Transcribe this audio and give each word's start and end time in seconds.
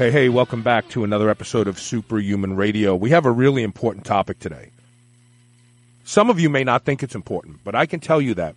Hey, 0.00 0.10
hey, 0.10 0.28
welcome 0.30 0.62
back 0.62 0.88
to 0.88 1.04
another 1.04 1.28
episode 1.28 1.68
of 1.68 1.78
Superhuman 1.78 2.56
Radio. 2.56 2.96
We 2.96 3.10
have 3.10 3.26
a 3.26 3.30
really 3.30 3.62
important 3.62 4.06
topic 4.06 4.38
today. 4.38 4.70
Some 6.04 6.30
of 6.30 6.40
you 6.40 6.48
may 6.48 6.64
not 6.64 6.86
think 6.86 7.02
it's 7.02 7.14
important, 7.14 7.58
but 7.64 7.74
I 7.74 7.84
can 7.84 8.00
tell 8.00 8.18
you 8.18 8.32
that 8.32 8.54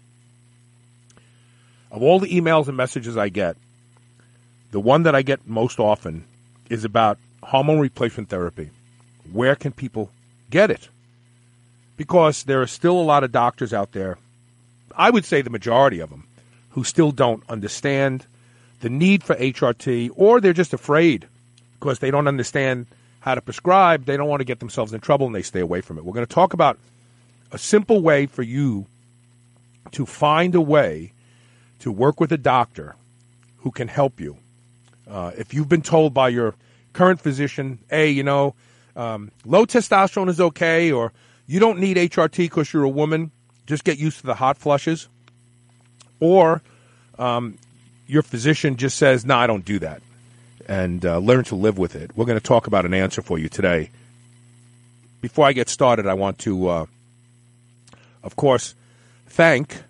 of 1.91 2.01
all 2.01 2.21
the 2.21 2.29
emails 2.29 2.69
and 2.69 2.77
messages 2.77 3.17
I 3.17 3.27
get, 3.27 3.57
the 4.71 4.79
one 4.79 5.03
that 5.03 5.15
I 5.15 5.21
get 5.21 5.45
most 5.45 5.81
often 5.81 6.23
is 6.69 6.85
about 6.85 7.17
hormone 7.43 7.81
replacement 7.81 8.29
therapy. 8.29 8.69
Where 9.29 9.57
can 9.57 9.73
people 9.73 10.11
get 10.49 10.71
it? 10.71 10.87
Because 11.97 12.43
there 12.43 12.61
are 12.61 12.67
still 12.67 12.97
a 12.97 13.03
lot 13.03 13.25
of 13.25 13.33
doctors 13.33 13.73
out 13.73 13.91
there, 13.91 14.17
I 14.95 15.09
would 15.09 15.25
say 15.25 15.41
the 15.41 15.49
majority 15.49 15.99
of 15.99 16.09
them, 16.09 16.23
who 16.69 16.85
still 16.85 17.11
don't 17.11 17.43
understand 17.49 18.27
the 18.79 18.89
need 18.89 19.25
for 19.25 19.35
HRT 19.35 20.11
or 20.15 20.39
they're 20.39 20.53
just 20.53 20.71
afraid 20.71 21.27
because 21.83 21.99
they 21.99 22.11
don't 22.11 22.29
understand 22.29 22.87
how 23.19 23.35
to 23.35 23.41
prescribe. 23.41 24.05
They 24.05 24.15
don't 24.15 24.29
want 24.29 24.39
to 24.39 24.45
get 24.45 24.61
themselves 24.61 24.93
in 24.93 25.01
trouble 25.01 25.25
and 25.25 25.35
they 25.35 25.41
stay 25.41 25.59
away 25.59 25.81
from 25.81 25.97
it. 25.97 26.05
We're 26.05 26.13
going 26.13 26.25
to 26.25 26.33
talk 26.33 26.53
about 26.53 26.79
a 27.51 27.57
simple 27.57 28.01
way 28.01 28.25
for 28.25 28.41
you 28.41 28.85
to 29.91 30.05
find 30.05 30.55
a 30.55 30.61
way 30.61 31.11
to 31.79 31.91
work 31.91 32.21
with 32.21 32.31
a 32.31 32.37
doctor 32.37 32.95
who 33.57 33.71
can 33.71 33.89
help 33.89 34.21
you. 34.21 34.37
Uh, 35.09 35.31
if 35.37 35.53
you've 35.53 35.67
been 35.67 35.81
told 35.81 36.13
by 36.13 36.29
your 36.29 36.55
current 36.93 37.19
physician, 37.19 37.79
hey, 37.89 38.09
you 38.09 38.23
know, 38.23 38.55
um, 38.95 39.29
low 39.43 39.65
testosterone 39.65 40.29
is 40.29 40.39
okay, 40.39 40.89
or 40.89 41.11
you 41.47 41.59
don't 41.59 41.79
need 41.79 41.97
HRT 41.97 42.37
because 42.37 42.71
you're 42.71 42.83
a 42.83 42.89
woman, 42.89 43.29
just 43.67 43.83
get 43.83 43.97
used 43.97 44.21
to 44.21 44.25
the 44.25 44.35
hot 44.35 44.57
flushes, 44.57 45.09
or 46.21 46.61
um, 47.19 47.57
your 48.07 48.21
physician 48.21 48.77
just 48.77 48.97
says, 48.97 49.25
no, 49.25 49.35
I 49.35 49.47
don't 49.47 49.65
do 49.65 49.79
that 49.79 50.01
and 50.67 51.05
uh, 51.05 51.17
learn 51.17 51.43
to 51.45 51.55
live 51.55 51.77
with 51.77 51.95
it. 51.95 52.11
We're 52.15 52.25
going 52.25 52.39
to 52.39 52.43
talk 52.43 52.67
about 52.67 52.85
an 52.85 52.93
answer 52.93 53.21
for 53.21 53.37
you 53.37 53.49
today. 53.49 53.89
Before 55.21 55.45
I 55.45 55.53
get 55.53 55.69
started, 55.69 56.07
I 56.07 56.13
want 56.13 56.39
to, 56.39 56.67
uh, 56.67 56.85
of 58.23 58.35
course, 58.35 58.75
thank 59.27 59.83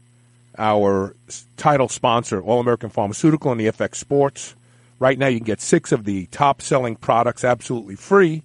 our 0.57 1.15
title 1.57 1.89
sponsor, 1.89 2.41
All 2.41 2.59
American 2.59 2.89
Pharmaceutical 2.89 3.51
and 3.51 3.59
the 3.59 3.67
EFX 3.67 3.95
Sports. 3.95 4.55
Right 4.99 5.17
now, 5.17 5.27
you 5.27 5.39
can 5.39 5.45
get 5.45 5.61
six 5.61 5.91
of 5.91 6.05
the 6.05 6.27
top 6.27 6.61
selling 6.61 6.95
products 6.95 7.43
absolutely 7.43 7.95
free 7.95 8.43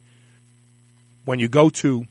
when 1.25 1.39
you 1.39 1.49
go 1.49 1.69
to 1.69 2.07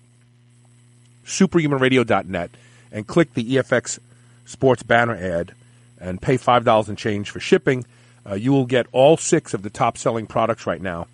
superhumanradio.net 1.25 2.51
and 2.91 3.07
click 3.07 3.33
the 3.33 3.55
EFX 3.55 3.99
Sports 4.45 4.83
banner 4.83 5.15
ad 5.15 5.53
and 5.99 6.21
pay 6.21 6.37
$5 6.37 6.87
and 6.87 6.97
change 6.97 7.29
for 7.29 7.39
shipping. 7.39 7.85
Uh, 8.29 8.35
you 8.35 8.51
will 8.51 8.65
get 8.65 8.87
all 8.91 9.15
six 9.17 9.53
of 9.53 9.61
the 9.61 9.69
top 9.69 9.97
selling 9.97 10.27
products 10.27 10.67
right 10.67 10.81
now 10.81 11.07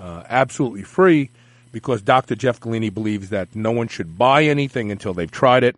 uh, 0.00 0.24
absolutely 0.28 0.82
free 0.82 1.30
because 1.72 2.02
Dr. 2.02 2.34
Jeff 2.34 2.58
Golini 2.60 2.92
believes 2.92 3.30
that 3.30 3.54
no 3.54 3.70
one 3.70 3.88
should 3.88 4.18
buy 4.18 4.44
anything 4.44 4.90
until 4.90 5.14
they've 5.14 5.30
tried 5.30 5.62
it. 5.62 5.76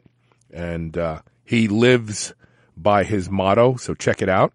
And 0.52 0.96
uh, 0.96 1.20
he 1.44 1.68
lives 1.68 2.32
by 2.76 3.04
his 3.04 3.28
motto, 3.28 3.76
so 3.76 3.94
check 3.94 4.22
it 4.22 4.28
out. 4.28 4.52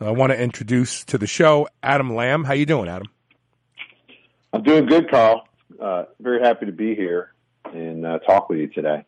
I 0.00 0.10
want 0.10 0.32
to 0.32 0.40
introduce 0.40 1.04
to 1.04 1.18
the 1.18 1.26
show 1.26 1.68
Adam 1.82 2.14
Lamb. 2.14 2.44
How 2.44 2.52
you 2.52 2.66
doing, 2.66 2.88
Adam? 2.88 3.08
I'm 4.52 4.62
doing 4.62 4.86
good, 4.86 5.10
Carl. 5.10 5.48
Uh, 5.80 6.04
very 6.20 6.40
happy 6.40 6.66
to 6.66 6.72
be 6.72 6.94
here 6.94 7.32
and 7.64 8.06
uh, 8.06 8.18
talk 8.20 8.48
with 8.48 8.58
you 8.58 8.68
today. 8.68 9.04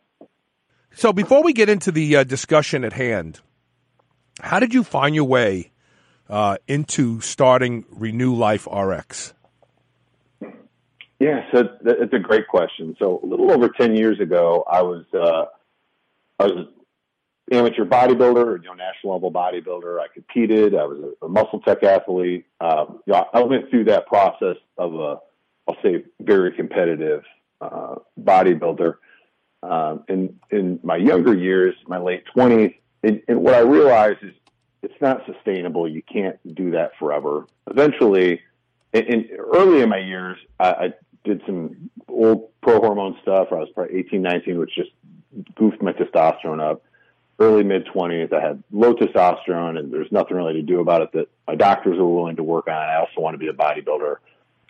So 0.95 1.13
before 1.13 1.43
we 1.43 1.53
get 1.53 1.69
into 1.69 1.91
the 1.91 2.17
uh, 2.17 2.23
discussion 2.23 2.83
at 2.83 2.93
hand, 2.93 3.39
how 4.41 4.59
did 4.59 4.73
you 4.73 4.83
find 4.83 5.13
your 5.15 5.25
way 5.25 5.68
uh, 6.29 6.57
into 6.67 7.19
starting 7.21 7.85
Renew 7.89 8.35
Life 8.35 8.67
RX? 8.71 9.33
Yeah, 11.19 11.41
so 11.53 11.67
it's 11.85 12.13
a 12.13 12.19
great 12.19 12.47
question. 12.47 12.95
So 12.97 13.19
a 13.21 13.25
little 13.25 13.51
over 13.51 13.67
ten 13.69 13.95
years 13.95 14.21
ago, 14.21 14.63
I 14.71 14.81
was 14.81 15.03
uh, 15.13 15.45
I 16.39 16.45
was 16.45 16.53
an 16.57 17.57
amateur 17.57 17.83
bodybuilder, 17.83 18.63
you 18.63 18.69
know, 18.69 18.73
national 18.73 19.13
level 19.13 19.31
bodybuilder. 19.31 19.99
I 19.99 20.07
competed. 20.13 20.75
I 20.75 20.85
was 20.85 21.13
a, 21.21 21.25
MuscleTech 21.27 21.83
athlete. 21.83 22.45
Um, 22.61 23.01
you 23.05 23.13
know, 23.13 23.25
I 23.33 23.43
went 23.43 23.69
through 23.69 23.85
that 23.85 24.07
process 24.07 24.55
of 24.77 24.93
a, 24.93 25.17
I'll 25.67 25.77
say, 25.83 26.05
very 26.21 26.53
competitive 26.53 27.23
uh, 27.59 27.95
bodybuilder. 28.21 28.95
Um, 29.61 30.05
in 30.07 30.39
in 30.51 30.79
my 30.83 30.95
younger 30.95 31.35
years, 31.35 31.75
my 31.85 31.97
late 31.97 32.23
twenties, 32.33 32.71
and, 33.03 33.21
and 33.27 33.43
what 33.43 33.55
I 33.55 33.59
realized 33.59 34.19
is 34.21 34.31
it's 34.81 34.99
not 35.01 35.25
sustainable. 35.25 35.87
You 35.87 36.01
can't 36.01 36.37
do 36.55 36.71
that 36.71 36.91
forever. 36.97 37.45
Eventually, 37.67 38.41
in, 38.93 39.03
in 39.03 39.29
early 39.37 39.81
in 39.81 39.89
my 39.89 39.97
years, 39.99 40.37
I, 40.59 40.69
I 40.69 40.93
did 41.23 41.41
some 41.45 41.89
old 42.07 42.49
pro 42.61 42.79
hormone 42.79 43.17
stuff. 43.21 43.49
I 43.51 43.55
was 43.55 43.69
probably 43.73 43.97
18, 43.99 44.21
19, 44.21 44.57
which 44.57 44.75
just 44.75 44.91
goofed 45.55 45.81
my 45.81 45.93
testosterone 45.93 46.61
up. 46.61 46.83
Early 47.39 47.63
mid 47.63 47.85
20s, 47.87 48.33
I 48.33 48.41
had 48.41 48.61
low 48.71 48.93
testosterone, 48.93 49.79
and 49.79 49.93
there's 49.93 50.11
nothing 50.11 50.35
really 50.35 50.53
to 50.53 50.61
do 50.61 50.81
about 50.81 51.01
it 51.01 51.11
that 51.13 51.29
my 51.47 51.55
doctors 51.55 51.97
were 51.97 52.13
willing 52.13 52.35
to 52.35 52.43
work 52.43 52.67
on. 52.67 52.73
I 52.73 52.97
also 52.97 53.21
want 53.21 53.33
to 53.35 53.37
be 53.37 53.47
a 53.47 53.53
bodybuilder. 53.53 54.15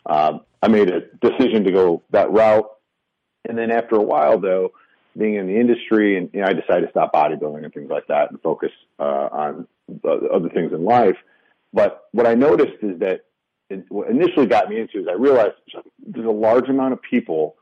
Um, 0.06 0.42
I 0.62 0.68
made 0.68 0.90
a 0.90 1.02
decision 1.22 1.64
to 1.64 1.72
go 1.72 2.04
that 2.12 2.32
route. 2.32 2.70
And 3.46 3.58
then 3.58 3.72
after 3.72 3.96
a 3.96 4.04
while, 4.04 4.40
though, 4.40 4.74
being 5.20 5.36
in 5.36 5.48
the 5.48 5.60
industry, 5.60 6.18
and 6.18 6.30
you 6.34 6.42
know, 6.42 6.48
I 6.48 6.54
decided 6.54 6.86
to 6.86 6.92
stop 6.92 7.14
bodybuilding 7.14 7.64
and 7.64 7.74
things 7.74 7.90
like 7.90 8.08
that 8.08 8.32
and 8.32 8.42
focus 8.42 8.72
uh, 8.98 9.30
on 9.32 9.68
other 10.04 10.50
things 10.50 10.72
in 10.74 10.84
life. 10.84 11.18
But 11.74 12.06
what 12.12 12.26
I 12.26 12.34
noticed 12.34 12.82
is 12.82 13.00
that 13.00 13.26
it, 13.70 13.86
what 13.90 14.10
initially 14.10 14.48
got 14.48 14.70
me 14.70 14.80
into 14.80 15.00
is 15.00 15.08
I 15.08 15.14
realized 15.14 15.54
there's 16.06 16.26
a 16.26 16.32
large 16.32 16.70
amount 16.70 16.94
of 16.94 17.02
people 17.02 17.56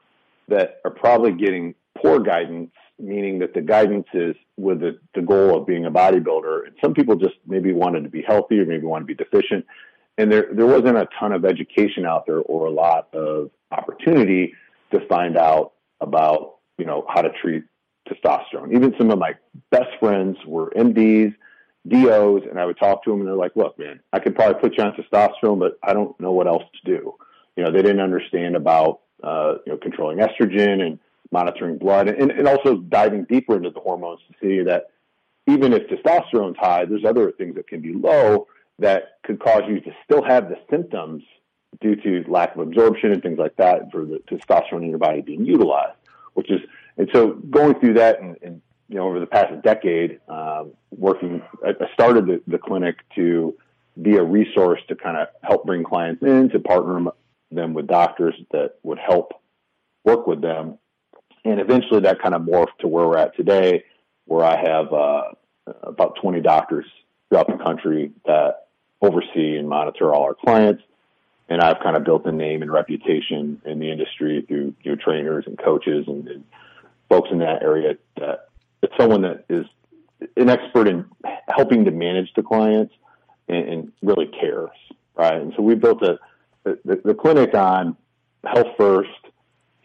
that 0.47 0.79
are 0.85 0.91
probably 0.91 1.34
getting 1.34 1.75
poor 2.01 2.19
guidance, 2.19 2.72
meaning 3.00 3.40
that 3.40 3.53
the 3.53 3.62
guidance 3.62 4.07
is 4.13 4.35
with 4.56 4.79
the, 4.79 4.97
the 5.13 5.22
goal 5.22 5.57
of 5.57 5.68
being 5.68 5.85
a 5.85 5.91
bodybuilder. 5.91 6.68
And 6.68 6.75
some 6.81 6.94
people 6.94 7.16
just 7.16 7.35
maybe 7.45 7.74
wanted 7.74 8.03
to 8.03 8.09
be 8.09 8.22
healthy 8.22 8.59
or 8.59 8.66
maybe 8.66 8.85
want 8.85 9.01
to 9.01 9.06
be 9.06 9.16
deficient. 9.16 9.66
And 10.18 10.31
there, 10.31 10.47
there 10.53 10.66
wasn't 10.66 10.97
a 10.97 11.07
ton 11.19 11.34
of 11.34 11.45
education 11.45 12.06
out 12.06 12.25
there 12.25 12.39
or 12.39 12.66
a 12.66 12.72
lot 12.72 13.13
of 13.13 13.51
opportunity 13.72 14.53
to 14.91 15.06
find 15.07 15.38
out 15.38 15.74
about, 16.00 16.56
you 16.77 16.85
know, 16.85 17.05
how 17.09 17.21
to 17.21 17.29
treat 17.41 17.63
testosterone. 18.09 18.73
Even 18.73 18.93
some 18.97 19.11
of 19.11 19.19
my 19.19 19.33
best 19.71 19.89
friends 19.99 20.38
were 20.45 20.71
MDs 20.71 21.33
DOs, 21.88 22.43
and 22.49 22.59
I 22.59 22.65
would 22.65 22.77
talk 22.77 23.03
to 23.03 23.11
them, 23.11 23.19
and 23.19 23.27
they're 23.27 23.35
like, 23.35 23.55
"Look, 23.55 23.77
man, 23.79 23.99
I 24.11 24.19
could 24.19 24.35
probably 24.35 24.59
put 24.59 24.77
you 24.77 24.83
on 24.83 24.93
testosterone, 24.93 25.59
but 25.59 25.77
I 25.83 25.93
don't 25.93 26.19
know 26.19 26.31
what 26.31 26.47
else 26.47 26.63
to 26.63 26.91
do." 26.97 27.15
You 27.55 27.63
know, 27.63 27.71
they 27.71 27.81
didn't 27.81 28.01
understand 28.01 28.55
about 28.55 29.01
uh, 29.23 29.55
you 29.65 29.73
know 29.73 29.77
controlling 29.77 30.19
estrogen 30.19 30.85
and 30.85 30.99
monitoring 31.31 31.77
blood, 31.77 32.07
and, 32.07 32.31
and 32.31 32.47
also 32.47 32.77
diving 32.77 33.25
deeper 33.25 33.55
into 33.55 33.69
the 33.69 33.79
hormones 33.79 34.19
to 34.27 34.33
see 34.41 34.63
that 34.63 34.88
even 35.47 35.73
if 35.73 35.83
testosterone's 35.88 36.57
high, 36.57 36.85
there's 36.85 37.06
other 37.06 37.31
things 37.31 37.56
that 37.56 37.68
can 37.68 37.81
be 37.81 37.94
low 37.94 38.47
that 38.80 39.19
could 39.23 39.39
cause 39.39 39.63
you 39.68 39.80
to 39.80 39.91
still 40.03 40.23
have 40.23 40.50
the 40.50 40.57
symptoms 40.69 41.23
due 41.81 41.95
to 41.95 42.23
lack 42.30 42.56
of 42.56 42.62
absorption 42.62 43.12
and 43.12 43.21
things 43.21 43.38
like 43.38 43.56
that 43.57 43.91
for 43.91 44.06
the 44.06 44.19
testosterone 44.30 44.83
in 44.83 44.89
your 44.89 45.00
body 45.00 45.21
being 45.21 45.45
utilized, 45.45 45.97
which 46.38 46.51
is 46.51 46.62
and 46.98 47.10
so 47.13 47.31
going 47.50 47.80
through 47.80 47.95
that 47.95 48.22
and, 48.22 48.38
and 48.44 48.62
you 48.89 48.95
know, 48.95 49.07
over 49.07 49.19
the 49.19 49.25
past 49.25 49.62
decade, 49.63 50.19
um, 50.30 50.72
working, 50.92 51.42
I 51.66 51.74
started 51.94 52.25
the, 52.28 52.42
the, 52.48 52.57
clinic 52.57 52.95
to 53.16 53.56
be 54.01 54.16
a 54.16 54.24
resource 54.24 54.80
to 54.88 54.95
kind 54.95 55.18
of 55.18 55.28
help 55.42 55.66
bring 55.66 55.84
clients 55.84 56.24
in, 56.24 56.50
to 56.51 56.60
partner 56.60 57.12
them 57.51 57.74
with 57.74 57.88
doctors 57.88 58.36
that 58.51 58.75
would 58.84 59.00
help 59.00 59.34
work 60.06 60.25
with 60.25 60.42
them. 60.42 60.78
And 61.44 61.60
eventually 61.60 62.01
that 62.01 62.22
kind 62.22 62.34
of 62.34 62.44
morphed 62.44 62.78
to 62.80 62.88
where 62.88 63.07
we're 63.07 63.18
at 63.18 63.36
today, 63.36 63.83
where 64.25 64.45
I 64.45 64.57
have 64.57 64.94
uh, 64.94 65.24
about 65.83 66.18
20 66.22 66.40
doctors 66.42 66.86
throughout 67.28 67.48
the 67.48 67.62
country 67.62 68.12
that 68.25 68.68
oversee 69.01 69.57
and 69.57 69.68
monitor 69.68 70.13
all 70.13 70.24
our 70.24 70.36
clients. 70.36 70.83
And 71.49 71.61
I've 71.61 71.79
kind 71.81 71.95
of 71.95 72.03
built 72.03 72.25
a 72.25 72.31
name 72.31 72.61
and 72.61 72.71
reputation 72.71 73.61
in 73.65 73.79
the 73.79 73.91
industry 73.91 74.44
through 74.47 74.73
your 74.83 74.97
trainers 74.97 75.45
and 75.47 75.57
coaches 75.57 76.05
and, 76.07 76.27
and 76.27 76.44
folks 77.09 77.29
in 77.31 77.39
that 77.39 77.63
area 77.63 77.97
that 78.17 78.49
it's 78.81 78.94
someone 78.99 79.21
that 79.21 79.45
is 79.49 79.65
an 80.35 80.49
expert 80.49 80.88
in 80.88 81.05
helping 81.47 81.85
to 81.85 81.91
manage 81.91 82.33
the 82.35 82.44
clients 82.44 82.94
and, 83.47 83.69
and 83.69 83.91
really 84.01 84.27
cares, 84.27 84.71
right? 85.15 85.41
And 85.41 85.53
so 85.55 85.61
we 85.61 85.75
built 85.75 86.01
a, 86.03 86.19
the, 86.63 86.79
the, 86.83 87.01
the 87.05 87.13
clinic 87.13 87.53
on 87.53 87.95
health 88.44 88.67
first 88.77 89.09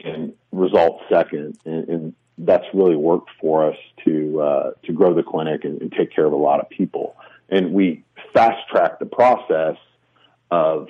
and 0.05 0.33
results 0.51 1.05
second, 1.09 1.59
and, 1.65 1.89
and 1.89 2.15
that's 2.39 2.65
really 2.75 2.97
worked 2.97 3.31
for 3.41 3.71
us 3.71 3.77
to 4.05 4.41
uh, 4.41 4.71
to 4.85 4.93
grow 4.93 5.15
the 5.15 5.23
clinic 5.23 5.65
and, 5.65 5.81
and, 5.81 5.93
take 5.93 6.13
care 6.13 6.25
of 6.25 6.33
a 6.33 6.37
lot 6.37 6.61
of 6.61 6.69
people. 6.71 7.15
And 7.49 7.73
we 7.73 8.05
fast 8.33 8.69
track 8.69 8.99
the 8.99 9.07
process 9.07 9.77
of 10.51 10.89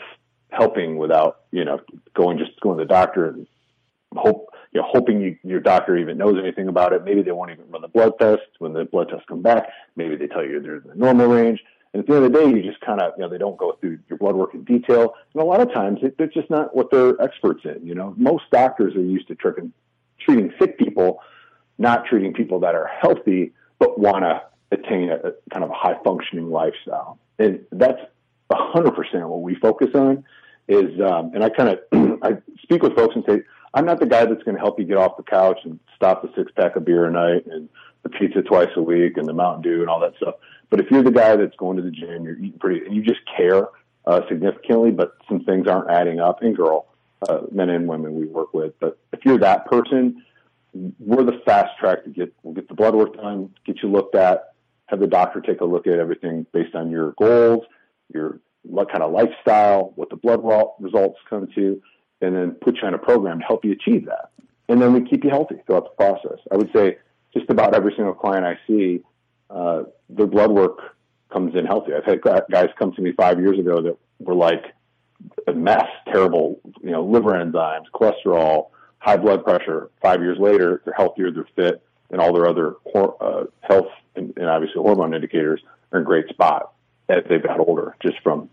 helping 0.52 0.96
without 0.96 1.40
you 1.50 1.64
know 1.64 1.80
going 2.14 2.38
just 2.38 2.58
going 2.60 2.78
to 2.78 2.84
the 2.84 2.88
doctor 2.88 3.28
and 3.28 3.46
hope 4.14 4.50
you 4.72 4.80
know 4.80 4.86
hoping 4.90 5.20
you, 5.20 5.36
your 5.42 5.60
doctor 5.60 5.96
even 5.96 6.18
knows 6.18 6.38
anything 6.38 6.68
about 6.68 6.92
it. 6.92 7.04
Maybe 7.04 7.22
they 7.22 7.32
won't 7.32 7.50
even 7.50 7.70
run 7.70 7.82
the 7.82 7.88
blood 7.88 8.12
test. 8.18 8.42
When 8.58 8.72
the 8.72 8.84
blood 8.84 9.08
tests 9.08 9.24
come 9.28 9.42
back, 9.42 9.68
maybe 9.96 10.16
they 10.16 10.26
tell 10.26 10.44
you 10.44 10.60
they're 10.60 10.76
in 10.76 10.88
the 10.88 10.94
normal 10.94 11.26
range. 11.26 11.60
And 11.92 12.00
at 12.00 12.06
the 12.06 12.16
end 12.16 12.24
of 12.24 12.32
the 12.32 12.38
day, 12.38 12.48
you 12.48 12.62
just 12.62 12.80
kind 12.80 13.02
of, 13.02 13.12
you 13.18 13.22
know, 13.22 13.28
they 13.28 13.36
don't 13.36 13.58
go 13.58 13.76
through 13.78 13.98
your 14.08 14.16
blood 14.16 14.34
work 14.34 14.54
in 14.54 14.64
detail. 14.64 15.14
And 15.34 15.42
a 15.42 15.44
lot 15.44 15.60
of 15.60 15.72
times 15.74 15.98
it, 16.02 16.16
they're 16.16 16.26
just 16.26 16.48
not 16.48 16.74
what 16.74 16.90
they're 16.90 17.20
experts 17.20 17.60
in. 17.64 17.86
You 17.86 17.94
know, 17.94 18.14
most 18.16 18.44
doctors 18.50 18.94
are 18.94 19.02
used 19.02 19.28
to 19.28 19.34
tricking, 19.34 19.74
treating 20.18 20.54
sick 20.58 20.78
people, 20.78 21.20
not 21.76 22.06
treating 22.06 22.32
people 22.32 22.60
that 22.60 22.74
are 22.74 22.86
healthy, 22.86 23.52
but 23.78 23.98
want 23.98 24.24
to 24.24 24.42
attain 24.70 25.10
a, 25.10 25.16
a 25.16 25.32
kind 25.50 25.64
of 25.64 25.70
a 25.70 25.74
high 25.74 25.96
functioning 26.02 26.50
lifestyle. 26.50 27.18
And 27.38 27.66
that's 27.70 28.00
a 28.48 28.56
hundred 28.56 28.92
percent 28.92 29.28
what 29.28 29.42
we 29.42 29.54
focus 29.56 29.88
on 29.94 30.24
is, 30.68 31.00
um, 31.00 31.32
and 31.34 31.44
I 31.44 31.48
kind 31.48 31.70
of, 31.70 31.78
I 32.22 32.38
speak 32.62 32.82
with 32.82 32.94
folks 32.96 33.14
and 33.14 33.24
say, 33.28 33.42
I'm 33.74 33.86
not 33.86 34.00
the 34.00 34.06
guy 34.06 34.24
that's 34.26 34.42
going 34.42 34.56
to 34.56 34.60
help 34.60 34.78
you 34.78 34.84
get 34.84 34.96
off 34.96 35.16
the 35.16 35.22
couch 35.22 35.58
and 35.64 35.78
stop 35.96 36.22
the 36.22 36.30
six 36.36 36.52
pack 36.52 36.76
of 36.76 36.84
beer 36.84 37.06
a 37.06 37.10
night 37.10 37.46
and 37.46 37.68
the 38.02 38.10
pizza 38.10 38.42
twice 38.42 38.68
a 38.76 38.82
week 38.82 39.16
and 39.16 39.26
the 39.26 39.32
Mountain 39.32 39.62
Dew 39.62 39.80
and 39.80 39.88
all 39.88 40.00
that 40.00 40.14
stuff. 40.16 40.34
But 40.70 40.80
if 40.80 40.90
you're 40.90 41.02
the 41.02 41.10
guy 41.10 41.36
that's 41.36 41.56
going 41.56 41.76
to 41.76 41.82
the 41.82 41.90
gym, 41.90 42.24
you're 42.24 42.38
eating 42.38 42.58
pretty, 42.58 42.84
and 42.84 42.94
you 42.94 43.02
just 43.02 43.20
care 43.36 43.68
uh, 44.06 44.20
significantly, 44.28 44.90
but 44.90 45.16
some 45.28 45.44
things 45.44 45.68
aren't 45.68 45.90
adding 45.90 46.20
up, 46.20 46.42
and 46.42 46.56
girl, 46.56 46.86
uh, 47.28 47.42
men 47.50 47.70
and 47.70 47.86
women 47.86 48.14
we 48.14 48.26
work 48.26 48.52
with. 48.52 48.72
But 48.80 48.98
if 49.12 49.20
you're 49.24 49.38
that 49.38 49.66
person, 49.66 50.22
we're 50.98 51.24
the 51.24 51.40
fast 51.44 51.78
track 51.78 52.04
to 52.04 52.10
get 52.10 52.34
we'll 52.42 52.54
get 52.54 52.68
the 52.68 52.74
blood 52.74 52.94
work 52.94 53.14
done, 53.16 53.54
get 53.64 53.82
you 53.82 53.90
looked 53.90 54.14
at, 54.14 54.54
have 54.86 55.00
the 55.00 55.06
doctor 55.06 55.40
take 55.40 55.60
a 55.60 55.64
look 55.64 55.86
at 55.86 55.98
everything 55.98 56.46
based 56.52 56.74
on 56.74 56.90
your 56.90 57.12
goals, 57.12 57.64
your 58.12 58.40
what 58.62 58.90
kind 58.90 59.02
of 59.02 59.12
lifestyle, 59.12 59.92
what 59.96 60.10
the 60.10 60.16
blood 60.16 60.42
results 60.78 61.18
come 61.28 61.48
to, 61.54 61.82
and 62.20 62.36
then 62.36 62.52
put 62.52 62.76
you 62.76 62.86
on 62.86 62.94
a 62.94 62.98
program 62.98 63.40
to 63.40 63.44
help 63.44 63.64
you 63.64 63.72
achieve 63.72 64.06
that. 64.06 64.30
And 64.68 64.80
then 64.80 64.92
we 64.92 65.08
keep 65.08 65.24
you 65.24 65.30
healthy 65.30 65.56
throughout 65.66 65.84
the 65.84 66.04
process. 66.04 66.38
I 66.50 66.56
would 66.56 66.70
say 66.72 66.98
just 67.34 67.50
about 67.50 67.74
every 67.74 67.92
single 67.96 68.14
client 68.14 68.44
I 68.44 68.58
see, 68.66 69.02
uh, 69.50 69.82
their 70.08 70.26
blood 70.26 70.50
work 70.50 70.78
comes 71.32 71.54
in 71.56 71.66
healthy. 71.66 71.92
I've 71.94 72.04
had 72.04 72.20
guys 72.22 72.68
come 72.78 72.92
to 72.92 73.02
me 73.02 73.12
five 73.12 73.40
years 73.40 73.58
ago 73.58 73.82
that 73.82 73.96
were 74.20 74.34
like 74.34 74.64
a 75.46 75.52
mess, 75.52 75.86
terrible, 76.06 76.60
you 76.82 76.90
know, 76.90 77.04
liver 77.04 77.32
enzymes, 77.32 77.84
cholesterol, 77.94 78.68
high 78.98 79.16
blood 79.16 79.44
pressure. 79.44 79.90
Five 80.00 80.20
years 80.20 80.38
later, 80.38 80.82
they're 80.84 80.94
healthier, 80.94 81.30
they're 81.30 81.48
fit, 81.56 81.82
and 82.10 82.20
all 82.20 82.32
their 82.32 82.46
other 82.46 82.74
uh, 82.94 83.44
health 83.60 83.88
and, 84.14 84.32
and 84.36 84.46
obviously 84.46 84.80
hormone 84.80 85.14
indicators 85.14 85.60
are 85.90 85.98
in 85.98 86.04
great 86.04 86.28
spot 86.28 86.72
as 87.08 87.24
they've 87.28 87.42
got 87.42 87.60
older, 87.60 87.96
just 88.00 88.20
from 88.20 88.48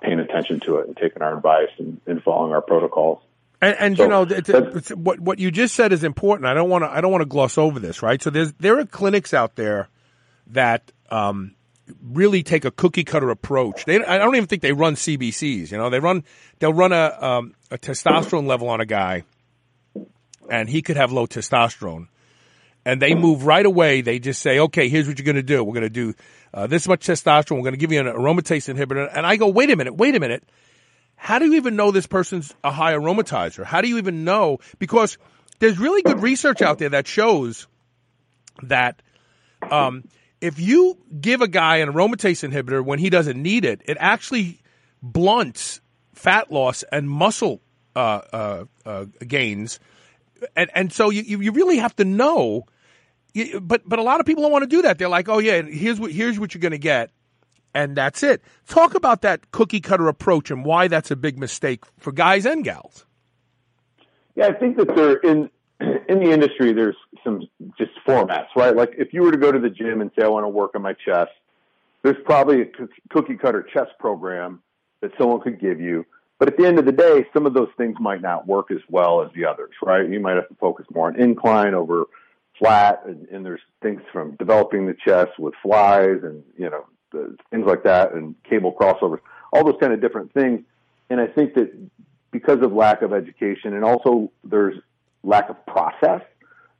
paying 0.00 0.20
attention 0.20 0.60
to 0.60 0.78
it 0.78 0.86
and 0.86 0.96
taking 0.96 1.22
our 1.22 1.36
advice 1.36 1.70
and, 1.78 2.00
and 2.06 2.22
following 2.22 2.52
our 2.52 2.62
protocols. 2.62 3.20
And, 3.60 3.76
and 3.78 3.96
so, 3.96 4.02
you 4.02 4.08
know, 4.08 4.22
it's, 4.22 4.48
it's, 4.48 4.90
what 4.90 5.20
what 5.20 5.38
you 5.38 5.52
just 5.52 5.74
said 5.74 5.92
is 5.92 6.02
important. 6.02 6.46
I 6.46 6.54
don't 6.54 6.68
want 6.68 6.82
to 6.82 6.90
I 6.90 7.00
don't 7.00 7.12
want 7.12 7.22
to 7.22 7.26
gloss 7.26 7.56
over 7.56 7.78
this, 7.78 8.02
right? 8.02 8.20
So 8.20 8.30
there's 8.30 8.52
there 8.54 8.78
are 8.78 8.84
clinics 8.84 9.32
out 9.32 9.54
there 9.54 9.88
that 10.48 10.90
um, 11.10 11.54
really 12.02 12.42
take 12.42 12.64
a 12.64 12.72
cookie 12.72 13.04
cutter 13.04 13.30
approach. 13.30 13.84
They 13.84 14.04
I 14.04 14.18
don't 14.18 14.34
even 14.34 14.48
think 14.48 14.62
they 14.62 14.72
run 14.72 14.96
CBCs. 14.96 15.70
You 15.70 15.78
know, 15.78 15.90
they 15.90 16.00
run 16.00 16.24
they'll 16.58 16.72
run 16.72 16.92
a 16.92 17.16
um, 17.20 17.54
a 17.70 17.78
testosterone 17.78 18.46
level 18.46 18.68
on 18.68 18.80
a 18.80 18.86
guy, 18.86 19.22
and 20.50 20.68
he 20.68 20.82
could 20.82 20.96
have 20.96 21.12
low 21.12 21.28
testosterone, 21.28 22.08
and 22.84 23.00
they 23.00 23.14
move 23.14 23.46
right 23.46 23.64
away. 23.64 24.00
They 24.00 24.18
just 24.18 24.42
say, 24.42 24.58
okay, 24.58 24.88
here's 24.88 25.06
what 25.06 25.20
you're 25.20 25.24
going 25.24 25.36
to 25.36 25.42
do. 25.42 25.62
We're 25.62 25.74
going 25.74 25.82
to 25.82 25.88
do 25.88 26.14
uh, 26.54 26.66
this 26.66 26.86
much 26.86 27.06
testosterone. 27.06 27.56
We're 27.56 27.62
going 27.62 27.74
to 27.74 27.78
give 27.78 27.92
you 27.92 28.00
an 28.00 28.06
aromatase 28.06 28.72
inhibitor. 28.72 29.10
And 29.12 29.26
I 29.26 29.36
go, 29.36 29.48
wait 29.48 29.70
a 29.70 29.76
minute, 29.76 29.94
wait 29.94 30.14
a 30.14 30.20
minute. 30.20 30.44
How 31.16 31.38
do 31.38 31.46
you 31.46 31.54
even 31.54 31.76
know 31.76 31.90
this 31.90 32.06
person's 32.06 32.54
a 32.64 32.70
high 32.70 32.94
aromatizer? 32.94 33.64
How 33.64 33.80
do 33.80 33.88
you 33.88 33.98
even 33.98 34.24
know? 34.24 34.58
Because 34.78 35.18
there's 35.60 35.78
really 35.78 36.02
good 36.02 36.20
research 36.20 36.62
out 36.62 36.78
there 36.78 36.90
that 36.90 37.06
shows 37.06 37.68
that 38.64 39.00
um, 39.70 40.04
if 40.40 40.58
you 40.58 40.98
give 41.20 41.40
a 41.40 41.48
guy 41.48 41.76
an 41.76 41.92
aromatase 41.92 42.48
inhibitor 42.48 42.84
when 42.84 42.98
he 42.98 43.08
doesn't 43.08 43.40
need 43.40 43.64
it, 43.64 43.82
it 43.84 43.96
actually 44.00 44.60
blunts 45.00 45.80
fat 46.12 46.50
loss 46.52 46.82
and 46.90 47.08
muscle 47.08 47.60
uh, 47.94 48.20
uh, 48.32 48.64
uh 48.84 49.04
gains. 49.26 49.78
And, 50.56 50.70
and 50.74 50.92
so 50.92 51.10
you, 51.10 51.38
you 51.38 51.52
really 51.52 51.78
have 51.78 51.94
to 51.96 52.04
know 52.04 52.66
but 53.60 53.88
but 53.88 53.98
a 53.98 54.02
lot 54.02 54.20
of 54.20 54.26
people 54.26 54.42
don't 54.42 54.52
want 54.52 54.62
to 54.62 54.68
do 54.68 54.82
that. 54.82 54.98
They're 54.98 55.08
like, 55.08 55.28
oh 55.28 55.38
yeah, 55.38 55.62
here's 55.62 55.98
what 55.98 56.12
here's 56.12 56.38
what 56.38 56.54
you're 56.54 56.60
going 56.60 56.72
to 56.72 56.78
get, 56.78 57.10
and 57.74 57.96
that's 57.96 58.22
it. 58.22 58.42
Talk 58.68 58.94
about 58.94 59.22
that 59.22 59.50
cookie 59.50 59.80
cutter 59.80 60.08
approach 60.08 60.50
and 60.50 60.64
why 60.64 60.88
that's 60.88 61.10
a 61.10 61.16
big 61.16 61.38
mistake 61.38 61.84
for 61.98 62.12
guys 62.12 62.46
and 62.46 62.64
gals. 62.64 63.06
Yeah, 64.34 64.46
I 64.46 64.52
think 64.52 64.76
that 64.78 64.94
there 64.94 65.16
in 65.16 65.50
in 66.08 66.20
the 66.20 66.30
industry 66.30 66.72
there's 66.72 66.96
some 67.24 67.48
just 67.78 67.92
formats, 68.06 68.48
right? 68.56 68.76
Like 68.76 68.94
if 68.98 69.12
you 69.12 69.22
were 69.22 69.32
to 69.32 69.38
go 69.38 69.52
to 69.52 69.58
the 69.58 69.70
gym 69.70 70.00
and 70.00 70.10
say 70.16 70.24
I 70.24 70.28
want 70.28 70.44
to 70.44 70.48
work 70.48 70.72
on 70.74 70.82
my 70.82 70.94
chest, 70.94 71.32
there's 72.02 72.16
probably 72.24 72.62
a 72.62 72.66
cookie 73.10 73.36
cutter 73.36 73.66
chest 73.72 73.92
program 73.98 74.62
that 75.00 75.12
someone 75.18 75.40
could 75.40 75.60
give 75.60 75.80
you. 75.80 76.04
But 76.38 76.48
at 76.48 76.56
the 76.56 76.66
end 76.66 76.78
of 76.78 76.86
the 76.86 76.92
day, 76.92 77.24
some 77.32 77.46
of 77.46 77.54
those 77.54 77.68
things 77.76 77.96
might 78.00 78.20
not 78.20 78.48
work 78.48 78.72
as 78.72 78.80
well 78.88 79.22
as 79.22 79.30
the 79.34 79.44
others, 79.44 79.70
right? 79.80 80.08
You 80.08 80.18
might 80.18 80.34
have 80.34 80.48
to 80.48 80.54
focus 80.56 80.86
more 80.92 81.06
on 81.06 81.20
incline 81.20 81.74
over 81.74 82.06
flat, 82.62 83.02
and, 83.06 83.26
and 83.28 83.44
there's 83.44 83.60
things 83.82 84.00
from 84.12 84.36
developing 84.36 84.86
the 84.86 84.94
chest 85.04 85.38
with 85.38 85.54
flies 85.62 86.18
and 86.22 86.42
you 86.56 86.70
know 86.70 86.84
the, 87.10 87.36
things 87.50 87.66
like 87.66 87.82
that, 87.84 88.12
and 88.12 88.34
cable 88.48 88.72
crossovers, 88.72 89.18
all 89.52 89.64
those 89.64 89.76
kind 89.80 89.92
of 89.92 90.00
different 90.00 90.32
things. 90.32 90.60
And 91.10 91.20
I 91.20 91.26
think 91.26 91.54
that 91.54 91.72
because 92.30 92.62
of 92.62 92.72
lack 92.72 93.02
of 93.02 93.12
education, 93.12 93.74
and 93.74 93.84
also 93.84 94.30
there's 94.44 94.76
lack 95.22 95.50
of 95.50 95.66
process, 95.66 96.22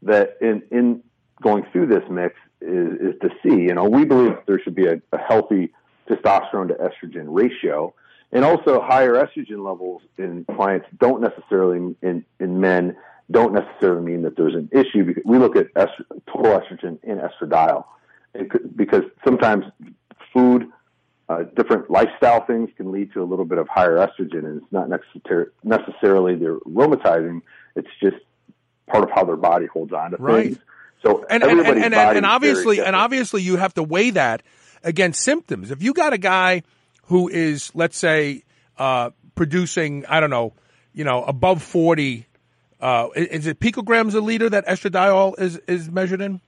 that 0.03 0.37
in 0.41 0.63
in 0.71 1.03
going 1.43 1.65
through 1.73 1.87
this 1.87 2.05
mix 2.09 2.37
is, 2.61 2.93
is 3.01 3.15
to 3.21 3.31
see. 3.43 3.63
You 3.63 3.75
know, 3.75 3.85
we 3.85 4.05
believe 4.05 4.35
there 4.47 4.61
should 4.61 4.77
be 4.77 4.87
a, 4.87 5.03
a 5.13 5.19
healthy 5.19 5.73
testosterone 6.09 6.69
to 6.69 6.75
estrogen 6.75 7.27
ratio. 7.27 7.95
And 8.35 8.47
also 8.47 8.81
higher 8.81 9.13
estrogen 9.13 9.63
levels 9.63 10.01
in 10.17 10.47
clients 10.57 10.87
don't 10.99 11.21
necessarily 11.21 11.95
in, 12.01 12.25
in 12.41 12.61
men 12.61 12.97
don't 13.31 13.53
necessarily 13.53 14.03
mean 14.03 14.23
that 14.23 14.37
there's 14.37 14.55
an 14.55 14.69
issue. 14.73 15.05
Because 15.05 15.23
we 15.25 15.39
look 15.39 15.57
at 15.57 15.69
est- 15.77 16.03
total 16.27 16.59
estrogen 16.59 16.99
in 17.03 17.19
estradiol 17.19 17.85
could, 18.51 18.77
because 18.77 19.03
sometimes 19.25 19.65
food, 20.33 20.69
uh, 21.29 21.45
different 21.57 21.91
lifestyle 21.91 22.45
things 22.45 22.71
can 22.77 22.93
lead 22.93 23.13
to 23.13 23.23
a 23.23 23.25
little 23.25 23.45
bit 23.45 23.59
of 23.59 23.69
higher 23.69 23.97
estrogen, 23.97 24.45
and 24.45 24.63
it's 24.63 24.73
not 24.73 24.89
necessar- 24.89 25.51
necessarily 25.63 26.35
they're 26.35 26.59
aromatizing. 26.61 27.43
It's 27.77 27.89
just 28.03 28.17
part 28.87 29.05
of 29.05 29.11
how 29.11 29.25
their 29.25 29.37
body 29.37 29.67
holds 29.67 29.93
on 29.93 30.11
to 30.13 30.17
right. 30.19 30.45
things. 30.45 30.59
So 31.05 31.25
and 31.29 31.43
and, 31.43 31.61
and, 31.61 31.85
and, 31.85 31.95
and 31.95 32.27
obviously 32.27 32.81
and 32.81 32.95
obviously 32.95 33.43
you 33.43 33.57
have 33.57 33.75
to 33.75 33.83
weigh 33.83 34.11
that 34.11 34.43
against 34.85 35.23
symptoms. 35.23 35.71
If 35.71 35.83
you 35.83 35.95
got 35.95 36.13
a 36.13 36.19
guy 36.19 36.63
who 37.05 37.29
is, 37.29 37.73
let's 37.75 37.99
say, 37.99 38.45
uh, 38.79 39.11
producing, 39.35 40.07
I 40.07 40.21
don't 40.21 40.31
know, 40.31 40.55
you 40.93 41.05
know, 41.05 41.25
above 41.25 41.63
forty 41.63 42.27
uh, 42.83 43.09
is 43.15 43.47
it 43.47 43.61
picograms 43.61 44.15
a 44.15 44.21
liter 44.21 44.51
that 44.51 44.67
estradiol 44.67 45.39
is, 45.41 45.57
is 45.69 45.89
measured 45.89 46.21
in? 46.21 46.41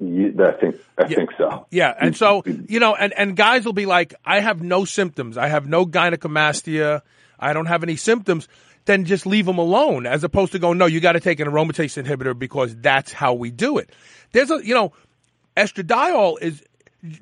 Yeah, 0.00 0.46
I 0.46 0.52
think 0.52 0.76
I 0.98 1.06
yeah. 1.06 1.16
think 1.16 1.30
so. 1.38 1.66
Yeah, 1.70 1.94
and 1.98 2.16
so 2.16 2.42
you 2.44 2.80
know, 2.80 2.94
and 2.94 3.12
and 3.12 3.36
guys 3.36 3.66
will 3.66 3.74
be 3.74 3.86
like, 3.86 4.14
I 4.24 4.40
have 4.40 4.62
no 4.62 4.84
symptoms. 4.86 5.36
I 5.36 5.48
have 5.48 5.66
no 5.66 5.84
gynecomastia. 5.84 7.02
I 7.38 7.52
don't 7.52 7.66
have 7.66 7.82
any 7.82 7.96
symptoms. 7.96 8.48
Then 8.86 9.04
just 9.04 9.26
leave 9.26 9.44
them 9.44 9.58
alone, 9.58 10.06
as 10.06 10.24
opposed 10.24 10.52
to 10.52 10.58
going, 10.58 10.78
no, 10.78 10.86
you 10.86 11.00
got 11.00 11.12
to 11.12 11.20
take 11.20 11.38
an 11.38 11.48
aromatase 11.48 12.02
inhibitor 12.02 12.36
because 12.36 12.74
that's 12.76 13.12
how 13.12 13.34
we 13.34 13.50
do 13.50 13.76
it. 13.76 13.90
There's 14.32 14.50
a, 14.50 14.64
you 14.64 14.74
know, 14.74 14.94
estradiol 15.54 16.40
is 16.40 16.62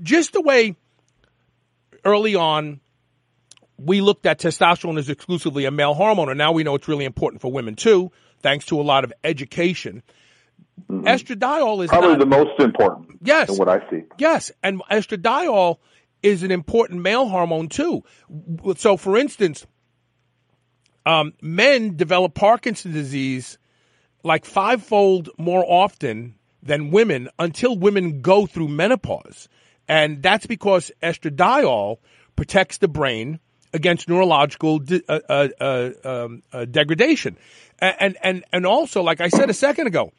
just 0.02 0.32
the 0.32 0.40
way 0.40 0.76
early 2.04 2.36
on 2.36 2.80
we 3.78 4.00
looked 4.00 4.26
at 4.26 4.40
testosterone 4.40 4.98
as 4.98 5.08
exclusively 5.08 5.64
a 5.64 5.70
male 5.70 5.94
hormone, 5.94 6.28
and 6.28 6.36
now 6.36 6.52
we 6.52 6.64
know 6.64 6.74
it's 6.74 6.88
really 6.88 7.04
important 7.04 7.40
for 7.40 7.50
women 7.50 7.76
too, 7.76 8.10
thanks 8.40 8.66
to 8.66 8.80
a 8.80 8.82
lot 8.82 9.04
of 9.04 9.12
education. 9.22 10.02
Mm-hmm. 10.90 11.06
Estradiol 11.06 11.84
is 11.84 11.90
probably 11.90 12.10
not, 12.10 12.18
the 12.18 12.26
most 12.26 12.60
important. 12.60 13.18
Yes, 13.22 13.50
what 13.56 13.68
I 13.68 13.88
see. 13.90 14.02
Yes, 14.18 14.50
and 14.62 14.82
estradiol 14.90 15.78
is 16.22 16.42
an 16.42 16.50
important 16.50 17.02
male 17.02 17.28
hormone 17.28 17.68
too. 17.68 18.02
So, 18.76 18.96
for 18.96 19.16
instance, 19.16 19.66
um, 21.06 21.32
men 21.40 21.96
develop 21.96 22.34
Parkinson's 22.34 22.94
disease 22.94 23.58
like 24.24 24.44
fivefold 24.44 25.30
more 25.38 25.64
often 25.66 26.34
than 26.62 26.90
women 26.90 27.28
until 27.38 27.78
women 27.78 28.20
go 28.20 28.46
through 28.46 28.68
menopause, 28.68 29.48
and 29.86 30.22
that's 30.22 30.46
because 30.46 30.90
estradiol 31.00 31.98
protects 32.34 32.78
the 32.78 32.88
brain 32.88 33.38
against 33.72 34.08
neurological 34.08 34.78
de- 34.78 35.02
uh, 35.08 35.20
uh, 35.28 35.48
uh, 35.60 35.90
um, 36.04 36.42
uh, 36.52 36.64
degradation. 36.64 37.36
And, 37.80 38.16
and, 38.22 38.44
and 38.52 38.66
also, 38.66 39.02
like 39.02 39.20
I 39.20 39.28
said 39.28 39.50
a 39.50 39.54
second 39.54 39.86
ago, 39.86 40.12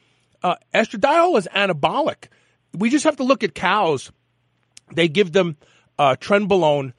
uh, 0.43 0.55
estradiol 0.73 1.37
is 1.37 1.47
anabolic. 1.53 2.27
We 2.73 2.89
just 2.89 3.03
have 3.03 3.17
to 3.17 3.23
look 3.23 3.43
at 3.43 3.53
cows. 3.53 4.11
They 4.93 5.09
give 5.09 5.33
them 5.33 5.57
trenbolone 5.99 6.93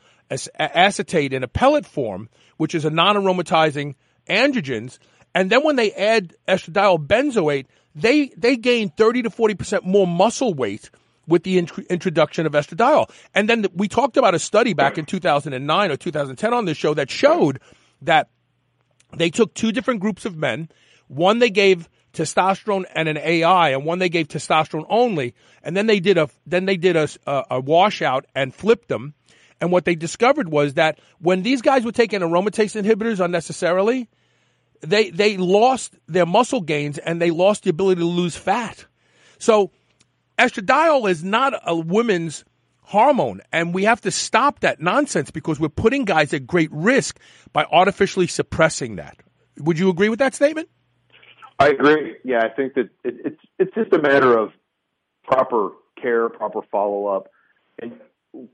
acetate 0.59 1.33
in 1.33 1.43
a 1.43 1.49
pellet 1.49 1.87
form, 1.87 2.29
which 2.59 2.75
is 2.75 2.85
a 2.85 2.91
non-aromatizing 2.91 3.95
androgens. 4.29 4.99
And 5.35 5.49
then 5.49 5.65
when 5.65 5.77
they 5.77 5.93
add 5.93 6.35
estradiol 6.47 7.07
benzoate, 7.07 7.67
they, 7.95 8.27
they 8.37 8.57
gain 8.57 8.91
30 8.91 9.23
to 9.23 9.31
40% 9.31 9.85
more 9.85 10.07
muscle 10.07 10.53
weight 10.53 10.91
with 11.31 11.45
the 11.45 11.59
int- 11.59 11.87
introduction 11.89 12.45
of 12.45 12.53
estradiol. 12.53 13.11
And 13.35 13.49
then 13.49 13.63
the, 13.63 13.71
we 13.75 13.89
talked 13.89 14.17
about 14.17 14.35
a 14.35 14.39
study 14.39 14.75
back 14.75 14.99
in 14.99 15.07
2009 15.07 15.91
or 15.91 15.97
2010 15.97 16.53
on 16.53 16.65
this 16.67 16.77
show 16.77 16.93
that 16.95 17.11
showed 17.11 17.61
that 18.03 18.29
they 19.17 19.31
took 19.31 19.55
two 19.55 19.73
different 19.73 20.01
groups 20.01 20.25
of 20.25 20.37
men. 20.37 20.69
One 21.09 21.39
they 21.39 21.51
gave 21.51 21.89
testosterone 22.13 22.85
and 22.95 23.09
an 23.09 23.17
AI, 23.19 23.71
and 23.71 23.85
one 23.85 23.99
they 23.99 24.09
gave 24.09 24.29
testosterone 24.29 24.87
only. 24.89 25.35
And 25.63 25.77
then 25.77 25.87
they 25.87 26.01
did 26.01 26.19
a 26.19 26.29
then 26.47 26.67
they 26.67 26.77
did 26.77 26.97
a, 26.97 27.09
a, 27.27 27.45
a 27.53 27.61
washout 27.61 28.27
and 28.35 28.55
flipped 28.55 28.89
them. 28.89 29.15
And 29.61 29.71
what 29.71 29.85
they 29.85 29.95
discovered 29.95 30.49
was 30.49 30.75
that 30.75 30.99
when 31.19 31.43
these 31.43 31.63
guys 31.63 31.85
were 31.85 31.93
taking 31.93 32.21
aromatase 32.21 32.81
inhibitors 32.81 33.23
unnecessarily, 33.23 34.09
they 34.81 35.11
they 35.11 35.37
lost 35.37 35.95
their 36.09 36.27
muscle 36.27 36.61
gains 36.61 36.99
and 36.99 37.21
they 37.21 37.31
lost 37.31 37.65
the 37.65 37.71
ability 37.71 38.01
to 38.01 38.07
lose 38.07 38.37
fat. 38.37 38.87
So 39.39 39.71
estradiol 40.41 41.11
is 41.11 41.23
not 41.23 41.53
a 41.65 41.77
woman's 41.77 42.45
hormone, 42.81 43.41
and 43.53 43.75
we 43.75 43.85
have 43.85 44.01
to 44.01 44.11
stop 44.11 44.61
that 44.61 44.81
nonsense 44.81 45.31
because 45.31 45.61
we're 45.61 45.69
putting 45.69 46.05
guys 46.05 46.33
at 46.35 46.47
great 46.47 46.71
risk 46.73 47.21
by 47.53 47.65
artificially 47.65 48.27
suppressing 48.27 48.97
that. 48.97 49.17
Would 49.59 49.79
you 49.79 49.91
agree 49.91 50.09
with 50.09 50.19
that 50.21 50.35
statement? 50.35 50.69
I 51.59 51.69
agree. 51.69 52.17
Yeah, 52.25 52.41
I 52.43 52.49
think 52.49 52.75
that 52.75 52.89
it, 53.05 53.15
it's 53.25 53.41
it's 53.59 53.75
just 53.75 53.93
a 53.93 54.01
matter 54.01 54.37
of 54.37 54.53
proper 55.25 55.73
care, 56.01 56.29
proper 56.31 56.63
follow 56.73 57.07
up, 57.07 57.31
and 57.81 57.93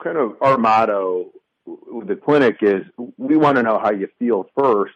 kind 0.02 0.18
of 0.18 0.36
our 0.40 0.58
motto 0.58 1.30
with 1.64 2.08
the 2.08 2.16
clinic 2.16 2.58
is 2.62 2.82
we 3.16 3.36
want 3.36 3.56
to 3.56 3.62
know 3.62 3.78
how 3.78 3.92
you 3.92 4.08
feel 4.18 4.50
first, 4.58 4.94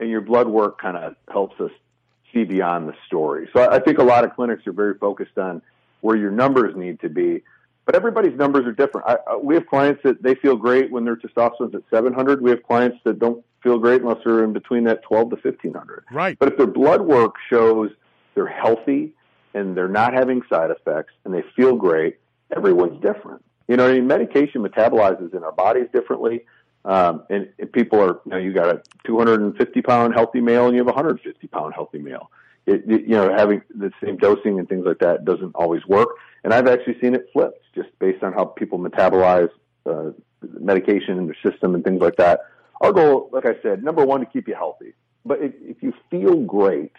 and 0.00 0.08
your 0.08 0.22
blood 0.22 0.48
work 0.48 0.80
kind 0.80 0.96
of 0.96 1.14
helps 1.30 1.60
us 1.60 1.70
see 2.32 2.44
beyond 2.44 2.88
the 2.88 2.94
story. 3.06 3.48
So 3.52 3.68
I 3.70 3.78
think 3.78 3.98
a 3.98 4.04
lot 4.04 4.24
of 4.24 4.34
clinics 4.34 4.66
are 4.66 4.72
very 4.72 4.94
focused 4.94 5.36
on 5.36 5.60
where 6.00 6.16
your 6.16 6.30
numbers 6.30 6.74
need 6.76 7.00
to 7.00 7.08
be. 7.08 7.42
But 7.86 7.96
everybody's 7.96 8.36
numbers 8.38 8.66
are 8.66 8.72
different. 8.72 9.06
I, 9.08 9.16
I, 9.26 9.36
we 9.36 9.54
have 9.54 9.66
clients 9.66 10.02
that 10.04 10.22
they 10.22 10.34
feel 10.34 10.56
great 10.56 10.90
when 10.92 11.04
their 11.04 11.16
testosterone's 11.16 11.74
at 11.74 11.82
700. 11.90 12.40
We 12.40 12.50
have 12.50 12.62
clients 12.62 12.98
that 13.04 13.18
don't 13.18 13.44
feel 13.62 13.78
great 13.78 14.02
unless 14.02 14.18
they're 14.24 14.44
in 14.44 14.52
between 14.52 14.84
that 14.84 15.02
12 15.02 15.30
to 15.30 15.36
1500. 15.36 16.04
Right. 16.12 16.38
But 16.38 16.52
if 16.52 16.56
their 16.56 16.66
blood 16.66 17.02
work 17.02 17.34
shows 17.48 17.90
they're 18.34 18.46
healthy 18.46 19.12
and 19.54 19.76
they're 19.76 19.88
not 19.88 20.14
having 20.14 20.42
side 20.48 20.70
effects 20.70 21.12
and 21.24 21.34
they 21.34 21.42
feel 21.56 21.76
great, 21.76 22.18
everyone's 22.54 23.00
different. 23.02 23.42
You 23.68 23.76
know, 23.76 23.88
I 23.88 23.94
mean, 23.94 24.06
medication 24.06 24.62
metabolizes 24.62 25.34
in 25.34 25.44
our 25.44 25.52
bodies 25.52 25.86
differently. 25.92 26.44
Um, 26.84 27.24
and, 27.28 27.48
and 27.58 27.70
people 27.72 28.00
are, 28.00 28.20
you 28.24 28.30
know, 28.30 28.38
you 28.38 28.52
got 28.52 28.74
a 28.74 28.82
250 29.04 29.82
pound 29.82 30.14
healthy 30.14 30.40
male 30.40 30.66
and 30.66 30.74
you 30.74 30.78
have 30.78 30.86
a 30.86 30.94
150 30.96 31.46
pound 31.48 31.74
healthy 31.74 31.98
male 31.98 32.30
it, 32.66 32.84
you 32.86 33.08
know, 33.08 33.34
having 33.34 33.62
the 33.74 33.90
same 34.02 34.16
dosing 34.16 34.58
and 34.58 34.68
things 34.68 34.84
like 34.84 34.98
that 34.98 35.24
doesn't 35.24 35.52
always 35.54 35.84
work. 35.86 36.08
And 36.44 36.52
I've 36.52 36.68
actually 36.68 36.98
seen 37.00 37.14
it 37.14 37.28
flipped 37.32 37.62
just 37.74 37.88
based 37.98 38.22
on 38.22 38.32
how 38.32 38.44
people 38.44 38.78
metabolize 38.78 39.50
uh, 39.86 40.10
medication 40.42 41.18
in 41.18 41.26
their 41.26 41.36
system 41.50 41.74
and 41.74 41.84
things 41.84 42.00
like 42.00 42.16
that. 42.16 42.40
Our 42.80 42.92
goal, 42.92 43.28
like 43.32 43.46
I 43.46 43.60
said, 43.62 43.82
number 43.82 44.04
one, 44.04 44.20
to 44.20 44.26
keep 44.26 44.48
you 44.48 44.54
healthy. 44.54 44.94
But 45.24 45.42
if, 45.42 45.52
if 45.60 45.82
you 45.82 45.92
feel 46.10 46.36
great, 46.40 46.92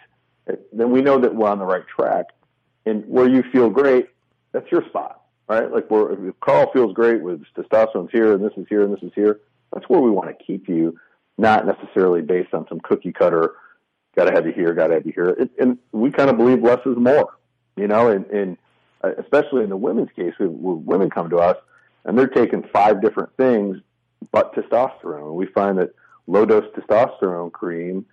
then 0.72 0.90
we 0.90 1.02
know 1.02 1.18
that 1.18 1.34
we're 1.34 1.48
on 1.48 1.58
the 1.58 1.64
right 1.64 1.84
track. 1.88 2.26
And 2.86 3.04
where 3.06 3.28
you 3.28 3.42
feel 3.52 3.70
great, 3.70 4.08
that's 4.52 4.70
your 4.70 4.84
spot, 4.88 5.22
right? 5.48 5.70
Like 5.70 5.90
where 5.90 6.12
if 6.12 6.40
Carl 6.40 6.70
feels 6.72 6.92
great 6.94 7.22
with 7.22 7.42
testosterone's 7.56 8.10
here 8.12 8.32
and 8.32 8.44
this 8.44 8.52
is 8.56 8.66
here 8.68 8.82
and 8.82 8.92
this 8.92 9.02
is 9.02 9.12
here, 9.14 9.40
that's 9.72 9.88
where 9.88 10.00
we 10.00 10.10
want 10.10 10.36
to 10.36 10.44
keep 10.44 10.68
you, 10.68 10.98
not 11.38 11.66
necessarily 11.66 12.22
based 12.22 12.52
on 12.52 12.66
some 12.68 12.80
cookie 12.80 13.12
cutter 13.12 13.54
got 14.16 14.26
to 14.26 14.32
have 14.32 14.46
you 14.46 14.52
here, 14.52 14.74
got 14.74 14.88
to 14.88 14.94
have 14.94 15.06
you 15.06 15.12
here. 15.12 15.28
It, 15.30 15.50
and 15.58 15.78
we 15.92 16.10
kind 16.10 16.30
of 16.30 16.36
believe 16.36 16.62
less 16.62 16.80
is 16.86 16.96
more, 16.96 17.36
you 17.76 17.88
know, 17.88 18.08
and, 18.08 18.26
and 18.26 18.56
uh, 19.02 19.12
especially 19.18 19.64
in 19.64 19.70
the 19.70 19.76
women's 19.76 20.10
case, 20.14 20.34
we, 20.38 20.46
women 20.46 21.10
come 21.10 21.30
to 21.30 21.38
us 21.38 21.56
and 22.04 22.18
they're 22.18 22.26
taking 22.26 22.62
five 22.72 23.00
different 23.00 23.36
things 23.36 23.78
but 24.30 24.54
testosterone. 24.54 25.34
We 25.34 25.46
find 25.46 25.78
that 25.78 25.94
low 26.26 26.44
dose 26.44 26.64
testosterone 26.76 27.52
cream 27.52 28.06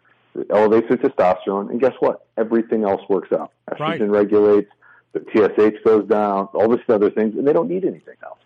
elevates 0.50 0.88
their 0.88 0.98
testosterone, 0.98 1.70
and 1.70 1.80
guess 1.80 1.94
what? 2.00 2.26
Everything 2.38 2.84
else 2.84 3.02
works 3.10 3.32
out. 3.32 3.52
Estrogen 3.70 3.80
right. 3.80 4.10
regulates, 4.10 4.72
the 5.14 5.20
TSH 5.32 5.84
goes 5.84 6.08
down, 6.08 6.48
all 6.54 6.70
these 6.70 6.80
other 6.88 7.10
things, 7.10 7.36
and 7.36 7.48
they 7.48 7.54
don't 7.54 7.68
need 7.68 7.84
anything 7.84 8.16
else, 8.24 8.40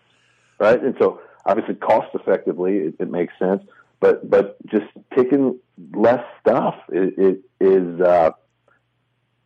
right? 0.58 0.82
And 0.82 0.94
so, 0.98 1.20
obviously, 1.46 1.74
cost 1.74 2.08
effectively, 2.14 2.78
it, 2.78 2.94
it 2.98 3.10
makes 3.10 3.32
sense 3.38 3.62
but 4.04 4.28
but 4.28 4.56
just 4.66 4.84
taking 5.16 5.58
less 5.94 6.22
stuff 6.40 6.74
is, 6.92 7.10
is, 7.16 7.36
is 7.58 8.00
uh, 8.02 8.32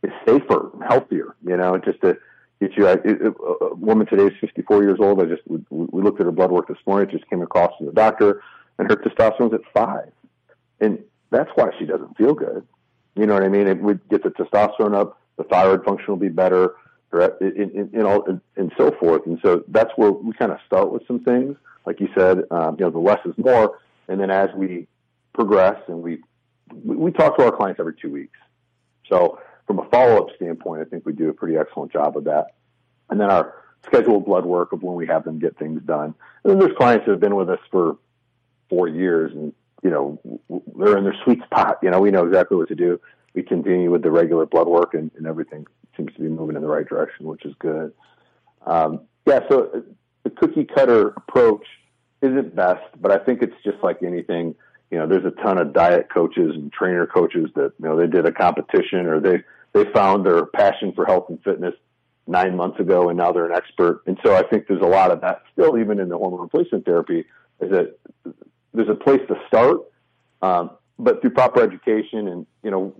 is 0.03 0.11
safer, 0.27 0.71
healthier. 0.85 1.35
You 1.45 1.55
know, 1.55 1.77
just 1.77 2.01
to 2.01 2.17
get 2.59 2.75
you. 2.75 2.85
A 2.85 3.75
woman 3.75 4.05
today 4.05 4.25
is 4.25 4.33
54 4.41 4.83
years 4.83 4.97
old. 4.99 5.21
I 5.21 5.25
just 5.27 5.43
we, 5.47 5.61
we 5.69 6.01
looked 6.01 6.19
at 6.19 6.25
her 6.25 6.33
blood 6.33 6.51
work 6.51 6.67
this 6.67 6.77
morning. 6.85 7.07
It 7.07 7.13
just 7.13 7.29
came 7.29 7.41
across 7.41 7.71
from 7.77 7.85
the 7.85 7.93
doctor, 7.93 8.41
and 8.77 8.89
her 8.91 8.97
testosterone's 8.97 9.53
at 9.53 9.61
five, 9.73 10.11
and 10.81 10.99
that's 11.29 11.51
why 11.55 11.69
she 11.79 11.85
doesn't 11.85 12.17
feel 12.17 12.33
good. 12.33 12.67
You 13.15 13.27
know 13.27 13.35
what 13.35 13.43
I 13.43 13.47
mean? 13.49 13.67
It 13.67 13.81
would 13.81 14.01
get 14.09 14.23
the 14.23 14.29
testosterone 14.31 14.93
up, 14.93 15.21
the 15.37 15.45
thyroid 15.45 15.85
function 15.85 16.07
will 16.09 16.17
be 16.17 16.27
better, 16.27 16.75
and, 17.13 17.93
and, 17.93 18.03
all, 18.03 18.25
and 18.57 18.71
so 18.77 18.91
forth. 18.99 19.25
And 19.25 19.39
so 19.41 19.63
that's 19.69 19.91
where 19.95 20.11
we 20.11 20.33
kind 20.33 20.51
of 20.51 20.59
start 20.67 20.91
with 20.91 21.07
some 21.07 21.21
things. 21.21 21.55
Like 21.85 21.99
you 21.99 22.09
said, 22.15 22.43
um, 22.51 22.75
you 22.77 22.85
know, 22.85 22.91
the 22.91 22.99
less 22.99 23.19
is 23.25 23.33
more 23.37 23.79
and 24.09 24.19
then 24.19 24.29
as 24.31 24.49
we 24.55 24.87
progress 25.33 25.81
and 25.87 26.01
we, 26.01 26.19
we 26.83 27.11
talk 27.11 27.37
to 27.37 27.45
our 27.45 27.51
clients 27.51 27.79
every 27.79 27.93
two 27.93 28.11
weeks. 28.11 28.37
So 29.07 29.39
from 29.67 29.79
a 29.79 29.85
follow-up 29.89 30.35
standpoint, 30.35 30.81
I 30.81 30.85
think 30.85 31.05
we 31.05 31.13
do 31.13 31.29
a 31.29 31.33
pretty 31.33 31.55
excellent 31.55 31.93
job 31.93 32.17
of 32.17 32.25
that. 32.25 32.55
And 33.09 33.21
then 33.21 33.29
our 33.29 33.53
scheduled 33.85 34.25
blood 34.25 34.45
work 34.45 34.73
of 34.73 34.83
when 34.83 34.95
we 34.95 35.07
have 35.07 35.23
them 35.23 35.39
get 35.39 35.57
things 35.57 35.81
done. 35.83 36.15
And 36.43 36.51
then 36.51 36.59
there's 36.59 36.75
clients 36.75 37.05
that 37.05 37.11
have 37.11 37.19
been 37.19 37.35
with 37.35 37.49
us 37.49 37.59
for 37.71 37.97
four 38.69 38.87
years 38.87 39.31
and, 39.33 39.53
you 39.83 39.89
know, 39.89 40.19
they're 40.75 40.97
in 40.97 41.03
their 41.03 41.15
sweet 41.23 41.41
spot. 41.43 41.77
You 41.81 41.91
know, 41.91 42.01
we 42.01 42.11
know 42.11 42.25
exactly 42.25 42.57
what 42.57 42.67
to 42.69 42.75
do. 42.75 42.99
We 43.35 43.43
continue 43.43 43.91
with 43.91 44.01
the 44.01 44.11
regular 44.11 44.45
blood 44.45 44.67
work 44.67 44.95
and, 44.95 45.11
and 45.17 45.27
everything 45.27 45.67
seems 45.95 46.13
to 46.15 46.19
be 46.19 46.27
moving 46.27 46.55
in 46.55 46.61
the 46.61 46.67
right 46.67 46.87
direction, 46.87 47.27
which 47.27 47.45
is 47.45 47.53
good. 47.59 47.93
Um, 48.65 49.01
yeah, 49.25 49.41
so 49.49 49.83
the 50.23 50.29
cookie 50.31 50.65
cutter 50.65 51.09
approach 51.09 51.65
isn't 52.21 52.55
best, 52.55 52.83
but 52.99 53.11
I 53.11 53.23
think 53.23 53.41
it's 53.41 53.55
just 53.63 53.77
like 53.83 54.03
anything. 54.03 54.55
You 54.91 54.97
know, 54.97 55.07
there's 55.07 55.25
a 55.25 55.31
ton 55.43 55.57
of 55.57 55.73
diet 55.73 56.09
coaches 56.13 56.55
and 56.55 56.71
trainer 56.71 57.05
coaches 57.05 57.49
that 57.55 57.73
you 57.79 57.87
know 57.87 57.95
they 57.95 58.07
did 58.07 58.25
a 58.25 58.31
competition 58.31 59.05
or 59.05 59.19
they 59.19 59.43
they 59.73 59.85
found 59.91 60.25
their 60.25 60.45
passion 60.47 60.93
for 60.93 61.05
health 61.05 61.25
and 61.29 61.41
fitness 61.43 61.75
nine 62.27 62.55
months 62.55 62.79
ago 62.79 63.09
and 63.09 63.17
now 63.17 63.31
they're 63.31 63.49
an 63.49 63.55
expert. 63.55 64.03
And 64.05 64.17
so 64.23 64.35
I 64.35 64.43
think 64.43 64.67
there's 64.67 64.81
a 64.81 64.87
lot 64.87 65.11
of 65.11 65.21
that 65.21 65.41
still, 65.51 65.77
even 65.77 65.99
in 65.99 66.09
the 66.09 66.17
hormone 66.17 66.41
replacement 66.41 66.85
therapy, 66.85 67.25
is 67.59 67.71
that 67.71 67.97
there's 68.73 68.89
a 68.89 68.95
place 68.95 69.21
to 69.27 69.35
start, 69.47 69.79
um, 70.41 70.71
but 70.97 71.21
through 71.21 71.31
proper 71.31 71.61
education 71.61 72.27
and 72.27 72.45
you 72.63 72.71
know, 72.71 72.95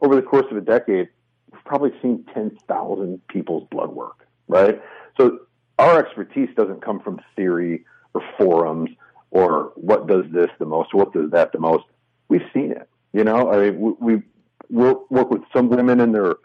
over 0.00 0.14
the 0.14 0.22
course 0.22 0.46
of 0.50 0.56
a 0.56 0.60
decade, 0.60 1.08
we've 1.52 1.64
probably 1.64 1.90
seen 2.00 2.24
ten 2.32 2.56
thousand 2.68 3.26
people's 3.28 3.66
blood 3.70 3.90
work, 3.90 4.26
right? 4.46 4.80
So 5.20 5.40
our 5.78 5.98
expertise 5.98 6.48
doesn't 6.56 6.82
come 6.82 7.00
from 7.00 7.20
theory 7.36 7.84
or 8.18 8.22
forums 8.38 8.90
or 9.30 9.72
what 9.74 10.06
does 10.06 10.24
this 10.30 10.48
the 10.58 10.64
most, 10.66 10.94
what 10.94 11.12
does 11.12 11.30
that 11.30 11.52
the 11.52 11.58
most. 11.58 11.84
We've 12.28 12.46
seen 12.52 12.72
it. 12.72 12.88
You 13.12 13.24
know, 13.24 13.50
I 13.50 13.70
mean, 13.70 13.96
we, 14.00 14.14
we 14.14 14.22
work 14.70 15.30
with 15.30 15.42
some 15.52 15.68
women 15.68 16.00
in 16.00 16.12
their 16.12 16.36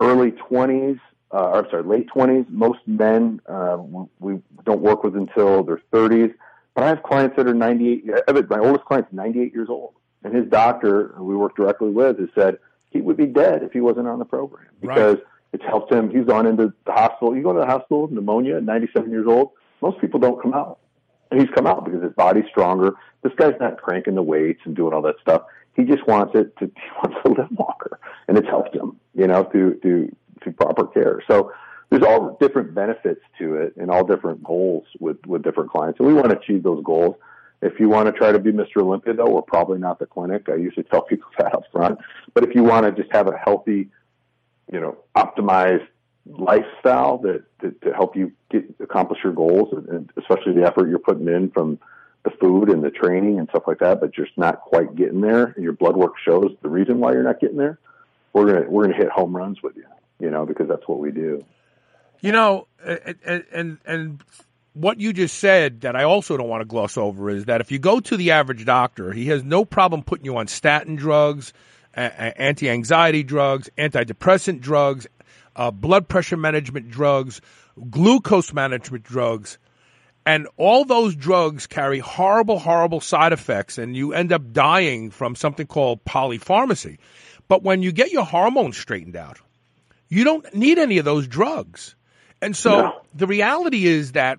early 0.00 0.32
20s, 0.32 1.00
uh, 1.32 1.52
I'm 1.52 1.70
sorry, 1.70 1.82
late 1.82 2.08
20s. 2.08 2.48
Most 2.48 2.80
men 2.86 3.40
uh, 3.48 3.78
we 4.20 4.40
don't 4.64 4.80
work 4.80 5.02
with 5.02 5.16
until 5.16 5.64
their 5.64 5.80
30s. 5.92 6.34
But 6.74 6.84
I 6.84 6.88
have 6.88 7.02
clients 7.02 7.36
that 7.36 7.46
are 7.46 7.54
98. 7.54 8.04
My 8.48 8.58
oldest 8.58 8.84
client's 8.84 9.12
98 9.12 9.52
years 9.54 9.68
old, 9.68 9.94
and 10.22 10.34
his 10.34 10.46
doctor, 10.46 11.08
who 11.16 11.24
we 11.24 11.34
work 11.34 11.56
directly 11.56 11.90
with, 11.90 12.18
has 12.20 12.28
said 12.34 12.58
he 12.90 13.00
would 13.00 13.16
be 13.16 13.26
dead 13.26 13.62
if 13.62 13.72
he 13.72 13.80
wasn't 13.80 14.06
on 14.06 14.18
the 14.18 14.24
program 14.24 14.66
because 14.80 15.16
right. 15.16 15.24
it's 15.54 15.64
helped 15.64 15.90
him. 15.90 16.10
He's 16.10 16.26
gone 16.26 16.46
into 16.46 16.72
the 16.84 16.92
hospital. 16.92 17.34
You 17.34 17.42
go 17.42 17.54
to 17.54 17.60
the 17.60 17.66
hospital, 17.66 18.08
pneumonia, 18.10 18.60
97 18.60 19.10
years 19.10 19.26
old. 19.26 19.52
Most 19.80 20.00
people 20.00 20.20
don't 20.20 20.40
come 20.40 20.54
out. 20.54 20.78
And 21.30 21.40
he's 21.40 21.50
come 21.54 21.66
out 21.66 21.84
because 21.84 22.02
his 22.02 22.12
body's 22.12 22.44
stronger. 22.48 22.92
This 23.22 23.32
guy's 23.36 23.58
not 23.58 23.82
cranking 23.82 24.14
the 24.14 24.22
weights 24.22 24.60
and 24.64 24.76
doing 24.76 24.94
all 24.94 25.02
that 25.02 25.16
stuff. 25.20 25.42
He 25.74 25.82
just 25.82 26.06
wants 26.06 26.34
it 26.34 26.56
to 26.58 26.66
he 26.74 26.90
wants 27.02 27.16
to 27.24 27.32
live 27.32 27.50
longer. 27.58 27.98
And 28.28 28.38
it's 28.38 28.48
helped 28.48 28.74
him, 28.74 28.98
you 29.14 29.26
know, 29.26 29.44
through 29.44 29.80
through 29.80 30.14
through 30.42 30.52
proper 30.52 30.86
care. 30.86 31.22
So 31.28 31.52
there's 31.90 32.02
all 32.02 32.36
different 32.40 32.74
benefits 32.74 33.20
to 33.38 33.56
it 33.56 33.76
and 33.76 33.90
all 33.90 34.04
different 34.04 34.42
goals 34.42 34.84
with, 34.98 35.24
with 35.26 35.42
different 35.42 35.70
clients. 35.70 35.98
And 35.98 36.08
we 36.08 36.14
want 36.14 36.30
to 36.30 36.38
achieve 36.38 36.62
those 36.62 36.82
goals. 36.84 37.16
If 37.62 37.78
you 37.80 37.88
want 37.88 38.06
to 38.06 38.12
try 38.12 38.32
to 38.32 38.38
be 38.38 38.52
Mr. 38.52 38.78
Olympia, 38.78 39.14
though, 39.14 39.30
we're 39.30 39.42
probably 39.42 39.78
not 39.78 39.98
the 39.98 40.06
clinic. 40.06 40.48
I 40.48 40.56
usually 40.56 40.84
tell 40.84 41.02
people 41.08 41.28
that 41.38 41.54
up 41.54 41.64
front. 41.72 41.98
But 42.34 42.44
if 42.44 42.54
you 42.54 42.64
want 42.64 42.86
to 42.86 43.02
just 43.02 43.14
have 43.14 43.28
a 43.28 43.36
healthy, 43.36 43.88
you 44.72 44.80
know, 44.80 44.98
optimized 45.16 45.86
lifestyle 46.26 47.18
that, 47.18 47.44
that 47.60 47.80
to 47.82 47.92
help 47.92 48.16
you 48.16 48.32
get 48.50 48.64
accomplish 48.80 49.20
your 49.22 49.32
goals, 49.32 49.68
and, 49.72 49.88
and 49.88 50.12
especially 50.16 50.52
the 50.52 50.66
effort 50.66 50.88
you're 50.88 50.98
putting 50.98 51.28
in 51.28 51.50
from 51.50 51.78
the 52.24 52.30
food 52.40 52.68
and 52.68 52.82
the 52.82 52.90
training 52.90 53.38
and 53.38 53.48
stuff 53.50 53.62
like 53.66 53.78
that, 53.78 54.00
but 54.00 54.12
just 54.12 54.32
not 54.36 54.60
quite 54.60 54.96
getting 54.96 55.20
there, 55.20 55.44
and 55.44 55.62
your 55.62 55.72
blood 55.72 55.96
work 55.96 56.14
shows 56.24 56.54
the 56.62 56.68
reason 56.68 56.98
why 56.98 57.12
you're 57.12 57.22
not 57.22 57.40
getting 57.40 57.56
there, 57.56 57.78
we're 58.32 58.46
gonna 58.46 58.68
we're 58.68 58.84
gonna 58.84 58.96
hit 58.96 59.08
home 59.08 59.34
runs 59.34 59.62
with 59.62 59.76
you, 59.76 59.84
you 60.18 60.30
know, 60.30 60.44
because 60.44 60.68
that's 60.68 60.86
what 60.86 60.98
we 60.98 61.10
do. 61.10 61.44
You 62.20 62.32
know, 62.32 62.66
and 62.84 63.44
and, 63.52 63.78
and 63.84 64.24
what 64.74 65.00
you 65.00 65.12
just 65.12 65.38
said 65.38 65.82
that 65.82 65.96
I 65.96 66.02
also 66.02 66.36
don't 66.36 66.48
want 66.48 66.60
to 66.60 66.66
gloss 66.66 66.98
over 66.98 67.30
is 67.30 67.46
that 67.46 67.60
if 67.60 67.72
you 67.72 67.78
go 67.78 68.00
to 68.00 68.16
the 68.16 68.32
average 68.32 68.64
doctor, 68.64 69.12
he 69.12 69.26
has 69.26 69.42
no 69.42 69.64
problem 69.64 70.02
putting 70.02 70.26
you 70.26 70.36
on 70.36 70.48
statin 70.48 70.96
drugs, 70.96 71.54
anti-anxiety 71.94 73.22
drugs, 73.22 73.70
antidepressant 73.78 74.60
drugs, 74.60 75.06
uh, 75.56 75.70
blood 75.72 76.06
pressure 76.08 76.36
management 76.36 76.90
drugs, 76.90 77.40
glucose 77.90 78.52
management 78.52 79.02
drugs, 79.02 79.58
and 80.24 80.46
all 80.56 80.84
those 80.84 81.14
drugs 81.14 81.66
carry 81.66 81.98
horrible, 81.98 82.58
horrible 82.58 83.00
side 83.00 83.32
effects, 83.32 83.78
and 83.78 83.96
you 83.96 84.12
end 84.12 84.32
up 84.32 84.52
dying 84.52 85.10
from 85.10 85.34
something 85.34 85.66
called 85.66 86.04
polypharmacy. 86.04 86.98
But 87.48 87.62
when 87.62 87.82
you 87.82 87.92
get 87.92 88.12
your 88.12 88.24
hormones 88.24 88.76
straightened 88.76 89.16
out, 89.16 89.38
you 90.08 90.24
don't 90.24 90.52
need 90.54 90.78
any 90.78 90.98
of 90.98 91.04
those 91.04 91.26
drugs. 91.26 91.94
And 92.42 92.56
so 92.56 92.70
No. 92.70 93.00
the 93.14 93.26
reality 93.26 93.86
is 93.86 94.12
that 94.12 94.38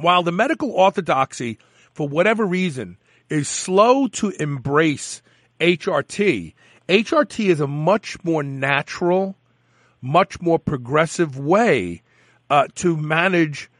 while 0.00 0.22
the 0.22 0.32
medical 0.32 0.70
orthodoxy, 0.70 1.58
for 1.92 2.06
whatever 2.08 2.44
reason, 2.44 2.98
is 3.30 3.48
slow 3.48 4.08
to 4.08 4.30
embrace 4.30 5.22
HRT, 5.60 6.54
HRT 6.88 7.48
is 7.48 7.60
a 7.60 7.66
much 7.66 8.22
more 8.22 8.42
natural, 8.42 9.36
much 10.00 10.40
more 10.40 10.58
progressive 10.58 11.38
way 11.38 12.02
uh, 12.50 12.68
to 12.76 12.96
manage 12.96 13.70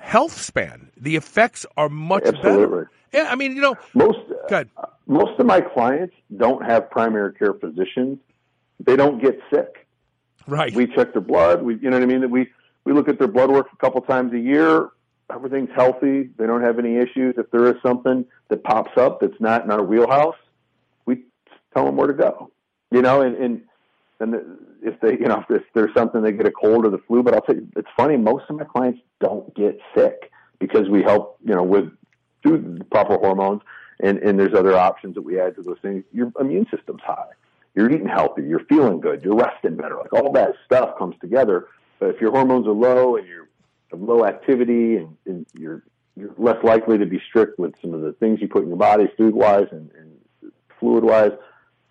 health 0.00 0.32
span. 0.40 0.90
The 0.96 1.16
effects 1.16 1.66
are 1.76 1.88
much 1.88 2.24
Absolutely. 2.24 2.66
better. 2.66 2.90
Yeah, 3.12 3.28
I 3.30 3.36
mean, 3.36 3.54
you 3.54 3.62
know, 3.62 3.76
Most 3.94 4.18
good. 4.48 4.68
most 5.06 5.38
of 5.38 5.46
my 5.46 5.60
clients 5.60 6.14
don't 6.36 6.64
have 6.64 6.90
primary 6.90 7.32
care 7.34 7.54
physicians. 7.54 8.18
They 8.80 8.96
don't 8.96 9.22
get 9.22 9.40
sick. 9.52 9.86
Right. 10.46 10.74
We 10.74 10.86
check 10.88 11.12
their 11.12 11.22
blood. 11.22 11.62
We, 11.62 11.76
you 11.76 11.90
know 11.90 11.96
what 11.96 12.02
I 12.02 12.06
mean? 12.06 12.20
That 12.20 12.30
we 12.30 12.48
we 12.84 12.92
look 12.92 13.08
at 13.08 13.18
their 13.18 13.28
blood 13.28 13.50
work 13.50 13.68
a 13.72 13.76
couple 13.76 14.00
times 14.02 14.32
a 14.32 14.38
year. 14.38 14.90
Everything's 15.32 15.70
healthy. 15.74 16.28
They 16.36 16.46
don't 16.46 16.60
have 16.60 16.78
any 16.78 16.96
issues. 16.96 17.36
If 17.38 17.50
there 17.50 17.66
is 17.68 17.76
something 17.82 18.26
that 18.48 18.62
pops 18.62 18.98
up 18.98 19.20
that's 19.20 19.40
not 19.40 19.64
in 19.64 19.70
our 19.70 19.82
wheelhouse, 19.82 20.36
we 21.06 21.22
tell 21.72 21.86
them 21.86 21.96
where 21.96 22.08
to 22.08 22.12
go. 22.12 22.50
You 22.90 23.00
know, 23.00 23.22
and 23.22 23.36
and 23.36 23.62
and 24.20 24.32
the, 24.32 24.58
if 24.82 25.00
they, 25.00 25.12
you 25.12 25.26
know, 25.26 25.44
if 25.48 25.62
there's 25.74 25.92
something 25.94 26.22
they 26.22 26.32
get 26.32 26.46
a 26.46 26.52
cold 26.52 26.86
or 26.86 26.90
the 26.90 26.98
flu. 26.98 27.22
But 27.22 27.34
I'll 27.34 27.40
tell 27.42 27.56
you, 27.56 27.68
it's 27.76 27.88
funny. 27.96 28.16
Most 28.16 28.44
of 28.48 28.56
my 28.56 28.64
clients 28.64 29.00
don't 29.20 29.54
get 29.54 29.78
sick 29.94 30.30
because 30.58 30.88
we 30.88 31.02
help, 31.02 31.38
you 31.44 31.54
know, 31.54 31.62
with 31.62 31.90
through 32.42 32.76
the 32.78 32.84
proper 32.84 33.16
hormones, 33.16 33.62
and 34.00 34.18
and 34.18 34.38
there's 34.38 34.54
other 34.54 34.76
options 34.76 35.14
that 35.14 35.22
we 35.22 35.40
add 35.40 35.56
to 35.56 35.62
those 35.62 35.78
things. 35.82 36.04
Your 36.12 36.32
immune 36.40 36.66
system's 36.74 37.02
high. 37.02 37.30
You're 37.74 37.90
eating 37.90 38.08
healthy. 38.08 38.42
You're 38.42 38.64
feeling 38.66 39.00
good. 39.00 39.24
You're 39.24 39.36
resting 39.36 39.76
better. 39.76 39.96
Like 39.96 40.12
all 40.12 40.30
that 40.32 40.54
stuff 40.64 40.96
comes 40.96 41.16
together. 41.20 41.66
But 41.98 42.10
if 42.10 42.20
your 42.20 42.30
hormones 42.30 42.66
are 42.66 42.72
low 42.72 43.16
and 43.16 43.26
you're 43.26 43.48
low 43.92 44.24
activity 44.24 44.96
and, 44.96 45.16
and 45.26 45.46
you're 45.58 45.82
you're 46.16 46.34
less 46.38 46.62
likely 46.62 46.98
to 46.98 47.06
be 47.06 47.20
strict 47.28 47.58
with 47.58 47.74
some 47.80 47.92
of 47.92 48.00
the 48.02 48.12
things 48.12 48.40
you 48.40 48.48
put 48.48 48.62
in 48.62 48.68
your 48.68 48.76
body, 48.76 49.08
food 49.16 49.34
wise 49.34 49.66
and, 49.72 49.90
and 49.98 50.52
fluid 50.78 51.02
wise, 51.02 51.32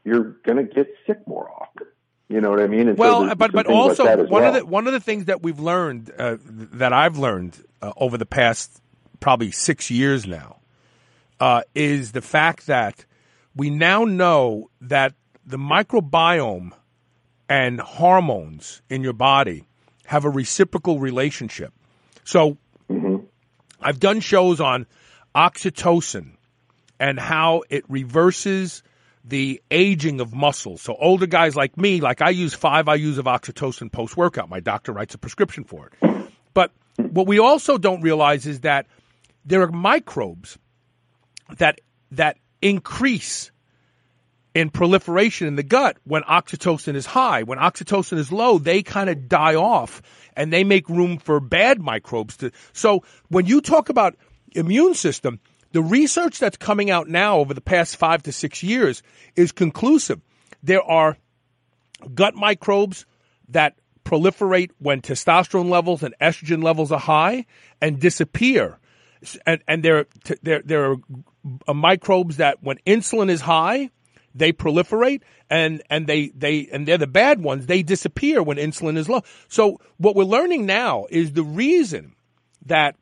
you're 0.05 0.37
going 0.45 0.57
to 0.57 0.63
get 0.63 0.87
sick 1.05 1.17
more 1.27 1.49
often. 1.51 1.87
You 2.33 2.41
know 2.41 2.49
what 2.49 2.59
I 2.59 2.65
mean? 2.65 2.87
And 2.87 2.97
Well, 2.97 3.25
there's 3.25 3.35
but 3.35 3.51
but 3.51 3.67
like 3.67 3.75
also 3.75 4.05
as 4.05 4.27
one 4.27 4.43
of 4.43 4.55
the 4.55 4.65
one 4.65 4.87
of 4.87 4.93
the 4.93 4.99
things 4.99 5.25
that 5.25 5.43
we've 5.43 5.59
learned 5.59 6.11
uh, 6.17 6.37
that 6.41 6.91
I've 6.91 7.19
learned 7.19 7.63
uh, 7.79 7.93
over 7.95 8.17
the 8.17 8.25
past 8.25 8.81
probably 9.19 9.51
six 9.51 9.91
years 9.91 10.25
now 10.25 10.57
uh, 11.39 11.61
is 11.75 12.11
the 12.11 12.23
fact 12.23 12.65
that 12.65 13.05
we 13.55 13.69
now 13.69 14.05
know 14.05 14.71
that 14.81 15.13
the 15.45 15.57
microbiome 15.57 16.71
and 17.47 17.79
hormones 17.79 18.81
in 18.89 19.03
your 19.03 19.13
body 19.13 19.65
have 20.07 20.25
a 20.25 20.29
reciprocal 20.29 20.99
relationship. 20.99 21.71
So 22.23 22.57
I've 23.79 23.99
done 23.99 24.21
shows 24.21 24.59
on 24.59 24.87
oxytocin 25.35 26.31
and 26.99 27.19
how 27.19 27.61
it 27.69 27.83
reverses 27.87 28.81
the 29.23 29.61
aging 29.71 30.19
of 30.19 30.33
muscles. 30.33 30.81
So 30.81 30.95
older 30.99 31.25
guys 31.25 31.55
like 31.55 31.77
me, 31.77 32.01
like 32.01 32.21
I 32.21 32.29
use 32.29 32.53
five 32.53 32.85
IUs 32.85 33.17
of 33.17 33.25
oxytocin 33.25 33.91
post 33.91 34.17
workout. 34.17 34.49
My 34.49 34.59
doctor 34.59 34.91
writes 34.91 35.15
a 35.15 35.17
prescription 35.17 35.63
for 35.63 35.87
it. 35.87 36.27
But 36.53 36.71
what 36.97 37.27
we 37.27 37.39
also 37.39 37.77
don't 37.77 38.01
realize 38.01 38.45
is 38.45 38.61
that 38.61 38.87
there 39.45 39.61
are 39.61 39.71
microbes 39.71 40.57
that 41.57 41.79
that 42.11 42.37
increase 42.61 43.51
in 44.53 44.69
proliferation 44.69 45.47
in 45.47 45.55
the 45.55 45.63
gut 45.63 45.97
when 46.03 46.21
oxytocin 46.23 46.95
is 46.95 47.05
high. 47.05 47.43
When 47.43 47.57
oxytocin 47.57 48.17
is 48.17 48.31
low, 48.31 48.57
they 48.59 48.83
kind 48.83 49.09
of 49.09 49.27
die 49.27 49.55
off 49.55 50.01
and 50.35 50.53
they 50.53 50.63
make 50.63 50.87
room 50.89 51.17
for 51.17 51.39
bad 51.39 51.81
microbes 51.81 52.37
to. 52.37 52.51
So 52.71 53.03
when 53.29 53.45
you 53.45 53.61
talk 53.61 53.89
about 53.89 54.15
immune 54.51 54.93
system, 54.93 55.39
the 55.73 55.81
research 55.81 56.39
that's 56.39 56.55
coming 56.55 56.89
out 56.89 57.09
now 57.09 57.39
over 57.39 57.53
the 57.53 57.61
past 57.61 57.97
five 57.97 58.23
to 58.23 58.31
six 58.31 58.63
years 58.63 59.03
is 59.35 59.51
conclusive. 59.51 60.21
There 60.61 60.83
are 60.83 61.17
gut 62.13 62.35
microbes 62.35 63.05
that 63.49 63.75
proliferate 64.05 64.69
when 64.77 65.01
testosterone 65.01 65.69
levels 65.69 66.03
and 66.03 66.13
estrogen 66.21 66.63
levels 66.63 66.91
are 66.91 66.99
high 66.99 67.45
and 67.81 67.99
disappear. 67.99 68.77
And, 69.45 69.63
and 69.67 69.83
there, 69.83 70.05
there, 70.43 70.61
there 70.63 70.95
are 71.67 71.73
microbes 71.73 72.37
that 72.37 72.61
when 72.61 72.77
insulin 72.85 73.29
is 73.29 73.41
high, 73.41 73.89
they 74.35 74.53
proliferate 74.53 75.21
and, 75.49 75.81
and 75.89 76.05
they, 76.05 76.27
they, 76.35 76.67
and 76.71 76.87
they're 76.87 76.97
the 76.99 77.07
bad 77.07 77.41
ones. 77.41 77.65
They 77.65 77.81
disappear 77.81 78.43
when 78.43 78.57
insulin 78.57 78.97
is 78.97 79.09
low. 79.09 79.23
So 79.47 79.79
what 79.97 80.15
we're 80.15 80.23
learning 80.23 80.67
now 80.67 81.07
is 81.09 81.31
the 81.31 81.43
reason 81.43 82.13
that 82.65 82.95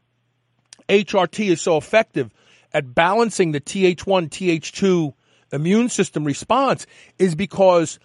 HRT 0.88 1.50
is 1.50 1.62
so 1.62 1.78
effective 1.78 2.32
at 2.74 2.94
balancing 2.94 3.52
the 3.52 3.62
TH1, 3.62 4.30
TH2 4.30 5.14
immune 5.52 5.90
system 5.90 6.24
response 6.24 6.86
is 7.18 7.36
because 7.36 8.00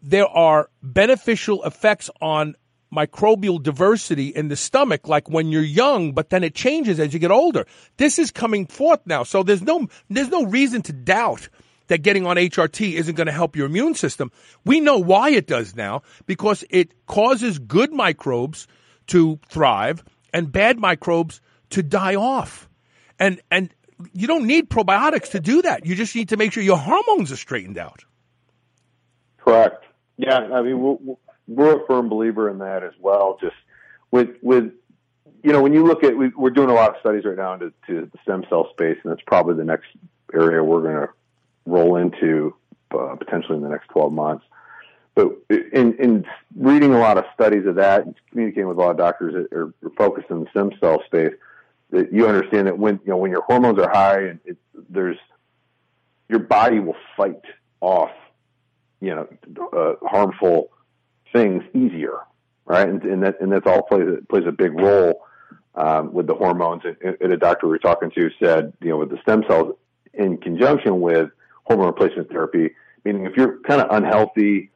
there 0.00 0.26
are 0.26 0.70
beneficial 0.82 1.62
effects 1.64 2.10
on 2.20 2.56
microbial 2.94 3.62
diversity 3.62 4.28
in 4.28 4.48
the 4.48 4.56
stomach, 4.56 5.08
like 5.08 5.30
when 5.30 5.48
you're 5.48 5.62
young, 5.62 6.12
but 6.12 6.30
then 6.30 6.44
it 6.44 6.54
changes 6.54 7.00
as 7.00 7.14
you 7.14 7.18
get 7.18 7.30
older. 7.30 7.66
This 7.96 8.18
is 8.18 8.30
coming 8.30 8.66
forth 8.66 9.00
now. 9.06 9.22
So 9.22 9.42
there's 9.42 9.62
no, 9.62 9.88
there's 10.10 10.28
no 10.28 10.44
reason 10.44 10.82
to 10.82 10.92
doubt 10.92 11.48
that 11.86 12.02
getting 12.02 12.26
on 12.26 12.36
HRT 12.36 12.92
isn't 12.92 13.14
going 13.14 13.26
to 13.26 13.32
help 13.32 13.56
your 13.56 13.66
immune 13.66 13.94
system. 13.94 14.30
We 14.64 14.80
know 14.80 14.98
why 14.98 15.30
it 15.30 15.46
does 15.46 15.74
now 15.74 16.02
because 16.26 16.64
it 16.70 16.92
causes 17.06 17.58
good 17.58 17.92
microbes 17.92 18.66
to 19.08 19.38
thrive 19.48 20.04
and 20.32 20.52
bad 20.52 20.78
microbes 20.78 21.40
to 21.70 21.82
die 21.82 22.14
off. 22.14 22.68
And, 23.18 23.40
and 23.50 23.74
you 24.12 24.26
don't 24.26 24.46
need 24.46 24.68
probiotics 24.68 25.30
to 25.30 25.40
do 25.40 25.62
that. 25.62 25.86
You 25.86 25.94
just 25.94 26.14
need 26.14 26.30
to 26.30 26.36
make 26.36 26.52
sure 26.52 26.62
your 26.62 26.78
hormones 26.78 27.32
are 27.32 27.36
straightened 27.36 27.78
out. 27.78 28.04
Correct. 29.38 29.84
Yeah, 30.16 30.38
I 30.38 30.62
mean, 30.62 30.80
we're, 30.80 31.16
we're 31.48 31.82
a 31.82 31.86
firm 31.86 32.08
believer 32.08 32.48
in 32.48 32.58
that 32.58 32.82
as 32.84 32.92
well. 33.00 33.38
Just 33.40 33.56
with 34.10 34.36
with 34.42 34.72
you 35.42 35.52
know, 35.52 35.60
when 35.60 35.72
you 35.72 35.84
look 35.84 36.04
at, 36.04 36.16
we, 36.16 36.28
we're 36.36 36.50
doing 36.50 36.70
a 36.70 36.74
lot 36.74 36.90
of 36.90 36.96
studies 37.00 37.24
right 37.24 37.36
now 37.36 37.54
into 37.54 37.72
to 37.88 38.08
the 38.12 38.18
stem 38.22 38.44
cell 38.48 38.68
space, 38.70 38.98
and 39.02 39.10
that's 39.10 39.22
probably 39.26 39.54
the 39.54 39.64
next 39.64 39.86
area 40.32 40.62
we're 40.62 40.82
going 40.82 41.06
to 41.06 41.08
roll 41.66 41.96
into 41.96 42.54
uh, 42.92 43.16
potentially 43.16 43.56
in 43.56 43.62
the 43.62 43.68
next 43.68 43.88
12 43.88 44.12
months. 44.12 44.44
But 45.14 45.28
in, 45.50 45.94
in 45.98 46.24
reading 46.56 46.94
a 46.94 46.98
lot 46.98 47.18
of 47.18 47.24
studies 47.34 47.66
of 47.66 47.74
that, 47.74 48.06
and 48.06 48.14
communicating 48.30 48.68
with 48.68 48.78
a 48.78 48.80
lot 48.80 48.92
of 48.92 48.96
doctors 48.96 49.34
that 49.34 49.56
are, 49.56 49.74
are 49.84 49.90
focused 49.96 50.30
in 50.30 50.44
the 50.44 50.50
stem 50.50 50.70
cell 50.80 51.02
space, 51.06 51.34
that 51.92 52.12
you 52.12 52.26
understand 52.26 52.66
that 52.66 52.78
when 52.78 53.00
you 53.04 53.10
know 53.10 53.16
when 53.16 53.30
your 53.30 53.42
hormones 53.42 53.78
are 53.78 53.90
high, 53.90 54.22
and 54.22 54.40
it, 54.44 54.56
there's 54.90 55.18
your 56.28 56.40
body 56.40 56.80
will 56.80 56.96
fight 57.16 57.42
off 57.80 58.10
you 59.00 59.14
know 59.14 59.28
uh, 59.72 59.94
harmful 60.06 60.70
things 61.32 61.62
easier, 61.74 62.18
right? 62.64 62.88
And, 62.88 63.02
and 63.04 63.22
that 63.22 63.40
and 63.40 63.52
that's 63.52 63.66
all 63.66 63.82
plays 63.82 64.08
plays 64.28 64.44
a 64.46 64.52
big 64.52 64.72
role 64.72 65.22
um, 65.74 66.12
with 66.12 66.26
the 66.26 66.34
hormones. 66.34 66.82
And, 66.84 67.16
and 67.20 67.32
a 67.32 67.36
doctor 67.36 67.66
we 67.66 67.72
were 67.72 67.78
talking 67.78 68.10
to 68.10 68.30
said, 68.42 68.72
you 68.80 68.88
know, 68.88 68.98
with 68.98 69.10
the 69.10 69.18
stem 69.22 69.44
cells 69.48 69.76
in 70.14 70.38
conjunction 70.38 71.00
with 71.00 71.30
hormone 71.64 71.86
replacement 71.86 72.30
therapy, 72.30 72.74
meaning 73.04 73.24
if 73.26 73.36
you're 73.36 73.58
kind 73.60 73.80
of 73.80 73.88
unhealthy 73.90 74.70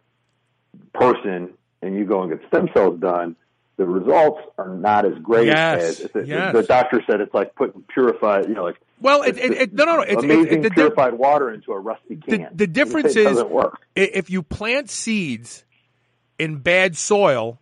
person 0.92 1.52
and 1.82 1.96
you 1.96 2.04
go 2.04 2.22
and 2.22 2.30
get 2.30 2.46
stem 2.48 2.68
cells 2.74 2.98
done, 3.00 3.36
the 3.76 3.84
results 3.84 4.40
are 4.58 4.68
not 4.68 5.04
as 5.04 5.14
great 5.22 5.46
Yes, 5.46 6.00
as 6.00 6.10
the, 6.10 6.26
yes. 6.26 6.54
the 6.54 6.62
doctor 6.62 7.02
said 7.06 7.20
it's 7.20 7.34
like 7.34 7.54
putting 7.54 7.82
purified, 7.82 8.48
you 8.48 8.54
know, 8.54 8.64
like 8.64 8.76
Well, 9.00 9.22
it, 9.22 9.36
it, 9.36 9.52
it, 9.52 9.72
no, 9.74 9.84
no, 9.84 9.96
no. 9.96 10.02
It's, 10.02 10.22
amazing 10.22 10.62
the, 10.62 10.70
purified 10.70 11.14
water 11.14 11.52
into 11.52 11.72
a 11.72 11.78
rusty 11.78 12.14
the, 12.26 12.38
can. 12.38 12.48
the 12.54 12.66
difference 12.66 13.16
it 13.16 13.26
is 13.26 13.42
if 13.94 14.30
you 14.30 14.42
plant 14.42 14.90
seeds 14.90 15.64
in 16.38 16.58
bad 16.58 16.96
soil, 16.96 17.58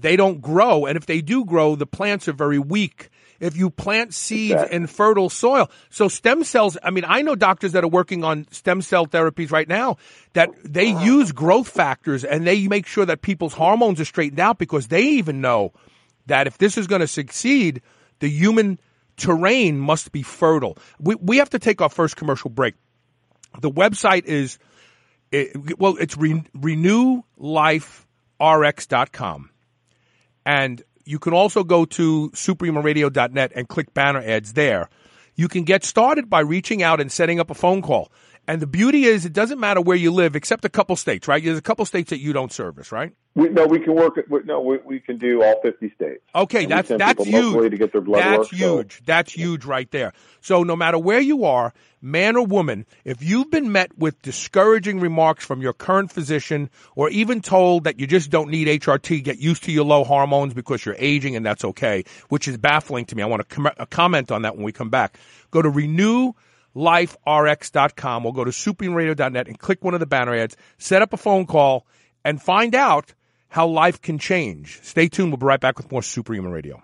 they 0.00 0.16
don't 0.16 0.40
grow, 0.40 0.86
and 0.86 0.96
if 0.96 1.06
they 1.06 1.20
do 1.20 1.44
grow, 1.44 1.76
the 1.76 1.86
plants 1.86 2.28
are 2.28 2.32
very 2.32 2.58
weak. 2.58 3.10
If 3.40 3.56
you 3.56 3.70
plant 3.70 4.14
seeds 4.14 4.52
Exactly. 4.52 4.76
in 4.76 4.86
fertile 4.86 5.28
soil, 5.28 5.68
so 5.90 6.08
stem 6.08 6.44
cells. 6.44 6.78
I 6.82 6.90
mean, 6.90 7.04
I 7.06 7.22
know 7.22 7.34
doctors 7.34 7.72
that 7.72 7.82
are 7.84 7.88
working 7.88 8.24
on 8.24 8.46
stem 8.50 8.80
cell 8.82 9.06
therapies 9.06 9.50
right 9.50 9.68
now 9.68 9.96
that 10.34 10.50
they 10.64 10.86
use 11.04 11.32
growth 11.32 11.68
factors 11.68 12.24
and 12.24 12.46
they 12.46 12.68
make 12.68 12.86
sure 12.86 13.06
that 13.06 13.22
people's 13.22 13.54
hormones 13.54 14.00
are 14.00 14.04
straightened 14.04 14.40
out 14.40 14.58
because 14.58 14.88
they 14.88 15.02
even 15.02 15.40
know 15.40 15.72
that 16.26 16.46
if 16.46 16.58
this 16.58 16.76
is 16.78 16.86
going 16.86 17.00
to 17.00 17.08
succeed, 17.08 17.82
the 18.20 18.28
human 18.28 18.78
terrain 19.16 19.78
must 19.78 20.12
be 20.12 20.22
fertile. 20.22 20.78
We 20.98 21.14
we 21.16 21.36
have 21.38 21.50
to 21.50 21.58
take 21.58 21.80
our 21.82 21.88
first 21.90 22.16
commercial 22.16 22.50
break. 22.50 22.74
The 23.60 23.70
website 23.70 24.24
is 24.24 24.58
it, 25.30 25.78
well, 25.78 25.96
it's 25.98 26.16
re, 26.16 26.42
renewliferx.com. 26.56 29.50
And 30.46 30.82
you 31.04 31.18
can 31.18 31.32
also 31.32 31.64
go 31.64 31.84
to 31.84 32.30
superhumanradio.net 32.30 33.52
and 33.54 33.68
click 33.68 33.92
banner 33.94 34.22
ads 34.24 34.54
there. 34.54 34.88
You 35.36 35.48
can 35.48 35.64
get 35.64 35.84
started 35.84 36.30
by 36.30 36.40
reaching 36.40 36.82
out 36.82 37.00
and 37.00 37.10
setting 37.10 37.40
up 37.40 37.50
a 37.50 37.54
phone 37.54 37.82
call. 37.82 38.10
And 38.46 38.60
the 38.60 38.66
beauty 38.66 39.04
is, 39.04 39.24
it 39.24 39.32
doesn't 39.32 39.58
matter 39.58 39.80
where 39.80 39.96
you 39.96 40.10
live, 40.10 40.36
except 40.36 40.64
a 40.66 40.68
couple 40.68 40.96
states, 40.96 41.26
right? 41.26 41.42
There's 41.42 41.56
a 41.58 41.62
couple 41.62 41.84
states 41.86 42.10
that 42.10 42.18
you 42.20 42.32
don't 42.34 42.52
service, 42.52 42.92
right? 42.92 43.12
We, 43.34 43.48
no, 43.48 43.66
we 43.66 43.80
can 43.80 43.94
work. 43.94 44.18
we- 44.28 44.40
No, 44.44 44.60
we, 44.60 44.78
we 44.84 45.00
can 45.00 45.16
do 45.18 45.42
all 45.42 45.60
50 45.62 45.90
states. 45.94 46.22
Okay, 46.34 46.66
that's 46.66 46.88
that's 46.88 47.24
huge. 47.24 47.70
to 47.70 47.76
get 47.78 47.92
their 47.92 48.00
blood 48.02 48.20
that's 48.20 48.38
work, 48.38 48.46
so- 48.48 48.56
huge. 48.56 49.02
That's 49.06 49.32
huge 49.32 49.64
right 49.64 49.90
there. 49.90 50.12
So 50.40 50.62
no 50.62 50.76
matter 50.76 50.98
where 50.98 51.20
you 51.20 51.44
are, 51.44 51.72
man 52.02 52.36
or 52.36 52.44
woman, 52.46 52.84
if 53.04 53.22
you've 53.22 53.50
been 53.50 53.72
met 53.72 53.96
with 53.98 54.20
discouraging 54.22 55.00
remarks 55.00 55.44
from 55.44 55.62
your 55.62 55.72
current 55.72 56.12
physician, 56.12 56.68
or 56.96 57.08
even 57.08 57.40
told 57.40 57.84
that 57.84 57.98
you 57.98 58.06
just 58.06 58.30
don't 58.30 58.50
need 58.50 58.68
HRT, 58.68 59.24
get 59.24 59.38
used 59.38 59.64
to 59.64 59.72
your 59.72 59.84
low 59.86 60.04
hormones 60.04 60.52
because 60.52 60.84
you're 60.84 60.96
aging 60.98 61.34
and 61.34 61.44
that's 61.46 61.64
okay, 61.64 62.04
which 62.28 62.46
is 62.46 62.58
baffling 62.58 63.06
to 63.06 63.16
me. 63.16 63.22
I 63.22 63.26
want 63.26 63.48
to 63.48 63.54
com- 63.54 63.70
uh, 63.78 63.86
comment 63.86 64.30
on 64.30 64.42
that 64.42 64.54
when 64.54 64.64
we 64.64 64.72
come 64.72 64.90
back. 64.90 65.18
Go 65.50 65.62
to 65.62 65.70
renewliferx.com 66.76 68.26
or 68.26 68.32
go 68.32 68.44
to 68.44 68.50
superhumanradio.net 68.50 69.48
and 69.48 69.58
click 69.58 69.84
one 69.84 69.94
of 69.94 70.00
the 70.00 70.06
banner 70.06 70.34
ads, 70.34 70.56
set 70.78 71.02
up 71.02 71.12
a 71.12 71.16
phone 71.16 71.46
call, 71.46 71.86
and 72.24 72.40
find 72.40 72.74
out 72.74 73.14
how 73.48 73.66
life 73.66 74.00
can 74.00 74.18
change. 74.18 74.80
Stay 74.82 75.08
tuned. 75.08 75.30
We'll 75.30 75.38
be 75.38 75.46
right 75.46 75.60
back 75.60 75.76
with 75.78 75.90
more 75.90 76.02
Superhuman 76.02 76.52
Radio. 76.52 76.82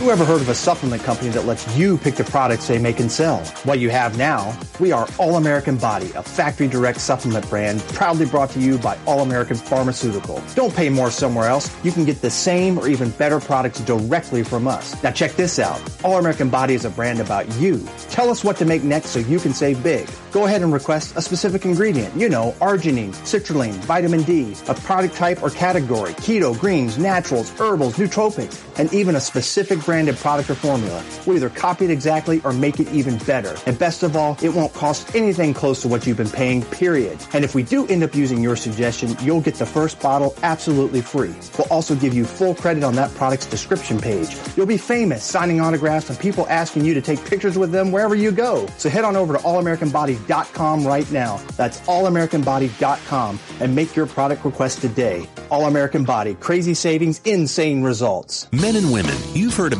Who 0.00 0.10
ever 0.10 0.24
heard 0.24 0.40
of 0.40 0.48
a 0.48 0.54
supplement 0.54 1.02
company 1.02 1.28
that 1.32 1.44
lets 1.44 1.76
you 1.76 1.98
pick 1.98 2.14
the 2.14 2.24
products 2.24 2.66
they 2.66 2.78
make 2.78 3.00
and 3.00 3.12
sell? 3.12 3.44
What 3.64 3.80
you 3.80 3.90
have 3.90 4.16
now, 4.16 4.58
we 4.78 4.92
are 4.92 5.06
All 5.18 5.36
American 5.36 5.76
Body, 5.76 6.10
a 6.14 6.22
factory 6.22 6.68
direct 6.68 7.02
supplement 7.02 7.46
brand 7.50 7.80
proudly 7.92 8.24
brought 8.24 8.48
to 8.52 8.60
you 8.60 8.78
by 8.78 8.96
All 9.06 9.20
American 9.20 9.58
Pharmaceutical. 9.58 10.42
Don't 10.54 10.74
pay 10.74 10.88
more 10.88 11.10
somewhere 11.10 11.48
else. 11.48 11.70
You 11.84 11.92
can 11.92 12.06
get 12.06 12.22
the 12.22 12.30
same 12.30 12.78
or 12.78 12.88
even 12.88 13.10
better 13.10 13.40
products 13.40 13.80
directly 13.80 14.42
from 14.42 14.66
us. 14.66 15.00
Now 15.02 15.10
check 15.10 15.32
this 15.32 15.58
out. 15.58 15.78
All 16.02 16.18
American 16.18 16.48
Body 16.48 16.72
is 16.72 16.86
a 16.86 16.90
brand 16.90 17.20
about 17.20 17.46
you. 17.56 17.86
Tell 18.08 18.30
us 18.30 18.42
what 18.42 18.56
to 18.56 18.64
make 18.64 18.82
next 18.82 19.10
so 19.10 19.18
you 19.18 19.38
can 19.38 19.52
save 19.52 19.82
big. 19.82 20.08
Go 20.32 20.46
ahead 20.46 20.62
and 20.62 20.72
request 20.72 21.14
a 21.16 21.20
specific 21.20 21.66
ingredient. 21.66 22.16
You 22.16 22.30
know, 22.30 22.54
arginine, 22.62 23.10
citrulline, 23.10 23.74
vitamin 23.84 24.22
D, 24.22 24.56
a 24.66 24.74
product 24.74 25.14
type 25.14 25.42
or 25.42 25.50
category, 25.50 26.14
keto, 26.14 26.58
greens, 26.58 26.96
naturals, 26.96 27.50
herbals, 27.58 27.96
nootropics, 27.96 28.64
and 28.78 28.90
even 28.94 29.16
a 29.16 29.20
specific 29.20 29.78
branded 29.90 30.14
product 30.18 30.48
or 30.48 30.54
formula. 30.54 31.02
We'll 31.26 31.34
either 31.34 31.50
copy 31.50 31.84
it 31.84 31.90
exactly 31.90 32.40
or 32.44 32.52
make 32.52 32.78
it 32.78 32.88
even 32.92 33.18
better. 33.18 33.56
And 33.66 33.76
best 33.76 34.04
of 34.04 34.14
all, 34.14 34.38
it 34.40 34.50
won't 34.50 34.72
cost 34.72 35.16
anything 35.16 35.52
close 35.52 35.82
to 35.82 35.88
what 35.88 36.06
you've 36.06 36.16
been 36.16 36.30
paying, 36.30 36.62
period. 36.66 37.18
And 37.32 37.44
if 37.44 37.56
we 37.56 37.64
do 37.64 37.88
end 37.88 38.04
up 38.04 38.14
using 38.14 38.40
your 38.40 38.54
suggestion, 38.54 39.16
you'll 39.20 39.40
get 39.40 39.56
the 39.56 39.66
first 39.66 40.00
bottle 40.00 40.32
absolutely 40.44 41.00
free. 41.00 41.34
We'll 41.58 41.66
also 41.72 41.96
give 41.96 42.14
you 42.14 42.24
full 42.24 42.54
credit 42.54 42.84
on 42.84 42.94
that 42.94 43.12
product's 43.16 43.46
description 43.46 44.00
page. 44.00 44.28
You'll 44.56 44.66
be 44.66 44.76
famous 44.76 45.24
signing 45.24 45.60
autographs 45.60 46.08
and 46.08 46.16
people 46.16 46.46
asking 46.48 46.84
you 46.84 46.94
to 46.94 47.02
take 47.02 47.24
pictures 47.24 47.58
with 47.58 47.72
them 47.72 47.90
wherever 47.90 48.14
you 48.14 48.30
go. 48.30 48.68
So 48.78 48.88
head 48.88 49.02
on 49.02 49.16
over 49.16 49.32
to 49.32 49.40
allamericanbody.com 49.40 50.86
right 50.86 51.10
now. 51.10 51.38
That's 51.56 51.80
allamericanbody.com 51.80 53.40
and 53.58 53.74
make 53.74 53.96
your 53.96 54.06
product 54.06 54.44
request 54.44 54.82
today. 54.82 55.26
All 55.50 55.66
American 55.66 56.04
Body, 56.04 56.34
crazy 56.34 56.74
savings, 56.74 57.20
insane 57.24 57.82
results. 57.82 58.46
Men 58.52 58.76
and 58.76 58.92
women, 58.92 59.18
you've 59.34 59.56
heard 59.56 59.72
about 59.72 59.79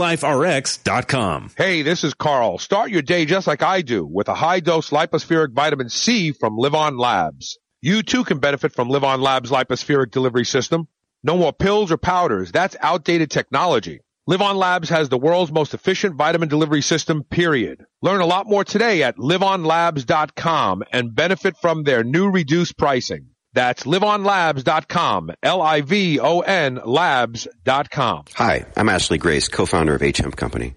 RenewLifeRx.com. 0.01 1.51
Hey, 1.55 1.83
this 1.83 2.03
is 2.03 2.15
Carl. 2.15 2.57
Start 2.57 2.89
your 2.89 3.03
day 3.03 3.25
just 3.25 3.45
like 3.45 3.61
I 3.61 3.81
do 3.83 4.03
with 4.03 4.29
a 4.29 4.33
high 4.33 4.59
dose 4.59 4.89
lipospheric 4.89 5.53
vitamin 5.53 5.89
C 5.89 6.31
from 6.31 6.57
LivOn 6.57 6.99
Labs. 6.99 7.59
You 7.81 8.01
too 8.01 8.23
can 8.23 8.39
benefit 8.39 8.73
from 8.73 8.89
LivOn 8.89 9.21
Labs 9.21 9.51
lipospheric 9.51 10.09
delivery 10.09 10.45
system. 10.45 10.87
No 11.23 11.37
more 11.37 11.53
pills 11.53 11.91
or 11.91 11.97
powders. 11.97 12.51
That's 12.51 12.75
outdated 12.81 13.29
technology. 13.29 13.99
LivOn 14.27 14.55
Labs 14.55 14.89
has 14.89 15.09
the 15.09 15.19
world's 15.19 15.51
most 15.51 15.75
efficient 15.75 16.15
vitamin 16.15 16.49
delivery 16.49 16.81
system, 16.81 17.23
period. 17.23 17.85
Learn 18.01 18.21
a 18.21 18.25
lot 18.25 18.47
more 18.47 18.63
today 18.63 19.03
at 19.03 19.17
liveonlabs.com 19.17 20.83
and 20.91 21.13
benefit 21.13 21.57
from 21.57 21.83
their 21.83 22.03
new 22.03 22.29
reduced 22.31 22.75
pricing. 22.77 23.30
That's 23.53 23.83
liveonlabs.com. 23.83 25.31
L-I-V-O-N 25.43 26.79
labs.com. 26.85 28.25
Hi, 28.35 28.65
I'm 28.77 28.89
Ashley 28.89 29.17
Grace, 29.17 29.47
co-founder 29.49 29.93
of 29.93 30.01
H 30.01 30.19
Hemp 30.19 30.35
Company. 30.37 30.75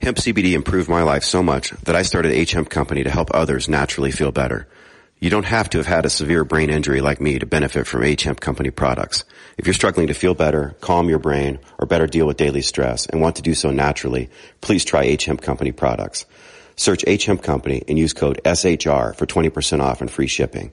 Hemp 0.00 0.16
CBD 0.18 0.52
improved 0.52 0.88
my 0.88 1.02
life 1.02 1.24
so 1.24 1.42
much 1.42 1.70
that 1.70 1.96
I 1.96 2.02
started 2.02 2.32
H 2.32 2.52
Hemp 2.52 2.68
Company 2.68 3.04
to 3.04 3.10
help 3.10 3.30
others 3.32 3.68
naturally 3.68 4.10
feel 4.10 4.32
better. 4.32 4.68
You 5.18 5.30
don't 5.30 5.46
have 5.46 5.70
to 5.70 5.78
have 5.78 5.86
had 5.86 6.04
a 6.04 6.10
severe 6.10 6.44
brain 6.44 6.68
injury 6.68 7.00
like 7.00 7.20
me 7.20 7.38
to 7.38 7.46
benefit 7.46 7.86
from 7.86 8.02
H 8.04 8.24
Hemp 8.24 8.40
Company 8.40 8.70
products. 8.70 9.24
If 9.56 9.66
you're 9.66 9.72
struggling 9.72 10.08
to 10.08 10.14
feel 10.14 10.34
better, 10.34 10.76
calm 10.80 11.08
your 11.08 11.18
brain, 11.18 11.58
or 11.78 11.86
better 11.86 12.06
deal 12.06 12.26
with 12.26 12.36
daily 12.36 12.60
stress 12.60 13.06
and 13.06 13.20
want 13.20 13.36
to 13.36 13.42
do 13.42 13.54
so 13.54 13.70
naturally, 13.70 14.28
please 14.60 14.84
try 14.84 15.04
H 15.04 15.24
Hemp 15.24 15.40
Company 15.40 15.72
products. 15.72 16.26
Search 16.76 17.04
H 17.06 17.24
Hemp 17.24 17.42
Company 17.42 17.82
and 17.88 17.98
use 17.98 18.12
code 18.12 18.40
SHR 18.44 19.14
for 19.14 19.26
20% 19.26 19.80
off 19.80 20.02
and 20.02 20.10
free 20.10 20.26
shipping. 20.26 20.72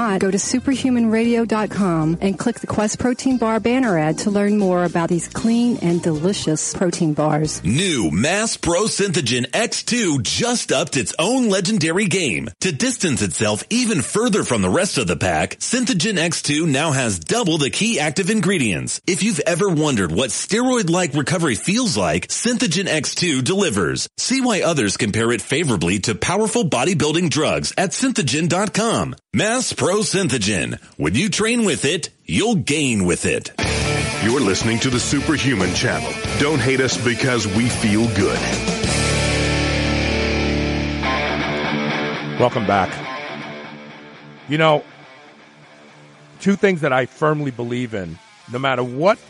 Go 0.00 0.30
to 0.30 0.38
superhumanradio.com 0.38 2.18
and 2.20 2.38
click 2.38 2.60
the 2.60 2.66
Quest 2.66 2.98
Protein 2.98 3.36
Bar 3.36 3.60
banner 3.60 3.98
ad 3.98 4.18
to 4.18 4.30
learn 4.30 4.56
more 4.56 4.84
about 4.84 5.10
these 5.10 5.28
clean 5.28 5.76
and 5.82 6.02
delicious 6.02 6.72
protein 6.72 7.12
bars. 7.12 7.62
New 7.62 8.10
Mass 8.10 8.56
Pro 8.56 8.84
Synthogen 8.84 9.46
X2 9.50 10.22
just 10.22 10.72
upped 10.72 10.96
its 10.96 11.14
own 11.18 11.50
legendary 11.50 12.06
game. 12.06 12.48
To 12.60 12.72
distance 12.72 13.20
itself 13.20 13.62
even 13.68 14.00
further 14.00 14.42
from 14.42 14.62
the 14.62 14.70
rest 14.70 14.96
of 14.96 15.06
the 15.06 15.16
pack, 15.16 15.58
Synthogen 15.58 16.18
X2 16.18 16.66
now 16.66 16.92
has 16.92 17.18
double 17.18 17.58
the 17.58 17.70
key 17.70 18.00
active 18.00 18.30
ingredients. 18.30 19.00
If 19.06 19.22
you've 19.22 19.40
ever 19.40 19.68
wondered 19.68 20.12
what 20.12 20.30
steroid-like 20.30 21.14
recovery 21.14 21.56
feels 21.56 21.96
like, 21.96 22.28
Synthogen 22.28 22.86
X2 22.86 23.44
delivers. 23.44 24.08
See 24.16 24.40
why 24.40 24.62
others 24.62 24.96
compare 24.96 25.30
it 25.32 25.42
favorably 25.42 25.98
to 26.00 26.14
powerful 26.14 26.64
bodybuilding 26.64 27.28
drugs 27.28 27.74
at 27.76 27.90
synthogen.com. 27.90 29.14
Mass 29.32 29.72
Pro 29.72 29.98
Synthogen. 29.98 30.82
When 30.96 31.14
you 31.14 31.28
train 31.28 31.64
with 31.64 31.84
it, 31.84 32.10
you'll 32.24 32.56
gain 32.56 33.04
with 33.04 33.26
it. 33.26 33.52
You're 34.24 34.40
listening 34.40 34.80
to 34.80 34.90
the 34.90 34.98
Superhuman 34.98 35.72
Channel. 35.72 36.12
Don't 36.40 36.58
hate 36.58 36.80
us 36.80 36.96
because 37.04 37.46
we 37.46 37.68
feel 37.68 38.08
good. 38.16 38.40
Welcome 42.40 42.66
back. 42.66 42.90
You 44.48 44.58
know, 44.58 44.82
two 46.40 46.56
things 46.56 46.80
that 46.80 46.92
I 46.92 47.06
firmly 47.06 47.52
believe 47.52 47.94
in, 47.94 48.18
no 48.50 48.58
matter 48.58 48.82
what 48.82 49.20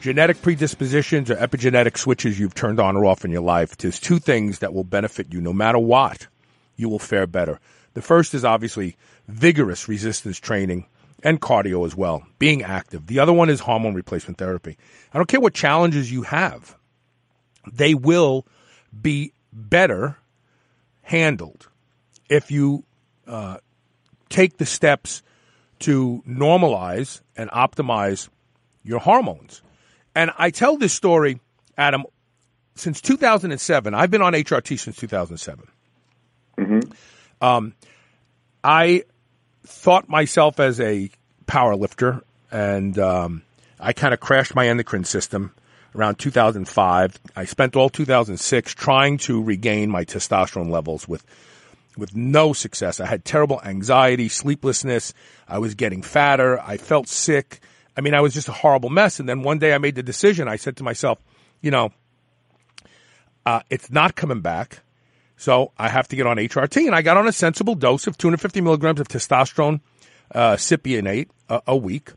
genetic 0.00 0.40
predispositions 0.40 1.32
or 1.32 1.34
epigenetic 1.34 1.98
switches 1.98 2.38
you've 2.38 2.54
turned 2.54 2.78
on 2.78 2.96
or 2.96 3.06
off 3.06 3.24
in 3.24 3.32
your 3.32 3.42
life, 3.42 3.76
there's 3.76 3.98
two 3.98 4.20
things 4.20 4.60
that 4.60 4.72
will 4.72 4.84
benefit 4.84 5.32
you 5.32 5.40
no 5.40 5.52
matter 5.52 5.80
what. 5.80 6.28
You 6.76 6.88
will 6.88 7.00
fare 7.00 7.26
better. 7.26 7.58
The 7.94 8.02
first 8.02 8.34
is 8.34 8.44
obviously 8.44 8.96
vigorous 9.28 9.88
resistance 9.88 10.38
training 10.38 10.86
and 11.22 11.40
cardio 11.40 11.86
as 11.86 11.94
well, 11.94 12.24
being 12.38 12.62
active. 12.62 13.06
The 13.06 13.18
other 13.18 13.32
one 13.32 13.50
is 13.50 13.60
hormone 13.60 13.94
replacement 13.94 14.38
therapy. 14.38 14.78
I 15.12 15.18
don't 15.18 15.28
care 15.28 15.40
what 15.40 15.54
challenges 15.54 16.10
you 16.10 16.22
have, 16.22 16.76
they 17.70 17.94
will 17.94 18.46
be 19.00 19.32
better 19.52 20.16
handled 21.02 21.68
if 22.28 22.50
you 22.50 22.84
uh, 23.26 23.58
take 24.28 24.56
the 24.56 24.66
steps 24.66 25.22
to 25.80 26.22
normalize 26.28 27.20
and 27.36 27.50
optimize 27.50 28.28
your 28.82 29.00
hormones. 29.00 29.62
And 30.14 30.30
I 30.38 30.50
tell 30.50 30.76
this 30.76 30.92
story, 30.92 31.40
Adam, 31.76 32.04
since 32.74 33.00
2007. 33.00 33.94
I've 33.94 34.10
been 34.10 34.22
on 34.22 34.32
HRT 34.32 34.78
since 34.78 34.96
2007. 34.96 35.68
Mm-hmm. 36.58 36.92
Um, 37.40 37.74
I 38.62 39.04
thought 39.64 40.08
myself 40.08 40.60
as 40.60 40.80
a 40.80 41.10
power 41.46 41.76
lifter, 41.76 42.22
and 42.50 42.98
um, 42.98 43.42
I 43.78 43.92
kind 43.92 44.12
of 44.12 44.20
crashed 44.20 44.54
my 44.54 44.68
endocrine 44.68 45.04
system 45.04 45.52
around 45.94 46.18
2005. 46.18 47.18
I 47.34 47.44
spent 47.44 47.76
all 47.76 47.88
2006 47.88 48.74
trying 48.74 49.18
to 49.18 49.42
regain 49.42 49.90
my 49.90 50.04
testosterone 50.04 50.70
levels 50.70 51.08
with 51.08 51.24
with 51.96 52.14
no 52.14 52.52
success. 52.52 53.00
I 53.00 53.06
had 53.06 53.24
terrible 53.24 53.60
anxiety, 53.62 54.28
sleeplessness. 54.28 55.12
I 55.48 55.58
was 55.58 55.74
getting 55.74 56.02
fatter. 56.02 56.60
I 56.60 56.76
felt 56.76 57.08
sick. 57.08 57.60
I 57.96 58.00
mean, 58.00 58.14
I 58.14 58.20
was 58.20 58.32
just 58.32 58.48
a 58.48 58.52
horrible 58.52 58.90
mess. 58.90 59.18
And 59.20 59.28
then 59.28 59.42
one 59.42 59.58
day 59.58 59.74
I 59.74 59.78
made 59.78 59.96
the 59.96 60.02
decision. 60.02 60.48
I 60.48 60.56
said 60.56 60.76
to 60.78 60.84
myself, 60.84 61.18
you 61.60 61.70
know, 61.70 61.92
uh, 63.44 63.60
it's 63.70 63.90
not 63.90 64.14
coming 64.14 64.40
back. 64.40 64.80
So 65.40 65.72
I 65.78 65.88
have 65.88 66.06
to 66.08 66.16
get 66.16 66.26
on 66.26 66.36
HRT. 66.36 66.84
And 66.84 66.94
I 66.94 67.00
got 67.00 67.16
on 67.16 67.26
a 67.26 67.32
sensible 67.32 67.74
dose 67.74 68.06
of 68.06 68.18
250 68.18 68.60
milligrams 68.60 69.00
of 69.00 69.08
testosterone 69.08 69.80
uh, 70.34 70.56
cypionate 70.56 71.30
a, 71.48 71.62
a 71.68 71.76
week. 71.76 72.10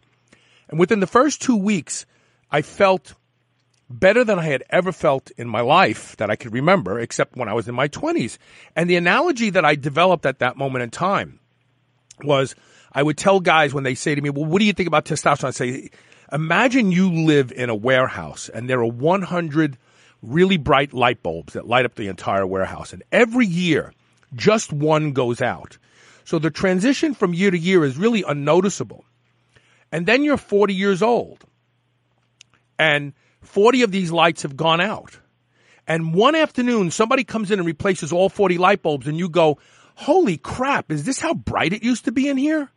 And 0.68 0.78
within 0.78 1.00
the 1.00 1.08
first 1.08 1.42
two 1.42 1.56
weeks, 1.56 2.06
I 2.52 2.62
felt 2.62 3.16
better 3.90 4.26
than 4.26 4.40
I 4.40 4.44
had 4.44 4.66
ever 4.70 4.92
felt 4.92 5.32
in 5.38 5.48
my 5.48 5.62
life 5.62 6.18
that 6.18 6.30
I 6.30 6.36
could 6.36 6.52
remember, 6.52 7.00
except 7.00 7.38
when 7.38 7.48
I 7.48 7.54
was 7.54 7.70
in 7.70 7.76
my 7.76 7.88
20s. 7.88 8.38
And 8.76 8.90
the 8.90 8.98
analogy 8.98 9.50
that 9.52 9.64
I 9.64 9.76
developed 9.76 10.26
at 10.26 10.40
that 10.40 10.58
moment 10.58 10.84
in 10.84 10.90
time 10.90 11.40
was 12.26 12.56
I 12.92 13.04
would 13.04 13.18
tell 13.18 13.40
guys 13.40 13.74
when 13.74 13.86
they 13.86 13.96
say 13.96 14.16
to 14.16 14.22
me, 14.22 14.32
Well, 14.32 14.46
what 14.46 14.60
do 14.60 14.66
you 14.66 14.74
think 14.74 14.88
about 14.88 15.06
testosterone? 15.06 15.48
I 15.48 15.52
say, 15.52 15.90
Imagine 16.34 16.92
you 16.92 17.10
live 17.10 17.54
in 17.54 17.70
a 17.70 17.76
warehouse 17.76 18.50
and 18.50 18.70
there 18.70 18.82
are 18.82 18.86
100 18.86 19.78
really 20.24 20.58
bright 20.58 20.94
light 20.94 21.22
bulbs 21.22 21.54
that 21.54 21.68
light 21.68 21.86
up 21.86 21.96
the 21.96 22.08
entire 22.08 22.48
warehouse. 22.48 22.94
And 22.94 23.04
every 23.12 23.46
year, 23.46 23.94
just 24.34 24.74
one 24.74 25.12
goes 25.12 25.42
out. 25.42 25.78
So 26.24 26.40
the 26.40 26.50
transition 26.50 27.14
from 27.14 27.34
year 27.34 27.52
to 27.52 27.58
year 27.58 27.84
is 27.84 27.98
really 27.98 28.24
unnoticeable. 28.26 29.06
And 29.92 30.06
then 30.06 30.24
you're 30.24 30.38
40 30.38 30.74
years 30.74 31.04
old. 31.04 31.44
And 32.80 33.14
40 33.42 33.84
of 33.84 33.92
these 33.92 34.12
lights 34.12 34.44
have 34.44 34.56
gone 34.56 34.82
out. 34.82 35.20
And 35.86 36.14
one 36.14 36.34
afternoon, 36.34 36.92
somebody 36.92 37.26
comes 37.26 37.52
in 37.52 37.60
and 37.60 37.66
replaces 37.66 38.14
all 38.14 38.30
40 38.30 38.58
light 38.58 38.82
bulbs, 38.82 39.06
and 39.06 39.18
you 39.18 39.28
go, 39.28 39.60
Holy 39.96 40.38
crap, 40.38 40.92
is 40.92 41.04
this 41.04 41.20
how 41.20 41.34
bright 41.34 41.74
it 41.74 41.84
used 41.84 42.06
to 42.06 42.12
be 42.12 42.28
in 42.28 42.38
here? 42.38 42.70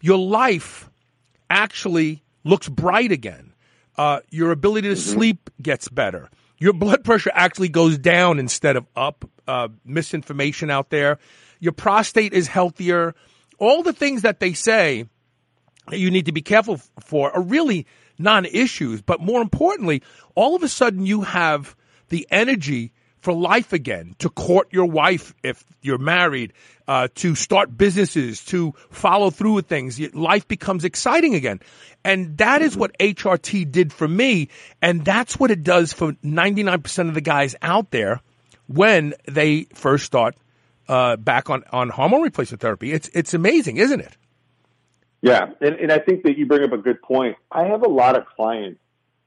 Your 0.00 0.18
life 0.18 0.88
actually 1.50 2.22
looks 2.44 2.68
bright 2.68 3.10
again. 3.10 3.52
Uh, 3.96 4.20
your 4.30 4.52
ability 4.52 4.88
to 4.88 4.94
mm-hmm. 4.94 5.12
sleep 5.14 5.50
gets 5.60 5.88
better. 5.88 6.28
Your 6.58 6.72
blood 6.72 7.04
pressure 7.04 7.30
actually 7.34 7.68
goes 7.68 7.98
down 7.98 8.38
instead 8.38 8.76
of 8.76 8.86
up. 8.96 9.24
Uh, 9.48 9.68
misinformation 9.84 10.70
out 10.70 10.90
there. 10.90 11.20
Your 11.60 11.70
prostate 11.70 12.32
is 12.32 12.48
healthier. 12.48 13.14
All 13.60 13.84
the 13.84 13.92
things 13.92 14.22
that 14.22 14.40
they 14.40 14.54
say 14.54 15.06
that 15.88 16.00
you 16.00 16.10
need 16.10 16.26
to 16.26 16.32
be 16.32 16.42
careful 16.42 16.80
for 16.98 17.30
are 17.30 17.42
really 17.42 17.86
non-issues. 18.18 19.02
But 19.02 19.20
more 19.20 19.40
importantly, 19.40 20.02
all 20.34 20.56
of 20.56 20.64
a 20.64 20.68
sudden 20.68 21.06
you 21.06 21.20
have 21.20 21.76
the 22.08 22.26
energy 22.28 22.92
for 23.26 23.32
life 23.32 23.72
again, 23.72 24.14
to 24.20 24.30
court 24.30 24.68
your 24.70 24.86
wife 24.86 25.34
if 25.42 25.64
you're 25.82 25.98
married, 25.98 26.52
uh, 26.86 27.08
to 27.16 27.34
start 27.34 27.76
businesses, 27.76 28.44
to 28.44 28.72
follow 28.88 29.30
through 29.30 29.54
with 29.54 29.66
things. 29.66 29.98
Life 30.14 30.46
becomes 30.46 30.84
exciting 30.84 31.34
again. 31.34 31.58
And 32.04 32.38
that 32.38 32.62
is 32.62 32.76
what 32.76 32.96
HRT 32.98 33.72
did 33.72 33.92
for 33.92 34.06
me. 34.06 34.48
And 34.80 35.04
that's 35.04 35.40
what 35.40 35.50
it 35.50 35.64
does 35.64 35.92
for 35.92 36.12
99% 36.12 37.08
of 37.08 37.14
the 37.14 37.20
guys 37.20 37.56
out 37.62 37.90
there 37.90 38.20
when 38.68 39.12
they 39.26 39.64
first 39.74 40.04
start 40.04 40.36
uh, 40.86 41.16
back 41.16 41.50
on, 41.50 41.64
on 41.72 41.88
hormone 41.88 42.22
replacement 42.22 42.60
therapy. 42.60 42.92
It's, 42.92 43.10
it's 43.12 43.34
amazing, 43.34 43.78
isn't 43.78 44.02
it? 44.02 44.16
Yeah, 45.20 45.46
and, 45.60 45.74
and 45.74 45.90
I 45.90 45.98
think 45.98 46.22
that 46.22 46.38
you 46.38 46.46
bring 46.46 46.62
up 46.62 46.70
a 46.70 46.78
good 46.78 47.02
point. 47.02 47.38
I 47.50 47.64
have 47.64 47.82
a 47.82 47.88
lot 47.88 48.16
of 48.16 48.24
clients 48.36 48.78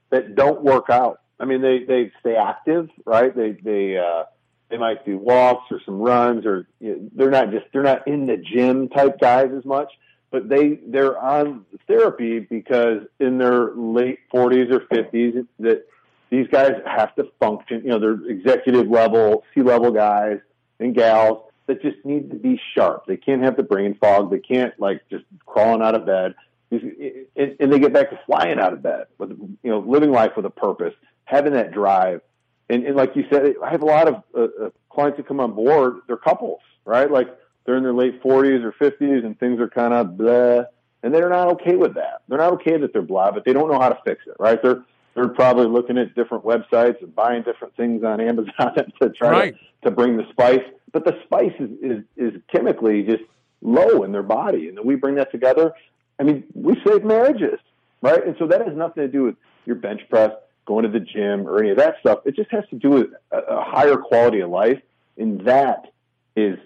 that 0.08 0.34
don't 0.36 0.62
work 0.62 0.88
out. 0.88 1.19
I 1.40 1.46
mean, 1.46 1.62
they 1.62 1.84
they 1.84 2.12
stay 2.20 2.36
active, 2.36 2.90
right? 3.06 3.34
They 3.34 3.52
they 3.52 3.96
uh, 3.96 4.24
they 4.68 4.76
might 4.76 5.04
do 5.04 5.18
walks 5.18 5.72
or 5.72 5.80
some 5.84 5.98
runs, 5.98 6.46
or 6.46 6.66
you 6.78 6.96
know, 6.96 7.10
they're 7.14 7.30
not 7.30 7.50
just 7.50 7.66
they're 7.72 7.82
not 7.82 8.06
in 8.06 8.26
the 8.26 8.36
gym 8.36 8.88
type 8.88 9.18
guys 9.18 9.50
as 9.56 9.64
much, 9.64 9.90
but 10.30 10.48
they 10.48 10.78
they're 10.86 11.18
on 11.18 11.64
therapy 11.86 12.40
because 12.40 13.02
in 13.18 13.38
their 13.38 13.74
late 13.74 14.20
40s 14.32 14.70
or 14.70 14.80
50s 14.80 15.46
that 15.60 15.86
these 16.30 16.46
guys 16.48 16.72
have 16.86 17.14
to 17.16 17.24
function. 17.40 17.82
You 17.84 17.90
know, 17.90 17.98
they're 17.98 18.30
executive 18.30 18.88
level, 18.88 19.44
C 19.54 19.62
level 19.62 19.90
guys 19.90 20.38
and 20.78 20.94
gals 20.94 21.44
that 21.66 21.82
just 21.82 22.04
need 22.04 22.30
to 22.30 22.36
be 22.36 22.60
sharp. 22.74 23.06
They 23.06 23.16
can't 23.16 23.42
have 23.42 23.56
the 23.56 23.62
brain 23.62 23.96
fog. 24.00 24.30
They 24.30 24.38
can't 24.38 24.78
like 24.78 25.02
just 25.10 25.24
crawling 25.46 25.82
out 25.82 25.94
of 25.94 26.06
bed. 26.06 26.34
And 26.70 27.72
they 27.72 27.78
get 27.80 27.92
back 27.92 28.10
to 28.10 28.20
flying 28.26 28.60
out 28.60 28.72
of 28.72 28.82
bed 28.82 29.06
with, 29.18 29.30
you 29.30 29.70
know, 29.70 29.80
living 29.80 30.12
life 30.12 30.32
with 30.36 30.46
a 30.46 30.50
purpose, 30.50 30.94
having 31.30 31.52
that 31.54 31.72
drive. 31.72 32.20
And, 32.68 32.84
and 32.84 32.96
like 32.96 33.16
you 33.16 33.24
said, 33.30 33.54
I 33.62 33.70
have 33.70 33.82
a 33.82 33.86
lot 33.86 34.08
of 34.08 34.22
uh, 34.36 34.66
uh 34.66 34.70
clients 34.90 35.16
that 35.16 35.26
come 35.26 35.40
on 35.40 35.54
board. 35.54 36.00
They're 36.06 36.16
couples, 36.16 36.60
right? 36.84 37.10
Like 37.10 37.28
they're 37.64 37.76
in 37.76 37.82
their 37.82 37.94
late 37.94 38.22
40s 38.22 38.62
or 38.64 38.72
50s 38.72 39.24
and 39.24 39.38
things 39.38 39.60
are 39.60 39.68
kind 39.68 39.94
of 39.94 40.16
blah. 40.16 40.64
And 41.02 41.14
they're 41.14 41.30
not 41.30 41.48
okay 41.48 41.76
with 41.76 41.94
that. 41.94 42.22
They're 42.28 42.38
not 42.38 42.52
okay 42.54 42.76
that 42.76 42.92
they're 42.92 43.02
blah, 43.02 43.30
but 43.30 43.44
they 43.44 43.52
don't 43.52 43.70
know 43.70 43.80
how 43.80 43.88
to 43.88 43.98
fix 44.04 44.26
it, 44.26 44.34
right? 44.38 44.62
They're, 44.62 44.82
they're 45.14 45.28
probably 45.28 45.66
looking 45.66 45.96
at 45.96 46.14
different 46.14 46.44
websites 46.44 47.00
and 47.02 47.14
buying 47.14 47.42
different 47.42 47.74
things 47.76 48.04
on 48.04 48.20
Amazon 48.20 48.74
to 49.02 49.10
try 49.10 49.30
right. 49.30 49.56
to, 49.82 49.88
to 49.88 49.90
bring 49.90 50.16
the 50.16 50.28
spice 50.30 50.62
but 50.92 51.04
the 51.04 51.16
spice 51.24 51.52
is, 51.58 51.70
is, 51.82 52.04
is 52.16 52.40
chemically 52.52 53.02
just 53.02 53.22
low 53.62 54.02
in 54.02 54.12
their 54.12 54.22
body. 54.22 54.68
And 54.68 54.76
then 54.76 54.86
we 54.86 54.96
bring 54.96 55.16
that 55.16 55.30
together. 55.30 55.72
I 56.18 56.22
mean, 56.22 56.44
we 56.54 56.76
save 56.86 57.04
marriages, 57.04 57.58
right? 58.02 58.24
And 58.24 58.36
so 58.38 58.46
that 58.48 58.66
has 58.66 58.76
nothing 58.76 59.02
to 59.02 59.08
do 59.08 59.24
with 59.24 59.36
your 59.66 59.76
bench 59.76 60.02
press, 60.08 60.32
going 60.70 60.84
to 60.84 60.88
the 60.88 61.04
gym, 61.04 61.48
or 61.48 61.58
any 61.58 61.70
of 61.70 61.78
that 61.78 61.96
stuff. 61.98 62.20
It 62.24 62.36
just 62.36 62.48
has 62.52 62.62
to 62.70 62.76
do 62.76 62.90
with 62.90 63.06
a, 63.32 63.60
higher 63.60 63.96
quality 63.96 64.38
of 64.38 64.50
life. 64.50 64.80
And 65.18 65.44
that 65.44 65.92
is 66.36 66.58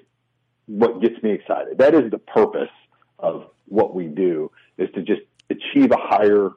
what 0.67 1.01
gets 1.01 1.23
me 1.23 1.31
excited. 1.33 1.79
That 1.79 1.95
is 1.95 2.11
the 2.11 2.19
purpose 2.19 2.69
of 3.19 3.47
what 3.65 3.95
we 3.95 4.05
do 4.05 4.51
is 4.77 4.91
to 4.95 5.01
just 5.01 5.23
achieve 5.49 5.91
a 5.91 5.97
higher 5.97 6.51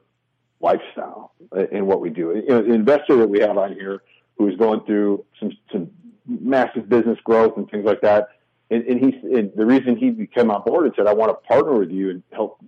lifestyle 0.60 1.32
in 1.72 1.86
what 1.86 2.02
we 2.02 2.10
do. 2.10 2.34
You 2.36 2.48
know, 2.50 2.62
the 2.62 2.74
investor 2.74 3.16
that 3.16 3.30
we 3.30 3.40
have 3.40 3.56
on 3.56 3.72
here 3.72 4.02
who 4.36 4.46
is 4.48 4.56
going 4.56 4.84
through 4.84 5.24
some, 5.40 5.50
some 5.72 5.88
massive 6.26 6.86
business 6.86 7.18
growth 7.24 7.56
and 7.56 7.66
things 7.70 7.86
like 7.86 8.02
that. 8.02 8.28
And, 8.70 8.84
and 8.84 9.00
he, 9.00 9.18
and 9.38 9.50
the 9.56 9.64
reason 9.64 9.96
he 9.96 10.26
came 10.26 10.50
on 10.50 10.62
board 10.64 10.84
and 10.84 10.94
said, 10.94 11.06
"I 11.06 11.14
want 11.14 11.30
to 11.30 11.48
partner 11.48 11.78
with 11.78 11.90
you 11.90 12.10
and 12.10 12.22
help 12.30 12.58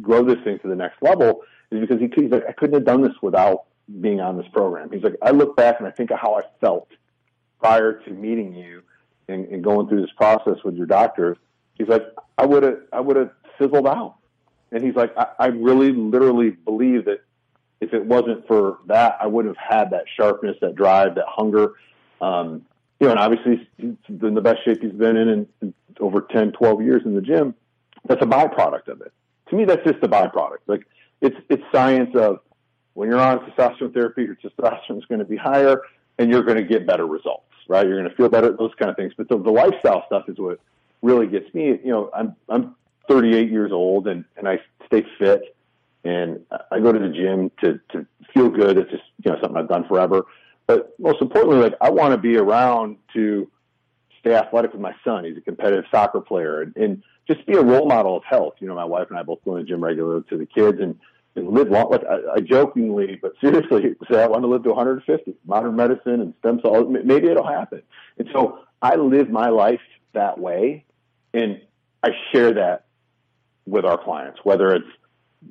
grow 0.00 0.22
this 0.22 0.38
thing 0.44 0.60
to 0.60 0.68
the 0.68 0.76
next 0.76 1.02
level," 1.02 1.40
is 1.72 1.80
because 1.80 1.98
he, 1.98 2.08
he's 2.14 2.30
like, 2.30 2.44
"I 2.48 2.52
couldn't 2.52 2.74
have 2.74 2.84
done 2.84 3.02
this 3.02 3.16
without 3.20 3.64
being 4.00 4.20
on 4.20 4.36
this 4.36 4.46
program." 4.52 4.90
He's 4.90 5.02
like, 5.02 5.16
"I 5.22 5.30
look 5.30 5.56
back 5.56 5.76
and 5.78 5.86
I 5.86 5.90
think 5.90 6.10
of 6.10 6.18
how 6.18 6.34
I 6.34 6.42
felt 6.60 6.88
prior 7.60 7.94
to 7.94 8.10
meeting 8.10 8.54
you 8.54 8.82
and, 9.28 9.46
and 9.46 9.62
going 9.62 9.88
through 9.88 10.02
this 10.02 10.12
process 10.16 10.56
with 10.64 10.76
your 10.76 10.86
doctor." 10.86 11.36
He's 11.74 11.88
like, 11.88 12.02
"I 12.36 12.46
would 12.46 12.62
have, 12.62 12.78
I 12.92 13.00
would 13.00 13.16
have 13.16 13.30
fizzled 13.58 13.86
out," 13.86 14.16
and 14.72 14.82
he's 14.82 14.94
like, 14.94 15.16
I, 15.16 15.26
"I 15.38 15.46
really, 15.46 15.92
literally 15.92 16.50
believe 16.50 17.04
that 17.06 17.22
if 17.80 17.92
it 17.92 18.04
wasn't 18.04 18.46
for 18.46 18.78
that, 18.86 19.16
I 19.20 19.26
would 19.26 19.44
have 19.46 19.56
had 19.56 19.90
that 19.90 20.04
sharpness, 20.16 20.56
that 20.60 20.74
drive, 20.74 21.14
that 21.16 21.26
hunger." 21.28 21.74
Um, 22.20 22.64
you 23.00 23.06
know, 23.06 23.12
and 23.12 23.20
obviously 23.20 23.68
he's 23.76 23.94
been 24.08 24.34
the 24.34 24.40
best 24.40 24.64
shape 24.64 24.82
he's 24.82 24.92
been 24.92 25.16
in 25.16 25.28
in, 25.28 25.46
in 25.62 25.74
over 26.00 26.22
10, 26.22 26.52
12 26.52 26.82
years 26.82 27.02
in 27.04 27.14
the 27.14 27.20
gym. 27.20 27.54
that's 28.06 28.22
a 28.22 28.26
byproduct 28.26 28.88
of 28.88 29.00
it. 29.00 29.12
To 29.50 29.56
me, 29.56 29.64
that's 29.64 29.84
just 29.84 30.02
a 30.02 30.08
byproduct. 30.08 30.58
Like 30.66 30.86
it's 31.20 31.36
it's 31.48 31.62
science 31.72 32.14
of 32.14 32.40
when 32.98 33.08
you're 33.08 33.20
on 33.20 33.38
testosterone 33.38 33.94
therapy, 33.94 34.24
your 34.24 34.34
testosterone 34.34 34.98
is 34.98 35.04
going 35.04 35.20
to 35.20 35.24
be 35.24 35.36
higher, 35.36 35.82
and 36.18 36.28
you're 36.28 36.42
going 36.42 36.56
to 36.56 36.64
get 36.64 36.84
better 36.84 37.06
results, 37.06 37.46
right? 37.68 37.86
You're 37.86 37.96
going 37.96 38.10
to 38.10 38.16
feel 38.16 38.28
better, 38.28 38.50
those 38.50 38.72
kind 38.76 38.90
of 38.90 38.96
things. 38.96 39.12
But 39.16 39.28
the, 39.28 39.38
the 39.38 39.52
lifestyle 39.52 40.02
stuff 40.06 40.24
is 40.28 40.36
what 40.36 40.58
really 41.00 41.28
gets 41.28 41.54
me. 41.54 41.66
You 41.84 41.92
know, 41.92 42.10
I'm 42.12 42.34
I'm 42.48 42.74
38 43.08 43.52
years 43.52 43.70
old, 43.70 44.08
and 44.08 44.24
and 44.36 44.48
I 44.48 44.58
stay 44.86 45.06
fit, 45.16 45.56
and 46.02 46.40
I 46.72 46.80
go 46.80 46.90
to 46.90 46.98
the 46.98 47.10
gym 47.10 47.52
to 47.60 47.78
to 47.92 48.04
feel 48.34 48.48
good. 48.48 48.78
It's 48.78 48.90
just 48.90 49.04
you 49.24 49.30
know 49.30 49.38
something 49.40 49.56
I've 49.56 49.68
done 49.68 49.86
forever. 49.86 50.26
But 50.66 50.92
most 50.98 51.22
importantly, 51.22 51.60
like 51.60 51.74
I 51.80 51.90
want 51.90 52.14
to 52.14 52.18
be 52.18 52.36
around 52.36 52.96
to 53.14 53.48
stay 54.18 54.34
athletic 54.34 54.72
with 54.72 54.82
my 54.82 54.96
son. 55.04 55.24
He's 55.24 55.36
a 55.36 55.40
competitive 55.40 55.84
soccer 55.92 56.20
player, 56.20 56.62
and, 56.62 56.76
and 56.76 57.02
just 57.28 57.46
be 57.46 57.54
a 57.54 57.62
role 57.62 57.86
model 57.86 58.16
of 58.16 58.24
health. 58.24 58.54
You 58.58 58.66
know, 58.66 58.74
my 58.74 58.84
wife 58.84 59.06
and 59.10 59.20
I 59.20 59.22
both 59.22 59.44
go 59.44 59.56
to 59.56 59.62
the 59.62 59.68
gym 59.68 59.84
regularly 59.84 60.24
to 60.30 60.36
the 60.36 60.46
kids 60.46 60.80
and, 60.80 60.98
live 61.40 61.68
long. 61.68 61.90
Like 61.90 62.04
I, 62.04 62.36
I 62.36 62.40
jokingly, 62.40 63.18
but 63.20 63.32
seriously, 63.40 63.94
say 64.10 64.22
I 64.22 64.26
want 64.26 64.42
to 64.42 64.48
live 64.48 64.62
to 64.64 64.70
150. 64.70 65.34
Modern 65.46 65.76
medicine 65.76 66.20
and 66.20 66.34
stem 66.40 66.60
cells, 66.62 66.86
maybe 67.04 67.28
it'll 67.28 67.46
happen. 67.46 67.82
And 68.18 68.28
so 68.32 68.60
I 68.82 68.96
live 68.96 69.30
my 69.30 69.48
life 69.48 69.80
that 70.12 70.38
way, 70.38 70.84
and 71.32 71.60
I 72.02 72.10
share 72.32 72.54
that 72.54 72.86
with 73.66 73.84
our 73.84 74.02
clients, 74.02 74.40
whether 74.44 74.74
it's 74.74 74.88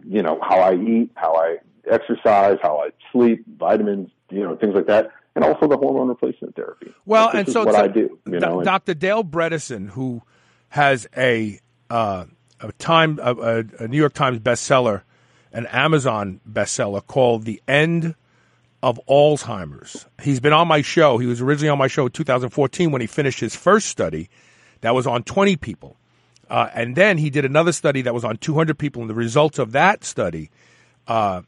you 0.06 0.21
know 0.21 0.39
how 0.41 0.60
I 0.60 0.73
eat, 0.76 1.12
how 1.15 1.36
I 1.36 1.58
exercise, 1.89 2.58
how 2.62 2.80
I 2.80 2.89
sleep, 3.12 3.45
vitamins, 3.58 4.10
you 4.30 4.43
know, 4.43 4.56
things 4.56 4.76
like 4.76 4.88
that 4.88 5.12
and 5.38 5.45
also 5.45 5.67
the 5.67 5.78
hormone 5.78 6.08
replacement 6.08 6.56
therapy. 6.56 6.91
Well, 7.06 7.30
and 7.30 7.47
so 7.47 7.63
what 7.63 7.76
I 7.76 7.88
do. 7.88 8.17
You 8.26 8.39
know, 8.39 8.63
Dr. 8.63 8.95
Dale 8.95 9.23
Bredesen, 9.23 9.88
who 9.89 10.23
has 10.69 11.08
a 11.15 11.60
uh, 11.91 12.26
a 12.60 12.71
time 12.73 13.19
a, 13.21 13.63
a, 13.80 13.88
New 13.88 13.97
York 13.97 14.13
Times 14.13 14.39
bestseller, 14.39 15.04
an 15.52 15.66
Amazon 15.68 16.40
bestseller 16.50 17.06
called 17.06 17.44
"The 17.44 17.62
End 17.68 18.16
of 18.82 19.00
Alzheimer's." 19.10 20.06
He's 20.22 20.40
been 20.40 20.54
on 20.54 20.68
my 20.68 20.82
show. 20.82 21.18
He 21.18 21.28
was 21.28 21.42
originally 21.42 21.70
on 21.70 21.78
my 21.78 21.88
show 21.88 22.06
in 22.06 22.12
2014 22.12 22.92
when 22.92 23.02
he 23.02 23.08
finished 23.08 23.40
his 23.40 23.56
first 23.56 23.88
study, 23.88 24.30
that 24.82 24.94
was 24.94 25.08
on 25.08 25.24
20 25.24 25.56
people, 25.56 25.98
uh, 26.50 26.70
and 26.74 26.96
then 26.96 27.18
he 27.18 27.30
did 27.30 27.46
another 27.46 27.72
study 27.72 28.04
that 28.04 28.14
was 28.14 28.24
on 28.24 28.38
200 28.38 28.78
people, 28.78 29.02
and 29.02 29.10
the 29.10 29.16
results 29.16 29.60
of 29.60 29.72
that 29.72 30.04
study. 30.04 30.50
Uh, 31.08 31.42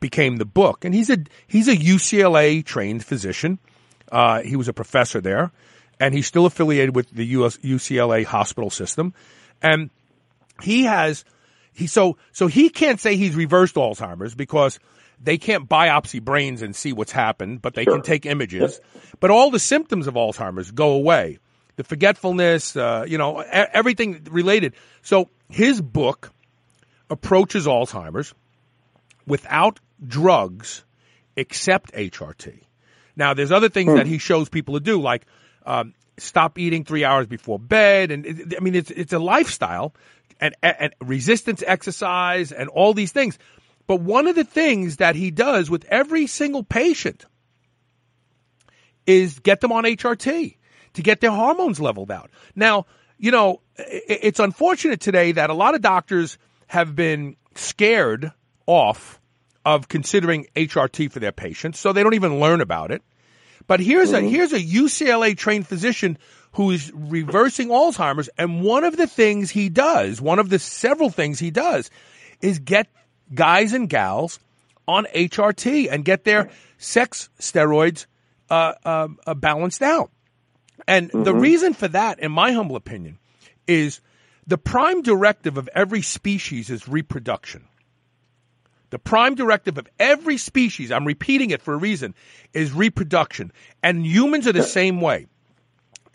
became 0.00 0.36
the 0.36 0.44
book. 0.44 0.84
And 0.84 0.94
he's 0.94 1.10
a 1.10 1.18
he's 1.46 1.68
a 1.68 1.76
UCLA 1.76 2.64
trained 2.64 3.04
physician. 3.04 3.58
Uh, 4.10 4.42
he 4.42 4.56
was 4.56 4.68
a 4.68 4.72
professor 4.72 5.20
there, 5.20 5.50
and 5.98 6.14
he's 6.14 6.26
still 6.26 6.46
affiliated 6.46 6.94
with 6.94 7.10
the 7.10 7.26
US, 7.38 7.56
UCLA 7.58 8.24
hospital 8.24 8.70
system. 8.70 9.14
And 9.62 9.90
he 10.62 10.84
has 10.84 11.24
he 11.76 11.86
so 11.86 12.16
so 12.32 12.46
he 12.46 12.70
can't 12.70 12.98
say 12.98 13.16
he's 13.16 13.36
reversed 13.36 13.74
Alzheimer's 13.74 14.34
because 14.34 14.78
they 15.22 15.36
can't 15.36 15.68
biopsy 15.68 16.22
brains 16.22 16.62
and 16.62 16.74
see 16.74 16.92
what's 16.92 17.12
happened, 17.12 17.60
but 17.60 17.74
they 17.74 17.84
sure. 17.84 17.94
can 17.94 18.02
take 18.02 18.24
images. 18.26 18.80
Yep. 18.94 19.02
But 19.20 19.30
all 19.30 19.50
the 19.50 19.58
symptoms 19.58 20.06
of 20.06 20.14
Alzheimer's 20.14 20.70
go 20.70 20.92
away. 20.92 21.38
The 21.76 21.84
forgetfulness, 21.84 22.76
uh, 22.76 23.04
you 23.06 23.18
know, 23.18 23.40
everything 23.40 24.26
related. 24.30 24.74
So 25.02 25.28
his 25.50 25.80
book 25.82 26.32
approaches 27.10 27.66
Alzheimer's 27.66 28.34
without 29.26 29.78
drugs 30.06 30.84
except 31.36 31.92
HRT. 31.92 32.62
Now, 33.16 33.34
there's 33.34 33.52
other 33.52 33.68
things 33.68 33.94
that 33.94 34.06
he 34.06 34.16
shows 34.16 34.48
people 34.48 34.74
to 34.74 34.80
do, 34.80 35.00
like 35.00 35.26
um, 35.66 35.92
stop 36.18 36.58
eating 36.58 36.84
three 36.84 37.04
hours 37.04 37.26
before 37.26 37.58
bed, 37.58 38.10
and 38.10 38.54
I 38.56 38.60
mean, 38.60 38.74
it's 38.74 38.90
it's 38.90 39.12
a 39.12 39.18
lifestyle 39.18 39.94
and, 40.40 40.54
and 40.62 40.94
resistance 41.00 41.62
exercise 41.66 42.52
and 42.52 42.68
all 42.68 42.94
these 42.94 43.12
things. 43.12 43.38
But 43.86 44.00
one 44.00 44.26
of 44.26 44.34
the 44.34 44.44
things 44.44 44.96
that 44.96 45.14
he 45.14 45.30
does 45.30 45.70
with 45.70 45.84
every 45.88 46.26
single 46.26 46.64
patient 46.64 47.24
is 49.06 49.38
get 49.38 49.60
them 49.60 49.72
on 49.72 49.84
HRT 49.84 50.56
to 50.94 51.02
get 51.02 51.20
their 51.20 51.30
hormones 51.30 51.78
leveled 51.78 52.10
out. 52.10 52.30
Now, 52.54 52.86
you 53.18 53.30
know, 53.30 53.60
it's 53.78 54.40
unfortunate 54.40 55.00
today 55.00 55.32
that 55.32 55.50
a 55.50 55.54
lot 55.54 55.74
of 55.74 55.80
doctors 55.80 56.38
have 56.66 56.96
been 56.96 57.36
scared 57.54 58.32
off 58.66 59.20
of 59.64 59.88
considering 59.88 60.46
HRT 60.54 61.10
for 61.10 61.20
their 61.20 61.32
patients, 61.32 61.78
so 61.78 61.92
they 61.92 62.02
don't 62.02 62.14
even 62.14 62.40
learn 62.40 62.60
about 62.60 62.90
it. 62.90 63.02
But 63.66 63.80
here's 63.80 64.12
mm-hmm. 64.12 64.26
a 64.26 64.30
here's 64.30 64.52
a 64.52 64.60
UCLA 64.60 65.36
trained 65.36 65.66
physician 65.66 66.18
who 66.56 66.70
is 66.70 66.90
reversing 66.94 67.68
Alzheimer's, 67.68 68.30
and 68.38 68.62
one 68.62 68.84
of 68.84 68.96
the 68.96 69.06
things 69.06 69.50
he 69.50 69.68
does, 69.68 70.22
one 70.22 70.38
of 70.38 70.48
the 70.48 70.58
several 70.58 71.10
things 71.10 71.38
he 71.38 71.50
does, 71.50 71.90
is 72.40 72.58
get 72.58 72.88
guys 73.34 73.74
and 73.74 73.90
gals 73.90 74.38
on 74.88 75.04
HRT 75.14 75.92
and 75.92 76.02
get 76.02 76.24
their 76.24 76.48
sex 76.78 77.28
steroids 77.38 78.06
uh, 78.48 78.72
uh, 78.86 79.08
uh, 79.26 79.34
balanced 79.34 79.82
out. 79.82 80.10
And 80.88 81.10
mm-hmm. 81.10 81.24
the 81.24 81.34
reason 81.34 81.74
for 81.74 81.88
that, 81.88 82.20
in 82.20 82.32
my 82.32 82.52
humble 82.52 82.76
opinion, 82.76 83.18
is 83.66 84.00
the 84.46 84.56
prime 84.56 85.02
directive 85.02 85.58
of 85.58 85.68
every 85.74 86.00
species 86.00 86.70
is 86.70 86.88
reproduction. 86.88 87.68
The 88.88 88.98
prime 88.98 89.34
directive 89.34 89.76
of 89.76 89.88
every 89.98 90.38
species, 90.38 90.90
I'm 90.90 91.04
repeating 91.04 91.50
it 91.50 91.60
for 91.60 91.74
a 91.74 91.78
reason, 91.78 92.14
is 92.54 92.72
reproduction. 92.72 93.52
And 93.82 94.06
humans 94.06 94.46
are 94.46 94.52
the 94.52 94.62
same 94.62 95.02
way. 95.02 95.26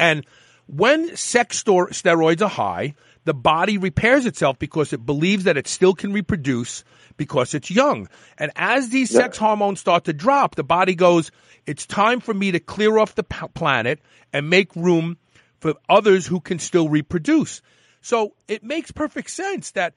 And 0.01 0.25
when 0.67 1.15
sex 1.15 1.63
steroids 1.63 2.41
are 2.41 2.49
high, 2.49 2.95
the 3.23 3.33
body 3.33 3.77
repairs 3.77 4.25
itself 4.25 4.57
because 4.57 4.93
it 4.93 5.05
believes 5.05 5.43
that 5.43 5.57
it 5.57 5.67
still 5.67 5.93
can 5.93 6.11
reproduce 6.11 6.83
because 7.17 7.53
it's 7.53 7.69
young. 7.69 8.07
And 8.37 8.51
as 8.55 8.89
these 8.89 9.11
sex 9.11 9.37
hormones 9.37 9.79
start 9.79 10.05
to 10.05 10.13
drop, 10.13 10.55
the 10.55 10.63
body 10.63 10.95
goes, 10.95 11.31
it's 11.67 11.85
time 11.85 12.19
for 12.19 12.33
me 12.33 12.51
to 12.51 12.59
clear 12.59 12.97
off 12.97 13.15
the 13.15 13.23
planet 13.23 13.99
and 14.33 14.49
make 14.49 14.75
room 14.75 15.17
for 15.59 15.75
others 15.87 16.25
who 16.25 16.39
can 16.39 16.57
still 16.57 16.89
reproduce. 16.89 17.61
So 18.01 18.33
it 18.47 18.63
makes 18.63 18.91
perfect 18.91 19.29
sense 19.29 19.71
that 19.71 19.93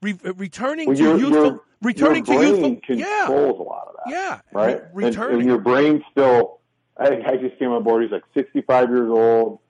re- 0.00 0.18
returning 0.22 0.88
well, 0.88 0.96
to 0.96 1.02
you're, 1.02 1.18
youthful. 1.18 1.44
You're, 1.44 1.62
returning 1.82 2.24
your 2.24 2.40
to 2.40 2.46
youthful. 2.46 2.76
Controls 2.76 2.98
yeah. 2.98 3.28
a 3.28 3.62
lot 3.62 3.88
of 3.88 3.96
that. 4.06 4.10
Yeah. 4.10 4.40
Right. 4.52 4.82
Re- 4.94 5.04
returning. 5.06 5.32
And, 5.32 5.40
and, 5.42 5.48
your 5.50 5.58
brain 5.58 6.02
still. 6.10 6.60
I, 6.98 7.22
I 7.26 7.36
just 7.36 7.58
came 7.58 7.70
on 7.70 7.82
board. 7.82 8.02
He's 8.02 8.12
like 8.12 8.24
65 8.34 8.88
years 8.88 9.10
old, 9.10 9.60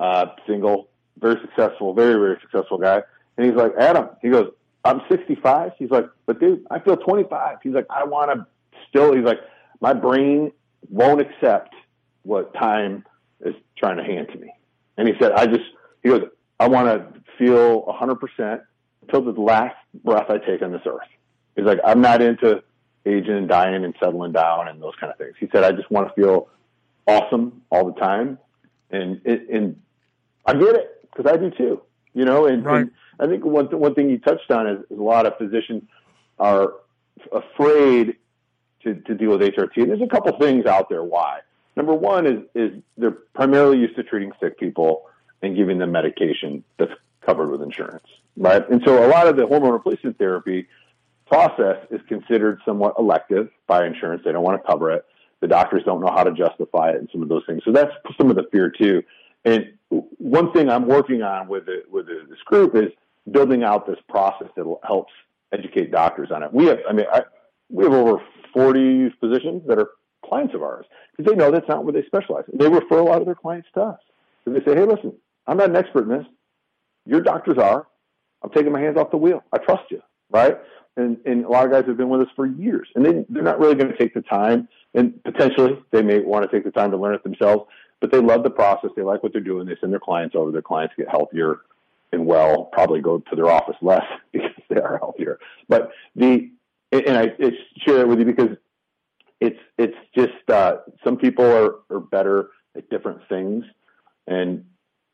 uh, 0.00 0.26
single, 0.46 0.88
very 1.18 1.40
successful, 1.40 1.94
very 1.94 2.14
very 2.14 2.38
successful 2.40 2.78
guy. 2.78 3.02
And 3.36 3.46
he's 3.46 3.54
like, 3.54 3.72
Adam. 3.78 4.10
He 4.20 4.30
goes, 4.30 4.50
I'm 4.84 5.00
65. 5.10 5.72
He's 5.78 5.90
like, 5.90 6.06
but 6.26 6.40
dude, 6.40 6.66
I 6.70 6.80
feel 6.80 6.96
25. 6.96 7.58
He's 7.62 7.72
like, 7.72 7.86
I 7.88 8.04
want 8.04 8.32
to 8.32 8.46
still. 8.88 9.14
He's 9.14 9.24
like, 9.24 9.40
my 9.80 9.92
brain 9.92 10.52
won't 10.88 11.20
accept 11.20 11.74
what 12.22 12.52
time 12.54 13.04
is 13.40 13.54
trying 13.76 13.96
to 13.96 14.04
hand 14.04 14.28
to 14.32 14.38
me. 14.38 14.52
And 14.96 15.08
he 15.08 15.14
said, 15.20 15.32
I 15.32 15.46
just. 15.46 15.64
He 16.02 16.08
goes, 16.08 16.22
I 16.58 16.68
want 16.68 16.88
to 16.88 17.20
feel 17.38 17.82
100 17.82 18.16
percent 18.16 18.62
until 19.02 19.32
the 19.32 19.40
last 19.40 19.76
breath 20.04 20.30
I 20.30 20.38
take 20.38 20.62
on 20.62 20.72
this 20.72 20.82
earth. 20.86 21.08
He's 21.56 21.64
like, 21.64 21.78
I'm 21.84 22.00
not 22.00 22.22
into 22.22 22.62
aging 23.04 23.36
and 23.36 23.48
dying 23.48 23.84
and 23.84 23.94
settling 24.00 24.32
down 24.32 24.68
and 24.68 24.80
those 24.80 24.94
kind 25.00 25.12
of 25.12 25.18
things. 25.18 25.34
He 25.38 25.48
said, 25.52 25.64
I 25.64 25.72
just 25.72 25.90
want 25.90 26.08
to 26.08 26.14
feel 26.14 26.48
awesome 27.06 27.62
all 27.70 27.86
the 27.92 28.00
time. 28.00 28.38
And, 28.90 29.24
and 29.24 29.80
I 30.44 30.54
get 30.54 30.74
it 30.74 31.08
because 31.10 31.30
I 31.30 31.36
do 31.36 31.50
too, 31.50 31.82
you 32.14 32.24
know, 32.24 32.46
and, 32.46 32.64
right. 32.64 32.80
and 32.80 32.90
I 33.18 33.26
think 33.26 33.44
one, 33.44 33.68
th- 33.68 33.80
one 33.80 33.94
thing 33.94 34.10
you 34.10 34.18
touched 34.18 34.50
on 34.50 34.66
is, 34.66 34.80
is 34.90 34.98
a 34.98 35.02
lot 35.02 35.26
of 35.26 35.36
physicians 35.38 35.84
are 36.38 36.74
afraid 37.32 38.16
to, 38.84 38.94
to 38.94 39.14
deal 39.14 39.30
with 39.30 39.40
HRT. 39.40 39.76
And 39.76 39.90
there's 39.90 40.02
a 40.02 40.06
couple 40.06 40.36
things 40.38 40.66
out 40.66 40.88
there 40.88 41.02
why. 41.02 41.40
Number 41.76 41.94
one 41.94 42.26
is, 42.26 42.40
is 42.54 42.82
they're 42.98 43.12
primarily 43.34 43.78
used 43.78 43.96
to 43.96 44.02
treating 44.02 44.32
sick 44.40 44.58
people 44.58 45.06
and 45.40 45.56
giving 45.56 45.78
them 45.78 45.92
medication 45.92 46.64
that's 46.78 46.92
covered 47.24 47.50
with 47.50 47.62
insurance, 47.62 48.06
right? 48.36 48.68
And 48.68 48.82
so 48.84 49.04
a 49.04 49.08
lot 49.08 49.26
of 49.26 49.36
the 49.36 49.46
hormone 49.46 49.72
replacement 49.72 50.18
therapy 50.18 50.66
process 51.26 51.78
is 51.90 52.00
considered 52.08 52.60
somewhat 52.64 52.94
elective 52.98 53.48
by 53.66 53.86
insurance. 53.86 54.22
They 54.24 54.32
don't 54.32 54.42
want 54.42 54.62
to 54.62 54.66
cover 54.70 54.90
it. 54.90 55.04
The 55.42 55.48
doctors 55.48 55.82
don't 55.84 56.00
know 56.00 56.10
how 56.10 56.24
to 56.24 56.32
justify 56.32 56.90
it 56.90 56.96
and 56.96 57.08
some 57.12 57.22
of 57.22 57.28
those 57.28 57.42
things. 57.46 57.62
So 57.64 57.72
that's 57.72 57.92
some 58.16 58.30
of 58.30 58.36
the 58.36 58.44
fear 58.50 58.70
too. 58.70 59.02
And 59.44 59.72
one 59.90 60.52
thing 60.52 60.70
I'm 60.70 60.86
working 60.86 61.22
on 61.22 61.48
with 61.48 61.66
the, 61.66 61.82
with 61.90 62.06
this 62.06 62.40
group 62.46 62.74
is 62.74 62.92
building 63.30 63.62
out 63.62 63.86
this 63.86 63.98
process 64.08 64.48
that 64.56 64.64
helps 64.86 65.12
educate 65.52 65.90
doctors 65.90 66.30
on 66.30 66.42
it. 66.42 66.52
We 66.52 66.66
have, 66.66 66.78
I 66.88 66.92
mean, 66.92 67.06
I, 67.12 67.22
we 67.68 67.84
have 67.84 67.92
over 67.92 68.22
40 68.54 69.14
physicians 69.20 69.62
that 69.66 69.78
are 69.78 69.90
clients 70.24 70.54
of 70.54 70.62
ours 70.62 70.86
because 71.16 71.30
they 71.30 71.36
know 71.36 71.50
that's 71.50 71.68
not 71.68 71.84
where 71.84 71.92
they 71.92 72.04
specialize. 72.06 72.44
They 72.52 72.68
refer 72.68 72.98
a 72.98 73.04
lot 73.04 73.20
of 73.20 73.26
their 73.26 73.34
clients 73.34 73.68
to 73.74 73.82
us. 73.82 74.00
So 74.44 74.52
they 74.52 74.60
say, 74.60 74.74
hey, 74.74 74.84
listen, 74.84 75.12
I'm 75.46 75.56
not 75.56 75.70
an 75.70 75.76
expert 75.76 76.04
in 76.04 76.18
this. 76.18 76.26
Your 77.04 77.20
doctors 77.20 77.58
are. 77.58 77.86
I'm 78.42 78.50
taking 78.50 78.72
my 78.72 78.80
hands 78.80 78.96
off 78.96 79.10
the 79.10 79.16
wheel. 79.16 79.42
I 79.52 79.58
trust 79.58 79.90
you, 79.90 80.00
right? 80.30 80.58
And, 80.96 81.18
and 81.24 81.44
a 81.44 81.48
lot 81.48 81.64
of 81.64 81.72
guys 81.72 81.84
have 81.86 81.96
been 81.96 82.08
with 82.08 82.22
us 82.22 82.28
for 82.36 82.46
years, 82.46 82.88
and 82.94 83.04
they, 83.04 83.24
they're 83.28 83.42
not 83.42 83.58
really 83.58 83.74
going 83.74 83.90
to 83.90 83.96
take 83.96 84.14
the 84.14 84.22
time. 84.22 84.68
And 84.94 85.22
potentially, 85.24 85.78
they 85.90 86.02
may 86.02 86.20
want 86.20 86.48
to 86.48 86.54
take 86.54 86.64
the 86.64 86.70
time 86.70 86.90
to 86.90 86.96
learn 86.96 87.14
it 87.14 87.22
themselves. 87.22 87.64
But 88.00 88.10
they 88.10 88.20
love 88.20 88.42
the 88.42 88.50
process. 88.50 88.90
They 88.96 89.02
like 89.02 89.22
what 89.22 89.32
they're 89.32 89.40
doing. 89.40 89.66
They 89.66 89.76
send 89.80 89.92
their 89.92 90.00
clients 90.00 90.34
over. 90.34 90.50
Their 90.50 90.62
clients 90.62 90.94
get 90.96 91.08
healthier, 91.08 91.60
and 92.12 92.26
well 92.26 92.64
probably 92.64 93.00
go 93.00 93.18
to 93.18 93.36
their 93.36 93.48
office 93.48 93.76
less 93.80 94.04
because 94.32 94.50
they 94.68 94.80
are 94.80 94.98
healthier. 94.98 95.38
But 95.68 95.92
the 96.16 96.50
and 96.90 97.16
I 97.16 97.28
share 97.78 98.00
it 98.00 98.08
with 98.08 98.18
you 98.18 98.26
because 98.26 98.56
it's 99.40 99.58
it's 99.78 99.96
just 100.14 100.50
uh, 100.50 100.78
some 101.02 101.16
people 101.16 101.44
are, 101.44 101.76
are 101.90 102.00
better 102.00 102.50
at 102.76 102.88
different 102.90 103.20
things, 103.28 103.64
and 104.26 104.64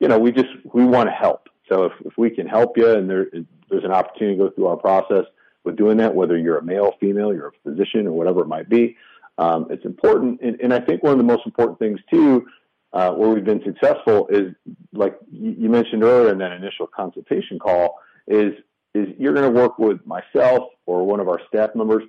you 0.00 0.08
know 0.08 0.18
we 0.18 0.32
just 0.32 0.48
we 0.64 0.84
want 0.84 1.08
to 1.08 1.14
help. 1.14 1.48
So 1.68 1.84
if, 1.84 1.92
if 2.04 2.18
we 2.18 2.30
can 2.30 2.46
help 2.46 2.76
you 2.76 2.90
and 2.90 3.08
there 3.08 3.26
there's 3.70 3.84
an 3.84 3.92
opportunity 3.92 4.36
to 4.38 4.44
go 4.44 4.50
through 4.50 4.66
our 4.66 4.76
process 4.76 5.24
with 5.64 5.76
doing 5.76 5.98
that, 5.98 6.14
whether 6.14 6.36
you're 6.36 6.58
a 6.58 6.62
male, 6.62 6.94
female, 7.00 7.32
you're 7.32 7.48
a 7.48 7.70
physician, 7.70 8.06
or 8.06 8.12
whatever 8.12 8.40
it 8.40 8.46
might 8.46 8.68
be, 8.68 8.96
um, 9.38 9.68
it's 9.70 9.84
important. 9.84 10.40
And, 10.42 10.60
and 10.60 10.74
I 10.74 10.80
think 10.80 11.02
one 11.02 11.12
of 11.12 11.18
the 11.18 11.24
most 11.24 11.46
important 11.46 11.78
things 11.78 12.00
too 12.12 12.46
uh, 12.92 13.12
where 13.12 13.30
we've 13.30 13.44
been 13.44 13.62
successful 13.64 14.28
is 14.30 14.54
like 14.92 15.18
you 15.30 15.68
mentioned 15.68 16.02
earlier 16.02 16.32
in 16.32 16.38
that 16.38 16.52
initial 16.52 16.86
consultation 16.86 17.58
call 17.58 17.98
is 18.26 18.52
is 18.94 19.08
you're 19.18 19.34
going 19.34 19.52
to 19.52 19.60
work 19.60 19.78
with 19.78 20.00
myself 20.06 20.70
or 20.86 21.06
one 21.06 21.20
of 21.20 21.28
our 21.28 21.40
staff 21.48 21.70
members 21.74 22.02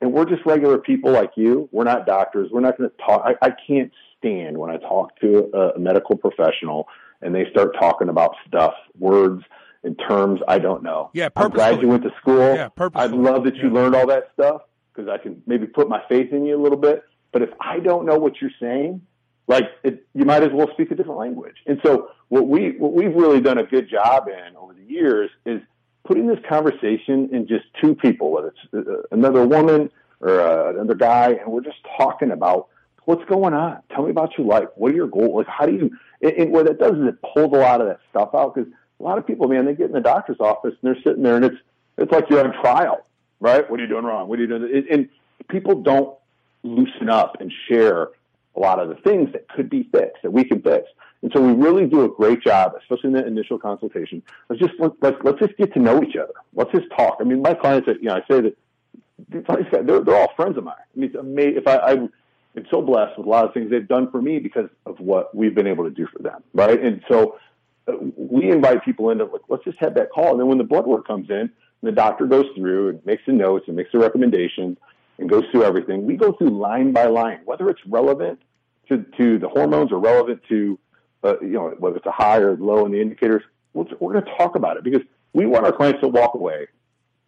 and 0.00 0.12
we're 0.12 0.24
just 0.26 0.44
regular 0.44 0.78
people 0.78 1.12
like 1.12 1.30
you. 1.36 1.68
We're 1.72 1.84
not 1.84 2.04
doctors. 2.04 2.50
We're 2.52 2.60
not 2.60 2.76
going 2.76 2.90
to 2.90 2.96
talk 3.04 3.22
I, 3.24 3.46
I 3.46 3.52
can't 3.66 3.92
stand 4.18 4.56
when 4.56 4.70
i 4.70 4.78
talk 4.78 5.18
to 5.20 5.50
a, 5.52 5.58
a 5.70 5.78
medical 5.78 6.16
professional 6.16 6.88
and 7.20 7.34
they 7.34 7.44
start 7.50 7.76
talking 7.78 8.08
about 8.08 8.34
stuff 8.48 8.72
words 8.98 9.42
and 9.82 10.00
terms 10.08 10.40
i 10.48 10.58
don't 10.58 10.82
know. 10.82 11.10
Yeah 11.12 11.28
i'm 11.36 11.50
glad 11.50 11.82
you 11.82 11.88
went 11.88 12.02
to 12.04 12.10
school. 12.20 12.54
Yeah 12.54 12.70
i'd 12.94 13.12
love 13.12 13.44
that 13.44 13.56
you 13.56 13.68
yeah. 13.68 13.74
learned 13.74 13.94
all 13.94 14.06
that 14.06 14.30
stuff 14.32 14.62
because 14.94 15.08
i 15.08 15.18
can 15.18 15.42
maybe 15.46 15.66
put 15.66 15.88
my 15.88 16.02
faith 16.08 16.32
in 16.32 16.44
you 16.44 16.56
a 16.56 16.62
little 16.62 16.78
bit 16.78 17.02
but 17.32 17.42
if 17.42 17.50
i 17.60 17.78
don't 17.78 18.06
know 18.06 18.18
what 18.18 18.40
you're 18.40 18.50
saying 18.60 19.00
like 19.46 19.64
it, 19.82 20.06
you 20.14 20.24
might 20.24 20.42
as 20.42 20.50
well 20.52 20.68
speak 20.72 20.90
a 20.90 20.94
different 20.94 21.18
language. 21.18 21.56
And 21.66 21.80
so 21.84 22.10
what 22.28 22.48
we 22.48 22.76
what 22.78 22.92
we've 22.92 23.14
really 23.14 23.40
done 23.40 23.58
a 23.58 23.64
good 23.64 23.88
job 23.90 24.28
in 24.28 24.56
over 24.56 24.72
the 24.72 24.84
years 24.84 25.30
is 25.44 25.60
putting 26.04 26.26
this 26.26 26.38
conversation 26.48 27.28
in 27.32 27.46
just 27.46 27.64
two 27.80 27.94
people, 27.94 28.30
whether 28.30 28.48
it's 28.72 28.88
uh, 28.88 29.02
another 29.10 29.46
woman 29.46 29.90
or 30.20 30.40
uh, 30.40 30.70
another 30.70 30.94
guy, 30.94 31.32
and 31.32 31.52
we're 31.52 31.62
just 31.62 31.78
talking 31.98 32.30
about 32.30 32.68
what's 33.04 33.24
going 33.26 33.52
on. 33.52 33.82
Tell 33.90 34.04
me 34.04 34.10
about 34.10 34.38
your 34.38 34.46
life. 34.46 34.68
What 34.76 34.92
are 34.92 34.94
your 34.94 35.08
goals? 35.08 35.36
Like 35.36 35.46
how 35.46 35.66
do 35.66 35.72
you? 35.72 35.90
And, 36.22 36.32
and 36.32 36.52
what 36.52 36.66
that 36.66 36.78
does 36.78 36.94
is 36.94 37.08
it 37.08 37.16
pulls 37.34 37.52
a 37.52 37.58
lot 37.58 37.82
of 37.82 37.88
that 37.88 38.00
stuff 38.10 38.30
out 38.34 38.54
because 38.54 38.72
a 38.98 39.02
lot 39.02 39.18
of 39.18 39.26
people, 39.26 39.48
man, 39.48 39.66
they 39.66 39.74
get 39.74 39.86
in 39.86 39.92
the 39.92 40.00
doctor's 40.00 40.40
office 40.40 40.74
and 40.80 40.94
they're 40.94 41.02
sitting 41.02 41.22
there 41.22 41.36
and 41.36 41.44
it's 41.44 41.56
it's 41.98 42.10
like 42.10 42.30
you're 42.30 42.42
on 42.42 42.52
trial, 42.62 43.04
right? 43.40 43.68
What 43.70 43.80
are 43.80 43.82
you 43.82 43.88
doing 43.88 44.04
wrong? 44.04 44.28
What 44.28 44.38
are 44.38 44.42
you 44.42 44.48
doing? 44.48 44.86
And, 44.90 45.08
people 45.50 45.82
don't 45.82 46.16
loosen 46.62 47.10
up 47.10 47.36
and 47.40 47.52
share 47.68 48.08
a 48.56 48.60
lot 48.60 48.78
of 48.78 48.88
the 48.88 48.94
things 48.94 49.30
that 49.32 49.48
could 49.48 49.68
be 49.68 49.82
fixed 49.92 50.22
that 50.22 50.30
we 50.30 50.44
can 50.44 50.62
fix. 50.62 50.86
And 51.22 51.30
so 51.34 51.40
we 51.40 51.52
really 51.52 51.86
do 51.86 52.04
a 52.04 52.08
great 52.08 52.40
job, 52.42 52.72
especially 52.80 53.08
in 53.08 53.12
the 53.14 53.26
initial 53.26 53.58
consultation. 53.58 54.22
Let's 54.48 54.62
just 54.62 54.74
let's 54.78 55.16
let's 55.22 55.38
just 55.38 55.56
get 55.56 55.74
to 55.74 55.80
know 55.80 56.02
each 56.02 56.16
other. 56.16 56.32
Let's 56.54 56.70
just 56.70 56.86
talk. 56.96 57.18
I 57.20 57.24
mean, 57.24 57.42
my 57.42 57.52
clients, 57.54 57.88
you 57.88 58.08
know, 58.08 58.14
I 58.14 58.20
say 58.30 58.40
that 58.42 58.56
they're 59.28 60.00
they're 60.00 60.16
all 60.16 60.32
friends 60.36 60.56
of 60.56 60.64
mine. 60.64 60.76
I 60.78 60.98
mean, 60.98 61.10
it's 61.10 61.18
amazing. 61.18 61.56
If 61.56 61.66
I, 61.66 61.78
I'm 61.78 62.10
so 62.70 62.82
blessed 62.82 63.18
with 63.18 63.26
a 63.26 63.30
lot 63.30 63.44
of 63.44 63.52
things 63.52 63.70
they've 63.70 63.86
done 63.86 64.10
for 64.10 64.22
me 64.22 64.38
because 64.38 64.68
of 64.86 65.00
what 65.00 65.34
we've 65.34 65.54
been 65.54 65.66
able 65.66 65.84
to 65.84 65.90
do 65.90 66.06
for 66.06 66.22
them, 66.22 66.42
right? 66.52 66.80
And 66.80 67.02
so 67.08 67.38
uh, 67.88 67.92
we 68.16 68.50
invite 68.50 68.84
people 68.84 69.10
into 69.10 69.24
like, 69.24 69.42
let's 69.48 69.64
just 69.64 69.78
have 69.78 69.94
that 69.94 70.10
call. 70.10 70.32
And 70.32 70.40
then 70.40 70.46
when 70.46 70.58
the 70.58 70.64
blood 70.64 70.86
work 70.86 71.06
comes 71.06 71.30
in, 71.30 71.50
the 71.86 71.92
doctor 71.92 72.26
goes 72.26 72.46
through 72.56 72.90
and 72.90 73.06
makes 73.06 73.22
the 73.26 73.32
notes 73.32 73.64
and 73.66 73.76
makes 73.76 73.92
the 73.92 73.98
recommendations 73.98 74.78
and 75.18 75.28
goes 75.28 75.44
through 75.50 75.64
everything. 75.64 76.06
We 76.06 76.16
go 76.16 76.32
through 76.32 76.50
line 76.50 76.92
by 76.92 77.06
line, 77.06 77.40
whether 77.44 77.68
it's 77.68 77.80
relevant 77.86 78.40
to, 78.88 79.04
to 79.18 79.38
the 79.38 79.48
hormones 79.48 79.92
or 79.92 79.98
relevant 79.98 80.42
to, 80.48 80.78
uh, 81.22 81.40
you 81.40 81.52
know, 81.52 81.74
whether 81.78 81.96
it's 81.96 82.06
a 82.06 82.12
high 82.12 82.38
or 82.38 82.56
low 82.56 82.84
in 82.86 82.92
the 82.92 83.00
indicators. 83.00 83.42
We're, 83.72 83.86
we're 84.00 84.12
going 84.12 84.24
to 84.24 84.34
talk 84.36 84.56
about 84.56 84.76
it 84.76 84.84
because 84.84 85.02
we 85.32 85.46
want 85.46 85.64
our 85.64 85.72
clients 85.72 86.00
to 86.00 86.08
walk 86.08 86.34
away 86.34 86.66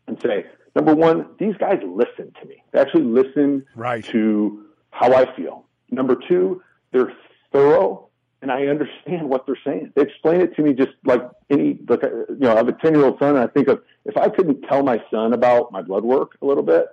and 0.07 0.21
say, 0.21 0.47
number 0.75 0.95
one, 0.95 1.27
these 1.39 1.57
guys 1.57 1.81
listen 1.85 2.33
to 2.41 2.49
me. 2.49 2.63
They 2.73 2.81
actually 2.81 3.05
listen 3.05 3.65
right. 3.75 4.05
to 4.07 4.67
how 4.91 5.13
I 5.15 5.35
feel. 5.37 5.65
Number 5.91 6.17
two, 6.17 6.63
they're 6.93 7.13
thorough 7.53 8.06
and 8.43 8.53
I 8.53 8.67
understand 8.67 9.29
what 9.29 9.47
they're 9.47 9.59
saying. 9.65 9.93
They 9.95 10.03
explain 10.03 10.41
it 10.41 10.55
to 10.57 10.63
me 10.63 10.75
just 10.75 10.93
like 11.05 11.23
any, 11.51 11.79
like, 11.89 12.03
you 12.03 12.37
know, 12.39 12.53
I 12.53 12.57
have 12.57 12.69
a 12.69 12.73
10 12.73 12.95
year 12.95 13.05
old 13.05 13.19
son 13.19 13.31
and 13.31 13.39
I 13.39 13.47
think 13.47 13.69
of 13.69 13.83
if 14.05 14.17
I 14.17 14.29
couldn't 14.29 14.63
tell 14.63 14.83
my 14.83 15.03
son 15.11 15.33
about 15.33 15.73
my 15.73 15.83
blood 15.83 16.05
work 16.05 16.37
a 16.43 16.47
little 16.47 16.63
bit, 16.63 16.87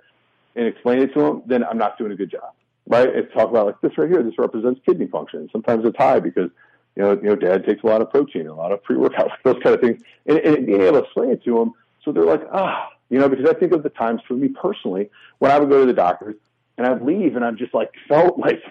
and 0.56 0.66
explain 0.66 1.00
it 1.00 1.12
to 1.14 1.20
him, 1.20 1.42
then 1.46 1.64
I'm 1.64 1.78
not 1.78 1.98
doing 1.98 2.12
a 2.12 2.16
good 2.16 2.30
job, 2.30 2.52
right? 2.86 3.14
And 3.14 3.28
talk 3.32 3.50
about 3.50 3.66
like 3.66 3.80
this 3.80 3.96
right 3.98 4.08
here. 4.08 4.22
This 4.22 4.38
represents 4.38 4.80
kidney 4.86 5.06
function. 5.06 5.48
Sometimes 5.52 5.84
it's 5.84 5.96
high 5.96 6.20
because 6.20 6.50
you 6.96 7.02
know, 7.02 7.12
you 7.14 7.22
know, 7.22 7.36
dad 7.36 7.66
takes 7.66 7.82
a 7.82 7.86
lot 7.86 8.00
of 8.00 8.10
protein, 8.10 8.46
a 8.46 8.54
lot 8.54 8.70
of 8.70 8.82
pre-workout, 8.84 9.32
those 9.44 9.60
kind 9.62 9.74
of 9.74 9.80
things, 9.80 10.02
and, 10.26 10.38
and 10.38 10.66
being 10.66 10.80
able 10.80 11.00
to 11.00 11.04
explain 11.04 11.30
it 11.30 11.42
to 11.44 11.58
them, 11.58 11.72
so 12.04 12.12
they're 12.12 12.24
like, 12.24 12.42
ah, 12.52 12.88
you 13.10 13.18
know, 13.18 13.28
because 13.28 13.46
I 13.48 13.54
think 13.54 13.72
of 13.72 13.82
the 13.82 13.88
times 13.88 14.20
for 14.28 14.34
me 14.34 14.48
personally 14.48 15.10
when 15.38 15.50
I 15.50 15.58
would 15.58 15.70
go 15.70 15.80
to 15.80 15.86
the 15.86 15.92
doctors 15.92 16.36
and 16.78 16.86
I'd 16.86 17.02
leave 17.02 17.36
and 17.36 17.44
I'm 17.44 17.56
just 17.56 17.74
like 17.74 17.92
felt 18.08 18.38
like 18.46 18.62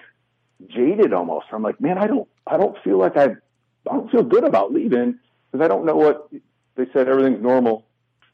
jaded 0.68 1.12
almost. 1.12 1.46
I'm 1.52 1.62
like, 1.62 1.80
man, 1.80 1.98
I 1.98 2.06
don't, 2.06 2.28
I 2.46 2.56
don't 2.56 2.76
feel 2.82 2.98
like 2.98 3.16
I, 3.16 3.24
I 3.24 3.92
don't 3.92 4.10
feel 4.10 4.22
good 4.22 4.44
about 4.44 4.72
leaving 4.72 5.18
because 5.50 5.64
I 5.64 5.68
don't 5.68 5.84
know 5.84 5.96
what 5.96 6.28
they 6.76 6.86
said. 6.92 7.08
Everything's 7.08 7.42
normal 7.42 7.84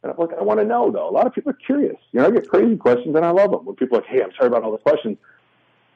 and 0.03 0.13
I'm 0.13 0.19
like, 0.19 0.37
I 0.39 0.43
want 0.43 0.61
to 0.61 0.67
know 0.67 0.91
though. 0.91 1.09
A 1.09 1.13
lot 1.13 1.27
of 1.27 1.35
people 1.35 1.51
are 1.51 1.59
curious. 1.67 1.97
You 2.13 2.21
know, 2.21 2.27
I 2.27 2.31
get 2.31 2.49
crazy 2.49 2.77
questions 2.77 3.15
and 3.15 3.25
I 3.25 3.31
love 3.31 3.51
them. 3.51 3.65
When 3.65 3.77
people 3.77 3.99
are 3.99 4.01
like, 4.01 4.11
hey, 4.11 4.23
I'm 4.23 4.31
sorry 4.37 4.49
about 4.49 4.63
all 4.63 4.73
the 4.73 4.79
questions. 4.79 5.19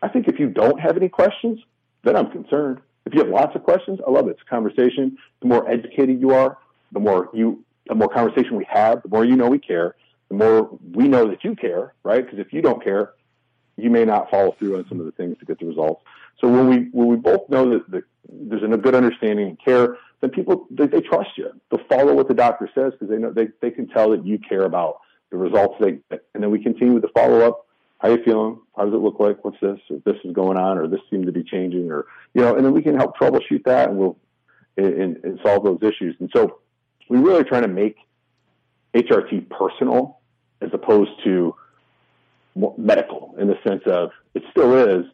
I 0.03 0.09
think 0.09 0.29
if 0.29 0.39
you 0.39 0.49
don't 0.49 0.79
have 0.79 0.97
any 0.97 1.09
questions, 1.09 1.61
then 2.03 2.17
I'm 2.17 2.31
concerned. 2.31 2.81
If 3.07 3.15
you 3.15 3.21
have 3.21 3.29
lots 3.29 3.55
of 3.55 3.63
questions, 3.63 4.01
I 4.07 4.11
love 4.11 4.29
it. 4.29 4.33
It's 4.33 4.43
a 4.43 4.51
conversation. 4.51 5.17
The 5.41 5.49
more 5.49 5.69
educated 5.69 6.21
you 6.21 6.31
are, 6.31 6.59
the 6.93 7.01
more 7.01 7.31
you, 7.33 7.65
the 7.87 7.95
more 7.95 8.09
conversation 8.09 8.57
we 8.57 8.67
have, 8.69 9.03
the 9.03 9.09
more 9.09 9.25
you 9.25 9.37
know 9.37 9.49
we 9.49 9.59
care, 9.59 9.97
the 10.29 10.37
more 10.37 10.79
we 10.93 11.09
know 11.09 11.29
that 11.29 11.45
you 11.45 11.55
care, 11.57 11.95
right? 12.03 12.25
Because 12.25 12.39
if 12.39 12.53
you 12.53 12.61
don't 12.61 12.83
care, 12.83 13.13
you 13.77 13.91
may 13.91 14.05
not 14.05 14.31
follow 14.31 14.55
through 14.59 14.79
on 14.79 14.87
some 14.89 15.01
of 15.01 15.07
the 15.07 15.13
things 15.13 15.39
to 15.39 15.45
get 15.45 15.59
the 15.59 15.67
results. 15.67 16.03
So 16.41 16.49
when 16.49 16.69
we 16.69 16.89
when 16.93 17.09
we 17.09 17.17
both 17.17 17.49
know 17.49 17.71
that 17.71 17.91
the, 17.91 18.03
there's 18.29 18.63
a 18.63 18.77
good 18.77 18.95
understanding 18.95 19.49
and 19.49 19.59
care, 19.63 19.97
then 20.21 20.31
people 20.31 20.67
they, 20.71 20.87
they 20.87 21.01
trust 21.01 21.31
you. 21.37 21.51
They'll 21.71 21.87
follow 21.87 22.15
what 22.15 22.29
the 22.29 22.35
doctor 22.35 22.69
says 22.75 22.93
because 22.93 23.09
they 23.09 23.19
know 23.19 23.33
they, 23.33 23.49
they 23.61 23.71
can 23.71 23.89
tell 23.89 24.11
that 24.11 24.27
you 24.27 24.39
care 24.39 24.65
about 24.65 25.01
the 25.31 25.37
results 25.37 25.77
they 25.81 25.99
get. 26.11 26.25
And 26.35 26.43
then 26.43 26.51
we 26.51 26.63
continue 26.63 26.95
with 26.95 27.03
the 27.03 27.11
follow 27.15 27.41
up. 27.41 27.67
How 27.99 28.11
you 28.11 28.23
feeling? 28.23 28.59
How 28.77 28.85
does 28.85 28.93
it 28.93 28.99
look 28.99 29.19
like? 29.19 29.45
What's 29.45 29.61
this? 29.61 29.79
Or 29.89 29.99
this 30.05 30.17
is 30.25 30.33
going 30.35 30.59
on, 30.59 30.79
or 30.79 30.89
this 30.89 31.01
seems 31.11 31.27
to 31.27 31.33
be 31.33 31.43
changing, 31.43 31.91
or 31.91 32.07
you 32.35 32.43
know, 32.43 32.55
and 32.55 32.65
then 32.65 32.73
we 32.73 32.83
can 32.83 32.97
help 32.97 33.17
troubleshoot 33.17 33.65
that, 33.65 33.89
and 33.89 33.99
we'll 33.99 34.19
and, 34.77 35.17
and 35.23 35.39
solve 35.45 35.65
those 35.65 35.79
issues. 35.83 36.17
And 36.21 36.31
so 36.35 36.59
we 37.09 37.19
really 37.19 37.45
trying 37.45 37.63
to 37.63 37.69
make 37.69 37.97
HRT 38.95 39.49
personal 39.51 40.19
as 40.61 40.71
opposed 40.73 41.13
to 41.25 41.55
medical 42.77 43.35
in 43.39 43.49
the 43.49 43.57
sense 43.67 43.83
of 43.87 44.11
it 44.35 44.43
still 44.51 44.75
is, 44.77 45.05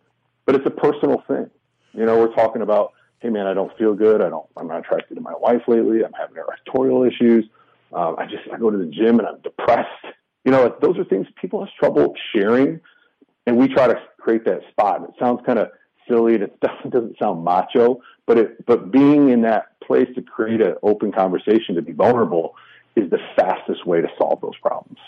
but 0.46 0.54
it's 0.54 0.66
a 0.66 0.70
personal 0.70 1.22
thing. 1.26 1.50
You 1.92 2.06
know, 2.06 2.18
we're 2.18 2.34
talking 2.34 2.62
about 2.62 2.92
hey 3.20 3.28
man, 3.28 3.46
I 3.46 3.54
don't 3.54 3.76
feel 3.78 3.94
good. 3.94 4.22
I 4.22 4.28
don't, 4.28 4.46
I'm 4.56 4.66
not 4.66 4.80
attracted 4.80 5.14
to 5.14 5.20
my 5.20 5.34
wife 5.38 5.62
lately. 5.68 6.04
I'm 6.04 6.12
having 6.12 6.36
erectorial 6.36 7.06
issues. 7.06 7.44
Um, 7.92 8.16
I 8.18 8.24
just, 8.24 8.42
I 8.52 8.58
go 8.58 8.70
to 8.70 8.78
the 8.78 8.86
gym 8.86 9.18
and 9.18 9.28
I'm 9.28 9.40
depressed. 9.42 9.88
You 10.44 10.52
know, 10.52 10.74
those 10.80 10.96
are 10.98 11.04
things 11.04 11.26
people 11.40 11.60
have 11.64 11.72
trouble 11.78 12.14
sharing. 12.34 12.80
And 13.46 13.56
we 13.56 13.68
try 13.68 13.88
to 13.88 14.00
create 14.18 14.44
that 14.46 14.60
spot. 14.70 15.00
And 15.00 15.08
it 15.08 15.14
sounds 15.18 15.40
kind 15.44 15.58
of 15.58 15.68
silly 16.08 16.34
and 16.34 16.44
it 16.44 16.60
doesn't 16.90 17.18
sound 17.18 17.44
macho, 17.44 18.00
but 18.26 18.38
it, 18.38 18.66
but 18.66 18.90
being 18.90 19.28
in 19.28 19.42
that 19.42 19.78
place 19.80 20.08
to 20.14 20.22
create 20.22 20.62
an 20.62 20.74
open 20.82 21.12
conversation, 21.12 21.74
to 21.74 21.82
be 21.82 21.92
vulnerable 21.92 22.54
is 22.96 23.10
the 23.10 23.18
fastest 23.36 23.86
way 23.86 24.00
to 24.00 24.08
solve 24.18 24.40
those 24.40 24.56
problems. 24.62 24.98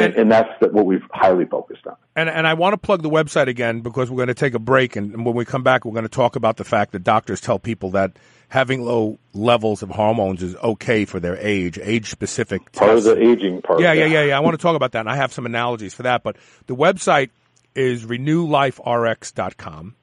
And, 0.00 0.14
and, 0.14 0.30
that's 0.30 0.48
what 0.60 0.86
we've 0.86 1.02
highly 1.10 1.44
focused 1.44 1.86
on. 1.86 1.96
And, 2.16 2.28
and 2.28 2.46
I 2.46 2.54
want 2.54 2.74
to 2.74 2.78
plug 2.78 3.02
the 3.02 3.10
website 3.10 3.48
again 3.48 3.80
because 3.80 4.10
we're 4.10 4.16
going 4.16 4.28
to 4.28 4.34
take 4.34 4.54
a 4.54 4.58
break. 4.58 4.96
And 4.96 5.24
when 5.24 5.34
we 5.34 5.44
come 5.44 5.62
back, 5.62 5.84
we're 5.84 5.92
going 5.92 6.04
to 6.04 6.08
talk 6.08 6.36
about 6.36 6.56
the 6.56 6.64
fact 6.64 6.92
that 6.92 7.04
doctors 7.04 7.40
tell 7.40 7.58
people 7.58 7.90
that 7.92 8.18
having 8.48 8.84
low 8.84 9.18
levels 9.32 9.82
of 9.82 9.90
hormones 9.90 10.42
is 10.42 10.56
okay 10.56 11.04
for 11.04 11.20
their 11.20 11.36
age, 11.36 11.78
age 11.80 12.10
specific. 12.10 12.72
Part 12.72 12.98
of 12.98 13.04
the 13.04 13.16
aging 13.16 13.62
part. 13.62 13.80
Yeah, 13.80 13.92
yeah, 13.92 14.06
yeah, 14.06 14.24
yeah. 14.24 14.36
I 14.36 14.40
want 14.40 14.58
to 14.58 14.62
talk 14.62 14.76
about 14.76 14.92
that. 14.92 15.00
And 15.00 15.08
I 15.08 15.16
have 15.16 15.32
some 15.32 15.46
analogies 15.46 15.94
for 15.94 16.02
that. 16.02 16.22
But 16.22 16.36
the 16.66 16.76
website 16.76 17.30
is 17.74 18.04
renewliferx.com. 18.04 19.94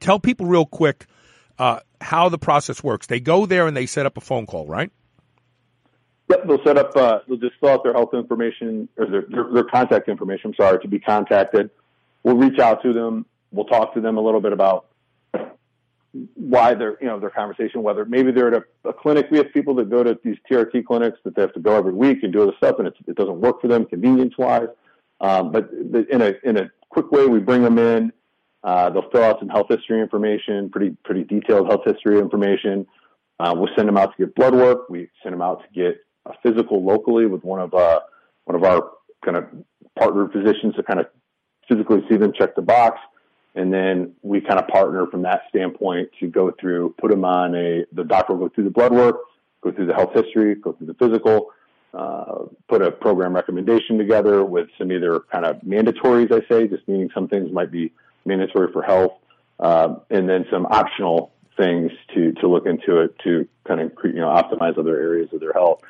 Tell 0.00 0.20
people 0.20 0.46
real 0.46 0.66
quick 0.66 1.06
uh, 1.58 1.80
how 2.00 2.28
the 2.28 2.38
process 2.38 2.82
works. 2.82 3.06
They 3.06 3.20
go 3.20 3.46
there 3.46 3.66
and 3.66 3.76
they 3.76 3.86
set 3.86 4.06
up 4.06 4.16
a 4.16 4.20
phone 4.20 4.46
call, 4.46 4.66
right? 4.66 4.90
Yep, 6.28 6.46
they'll 6.48 6.64
set 6.64 6.78
up. 6.78 6.96
Uh, 6.96 7.20
they'll 7.28 7.36
just 7.36 7.54
fill 7.60 7.70
out 7.70 7.84
their 7.84 7.92
health 7.92 8.14
information 8.14 8.88
or 8.96 9.06
their, 9.06 9.22
their, 9.28 9.44
their 9.52 9.64
contact 9.64 10.08
information. 10.08 10.54
Sorry 10.58 10.78
to 10.80 10.88
be 10.88 10.98
contacted. 10.98 11.70
We'll 12.24 12.36
reach 12.36 12.58
out 12.58 12.82
to 12.82 12.92
them. 12.92 13.26
We'll 13.52 13.66
talk 13.66 13.94
to 13.94 14.00
them 14.00 14.18
a 14.18 14.20
little 14.20 14.40
bit 14.40 14.52
about 14.52 14.86
why 16.34 16.74
they're 16.74 16.96
you 17.00 17.06
know 17.06 17.20
their 17.20 17.30
conversation. 17.30 17.82
Whether 17.82 18.04
maybe 18.04 18.32
they're 18.32 18.54
at 18.54 18.62
a, 18.84 18.88
a 18.88 18.92
clinic. 18.92 19.28
We 19.30 19.38
have 19.38 19.52
people 19.52 19.74
that 19.76 19.90
go 19.90 20.02
to 20.02 20.18
these 20.24 20.36
TRT 20.50 20.84
clinics 20.86 21.18
that 21.24 21.36
they 21.36 21.42
have 21.42 21.52
to 21.54 21.60
go 21.60 21.76
every 21.76 21.92
week 21.92 22.22
and 22.22 22.32
do 22.32 22.46
this 22.46 22.56
stuff, 22.56 22.76
and 22.78 22.88
it 22.88 23.16
doesn't 23.16 23.40
work 23.40 23.60
for 23.60 23.68
them 23.68 23.86
convenience 23.86 24.34
wise. 24.38 24.68
Um, 25.20 25.52
but 25.52 25.70
in 25.72 26.22
a 26.22 26.34
in 26.42 26.56
a 26.58 26.70
quick 26.90 27.12
way, 27.12 27.26
we 27.26 27.38
bring 27.38 27.62
them 27.62 27.78
in. 27.78 28.12
Uh, 28.64 28.90
they'll 28.90 29.08
fill 29.10 29.22
out 29.22 29.38
some 29.38 29.48
health 29.48 29.66
history 29.68 30.00
information, 30.00 30.70
pretty 30.70 30.96
pretty 31.04 31.22
detailed 31.24 31.68
health 31.68 31.82
history 31.86 32.18
information 32.18 32.86
Uh, 33.38 33.54
we'll 33.56 33.70
send 33.76 33.88
them 33.88 33.96
out 33.96 34.16
to 34.16 34.26
get 34.26 34.34
blood 34.34 34.54
work. 34.54 34.88
We 34.88 35.08
send 35.22 35.34
them 35.34 35.42
out 35.42 35.62
to 35.62 35.68
get 35.74 36.00
a 36.30 36.34
physical 36.42 36.84
locally 36.84 37.26
with 37.26 37.44
one 37.44 37.60
of 37.60 37.74
uh, 37.74 38.00
one 38.44 38.56
of 38.56 38.64
our 38.64 38.90
kind 39.24 39.36
of 39.36 39.44
partner 39.98 40.28
physicians 40.28 40.74
to 40.76 40.82
kind 40.82 41.00
of 41.00 41.06
physically 41.68 42.00
see 42.08 42.16
them, 42.16 42.32
check 42.32 42.54
the 42.54 42.62
box, 42.62 42.98
and 43.54 43.72
then 43.72 44.12
we 44.22 44.40
kind 44.40 44.60
of 44.60 44.68
partner 44.68 45.06
from 45.06 45.22
that 45.22 45.42
standpoint 45.48 46.10
to 46.20 46.28
go 46.28 46.52
through, 46.60 46.94
put 46.98 47.10
them 47.10 47.24
on 47.24 47.54
a. 47.54 47.84
The 47.92 48.04
doctor 48.04 48.34
will 48.34 48.48
go 48.48 48.54
through 48.54 48.64
the 48.64 48.70
blood 48.70 48.92
work, 48.92 49.16
go 49.62 49.72
through 49.72 49.86
the 49.86 49.94
health 49.94 50.12
history, 50.14 50.54
go 50.54 50.72
through 50.72 50.88
the 50.88 50.94
physical, 50.94 51.50
uh, 51.94 52.44
put 52.68 52.82
a 52.82 52.90
program 52.90 53.34
recommendation 53.34 53.98
together 53.98 54.44
with 54.44 54.68
some 54.78 54.92
either 54.92 55.20
kind 55.32 55.44
of 55.44 55.56
mandatories, 55.62 56.30
I 56.30 56.46
say, 56.48 56.68
just 56.68 56.86
meaning 56.86 57.10
some 57.14 57.28
things 57.28 57.50
might 57.52 57.72
be 57.72 57.92
mandatory 58.24 58.70
for 58.72 58.82
health, 58.82 59.12
uh, 59.58 59.96
and 60.10 60.28
then 60.28 60.44
some 60.50 60.66
optional 60.66 61.32
things 61.56 61.90
to 62.14 62.32
to 62.32 62.48
look 62.48 62.66
into 62.66 63.00
it 63.00 63.18
to 63.24 63.48
kind 63.66 63.80
of 63.80 63.92
you 64.04 64.20
know 64.20 64.28
optimize 64.28 64.78
other 64.78 64.98
areas 65.00 65.30
of 65.32 65.40
their 65.40 65.54
health. 65.54 65.80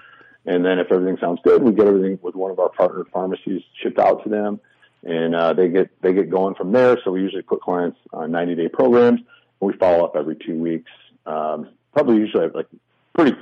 And 0.46 0.64
then 0.64 0.78
if 0.78 0.92
everything 0.92 1.18
sounds 1.20 1.40
good, 1.42 1.62
we 1.62 1.72
get 1.72 1.86
everything 1.86 2.18
with 2.22 2.34
one 2.34 2.50
of 2.50 2.58
our 2.58 2.68
partner 2.68 3.04
pharmacies 3.12 3.62
shipped 3.82 3.98
out 3.98 4.22
to 4.22 4.28
them, 4.28 4.60
and 5.02 5.34
uh, 5.34 5.52
they 5.52 5.68
get 5.68 5.90
they 6.02 6.12
get 6.12 6.30
going 6.30 6.54
from 6.54 6.72
there. 6.72 6.98
So 7.04 7.10
we 7.10 7.20
usually 7.20 7.42
put 7.42 7.60
clients 7.60 7.98
on 8.12 8.30
90 8.30 8.54
day 8.54 8.68
programs, 8.68 9.20
and 9.20 9.70
we 9.70 9.76
follow 9.76 10.04
up 10.04 10.14
every 10.14 10.36
two 10.36 10.56
weeks. 10.56 10.90
Um, 11.26 11.70
probably 11.92 12.18
usually 12.18 12.48
like 12.54 12.68
pretty 13.14 13.36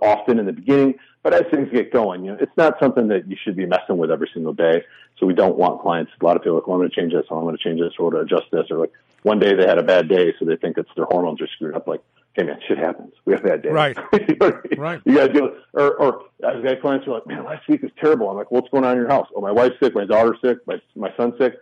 often 0.00 0.38
in 0.38 0.46
the 0.46 0.52
beginning, 0.52 0.94
but 1.24 1.34
as 1.34 1.42
things 1.50 1.68
get 1.72 1.92
going, 1.92 2.24
you 2.24 2.30
know, 2.30 2.38
it's 2.40 2.56
not 2.56 2.78
something 2.78 3.08
that 3.08 3.28
you 3.28 3.36
should 3.42 3.56
be 3.56 3.66
messing 3.66 3.96
with 3.96 4.10
every 4.10 4.30
single 4.32 4.52
day. 4.52 4.84
So 5.18 5.26
we 5.26 5.34
don't 5.34 5.56
want 5.56 5.82
clients. 5.82 6.12
A 6.20 6.24
lot 6.24 6.36
of 6.36 6.42
people 6.42 6.52
are 6.52 6.60
like, 6.60 6.66
well, 6.68 6.76
I'm 6.76 6.80
going 6.80 6.90
to 6.90 6.94
change 6.94 7.12
this, 7.12 7.24
or 7.30 7.38
I'm 7.38 7.44
going 7.44 7.56
to 7.56 7.62
change 7.62 7.80
this, 7.80 7.92
or 7.98 8.10
to 8.10 8.18
adjust 8.18 8.46
this, 8.52 8.66
or 8.70 8.78
like 8.78 8.92
one 9.22 9.38
day 9.38 9.54
they 9.54 9.66
had 9.66 9.78
a 9.78 9.82
bad 9.82 10.08
day, 10.08 10.34
so 10.38 10.44
they 10.44 10.56
think 10.56 10.78
it's 10.78 10.90
their 10.96 11.06
hormones 11.06 11.40
are 11.40 11.48
screwed 11.48 11.74
up. 11.74 11.88
Like, 11.88 12.02
hey 12.34 12.42
man, 12.42 12.58
shit 12.66 12.78
happens. 12.78 13.12
We 13.24 13.32
have 13.32 13.42
bad 13.42 13.62
days. 13.62 13.72
Right. 13.74 13.96
you 14.12 14.36
know, 14.40 14.60
right. 14.76 15.00
You 15.04 15.14
got 15.14 15.26
to 15.28 15.32
deal. 15.32 15.44
With, 15.44 15.54
or, 15.72 15.94
or 15.94 16.22
I've 16.46 16.62
got 16.62 16.80
clients 16.80 17.06
who 17.06 17.12
are 17.12 17.14
like, 17.16 17.26
man, 17.26 17.44
last 17.44 17.66
week 17.68 17.82
was 17.82 17.92
terrible. 18.00 18.28
I'm 18.28 18.36
like, 18.36 18.50
what's 18.50 18.68
going 18.68 18.84
on 18.84 18.92
in 18.92 18.98
your 18.98 19.08
house? 19.08 19.28
Oh, 19.34 19.40
my 19.40 19.52
wife's 19.52 19.76
sick, 19.82 19.94
my 19.94 20.04
daughter's 20.04 20.38
sick, 20.44 20.58
my 20.66 20.80
my 20.94 21.12
son's 21.16 21.34
sick. 21.38 21.54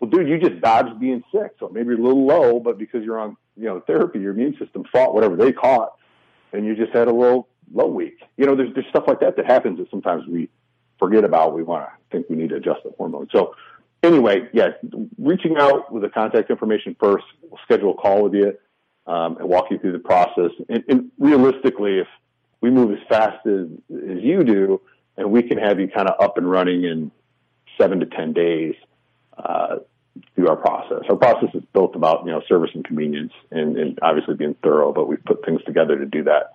Well, 0.00 0.10
dude, 0.10 0.28
you 0.28 0.38
just 0.38 0.60
dodged 0.60 0.98
being 0.98 1.22
sick, 1.32 1.52
so 1.60 1.68
maybe 1.68 1.90
you're 1.90 2.00
a 2.00 2.02
little 2.02 2.26
low, 2.26 2.58
but 2.58 2.78
because 2.78 3.04
you're 3.04 3.18
on 3.18 3.36
you 3.56 3.64
know 3.64 3.80
therapy, 3.80 4.20
your 4.20 4.32
immune 4.32 4.56
system 4.58 4.84
fought 4.92 5.14
whatever 5.14 5.36
they 5.36 5.52
caught, 5.52 5.96
and 6.52 6.64
you 6.64 6.74
just 6.74 6.92
had 6.92 7.08
a 7.08 7.12
little 7.12 7.48
low 7.72 7.86
week. 7.86 8.18
You 8.36 8.46
know, 8.46 8.56
there's 8.56 8.72
there's 8.74 8.86
stuff 8.88 9.04
like 9.06 9.20
that 9.20 9.36
that 9.36 9.46
happens 9.46 9.78
that 9.78 9.90
sometimes 9.90 10.26
we 10.26 10.48
forget 10.98 11.24
about. 11.24 11.54
We 11.54 11.62
want 11.62 11.84
to 11.84 11.90
think 12.10 12.28
we 12.28 12.36
need 12.36 12.50
to 12.50 12.56
adjust 12.56 12.80
the 12.84 12.92
hormone. 12.96 13.28
So 13.32 13.54
anyway, 14.02 14.48
yeah, 14.52 14.70
reaching 15.18 15.56
out 15.58 15.92
with 15.92 16.02
the 16.02 16.08
contact 16.08 16.50
information 16.50 16.96
first. 16.98 17.24
We'll 17.42 17.60
schedule 17.64 17.92
a 17.92 17.94
call 17.94 18.24
with 18.24 18.34
you 18.34 18.56
um, 19.06 19.38
and 19.38 19.48
walk 19.48 19.66
you 19.70 19.78
through 19.78 19.92
the 19.92 19.98
process. 19.98 20.50
And, 20.68 20.84
and, 20.88 21.10
realistically, 21.18 21.98
if 21.98 22.08
we 22.60 22.70
move 22.70 22.92
as 22.92 22.98
fast 23.08 23.46
as, 23.46 23.66
as 23.90 24.22
you 24.22 24.44
do, 24.44 24.80
and 25.16 25.30
we 25.30 25.42
can 25.42 25.58
have 25.58 25.80
you 25.80 25.88
kind 25.88 26.08
of 26.08 26.20
up 26.20 26.38
and 26.38 26.50
running 26.50 26.84
in 26.84 27.10
seven 27.78 28.00
to 28.00 28.06
ten 28.06 28.32
days 28.32 28.74
uh, 29.36 29.76
through 30.34 30.48
our 30.48 30.56
process. 30.56 31.04
Our 31.08 31.14
process 31.16 31.50
is 31.54 31.62
built 31.72 31.94
about 31.96 32.24
you 32.24 32.32
know 32.32 32.42
service 32.48 32.70
and 32.74 32.84
convenience, 32.84 33.32
and, 33.50 33.76
and 33.76 33.98
obviously 34.02 34.34
being 34.34 34.56
thorough. 34.62 34.92
But 34.92 35.08
we've 35.08 35.24
put 35.24 35.44
things 35.44 35.62
together 35.64 35.98
to 35.98 36.06
do 36.06 36.22
that 36.24 36.54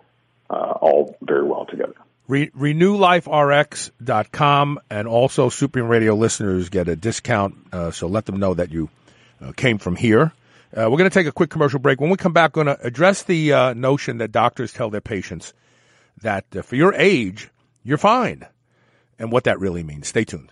uh, 0.50 0.74
all 0.82 1.18
very 1.22 1.44
well 1.44 1.66
together. 1.66 1.94
Re- 2.28 2.50
RenewLifeRx.com 2.50 4.80
and 4.90 5.08
also 5.08 5.50
Superhuman 5.50 5.90
Radio 5.90 6.16
listeners 6.16 6.68
get 6.70 6.90
a 6.90 6.96
discount. 6.96 7.56
Uh, 7.72 7.92
so 7.92 8.08
let 8.08 8.26
them 8.26 8.38
know 8.38 8.54
that 8.54 8.72
you 8.72 8.90
uh, 9.42 9.54
came 9.54 9.78
from 9.78 9.96
here. 9.96 10.34
Uh, 10.76 10.90
we're 10.90 10.98
going 10.98 11.10
to 11.10 11.14
take 11.14 11.28
a 11.28 11.32
quick 11.32 11.50
commercial 11.50 11.80
break. 11.80 12.02
When 12.02 12.10
we 12.10 12.18
come 12.18 12.34
back, 12.34 12.56
we're 12.56 12.66
going 12.66 12.78
to 12.78 12.86
address 12.86 13.24
the 13.24 13.54
uh, 13.54 13.74
notion 13.74 14.18
that 14.18 14.32
doctors 14.32 14.74
tell 14.74 14.90
their 14.90 15.02
patients 15.02 15.54
that 16.22 16.46
uh, 16.56 16.62
for 16.62 16.76
your 16.76 16.94
age, 16.94 17.50
you're 17.84 17.98
fine, 17.98 18.46
and 19.18 19.32
what 19.32 19.46
that 19.46 19.60
really 19.60 19.84
means. 19.84 20.08
Stay 20.08 20.26
tuned. 20.26 20.52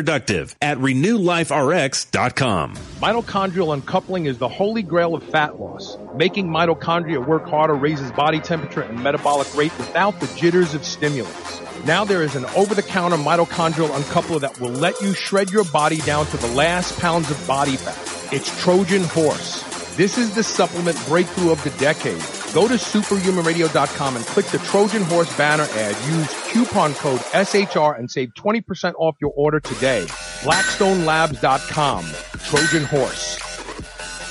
productive 0.01 0.55
at 0.63 0.79
renewliferx.com. 0.79 2.75
Mitochondrial 2.75 3.71
uncoupling 3.71 4.25
is 4.25 4.39
the 4.39 4.47
holy 4.47 4.81
grail 4.81 5.13
of 5.13 5.21
fat 5.21 5.59
loss. 5.59 5.95
Making 6.15 6.47
mitochondria 6.47 7.23
work 7.23 7.47
harder 7.47 7.75
raises 7.75 8.11
body 8.11 8.39
temperature 8.39 8.81
and 8.81 9.03
metabolic 9.03 9.55
rate 9.55 9.77
without 9.77 10.19
the 10.19 10.25
jitters 10.35 10.73
of 10.73 10.83
stimulants. 10.83 11.61
Now 11.85 12.03
there 12.03 12.23
is 12.23 12.35
an 12.35 12.45
over-the-counter 12.55 13.17
mitochondrial 13.17 13.89
uncoupler 13.89 14.41
that 14.41 14.59
will 14.59 14.71
let 14.71 14.99
you 15.01 15.13
shred 15.13 15.51
your 15.51 15.65
body 15.65 15.97
down 15.99 16.25
to 16.27 16.37
the 16.37 16.47
last 16.47 16.97
pounds 16.99 17.29
of 17.29 17.47
body 17.47 17.75
fat. 17.75 18.33
It's 18.33 18.49
Trojan 18.59 19.03
Horse. 19.03 19.61
This 19.97 20.17
is 20.17 20.33
the 20.33 20.41
supplement 20.43 20.97
breakthrough 21.05 21.51
of 21.51 21.63
the 21.63 21.69
decade. 21.71 22.40
Go 22.53 22.67
to 22.67 22.73
superhumanradio.com 22.73 24.15
and 24.17 24.25
click 24.25 24.45
the 24.47 24.57
Trojan 24.59 25.03
Horse 25.03 25.35
banner 25.37 25.67
ad. 25.71 25.95
Use 26.09 26.51
coupon 26.51 26.93
code 26.95 27.21
SHR 27.21 27.97
and 27.97 28.11
save 28.11 28.33
20% 28.33 28.93
off 28.97 29.15
your 29.21 29.31
order 29.37 29.61
today. 29.61 30.05
BlackstoneLabs.com. 30.41 32.05
Trojan 32.43 32.83
Horse. 32.83 33.39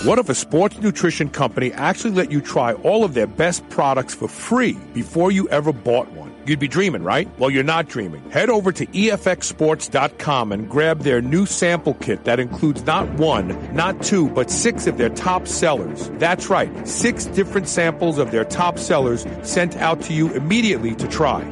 What 0.04 0.18
if 0.18 0.28
a 0.28 0.34
sports 0.34 0.78
nutrition 0.78 1.30
company 1.30 1.72
actually 1.72 2.10
let 2.12 2.30
you 2.30 2.42
try 2.42 2.74
all 2.74 3.04
of 3.04 3.14
their 3.14 3.26
best 3.26 3.66
products 3.70 4.14
for 4.14 4.28
free 4.28 4.72
before 4.92 5.32
you 5.32 5.48
ever 5.48 5.72
bought 5.72 6.10
one? 6.12 6.29
You'd 6.47 6.59
be 6.59 6.68
dreaming, 6.68 7.03
right? 7.03 7.28
Well, 7.38 7.51
you're 7.51 7.62
not 7.62 7.88
dreaming. 7.88 8.28
Head 8.30 8.51
over 8.51 8.72
to 8.72 8.86
EFXSports.com 8.86 10.53
and 10.53 10.68
grab 10.68 11.01
their 11.01 11.20
new 11.20 11.47
sample 11.47 11.95
kit 11.95 12.24
that 12.24 12.41
includes 12.41 12.84
not 12.86 13.09
one, 13.14 13.74
not 13.74 14.03
two, 14.03 14.28
but 14.30 14.51
six 14.51 14.86
of 14.86 14.97
their 14.97 15.11
top 15.11 15.47
sellers. 15.47 16.11
That's 16.14 16.49
right, 16.49 16.88
six 16.88 17.26
different 17.26 17.68
samples 17.68 18.18
of 18.18 18.30
their 18.30 18.45
top 18.45 18.78
sellers 18.78 19.26
sent 19.43 19.76
out 19.76 20.01
to 20.03 20.14
you 20.14 20.32
immediately 20.32 20.95
to 20.95 21.07
try. 21.09 21.43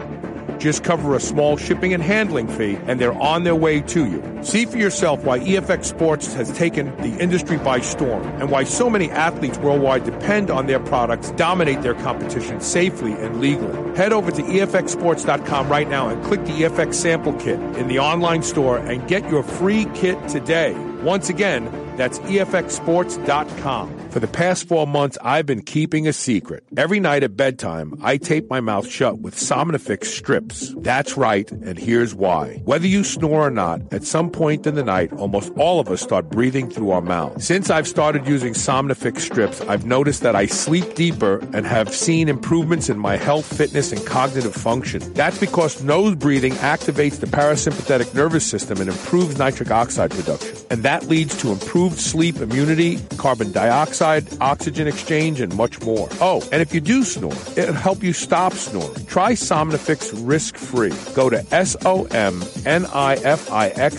Just 0.58 0.82
cover 0.82 1.14
a 1.14 1.20
small 1.20 1.56
shipping 1.56 1.94
and 1.94 2.02
handling 2.02 2.48
fee, 2.48 2.76
and 2.86 3.00
they're 3.00 3.12
on 3.12 3.44
their 3.44 3.54
way 3.54 3.80
to 3.82 4.06
you. 4.06 4.38
See 4.42 4.66
for 4.66 4.76
yourself 4.76 5.24
why 5.24 5.38
EFX 5.38 5.84
Sports 5.84 6.32
has 6.34 6.50
taken 6.52 6.94
the 6.96 7.16
industry 7.18 7.58
by 7.58 7.80
storm 7.80 8.24
and 8.40 8.50
why 8.50 8.64
so 8.64 8.90
many 8.90 9.10
athletes 9.10 9.58
worldwide 9.58 10.04
depend 10.04 10.50
on 10.50 10.66
their 10.66 10.80
products, 10.80 11.30
dominate 11.32 11.82
their 11.82 11.94
competition 11.94 12.60
safely 12.60 13.12
and 13.12 13.40
legally. 13.40 13.96
Head 13.96 14.12
over 14.12 14.30
to 14.30 14.42
EFXSports.com 14.42 15.68
right 15.68 15.88
now 15.88 16.08
and 16.08 16.22
click 16.24 16.44
the 16.44 16.52
EFX 16.52 16.94
sample 16.94 17.32
kit 17.34 17.60
in 17.76 17.88
the 17.88 17.98
online 17.98 18.42
store 18.42 18.78
and 18.78 19.06
get 19.08 19.28
your 19.30 19.42
free 19.42 19.86
kit 19.94 20.28
today. 20.28 20.74
Once 21.02 21.28
again, 21.28 21.66
that's 21.98 22.20
EFXSports.com. 22.20 23.98
For 24.10 24.20
the 24.20 24.28
past 24.28 24.66
four 24.68 24.86
months, 24.86 25.18
I've 25.22 25.44
been 25.44 25.62
keeping 25.62 26.08
a 26.08 26.12
secret. 26.12 26.64
Every 26.76 27.00
night 27.00 27.22
at 27.22 27.36
bedtime, 27.36 27.94
I 28.02 28.16
tape 28.16 28.48
my 28.48 28.60
mouth 28.60 28.88
shut 28.88 29.18
with 29.18 29.34
Somnifix 29.34 30.06
strips. 30.06 30.72
That's 30.78 31.16
right, 31.16 31.50
and 31.50 31.78
here's 31.78 32.14
why. 32.14 32.62
Whether 32.64 32.86
you 32.86 33.04
snore 33.04 33.46
or 33.46 33.50
not, 33.50 33.92
at 33.92 34.04
some 34.04 34.30
point 34.30 34.66
in 34.66 34.76
the 34.76 34.84
night, 34.84 35.12
almost 35.12 35.52
all 35.56 35.80
of 35.80 35.88
us 35.88 36.00
start 36.00 36.30
breathing 36.30 36.70
through 36.70 36.90
our 36.90 37.02
mouth. 37.02 37.42
Since 37.42 37.68
I've 37.68 37.88
started 37.88 38.26
using 38.26 38.54
Somnifix 38.54 39.20
strips, 39.20 39.60
I've 39.62 39.84
noticed 39.84 40.22
that 40.22 40.36
I 40.36 40.46
sleep 40.46 40.94
deeper 40.94 41.38
and 41.52 41.66
have 41.66 41.92
seen 41.92 42.28
improvements 42.28 42.88
in 42.88 42.98
my 42.98 43.16
health, 43.16 43.44
fitness, 43.44 43.92
and 43.92 44.04
cognitive 44.06 44.54
function. 44.54 45.00
That's 45.14 45.38
because 45.38 45.82
nose 45.82 46.14
breathing 46.14 46.52
activates 46.54 47.20
the 47.20 47.26
parasympathetic 47.26 48.14
nervous 48.14 48.46
system 48.46 48.80
and 48.80 48.88
improves 48.88 49.36
nitric 49.36 49.70
oxide 49.70 50.12
production. 50.12 50.56
And 50.70 50.82
that 50.84 51.08
leads 51.08 51.36
to 51.40 51.50
improved 51.50 51.87
sleep 51.92 52.36
immunity, 52.36 52.98
carbon 53.16 53.52
dioxide, 53.52 54.26
oxygen 54.40 54.86
exchange, 54.88 55.40
and 55.40 55.54
much 55.56 55.80
more. 55.82 56.08
Oh, 56.20 56.42
and 56.52 56.60
if 56.62 56.74
you 56.74 56.80
do 56.80 57.04
snore, 57.04 57.32
it'll 57.56 57.74
help 57.74 58.02
you 58.02 58.12
stop 58.12 58.52
snoring. 58.52 59.06
Try 59.06 59.32
Somnifix 59.32 60.12
risk-free. 60.14 60.94
Go 61.14 61.30
to 61.30 61.44
S-O-M-N-I-F-I-X 61.54 62.04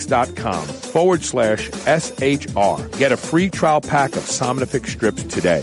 dot 0.06 0.36
com 0.36 0.66
forward 0.66 1.22
slash 1.22 1.70
S-H-R. 1.86 2.88
Get 2.98 3.12
a 3.12 3.16
free 3.16 3.50
trial 3.50 3.80
pack 3.80 4.16
of 4.16 4.24
Somnifix 4.24 4.88
strips 4.88 5.22
today. 5.24 5.62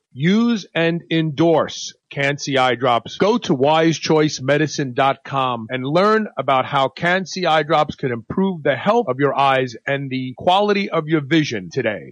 use 0.11 0.65
and 0.73 1.03
endorse 1.09 1.93
Can-C 2.09 2.57
eye 2.57 2.75
drops. 2.75 3.17
Go 3.17 3.37
to 3.37 3.55
wisechoicemedicine.com 3.55 5.67
and 5.69 5.85
learn 5.85 6.27
about 6.37 6.65
how 6.65 6.89
Can-C 6.89 7.45
eye 7.45 7.63
drops 7.63 7.95
can 7.95 8.11
improve 8.11 8.63
the 8.63 8.75
health 8.75 9.05
of 9.07 9.19
your 9.19 9.33
eyes 9.37 9.77
and 9.87 10.09
the 10.09 10.33
quality 10.37 10.89
of 10.89 11.07
your 11.07 11.21
vision 11.21 11.69
today. 11.71 12.11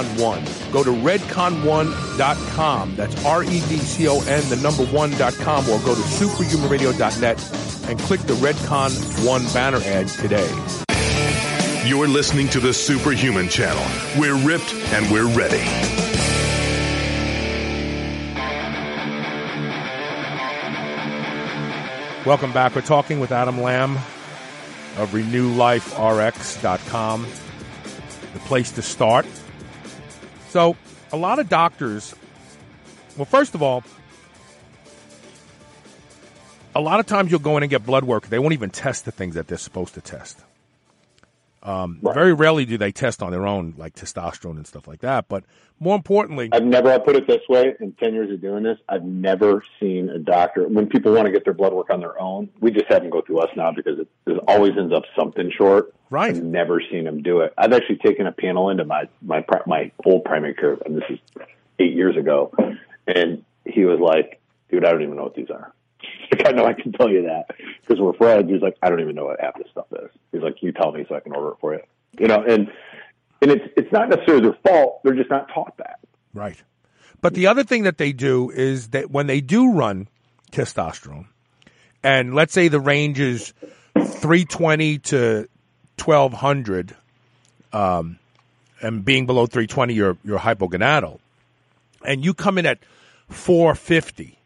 One. 0.19 0.43
Go 0.71 0.83
to 0.83 0.91
redcon1.com. 0.91 2.95
That's 2.95 3.25
R-E-D-C-O-N, 3.25 4.49
the 4.49 4.55
number 4.57 4.85
one.com, 4.85 5.69
or 5.69 5.79
go 5.79 5.95
to 5.95 6.01
superhumanradio.net 6.01 7.89
and 7.89 7.99
click 7.99 8.21
the 8.21 8.35
Redcon 8.35 9.25
One 9.25 9.43
banner 9.53 9.81
ad 9.83 10.07
today. 10.07 10.49
You're 11.85 12.07
listening 12.07 12.47
to 12.49 12.59
the 12.59 12.73
Superhuman 12.73 13.49
Channel. 13.49 13.83
We're 14.19 14.37
ripped 14.37 14.73
and 14.73 15.11
we're 15.11 15.27
ready. 15.27 15.63
Welcome 22.23 22.53
back. 22.53 22.75
We're 22.75 22.81
talking 22.81 23.19
with 23.19 23.31
Adam 23.31 23.59
Lamb 23.59 23.97
of 24.97 25.09
RenewLifeRx.com, 25.11 27.27
the 28.33 28.39
place 28.41 28.71
to 28.73 28.83
start. 28.83 29.25
So, 30.51 30.75
a 31.13 31.15
lot 31.15 31.39
of 31.39 31.47
doctors, 31.47 32.13
well, 33.15 33.23
first 33.23 33.55
of 33.55 33.63
all, 33.63 33.85
a 36.75 36.81
lot 36.81 36.99
of 36.99 37.05
times 37.05 37.31
you'll 37.31 37.39
go 37.39 37.55
in 37.55 37.63
and 37.63 37.69
get 37.69 37.85
blood 37.85 38.03
work. 38.03 38.27
They 38.27 38.37
won't 38.37 38.51
even 38.51 38.69
test 38.69 39.05
the 39.05 39.13
things 39.13 39.35
that 39.35 39.47
they're 39.47 39.57
supposed 39.57 39.93
to 39.93 40.01
test. 40.01 40.37
Um, 41.63 41.99
Right. 42.01 42.15
Very 42.15 42.33
rarely 42.33 42.65
do 42.65 42.77
they 42.77 42.91
test 42.91 43.21
on 43.21 43.31
their 43.31 43.45
own, 43.45 43.75
like 43.77 43.93
testosterone 43.95 44.57
and 44.57 44.65
stuff 44.65 44.87
like 44.87 45.01
that. 45.01 45.27
But 45.27 45.43
more 45.79 45.95
importantly, 45.95 46.49
I've 46.51 46.63
never, 46.63 46.91
I'll 46.91 46.99
put 46.99 47.15
it 47.15 47.27
this 47.27 47.41
way, 47.49 47.75
in 47.79 47.93
10 47.93 48.13
years 48.13 48.31
of 48.31 48.41
doing 48.41 48.63
this, 48.63 48.77
I've 48.89 49.03
never 49.03 49.63
seen 49.79 50.09
a 50.09 50.19
doctor, 50.19 50.67
when 50.67 50.87
people 50.87 51.13
want 51.13 51.25
to 51.25 51.31
get 51.31 51.43
their 51.43 51.53
blood 51.53 51.73
work 51.73 51.89
on 51.89 51.99
their 51.99 52.19
own, 52.19 52.49
we 52.59 52.71
just 52.71 52.85
have 52.89 53.01
them 53.01 53.11
go 53.11 53.21
through 53.21 53.39
us 53.39 53.49
now 53.55 53.71
because 53.71 53.99
it, 53.99 54.07
it 54.25 54.39
always 54.47 54.71
ends 54.77 54.93
up 54.93 55.03
something 55.15 55.51
short. 55.55 55.93
Right. 56.09 56.35
I've 56.35 56.43
never 56.43 56.81
seen 56.91 57.05
them 57.05 57.21
do 57.21 57.41
it. 57.41 57.53
I've 57.57 57.73
actually 57.73 57.97
taken 57.97 58.27
a 58.27 58.31
panel 58.31 58.69
into 58.69 58.85
my, 58.85 59.07
my, 59.21 59.45
my 59.65 59.91
old 60.05 60.23
primary 60.25 60.53
care, 60.55 60.77
and 60.85 60.97
this 60.97 61.03
is 61.09 61.19
eight 61.79 61.93
years 61.93 62.17
ago, 62.17 62.53
and 63.07 63.43
he 63.65 63.85
was 63.85 63.99
like, 63.99 64.39
dude, 64.69 64.85
I 64.85 64.91
don't 64.91 65.03
even 65.03 65.15
know 65.15 65.23
what 65.23 65.35
these 65.35 65.49
are. 65.49 65.73
Like, 66.37 66.47
I 66.47 66.51
know 66.51 66.65
I 66.65 66.73
can 66.73 66.93
tell 66.93 67.09
you 67.09 67.23
that 67.23 67.55
because 67.81 67.99
we're 67.99 68.13
friends. 68.13 68.49
He's 68.49 68.61
like, 68.61 68.77
I 68.81 68.89
don't 68.89 69.01
even 69.01 69.15
know 69.15 69.25
what 69.25 69.41
half 69.41 69.57
this 69.57 69.67
stuff 69.69 69.87
is. 69.91 70.09
He's 70.31 70.41
like, 70.41 70.55
you 70.61 70.71
tell 70.71 70.93
me 70.93 71.05
so 71.09 71.15
I 71.15 71.19
can 71.19 71.33
order 71.33 71.49
it 71.49 71.57
for 71.59 71.73
you. 71.73 71.81
You 72.19 72.27
know, 72.27 72.41
and 72.41 72.71
and 73.41 73.51
it's 73.51 73.65
it's 73.75 73.91
not 73.91 74.09
necessarily 74.09 74.43
their 74.43 74.57
fault. 74.65 75.01
They're 75.03 75.15
just 75.15 75.29
not 75.29 75.49
taught 75.53 75.75
that. 75.77 75.99
Right. 76.33 76.61
But 77.21 77.33
the 77.33 77.47
other 77.47 77.63
thing 77.63 77.83
that 77.83 77.97
they 77.97 78.13
do 78.13 78.49
is 78.49 78.89
that 78.89 79.11
when 79.11 79.27
they 79.27 79.41
do 79.41 79.73
run 79.73 80.07
testosterone, 80.51 81.27
and 82.03 82.33
let's 82.33 82.53
say 82.53 82.67
the 82.67 82.79
range 82.79 83.19
is 83.19 83.53
320 83.95 84.97
to 84.99 85.47
1200, 86.03 86.95
um, 87.73 88.17
and 88.81 89.05
being 89.05 89.27
below 89.27 89.45
320, 89.45 89.93
you're, 89.93 90.17
you're 90.23 90.39
hypogonadal, 90.39 91.19
and 92.03 92.25
you 92.25 92.33
come 92.33 92.57
in 92.57 92.65
at 92.65 92.79
450, 93.29 94.37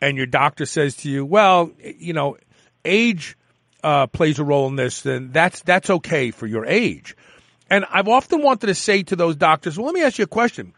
and 0.00 0.16
your 0.16 0.26
doctor 0.26 0.66
says 0.66 0.96
to 0.96 1.10
you, 1.10 1.24
well, 1.24 1.70
you 1.80 2.12
know, 2.12 2.36
age 2.84 3.36
uh, 3.82 4.06
plays 4.06 4.38
a 4.38 4.44
role 4.44 4.68
in 4.68 4.76
this, 4.76 5.02
then 5.02 5.30
that's, 5.32 5.62
that's 5.62 5.90
okay 5.90 6.30
for 6.30 6.46
your 6.46 6.66
age. 6.66 7.16
And 7.68 7.84
I've 7.90 8.08
often 8.08 8.42
wanted 8.42 8.68
to 8.68 8.74
say 8.74 9.02
to 9.04 9.16
those 9.16 9.36
doctors, 9.36 9.76
well, 9.76 9.86
let 9.86 9.94
me 9.94 10.02
ask 10.02 10.18
you 10.18 10.24
a 10.24 10.28
question. 10.28 10.72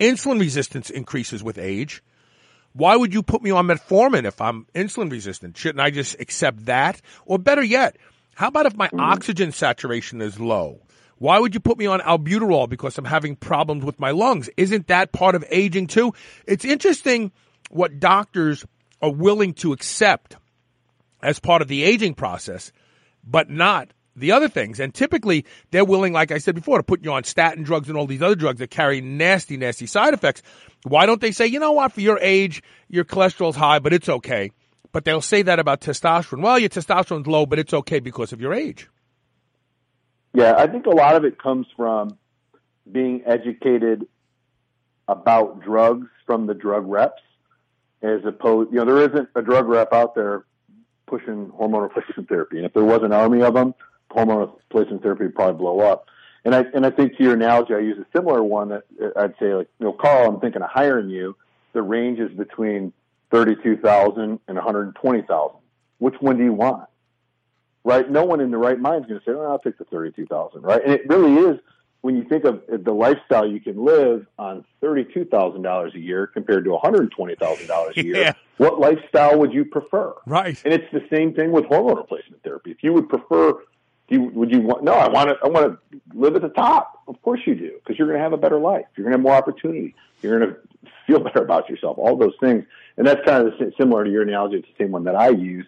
Insulin 0.00 0.40
resistance 0.40 0.90
increases 0.90 1.42
with 1.42 1.58
age. 1.58 2.02
Why 2.72 2.96
would 2.96 3.14
you 3.14 3.22
put 3.22 3.42
me 3.42 3.52
on 3.52 3.68
metformin 3.68 4.24
if 4.24 4.40
I'm 4.40 4.66
insulin 4.74 5.10
resistant? 5.10 5.56
Shouldn't 5.56 5.80
I 5.80 5.90
just 5.90 6.18
accept 6.18 6.66
that? 6.66 7.00
Or 7.24 7.38
better 7.38 7.62
yet, 7.62 7.96
how 8.34 8.48
about 8.48 8.66
if 8.66 8.76
my 8.76 8.90
oxygen 8.98 9.52
saturation 9.52 10.20
is 10.20 10.40
low? 10.40 10.80
Why 11.18 11.38
would 11.38 11.54
you 11.54 11.60
put 11.60 11.78
me 11.78 11.86
on 11.86 12.00
albuterol 12.00 12.68
because 12.68 12.98
I'm 12.98 13.04
having 13.04 13.36
problems 13.36 13.84
with 13.84 14.00
my 14.00 14.10
lungs? 14.10 14.50
Isn't 14.56 14.88
that 14.88 15.12
part 15.12 15.36
of 15.36 15.44
aging 15.48 15.86
too? 15.86 16.12
It's 16.46 16.64
interesting 16.64 17.30
what 17.74 17.98
doctors 17.98 18.64
are 19.02 19.12
willing 19.12 19.52
to 19.52 19.72
accept 19.72 20.36
as 21.22 21.40
part 21.40 21.60
of 21.60 21.66
the 21.66 21.82
aging 21.82 22.14
process, 22.14 22.70
but 23.26 23.50
not 23.50 23.88
the 24.14 24.30
other 24.30 24.48
things. 24.48 24.78
And 24.78 24.94
typically, 24.94 25.44
they're 25.72 25.84
willing, 25.84 26.12
like 26.12 26.30
I 26.30 26.38
said 26.38 26.54
before, 26.54 26.76
to 26.78 26.84
put 26.84 27.02
you 27.02 27.12
on 27.12 27.24
statin 27.24 27.64
drugs 27.64 27.88
and 27.88 27.98
all 27.98 28.06
these 28.06 28.22
other 28.22 28.36
drugs 28.36 28.60
that 28.60 28.70
carry 28.70 29.00
nasty, 29.00 29.56
nasty 29.56 29.86
side 29.86 30.14
effects. 30.14 30.40
Why 30.84 31.04
don't 31.06 31.20
they 31.20 31.32
say, 31.32 31.46
you 31.48 31.58
know 31.58 31.72
what, 31.72 31.92
for 31.92 32.00
your 32.00 32.18
age, 32.20 32.62
your 32.88 33.04
cholesterol's 33.04 33.56
high, 33.56 33.80
but 33.80 33.92
it's 33.92 34.08
okay? 34.08 34.52
But 34.92 35.04
they'll 35.04 35.20
say 35.20 35.42
that 35.42 35.58
about 35.58 35.80
testosterone. 35.80 36.42
Well, 36.42 36.60
your 36.60 36.68
testosterone's 36.68 37.26
low, 37.26 37.44
but 37.44 37.58
it's 37.58 37.74
okay 37.74 37.98
because 37.98 38.32
of 38.32 38.40
your 38.40 38.54
age. 38.54 38.88
Yeah, 40.32 40.54
I 40.56 40.68
think 40.68 40.86
a 40.86 40.90
lot 40.90 41.16
of 41.16 41.24
it 41.24 41.42
comes 41.42 41.66
from 41.76 42.18
being 42.90 43.22
educated 43.26 44.06
about 45.08 45.60
drugs 45.60 46.06
from 46.24 46.46
the 46.46 46.54
drug 46.54 46.86
reps, 46.86 47.22
as 48.04 48.24
opposed, 48.24 48.72
you 48.72 48.78
know, 48.78 48.84
there 48.84 49.10
isn't 49.10 49.28
a 49.34 49.42
drug 49.42 49.66
rep 49.66 49.92
out 49.92 50.14
there 50.14 50.44
pushing 51.06 51.50
hormone 51.50 51.82
replacement 51.82 52.28
therapy, 52.28 52.56
and 52.56 52.66
if 52.66 52.72
there 52.72 52.84
was 52.84 53.02
an 53.02 53.12
army 53.12 53.42
of 53.42 53.54
them, 53.54 53.74
hormone 54.10 54.50
replacement 54.70 55.02
therapy 55.02 55.24
would 55.24 55.34
probably 55.34 55.58
blow 55.58 55.80
up. 55.80 56.06
And 56.44 56.54
I 56.54 56.64
and 56.74 56.84
I 56.84 56.90
think 56.90 57.16
to 57.16 57.22
your 57.22 57.34
analogy, 57.34 57.74
I 57.74 57.78
use 57.78 57.98
a 57.98 58.06
similar 58.16 58.42
one 58.42 58.68
that 58.68 58.84
I'd 59.16 59.34
say, 59.40 59.54
like, 59.54 59.68
you 59.78 59.86
know, 59.86 59.92
Carl, 59.92 60.28
I'm 60.28 60.40
thinking 60.40 60.62
of 60.62 60.70
hiring 60.70 61.08
you. 61.08 61.36
The 61.72 61.82
range 61.82 62.18
is 62.20 62.30
between 62.32 62.92
thirty-two 63.30 63.78
thousand 63.78 64.40
and 64.46 64.56
one 64.56 64.64
hundred 64.64 64.94
twenty 64.94 65.22
thousand. 65.22 65.60
Which 65.98 66.16
one 66.20 66.36
do 66.36 66.44
you 66.44 66.52
want? 66.52 66.88
right? 67.84 68.10
No 68.10 68.24
one 68.24 68.40
in 68.40 68.50
the 68.50 68.58
right 68.58 68.78
mind 68.78 69.04
is 69.04 69.08
going 69.08 69.20
to 69.20 69.24
say, 69.24 69.32
"Oh, 69.32 69.50
I'll 69.50 69.58
take 69.58 69.78
the 69.78 69.84
thirty-two 69.84 70.26
thousand, 70.26 70.62
right?" 70.62 70.82
And 70.82 70.92
it 70.92 71.08
really 71.08 71.34
is 71.34 71.60
when 72.04 72.16
you 72.16 72.24
think 72.24 72.44
of 72.44 72.62
the 72.68 72.92
lifestyle 72.92 73.46
you 73.50 73.60
can 73.60 73.82
live 73.82 74.26
on 74.38 74.62
thirty-two 74.82 75.24
thousand 75.24 75.62
dollars 75.62 75.94
a 75.94 75.98
year 75.98 76.26
compared 76.26 76.64
to 76.64 76.72
one 76.72 76.80
hundred 76.82 77.10
twenty 77.10 77.34
thousand 77.34 77.66
dollars 77.66 77.96
a 77.96 78.04
year. 78.04 78.16
Yeah. 78.16 78.32
What 78.58 78.78
lifestyle 78.78 79.38
would 79.38 79.54
you 79.54 79.64
prefer? 79.64 80.12
Right. 80.26 80.60
And 80.66 80.74
it's 80.74 80.90
the 80.92 81.04
same 81.10 81.32
thing 81.32 81.50
with 81.50 81.64
hormone 81.64 81.96
replacement 81.96 82.42
therapy. 82.42 82.72
If 82.72 82.82
you 82.82 82.92
would 82.92 83.08
prefer, 83.08 83.52
do 84.08 84.14
you, 84.16 84.22
would 84.34 84.50
you 84.52 84.60
want? 84.60 84.84
No, 84.84 84.92
I 84.92 85.08
want 85.08 85.30
to. 85.30 85.36
I 85.42 85.48
want 85.48 85.78
to 85.90 86.00
live 86.12 86.36
at 86.36 86.42
the 86.42 86.50
top. 86.50 87.02
Of 87.08 87.20
course 87.22 87.40
you 87.46 87.54
do, 87.54 87.72
because 87.78 87.98
you're 87.98 88.06
going 88.06 88.18
to 88.18 88.22
have 88.22 88.34
a 88.34 88.36
better 88.36 88.58
life. 88.58 88.84
You're 88.96 89.04
going 89.04 89.12
to 89.12 89.18
have 89.18 89.22
more 89.22 89.34
opportunity. 89.34 89.94
You're 90.20 90.38
going 90.38 90.50
to 90.52 90.56
feel 91.06 91.20
better 91.20 91.42
about 91.42 91.70
yourself, 91.70 91.96
all 91.96 92.16
those 92.16 92.34
things. 92.38 92.64
And 92.98 93.06
that's 93.06 93.24
kind 93.26 93.48
of 93.48 93.54
similar 93.78 94.04
to 94.04 94.10
your 94.10 94.22
analogy. 94.22 94.56
It's 94.56 94.68
the 94.76 94.84
same 94.84 94.92
one 94.92 95.04
that 95.04 95.16
I 95.16 95.30
use 95.30 95.66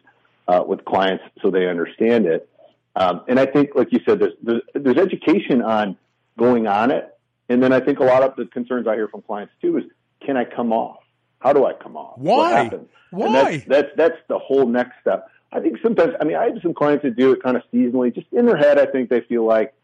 uh, 0.48 0.62
with 0.66 0.84
clients 0.84 1.24
so 1.40 1.50
they 1.50 1.66
understand 1.66 2.26
it. 2.26 2.48
Um, 2.94 3.22
and 3.26 3.40
I 3.40 3.46
think, 3.46 3.70
like 3.74 3.88
you 3.90 4.00
said, 4.06 4.18
there's, 4.20 4.32
there's, 4.42 4.62
there's 4.74 4.96
education 4.96 5.60
on 5.60 5.96
going 6.38 6.66
on 6.66 6.90
it. 6.90 7.12
And 7.48 7.62
then 7.62 7.72
I 7.72 7.80
think 7.80 8.00
a 8.00 8.04
lot 8.04 8.22
of 8.22 8.36
the 8.36 8.46
concerns 8.46 8.86
I 8.86 8.94
hear 8.94 9.08
from 9.08 9.22
clients 9.22 9.52
too 9.60 9.78
is, 9.78 9.84
can 10.24 10.36
I 10.36 10.44
come 10.44 10.72
off? 10.72 10.98
How 11.38 11.52
do 11.52 11.64
I 11.64 11.74
come 11.74 11.96
off? 11.96 12.18
Why? 12.18 12.70
Why? 13.10 13.26
And 13.26 13.34
that's, 13.34 13.66
that's, 13.66 13.88
that's 13.96 14.16
the 14.28 14.38
whole 14.38 14.66
next 14.66 14.94
step. 15.00 15.30
I 15.52 15.60
think 15.60 15.78
sometimes, 15.82 16.14
I 16.20 16.24
mean, 16.24 16.36
I 16.36 16.46
have 16.46 16.58
some 16.62 16.74
clients 16.74 17.04
that 17.04 17.16
do 17.16 17.32
it 17.32 17.42
kind 17.42 17.56
of 17.56 17.62
seasonally. 17.72 18.14
Just 18.14 18.26
in 18.32 18.46
their 18.46 18.56
head, 18.56 18.78
I 18.78 18.86
think 18.86 19.10
they 19.10 19.20
feel 19.20 19.46
like 19.46 19.74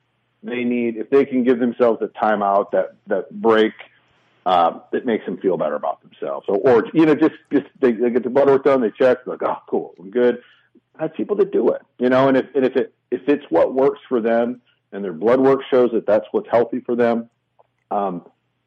they 0.42 0.64
need, 0.64 0.96
if 0.96 1.09
they 1.09 1.24
can 1.24 1.44
give 1.44 1.61
themselves 1.61 2.03
a 2.03 2.09
timeout, 2.09 2.72
that, 2.72 2.96
that 3.07 3.30
break, 3.30 3.72
um, 4.44 4.82
it 4.92 5.07
makes 5.07 5.24
them 5.24 5.38
feel 5.38 5.57
better 5.57 5.76
about 5.76 6.03
themselves. 6.03 6.46
Or, 6.48 6.57
or 6.57 6.86
you 6.92 7.07
know, 7.07 7.14
just, 7.14 7.36
just 7.53 7.66
they, 7.80 7.92
they 7.92 8.11
get 8.11 8.24
the 8.24 8.30
blood 8.30 8.48
work 8.48 8.64
done, 8.64 8.80
they 8.80 8.90
check, 8.90 9.24
they're 9.24 9.34
like, 9.34 9.42
oh, 9.44 9.59
cool, 9.68 9.94
I'm 10.00 10.11
good. 10.11 10.42
I 10.98 11.03
have 11.03 11.14
people 11.14 11.36
that 11.36 11.53
do 11.53 11.70
it, 11.70 11.82
you 11.98 12.09
know, 12.09 12.26
and 12.26 12.36
if, 12.36 12.46
and 12.57 12.64
if 12.64 12.74
it, 12.74 12.92
if 13.12 13.28
it's 13.28 13.44
what 13.50 13.72
works 13.72 14.00
for 14.09 14.20
them 14.20 14.61
and 14.93 15.03
their 15.03 15.12
blood 15.12 15.40
work 15.40 15.61
shows 15.70 15.90
that 15.93 16.07
that's 16.07 16.26
what's 16.32 16.49
healthy 16.51 16.80
for 16.80 16.95
them, 16.95 17.28
um, 17.90 18.26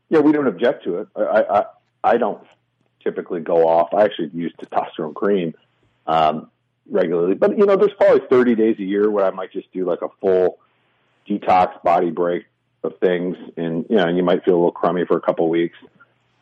yeah, 0.09 0.19
we 0.19 0.31
don't 0.31 0.47
object 0.47 0.83
to 0.83 0.99
it. 0.99 1.07
I, 1.15 1.21
I, 1.21 1.65
I 2.03 2.17
don't 2.17 2.45
typically 3.03 3.39
go 3.39 3.67
off. 3.67 3.93
I 3.93 4.03
actually 4.03 4.31
use 4.33 4.53
testosterone 4.61 5.13
cream, 5.13 5.53
um, 6.07 6.49
regularly, 6.89 7.35
but 7.35 7.57
you 7.57 7.65
know, 7.65 7.75
there's 7.75 7.93
probably 7.97 8.21
30 8.27 8.55
days 8.55 8.75
a 8.79 8.83
year 8.83 9.09
where 9.09 9.25
I 9.25 9.31
might 9.31 9.51
just 9.51 9.71
do 9.71 9.85
like 9.85 10.01
a 10.01 10.09
full 10.21 10.59
detox 11.27 11.81
body 11.83 12.11
break 12.11 12.45
of 12.83 12.97
things, 12.99 13.37
and 13.57 13.85
you 13.89 13.95
know, 13.95 14.07
you 14.07 14.23
might 14.23 14.43
feel 14.43 14.55
a 14.55 14.57
little 14.57 14.71
crummy 14.71 15.05
for 15.05 15.17
a 15.17 15.21
couple 15.21 15.49
weeks. 15.49 15.77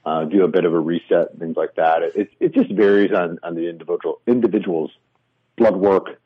Uh, 0.06 0.26
do 0.26 0.44
a 0.44 0.50
bit 0.50 0.66
of 0.66 0.74
a 0.74 0.80
reset, 0.80 1.38
things 1.40 1.56
like 1.56 1.76
that. 1.76 2.04
It, 2.04 2.30
it 2.42 2.54
just 2.54 2.70
varies 2.72 3.14
on, 3.14 3.40
on 3.42 3.56
the 3.56 3.70
individual 3.70 4.20
individual's 4.28 4.92
blood 5.56 5.78
work 5.78 6.20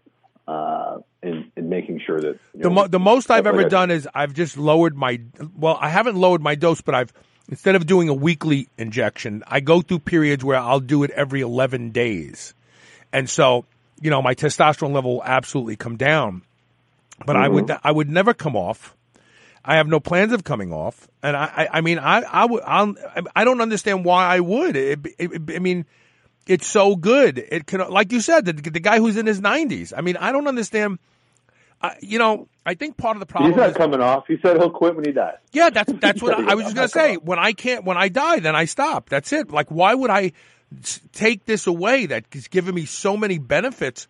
uh, 0.47 0.97
and, 1.28 1.51
and 1.55 1.69
making 1.69 2.01
sure 2.05 2.19
that 2.19 2.39
the, 2.53 2.69
mo- 2.69 2.88
the 2.88 2.99
most 2.99 3.30
I've 3.30 3.47
ever 3.47 3.67
done 3.69 3.91
is 3.91 4.07
I've 4.13 4.34
just 4.34 4.57
lowered 4.57 4.95
my 4.95 5.21
well, 5.55 5.78
I 5.80 5.89
haven't 5.89 6.15
lowered 6.15 6.41
my 6.41 6.55
dose, 6.55 6.82
but 6.82 6.95
I've 6.95 7.13
instead 7.49 7.75
of 7.75 7.86
doing 7.86 8.09
a 8.09 8.13
weekly 8.13 8.69
injection, 8.78 9.43
I 9.47 9.59
go 9.59 9.82
through 9.82 9.99
periods 9.99 10.43
where 10.43 10.57
I'll 10.57 10.80
do 10.80 11.03
it 11.03 11.11
every 11.11 11.41
eleven 11.41 11.91
days, 11.91 12.53
and 13.11 13.30
so 13.30 13.65
you 14.01 14.09
know 14.09 14.21
my 14.21 14.36
testosterone 14.36 14.93
level 14.93 15.15
will 15.15 15.23
absolutely 15.23 15.75
come 15.75 15.97
down. 15.97 16.43
But 17.25 17.36
mm-hmm. 17.36 17.43
I 17.43 17.47
would 17.47 17.71
I 17.84 17.91
would 17.91 18.09
never 18.09 18.34
come 18.34 18.55
off. 18.55 18.95
I 19.65 19.75
have 19.75 19.88
no 19.88 19.99
plans 19.99 20.32
of 20.32 20.43
coming 20.43 20.71
off, 20.71 21.07
and 21.21 21.36
I 21.36 21.45
I, 21.45 21.67
I 21.73 21.82
mean 21.82 21.99
I 21.99 22.21
I 22.21 22.45
would 22.45 22.63
I'll, 22.63 22.95
I 23.36 23.43
don't 23.43 23.61
understand 23.61 24.05
why 24.05 24.25
I 24.28 24.39
would. 24.39 24.75
It, 24.75 25.05
it, 25.17 25.32
it, 25.34 25.55
I 25.55 25.59
mean 25.59 25.86
it's 26.47 26.67
so 26.67 26.95
good. 26.95 27.38
It 27.38 27.67
can, 27.67 27.88
like 27.89 28.11
you 28.11 28.21
said, 28.21 28.45
the, 28.45 28.53
the 28.53 28.80
guy 28.80 28.99
who's 28.99 29.17
in 29.17 29.25
his 29.25 29.41
90s. 29.41 29.93
I 29.95 30.01
mean, 30.01 30.17
I 30.17 30.32
don't 30.32 30.47
understand. 30.47 30.99
Uh, 31.80 31.91
you 32.01 32.17
know, 32.17 32.47
I 32.65 32.73
think 32.73 32.97
part 32.97 33.15
of 33.15 33.19
the 33.19 33.28
problem. 33.28 33.51
He's 33.51 33.57
not 33.57 33.69
is, 33.69 33.78
coming 33.78 34.01
off. 34.01 34.25
He 34.28 34.38
said 34.41 34.57
he'll 34.57 34.71
quit 34.71 34.95
when 34.95 35.05
he 35.05 35.11
dies. 35.11 35.36
Yeah, 35.51 35.69
that's 35.69 35.91
that's 36.01 36.21
what 36.21 36.34
I, 36.34 36.51
I 36.51 36.55
was 36.55 36.65
just 36.65 36.75
gonna 36.75 36.88
say. 36.88 37.15
When 37.17 37.39
I 37.39 37.53
can't, 37.53 37.84
when 37.86 37.97
I 37.97 38.09
die, 38.09 38.39
then 38.39 38.55
I 38.55 38.65
stop. 38.65 39.09
That's 39.09 39.32
it. 39.32 39.51
Like, 39.51 39.69
why 39.69 39.93
would 39.93 40.09
I 40.09 40.32
take 41.13 41.45
this 41.45 41.67
away? 41.67 42.07
That's 42.07 42.47
given 42.47 42.73
me 42.73 42.86
so 42.86 43.15
many 43.15 43.38
benefits. 43.38 44.07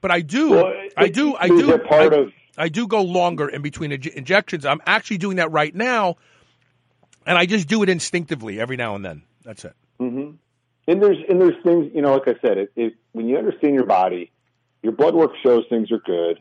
But 0.00 0.10
I 0.10 0.20
do, 0.20 0.50
well, 0.50 0.72
I 0.96 1.08
do, 1.08 1.34
I 1.34 1.48
do. 1.48 1.78
Part 1.78 2.12
I, 2.12 2.16
of... 2.16 2.32
I 2.58 2.68
do 2.68 2.86
go 2.86 3.02
longer 3.02 3.48
in 3.48 3.62
between 3.62 3.90
injections. 3.92 4.66
I'm 4.66 4.82
actually 4.86 5.18
doing 5.18 5.36
that 5.36 5.50
right 5.50 5.74
now, 5.74 6.16
and 7.26 7.38
I 7.38 7.46
just 7.46 7.68
do 7.68 7.82
it 7.82 7.88
instinctively 7.88 8.60
every 8.60 8.76
now 8.76 8.96
and 8.96 9.04
then. 9.04 9.22
That's 9.44 9.64
it. 9.64 9.74
Mm-hmm. 10.00 10.32
And 10.86 11.02
there's 11.02 11.16
and 11.28 11.40
there's 11.40 11.62
things 11.62 11.90
you 11.94 12.02
know, 12.02 12.12
like 12.12 12.28
I 12.28 12.38
said, 12.46 12.58
it, 12.58 12.72
it, 12.76 12.94
when 13.12 13.28
you 13.28 13.38
understand 13.38 13.74
your 13.74 13.86
body, 13.86 14.30
your 14.82 14.92
blood 14.92 15.14
work 15.14 15.30
shows 15.42 15.64
things 15.70 15.90
are 15.90 16.00
good. 16.00 16.40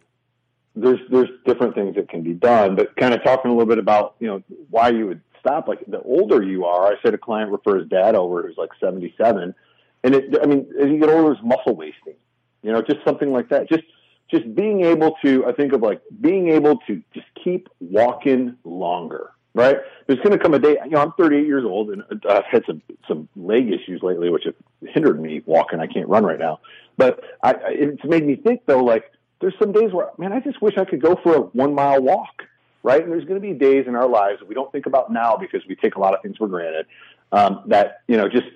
There's 0.76 1.00
there's 1.10 1.30
different 1.46 1.76
things 1.76 1.96
that 1.96 2.10
can 2.10 2.24
be 2.24 2.34
done, 2.34 2.76
but 2.76 2.96
kind 2.96 3.14
of 3.14 3.24
talking 3.24 3.52
a 3.52 3.54
little 3.54 3.68
bit 3.68 3.78
about 3.78 4.16
you 4.20 4.28
know 4.28 4.44
why 4.70 4.90
you 4.90 5.08
would 5.08 5.22
stop. 5.40 5.68
Like 5.68 5.86
the 5.88 6.02
older 6.02 6.42
you 6.42 6.66
are, 6.66 6.88
I 6.88 6.96
said 7.04 7.14
a 7.14 7.18
client 7.18 7.52
refers 7.52 7.88
dad 7.90 8.16
over 8.16 8.42
who's 8.42 8.58
like 8.58 8.72
77, 8.80 9.54
and 10.04 10.16
it 10.16 10.36
I 10.42 10.46
mean 10.46 10.68
as 10.80 10.90
you 10.90 11.00
get 11.00 11.10
older, 11.10 11.34
it's 11.34 11.42
muscle 11.44 11.76
wasting. 11.76 12.16
You 12.64 12.72
know, 12.72 12.82
just 12.82 13.00
something 13.06 13.32
like 13.32 13.50
that. 13.50 13.70
Just 13.70 13.84
just 14.32 14.56
being 14.56 14.84
able 14.84 15.16
to, 15.24 15.46
I 15.46 15.52
think 15.52 15.74
of 15.74 15.82
like 15.82 16.02
being 16.22 16.50
able 16.50 16.78
to 16.88 17.04
just 17.14 17.28
keep 17.44 17.70
walking 17.80 18.58
longer 18.64 19.34
right? 19.54 19.78
There's 20.08 20.20
going 20.20 20.32
to 20.32 20.40
come 20.40 20.54
a 20.54 20.60
day. 20.60 20.78
You 20.84 20.92
know, 20.92 21.00
I'm 21.00 21.12
38 21.14 21.46
years 21.46 21.64
old, 21.66 21.92
and 21.92 22.04
uh, 22.04 22.16
I've 22.30 22.46
had 22.46 22.64
some 22.66 22.82
some 23.08 23.30
leg 23.36 23.72
issues 23.72 24.02
lately, 24.02 24.30
which 24.30 24.44
have 24.46 24.56
hindered 24.82 25.22
me 25.22 25.42
walking. 25.46 25.80
I 25.80 25.88
can't 25.88 26.08
run 26.08 26.26
right 26.26 26.40
now, 26.40 26.60
but 26.98 27.24
I, 27.44 27.56
it's 27.68 28.04
made 28.04 28.26
me 28.26 28.36
think 28.36 28.62
though. 28.66 28.84
Like, 28.84 29.12
there's 29.44 29.56
some 29.60 29.74
days 29.74 29.92
where, 29.92 30.10
man, 30.18 30.32
I 30.32 30.40
just 30.40 30.62
wish 30.62 30.78
I 30.78 30.86
could 30.86 31.02
go 31.02 31.20
for 31.22 31.36
a 31.36 31.40
one 31.42 31.76
mile 31.76 32.02
walk, 32.02 32.44
right? 32.82 33.04
And 33.04 33.12
there's 33.12 33.26
going 33.26 33.42
to 33.42 33.46
be 33.46 33.54
days 33.54 33.86
in 33.88 33.96
our 33.96 34.08
lives 34.08 34.40
that 34.40 34.48
we 34.48 34.56
don't 34.56 34.72
think 34.72 34.86
about 34.86 35.12
now 35.12 35.36
because 35.36 35.62
we 35.68 35.76
take 35.76 35.96
a 35.96 36.00
lot 36.00 36.14
of 36.14 36.22
things 36.22 36.38
for 36.38 36.48
granted. 36.48 36.86
Um, 37.32 37.64
that 37.68 38.02
you 38.08 38.16
know, 38.16 38.30
just 38.30 38.48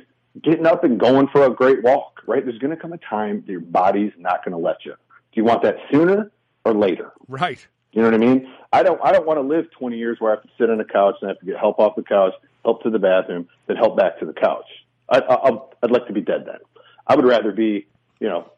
getting 0.41 0.65
up 0.65 0.83
and 0.83 0.99
going 0.99 1.27
for 1.27 1.45
a 1.45 1.49
great 1.49 1.83
walk, 1.83 2.21
right? 2.25 2.45
There's 2.45 2.59
going 2.59 2.71
to 2.71 2.81
come 2.81 2.93
a 2.93 2.97
time 2.97 3.43
that 3.45 3.51
your 3.51 3.59
body's 3.59 4.13
not 4.17 4.45
going 4.45 4.53
to 4.53 4.57
let 4.57 4.85
you. 4.85 4.91
Do 4.91 5.41
you 5.41 5.43
want 5.43 5.63
that 5.63 5.75
sooner 5.91 6.31
or 6.63 6.73
later? 6.73 7.11
Right. 7.27 7.65
You 7.91 8.01
know 8.01 8.09
what 8.09 8.15
I 8.15 8.17
mean? 8.17 8.53
I 8.71 8.83
don't 8.83 9.01
I 9.03 9.11
don't 9.11 9.25
want 9.25 9.37
to 9.37 9.41
live 9.41 9.69
20 9.71 9.97
years 9.97 10.17
where 10.19 10.31
I 10.31 10.35
have 10.35 10.43
to 10.43 10.49
sit 10.57 10.69
on 10.69 10.79
a 10.79 10.85
couch 10.85 11.15
and 11.21 11.29
I 11.29 11.33
have 11.33 11.39
to 11.39 11.45
get 11.45 11.57
help 11.57 11.79
off 11.79 11.95
the 11.95 12.03
couch, 12.03 12.33
help 12.63 12.83
to 12.83 12.89
the 12.89 12.99
bathroom, 12.99 13.49
then 13.65 13.75
help 13.75 13.97
back 13.97 14.19
to 14.19 14.25
the 14.25 14.33
couch. 14.33 14.65
I, 15.09 15.19
I, 15.19 15.57
I'd 15.83 15.91
like 15.91 16.07
to 16.07 16.13
be 16.13 16.21
dead 16.21 16.45
then. 16.45 16.59
I 17.05 17.15
would 17.15 17.25
rather 17.25 17.51
be, 17.51 17.87
you 18.19 18.27
know, 18.27 18.51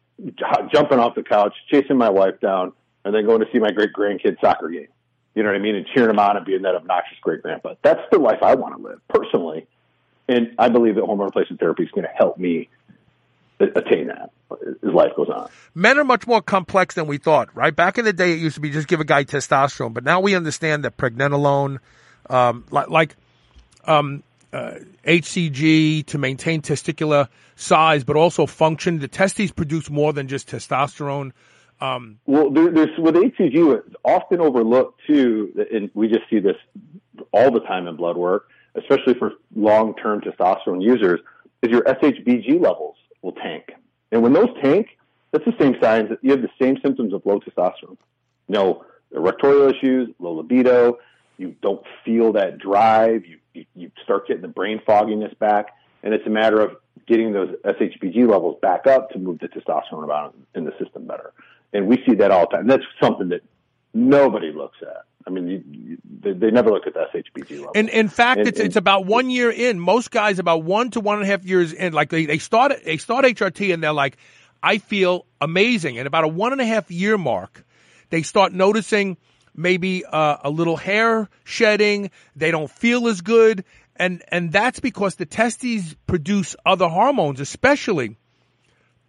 jumping 0.72 0.98
off 0.98 1.14
the 1.14 1.22
couch, 1.22 1.54
chasing 1.70 1.96
my 1.96 2.10
wife 2.10 2.40
down, 2.40 2.72
and 3.04 3.14
then 3.14 3.24
going 3.26 3.40
to 3.40 3.46
see 3.52 3.58
my 3.58 3.70
great 3.70 3.92
grandkid 3.92 4.40
soccer 4.40 4.68
game. 4.68 4.88
You 5.34 5.42
know 5.42 5.50
what 5.50 5.56
I 5.56 5.60
mean? 5.60 5.76
And 5.76 5.86
cheering 5.86 6.08
them 6.08 6.18
on 6.18 6.36
and 6.36 6.44
being 6.44 6.62
that 6.62 6.74
obnoxious 6.74 7.18
great 7.22 7.42
grandpa. 7.42 7.74
That's 7.82 8.00
the 8.10 8.18
life 8.18 8.42
I 8.42 8.54
want 8.56 8.76
to 8.76 8.82
live 8.82 9.00
personally. 9.08 9.66
And 10.28 10.54
I 10.58 10.68
believe 10.68 10.96
that 10.96 11.04
hormone 11.04 11.26
replacement 11.26 11.60
therapy 11.60 11.84
is 11.84 11.90
going 11.90 12.06
to 12.06 12.12
help 12.12 12.38
me 12.38 12.68
attain 13.60 14.08
that 14.08 14.30
as 14.62 14.92
life 14.92 15.12
goes 15.16 15.28
on. 15.28 15.48
Men 15.74 15.98
are 15.98 16.04
much 16.04 16.26
more 16.26 16.40
complex 16.40 16.94
than 16.94 17.06
we 17.06 17.18
thought, 17.18 17.54
right? 17.54 17.74
Back 17.74 17.98
in 17.98 18.04
the 18.04 18.12
day, 18.12 18.32
it 18.32 18.38
used 18.38 18.54
to 18.54 18.60
be 18.60 18.70
just 18.70 18.88
give 18.88 19.00
a 19.00 19.04
guy 19.04 19.24
testosterone, 19.24 19.92
but 19.92 20.04
now 20.04 20.20
we 20.20 20.34
understand 20.34 20.84
that 20.84 20.96
pregnenolone, 20.96 21.78
um, 22.28 22.64
like, 22.70 23.16
um, 23.84 24.22
uh, 24.52 24.74
HCG 25.06 26.06
to 26.06 26.18
maintain 26.18 26.62
testicular 26.62 27.28
size, 27.56 28.04
but 28.04 28.16
also 28.16 28.46
function. 28.46 28.98
The 28.98 29.08
testes 29.08 29.52
produce 29.52 29.90
more 29.90 30.12
than 30.12 30.28
just 30.28 30.48
testosterone. 30.48 31.32
Um, 31.80 32.18
well, 32.26 32.50
there, 32.50 32.70
there's 32.70 32.98
with 32.98 33.14
HCG, 33.14 33.78
it's 33.78 33.94
often 34.04 34.40
overlooked 34.40 35.00
too, 35.06 35.66
and 35.72 35.90
we 35.94 36.08
just 36.08 36.28
see 36.28 36.38
this 36.38 36.56
all 37.32 37.50
the 37.50 37.60
time 37.60 37.86
in 37.86 37.96
blood 37.96 38.16
work, 38.16 38.48
especially 38.74 39.14
for 39.14 39.32
long-term 39.54 40.20
testosterone 40.20 40.82
users, 40.82 41.20
is 41.62 41.70
your 41.70 41.82
SHBG 41.82 42.60
levels 42.60 42.96
will 43.22 43.32
tank. 43.32 43.72
And 44.12 44.22
when 44.22 44.32
those 44.32 44.48
tank, 44.62 44.88
that's 45.32 45.44
the 45.44 45.54
same 45.58 45.76
signs 45.80 46.08
that 46.10 46.18
you 46.22 46.32
have 46.32 46.42
the 46.42 46.50
same 46.60 46.76
symptoms 46.82 47.14
of 47.14 47.22
low 47.24 47.40
testosterone. 47.40 47.96
You 48.48 48.54
know, 48.54 48.84
erectorial 49.14 49.74
issues, 49.74 50.08
low 50.18 50.32
libido, 50.32 50.98
you 51.38 51.54
don't 51.62 51.82
feel 52.04 52.32
that 52.32 52.58
drive, 52.58 53.24
you, 53.24 53.38
you, 53.54 53.90
start 54.04 54.26
getting 54.26 54.42
the 54.42 54.48
brain 54.48 54.80
fogginess 54.84 55.32
back, 55.38 55.76
and 56.02 56.14
it's 56.14 56.26
a 56.26 56.30
matter 56.30 56.60
of 56.60 56.76
getting 57.06 57.32
those 57.32 57.50
SHBG 57.64 58.28
levels 58.28 58.58
back 58.62 58.86
up 58.86 59.10
to 59.10 59.18
move 59.18 59.38
the 59.40 59.48
testosterone 59.48 60.04
about 60.04 60.36
in 60.54 60.64
the 60.64 60.72
system 60.82 61.06
better. 61.06 61.32
And 61.72 61.86
we 61.86 62.02
see 62.08 62.16
that 62.16 62.30
all 62.30 62.48
the 62.50 62.56
time. 62.56 62.66
That's 62.66 62.84
something 63.02 63.28
that 63.30 63.42
nobody 63.94 64.52
looks 64.52 64.78
at. 64.82 65.04
I 65.26 65.30
mean, 65.30 65.48
you, 65.48 65.64
you, 65.70 65.98
they, 66.22 66.32
they, 66.32 66.50
never 66.50 66.70
look 66.70 66.86
at 66.86 66.94
the 66.94 67.06
SHBG 67.14 67.58
level. 67.58 67.72
And 67.74 67.88
in 67.90 68.08
fact, 68.08 68.38
and, 68.38 68.48
it's 68.48 68.58
and, 68.58 68.66
it's 68.66 68.76
about 68.76 69.04
one 69.04 69.28
year 69.28 69.50
in. 69.50 69.78
Most 69.78 70.10
guys 70.10 70.38
about 70.38 70.64
one 70.64 70.90
to 70.92 71.00
one 71.00 71.16
and 71.16 71.24
a 71.24 71.26
half 71.26 71.44
years 71.44 71.72
in, 71.72 71.92
like 71.92 72.08
they, 72.08 72.24
they 72.24 72.38
start 72.38 72.72
they 72.84 72.96
start 72.96 73.24
HRT 73.24 73.74
and 73.74 73.82
they're 73.82 73.92
like, 73.92 74.16
I 74.62 74.78
feel 74.78 75.26
amazing. 75.40 75.98
And 75.98 76.06
about 76.06 76.24
a 76.24 76.28
one 76.28 76.52
and 76.52 76.60
a 76.60 76.64
half 76.64 76.90
year 76.90 77.18
mark, 77.18 77.64
they 78.08 78.22
start 78.22 78.52
noticing 78.52 79.18
maybe 79.60 80.04
uh, 80.04 80.38
a 80.42 80.50
little 80.50 80.76
hair 80.76 81.28
shedding. 81.44 82.10
They 82.36 82.50
don't 82.50 82.70
feel 82.70 83.08
as 83.08 83.20
good, 83.20 83.64
and 83.96 84.22
and 84.28 84.52
that's 84.52 84.80
because 84.80 85.16
the 85.16 85.26
testes 85.26 85.94
produce 86.06 86.56
other 86.64 86.88
hormones, 86.88 87.40
especially 87.40 88.16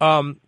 um, 0.00 0.40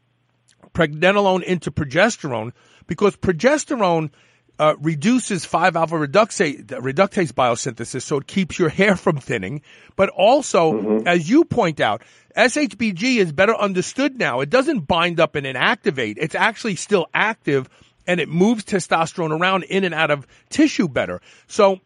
pregnenolone 0.74 1.42
into 1.42 1.70
progesterone, 1.70 2.52
because 2.86 3.16
progesterone 3.16 4.10
uh, 4.58 4.74
reduces 4.80 5.44
5-alpha 5.46 5.96
reductase, 5.96 6.64
reductase 6.66 7.32
biosynthesis, 7.32 8.02
so 8.02 8.18
it 8.18 8.26
keeps 8.26 8.58
your 8.58 8.68
hair 8.68 8.96
from 8.96 9.18
thinning. 9.18 9.62
But 9.96 10.10
also, 10.10 10.74
mm-hmm. 10.74 11.08
as 11.08 11.28
you 11.28 11.44
point 11.44 11.80
out, 11.80 12.02
SHBG 12.36 13.16
is 13.16 13.32
better 13.32 13.54
understood 13.54 14.18
now. 14.18 14.40
It 14.40 14.50
doesn't 14.50 14.80
bind 14.80 15.20
up 15.20 15.34
and 15.34 15.46
inactivate. 15.46 16.16
It's 16.18 16.34
actually 16.34 16.76
still 16.76 17.06
active 17.14 17.68
and 18.06 18.20
it 18.20 18.28
moves 18.28 18.64
testosterone 18.64 19.38
around 19.38 19.64
in 19.64 19.84
and 19.84 19.94
out 19.94 20.10
of 20.10 20.26
tissue 20.50 20.88
better. 20.88 21.20
So 21.46 21.80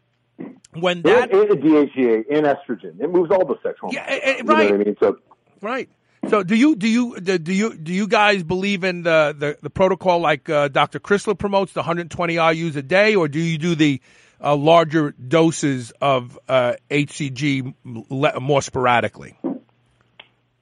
when 0.73 1.03
that 1.03 1.31
and, 1.33 1.51
and 1.51 1.63
DHEA 1.63 2.25
and 2.31 2.47
estrogen, 2.47 3.01
it 3.01 3.11
moves 3.11 3.31
all 3.31 3.45
the 3.45 3.57
sex 3.63 3.79
hormones. 3.81 3.95
Yeah, 3.95 4.07
eh, 4.09 4.21
eh, 4.23 4.37
You 4.39 4.45
know 4.45 4.55
right. 4.55 4.73
I 4.73 4.77
mean? 4.77 4.97
So 5.01 5.19
Right. 5.61 5.89
So 6.29 6.43
do 6.43 6.57
you 6.57 6.77
do 6.77 6.89
you 6.89 7.21
do 7.21 7.53
you 7.53 7.77
do 7.77 7.93
you 7.93 8.09
guys 8.09 8.43
believe 8.43 8.85
in 8.85 9.03
the 9.03 9.35
the, 9.39 9.59
the 9.63 9.71
protocol 9.71 10.19
like 10.19 10.49
uh, 10.49 10.69
Dr. 10.69 10.99
Crisler 10.99 11.39
promotes 11.39 11.73
the 11.73 11.81
120 11.81 12.35
IU's 12.35 12.77
a 12.77 12.83
day, 12.83 13.15
or 13.15 13.29
do 13.29 13.39
you 13.39 13.57
do 13.57 13.75
the 13.75 14.01
uh, 14.43 14.57
larger 14.57 15.13
doses 15.13 15.93
of 16.01 16.39
uh, 16.49 16.75
HCG 16.91 17.75
le- 17.85 18.41
more 18.41 18.63
sporadically? 18.63 19.39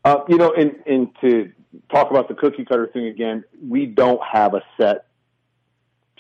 Uh, 0.05 0.19
you 0.29 0.37
know, 0.37 0.53
and, 0.53 0.77
and 0.87 1.09
to 1.21 1.53
talk 1.91 2.11
about 2.11 2.29
the 2.29 2.35
cookie 2.35 2.65
cutter 2.65 2.89
thing 2.93 3.07
again, 3.07 3.43
we 3.67 3.87
don't 3.87 4.21
have 4.23 4.55
a 4.55 4.63
set 4.81 5.07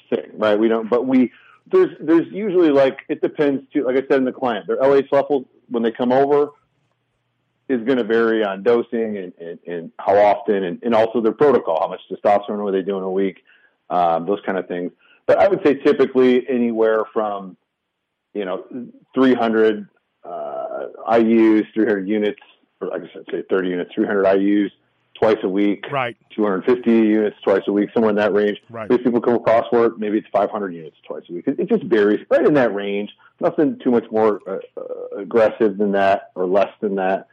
thing, 0.09 0.31
right? 0.35 0.59
We 0.59 0.69
don't, 0.69 0.89
but 0.89 1.07
we 1.07 1.33
there's 1.71 1.91
there's 2.01 2.27
usually 2.31 2.71
like 2.71 3.01
it 3.09 3.21
depends 3.21 3.65
too. 3.73 3.85
Like 3.85 3.97
I 3.97 4.07
said 4.09 4.19
in 4.19 4.25
the 4.25 4.33
client, 4.33 4.67
their 4.67 4.79
LH 4.79 5.11
level 5.13 5.49
when 5.69 5.83
they 5.83 5.93
come 5.93 6.13
over 6.13 6.51
is 7.69 7.85
going 7.85 7.99
to 7.99 8.05
vary 8.05 8.45
on 8.45 8.63
dosing 8.63 9.17
and, 9.19 9.33
and, 9.41 9.59
and 9.67 9.93
how 9.99 10.17
often, 10.17 10.63
and, 10.63 10.81
and 10.85 10.95
also 10.95 11.21
their 11.21 11.33
protocol, 11.33 11.81
how 11.81 11.89
much 11.89 12.01
testosterone 12.09 12.69
are 12.69 12.71
they 12.71 12.83
doing 12.83 13.03
a 13.03 13.11
week, 13.11 13.43
um, 13.91 14.25
those 14.25 14.39
kind 14.47 14.57
of 14.57 14.69
things. 14.69 14.93
But 15.27 15.39
I 15.39 15.49
would 15.49 15.61
say 15.65 15.75
typically 15.75 16.49
anywhere 16.49 17.05
from 17.13 17.57
you 18.35 18.45
know 18.45 18.65
300 19.15 19.89
uh, 20.25 20.87
IU's, 21.19 21.65
300 21.75 22.09
units, 22.09 22.41
or 22.81 22.95
I 22.95 22.99
guess 22.99 23.09
I'd 23.17 23.33
say 23.33 23.43
30 23.49 23.69
units, 23.69 23.91
300 23.95 24.39
IU's 24.39 24.73
twice 25.19 25.39
a 25.43 25.49
week, 25.49 25.85
right? 25.91 26.17
250 26.35 26.91
units 26.91 27.37
twice 27.43 27.62
a 27.67 27.73
week, 27.73 27.91
somewhere 27.93 28.11
in 28.11 28.17
that 28.17 28.33
range. 28.33 28.59
Right. 28.71 28.91
If 28.91 29.03
people 29.03 29.21
come 29.21 29.35
across 29.35 29.71
work, 29.73 29.99
maybe 29.99 30.19
it's 30.19 30.29
500 30.33 30.75
units 30.75 30.97
twice 31.07 31.23
a 31.29 31.33
week. 31.33 31.47
It, 31.47 31.59
it 31.59 31.69
just 31.69 31.85
varies, 31.85 32.25
right 32.31 32.45
in 32.45 32.55
that 32.55 32.75
range. 32.75 33.11
Nothing 33.41 33.79
too 33.83 33.91
much 33.91 34.05
more 34.11 34.41
uh, 34.47 34.59
uh, 34.77 35.21
aggressive 35.21 35.79
than 35.79 35.93
that 35.93 36.31
or 36.35 36.47
less 36.47 36.71
than 36.81 36.97
that. 36.97 37.29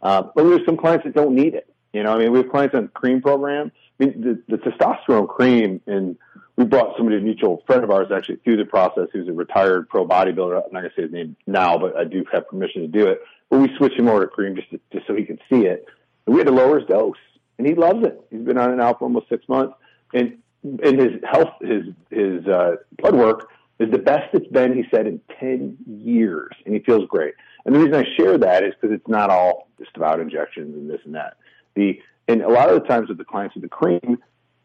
Uh, 0.00 0.22
but 0.34 0.44
there's 0.44 0.64
some 0.64 0.76
clients 0.76 1.04
that 1.04 1.14
don't 1.14 1.34
need 1.34 1.54
it. 1.54 1.68
You 1.92 2.02
know, 2.02 2.14
I 2.14 2.18
mean, 2.18 2.32
we 2.32 2.38
have 2.38 2.50
clients 2.50 2.74
on 2.74 2.88
cream 2.88 3.22
program. 3.22 3.72
I 3.98 4.04
mean, 4.04 4.20
the, 4.20 4.56
the 4.56 4.62
testosterone 4.62 5.28
cream, 5.28 5.80
and 5.86 6.16
we 6.56 6.64
brought 6.64 6.96
somebody, 6.96 7.16
a 7.16 7.20
mutual 7.20 7.62
friend 7.66 7.82
of 7.82 7.90
ours, 7.90 8.08
actually 8.14 8.36
through 8.36 8.58
the 8.58 8.64
process. 8.64 9.08
Who's 9.12 9.28
a 9.28 9.32
retired 9.32 9.88
pro 9.88 10.06
bodybuilder. 10.06 10.56
I'm 10.56 10.72
not 10.72 10.80
going 10.80 10.90
to 10.90 10.96
say 10.96 11.02
his 11.02 11.12
name 11.12 11.36
now, 11.46 11.78
but 11.78 11.96
I 11.96 12.04
do 12.04 12.24
have 12.32 12.48
permission 12.48 12.82
to 12.82 12.88
do 12.88 13.06
it. 13.06 13.20
But 13.50 13.60
we 13.60 13.74
switched 13.76 13.98
him 13.98 14.08
over 14.08 14.26
to 14.26 14.26
cream 14.26 14.56
just 14.56 14.70
to, 14.70 14.80
just 14.92 15.06
so 15.06 15.14
he 15.14 15.24
could 15.24 15.40
see 15.50 15.66
it. 15.66 15.86
And 16.26 16.34
we 16.34 16.40
had 16.40 16.46
to 16.48 16.52
lower 16.52 16.78
his 16.78 16.88
dose, 16.88 17.16
and 17.58 17.66
he 17.66 17.74
loves 17.74 18.04
it. 18.04 18.20
He's 18.30 18.42
been 18.42 18.58
on 18.58 18.72
it 18.72 18.76
now 18.76 18.94
for 18.94 19.04
almost 19.04 19.28
six 19.28 19.48
months, 19.48 19.74
and 20.14 20.38
and 20.62 20.98
his 20.98 21.20
health, 21.30 21.54
his 21.60 21.84
his 22.10 22.46
uh, 22.46 22.76
blood 22.98 23.14
work 23.14 23.50
is 23.78 23.90
the 23.90 23.98
best 23.98 24.34
it's 24.34 24.46
been. 24.48 24.74
He 24.74 24.84
said 24.90 25.06
in 25.06 25.20
ten 25.38 25.76
years, 25.86 26.52
and 26.64 26.74
he 26.74 26.80
feels 26.80 27.06
great. 27.08 27.34
And 27.64 27.74
the 27.74 27.80
reason 27.80 27.94
I 27.94 28.04
share 28.16 28.38
that 28.38 28.64
is 28.64 28.74
because 28.80 28.94
it's 28.94 29.08
not 29.08 29.30
all 29.30 29.68
just 29.78 29.96
about 29.96 30.20
injections 30.20 30.74
and 30.74 30.88
this 30.88 31.00
and 31.04 31.14
that. 31.14 31.36
The 31.74 32.00
and 32.26 32.42
a 32.42 32.48
lot 32.48 32.68
of 32.68 32.80
the 32.80 32.88
times 32.88 33.08
with 33.08 33.18
the 33.18 33.24
clients 33.24 33.54
with 33.54 33.62
the 33.62 33.68
cream, 33.68 34.18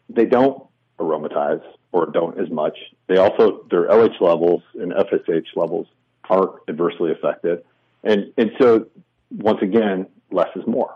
they 0.10 0.26
don't 0.26 0.64
aromatize 1.00 1.62
or 1.92 2.08
don't 2.08 2.40
as 2.40 2.50
much. 2.50 2.78
They 3.08 3.18
also 3.18 3.66
their 3.70 3.88
LH 3.88 4.22
levels 4.22 4.62
and 4.76 4.92
FSH 4.92 5.56
levels 5.56 5.88
aren't 6.30 6.56
adversely 6.68 7.12
affected, 7.12 7.64
and 8.04 8.32
and 8.38 8.52
so 8.60 8.88
once 9.32 9.60
again, 9.62 10.08
less 10.32 10.50
is 10.56 10.66
more. 10.68 10.96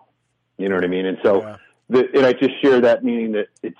You 0.57 0.69
know 0.69 0.75
what 0.75 0.83
I 0.83 0.87
mean? 0.87 1.05
And 1.05 1.17
so, 1.23 1.57
the, 1.89 2.07
and 2.13 2.25
I 2.25 2.33
just 2.33 2.61
share 2.61 2.81
that 2.81 3.03
meaning 3.03 3.33
that 3.33 3.47
it's 3.63 3.77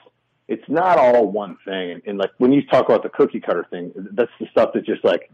it's 0.47 0.68
not 0.70 0.97
all 0.97 1.30
one 1.30 1.58
thing. 1.66 1.91
And, 1.91 2.01
and 2.05 2.18
like 2.18 2.32
when 2.38 2.53
you 2.53 2.66
talk 2.66 2.86
about 2.86 3.03
the 3.03 3.10
cookie 3.10 3.39
cutter 3.39 3.66
thing, 3.70 3.91
that's 3.95 4.32
the 4.39 4.47
stuff 4.51 4.74
that 4.74 4.86
just 4.86 5.03
like 5.03 5.30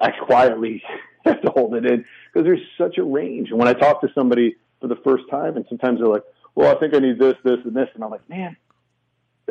I, 0.00 0.12
quietly 0.12 0.82
have 1.24 1.42
to 1.42 1.50
hold 1.50 1.74
it 1.74 1.84
in 1.84 2.04
because 2.32 2.44
there's 2.44 2.60
such 2.78 2.98
a 2.98 3.02
range. 3.02 3.50
And 3.50 3.58
when 3.58 3.68
I 3.68 3.72
talk 3.72 4.00
to 4.02 4.08
somebody 4.14 4.56
for 4.80 4.86
the 4.86 4.96
first 4.96 5.24
time, 5.30 5.56
and 5.56 5.64
sometimes 5.68 5.98
they're 5.98 6.08
like, 6.08 6.24
"Well, 6.54 6.74
I 6.74 6.78
think 6.78 6.94
I 6.94 6.98
need 6.98 7.18
this, 7.18 7.34
this, 7.44 7.58
and 7.64 7.74
this," 7.74 7.88
and 7.94 8.04
I'm 8.04 8.10
like, 8.10 8.28
"Man." 8.28 8.56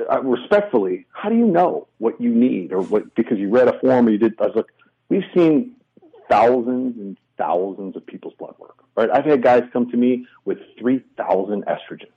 I, 0.10 0.16
respectfully, 0.18 1.06
how 1.12 1.30
do 1.30 1.36
you 1.36 1.46
know 1.46 1.88
what 2.00 2.20
you 2.20 2.34
need 2.34 2.74
or 2.74 2.82
what 2.82 3.14
because 3.14 3.38
you 3.38 3.50
read 3.50 3.68
a 3.68 3.80
form 3.80 4.08
or 4.08 4.10
you 4.10 4.18
did? 4.18 4.34
I 4.42 4.48
was 4.48 4.56
like, 4.56 4.66
we've 5.08 5.24
seen 5.36 5.76
thousands 6.28 6.98
and 6.98 7.18
thousands 7.38 7.96
of 7.96 8.06
people's 8.06 8.34
blood 8.36 8.56
work. 8.60 8.76
Right? 8.96 9.10
I've 9.12 9.26
had 9.26 9.42
guys 9.42 9.64
come 9.74 9.90
to 9.92 9.98
me 9.98 10.26
with 10.46 10.60
three 10.80 11.04
thousand 11.18 11.66
estrogen, 11.66 12.10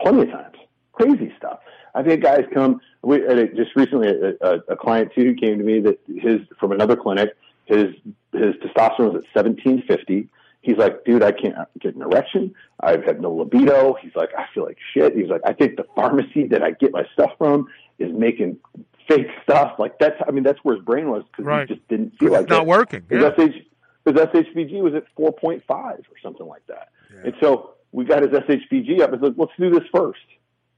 plenty 0.00 0.22
of 0.22 0.30
times. 0.30 0.56
Crazy 0.92 1.32
stuff. 1.36 1.60
I've 1.94 2.06
had 2.06 2.22
guys 2.22 2.44
come. 2.52 2.80
We 3.02 3.18
just 3.56 3.74
recently 3.76 4.08
a, 4.08 4.34
a, 4.40 4.58
a 4.68 4.76
client 4.76 5.12
too 5.14 5.24
who 5.24 5.34
came 5.34 5.58
to 5.58 5.64
me 5.64 5.80
that 5.80 5.98
his 6.06 6.40
from 6.58 6.72
another 6.72 6.96
clinic. 6.96 7.30
His 7.66 7.94
his 8.32 8.54
testosterone 8.56 9.12
was 9.12 9.22
at 9.24 9.32
seventeen 9.32 9.82
fifty. 9.86 10.28
He's 10.62 10.76
like, 10.76 11.04
dude, 11.04 11.22
I 11.22 11.32
can't 11.32 11.54
get 11.78 11.94
an 11.94 12.02
erection. 12.02 12.54
I've 12.80 13.02
had 13.04 13.20
no 13.20 13.32
libido. 13.32 13.94
He's 14.02 14.14
like, 14.14 14.28
I 14.36 14.44
feel 14.52 14.64
like 14.64 14.76
shit. 14.92 15.16
He's 15.16 15.28
like, 15.28 15.40
I 15.46 15.54
think 15.54 15.76
the 15.76 15.86
pharmacy 15.96 16.46
that 16.48 16.62
I 16.62 16.72
get 16.72 16.92
my 16.92 17.04
stuff 17.14 17.30
from 17.38 17.66
is 17.98 18.12
making 18.12 18.58
fake 19.08 19.28
stuff. 19.42 19.78
Like 19.78 19.98
that's, 19.98 20.20
I 20.28 20.32
mean, 20.32 20.44
that's 20.44 20.58
where 20.62 20.76
his 20.76 20.84
brain 20.84 21.08
was 21.08 21.22
because 21.30 21.46
Right. 21.46 21.66
he 21.66 21.74
just 21.76 21.88
didn't 21.88 22.18
feel 22.18 22.32
like 22.32 22.42
It's 22.42 22.50
not 22.50 22.62
it. 22.64 22.68
working, 22.68 23.04
His 23.08 23.22
yeah. 23.22 23.30
SH, 23.46 23.54
his 24.04 24.14
SHBG 24.14 24.80
was 24.82 24.94
at 24.94 25.04
4.5 25.16 25.62
or 25.68 26.02
something 26.22 26.46
like 26.46 26.66
that. 26.66 26.88
And 27.24 27.34
so 27.40 27.74
we 27.92 28.04
got 28.04 28.22
his 28.22 28.30
SHBG 28.30 29.00
up 29.00 29.12
and 29.12 29.22
said, 29.22 29.34
let's 29.36 29.52
do 29.58 29.70
this 29.70 29.88
first. 29.94 30.20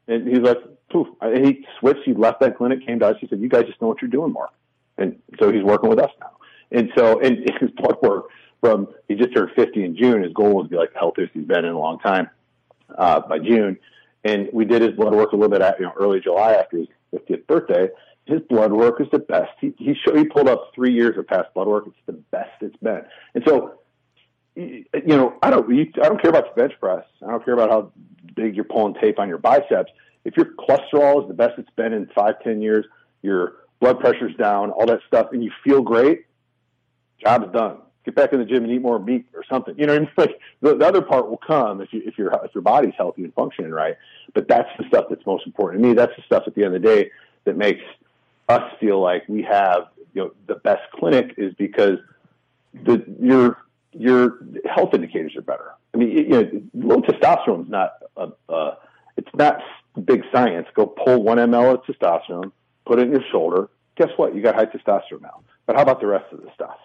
And 0.08 0.26
he's 0.26 0.40
like, 0.40 0.58
poof. 0.90 1.06
And 1.20 1.46
he 1.46 1.66
switched. 1.78 2.02
He 2.04 2.14
left 2.14 2.40
that 2.40 2.56
clinic, 2.56 2.86
came 2.86 2.98
to 3.00 3.08
us. 3.08 3.16
He 3.20 3.28
said, 3.28 3.40
you 3.40 3.48
guys 3.48 3.64
just 3.66 3.80
know 3.80 3.88
what 3.88 4.02
you're 4.02 4.10
doing, 4.10 4.32
Mark. 4.32 4.50
And 4.98 5.18
so 5.40 5.52
he's 5.52 5.62
working 5.62 5.88
with 5.88 5.98
us 5.98 6.10
now. 6.20 6.32
And 6.70 6.90
so, 6.96 7.20
and 7.20 7.38
his 7.60 7.70
blood 7.70 7.96
work 8.02 8.26
from, 8.60 8.88
he 9.08 9.14
just 9.14 9.34
turned 9.34 9.50
50 9.54 9.84
in 9.84 9.96
June. 9.96 10.22
His 10.22 10.32
goal 10.32 10.54
was 10.54 10.66
to 10.66 10.70
be 10.70 10.76
like 10.76 10.92
the 10.92 10.98
healthiest 10.98 11.32
he's 11.34 11.44
been 11.44 11.64
in 11.64 11.72
a 11.72 11.78
long 11.78 11.98
time, 12.00 12.30
uh, 12.96 13.20
by 13.20 13.38
June. 13.38 13.78
And 14.24 14.48
we 14.52 14.64
did 14.64 14.82
his 14.82 14.92
blood 14.92 15.14
work 15.14 15.32
a 15.32 15.36
little 15.36 15.50
bit 15.50 15.62
at, 15.62 15.78
you 15.78 15.86
know, 15.86 15.92
early 15.98 16.20
July 16.20 16.54
after 16.54 16.78
his 16.78 16.88
50th 17.14 17.46
birthday. 17.46 17.88
His 18.24 18.40
blood 18.48 18.72
work 18.72 19.00
is 19.00 19.08
the 19.10 19.18
best. 19.18 19.50
He, 19.60 19.74
he 19.78 19.94
showed, 19.94 20.16
he 20.16 20.24
pulled 20.24 20.48
up 20.48 20.70
three 20.74 20.92
years 20.92 21.18
of 21.18 21.26
past 21.26 21.52
blood 21.54 21.66
work. 21.66 21.84
It's 21.86 21.96
the 22.06 22.12
best 22.12 22.50
it's 22.60 22.76
been. 22.76 23.02
And 23.34 23.42
so, 23.46 23.80
you 24.54 24.84
know, 25.06 25.34
I 25.42 25.50
don't, 25.50 25.68
you, 25.74 25.90
I 25.96 26.08
don't 26.08 26.20
care 26.20 26.30
about 26.30 26.54
the 26.54 26.60
bench 26.60 26.74
press. 26.80 27.04
I 27.26 27.30
don't 27.30 27.44
care 27.44 27.54
about 27.54 27.70
how 27.70 27.92
big 28.36 28.54
you're 28.54 28.64
pulling 28.64 28.94
tape 28.94 29.18
on 29.18 29.28
your 29.28 29.38
biceps. 29.38 29.90
If 30.24 30.36
your 30.36 30.46
cholesterol 30.54 31.22
is 31.22 31.28
the 31.28 31.34
best 31.34 31.58
it's 31.58 31.70
been 31.70 31.92
in 31.92 32.06
five, 32.14 32.34
ten 32.44 32.62
years, 32.62 32.86
your 33.22 33.54
blood 33.80 33.98
pressure's 33.98 34.36
down, 34.36 34.70
all 34.70 34.86
that 34.86 35.00
stuff, 35.08 35.28
and 35.32 35.42
you 35.42 35.50
feel 35.64 35.82
great, 35.82 36.26
job's 37.24 37.52
done. 37.52 37.78
Get 38.04 38.14
back 38.16 38.32
in 38.32 38.40
the 38.40 38.44
gym 38.44 38.64
and 38.64 38.72
eat 38.72 38.82
more 38.82 38.98
meat 38.98 39.26
or 39.34 39.44
something. 39.50 39.74
You 39.78 39.86
know, 39.86 39.94
I 39.94 39.98
mean? 40.00 40.08
like 40.16 40.38
the, 40.60 40.76
the 40.76 40.86
other 40.86 41.02
part 41.02 41.28
will 41.28 41.38
come 41.44 41.80
if 41.80 41.92
you 41.92 42.02
if 42.04 42.18
your 42.18 42.32
if 42.44 42.54
your 42.54 42.62
body's 42.62 42.94
healthy 42.96 43.24
and 43.24 43.34
functioning 43.34 43.70
right. 43.70 43.96
But 44.34 44.48
that's 44.48 44.68
the 44.78 44.84
stuff 44.88 45.06
that's 45.08 45.24
most 45.26 45.46
important 45.46 45.82
to 45.82 45.88
me. 45.88 45.94
That's 45.94 46.14
the 46.16 46.22
stuff 46.22 46.44
at 46.46 46.54
the 46.54 46.64
end 46.64 46.74
of 46.74 46.82
the 46.82 46.88
day 46.88 47.10
that 47.44 47.56
makes 47.56 47.82
us 48.48 48.72
feel 48.80 49.00
like 49.00 49.24
we 49.28 49.42
have 49.42 49.88
you 50.14 50.22
know 50.22 50.32
the 50.46 50.56
best 50.56 50.82
clinic 50.94 51.34
is 51.36 51.54
because 51.54 51.98
the 52.84 53.04
your 53.20 53.58
your 53.92 54.38
health 54.64 54.94
indicators 54.94 55.36
are 55.36 55.42
better. 55.42 55.72
I 55.94 55.98
mean, 55.98 56.10
you 56.10 56.28
know, 56.28 56.62
low 56.74 57.02
testosterone 57.02 57.64
is 57.64 57.70
not 57.70 57.92
a, 58.16 58.28
uh, 58.48 58.74
it's 59.16 59.28
not 59.34 59.60
big 60.04 60.22
science. 60.32 60.66
Go 60.74 60.86
pull 60.86 61.22
one 61.22 61.38
ml 61.38 61.74
of 61.74 61.84
testosterone, 61.84 62.52
put 62.86 62.98
it 62.98 63.06
in 63.06 63.12
your 63.12 63.22
shoulder. 63.30 63.68
Guess 63.96 64.08
what? 64.16 64.34
You 64.34 64.42
got 64.42 64.54
high 64.54 64.66
testosterone 64.66 65.22
now. 65.22 65.42
But 65.66 65.76
how 65.76 65.82
about 65.82 66.00
the 66.00 66.06
rest 66.06 66.32
of 66.32 66.42
the 66.42 66.50
stuff? 66.54 66.78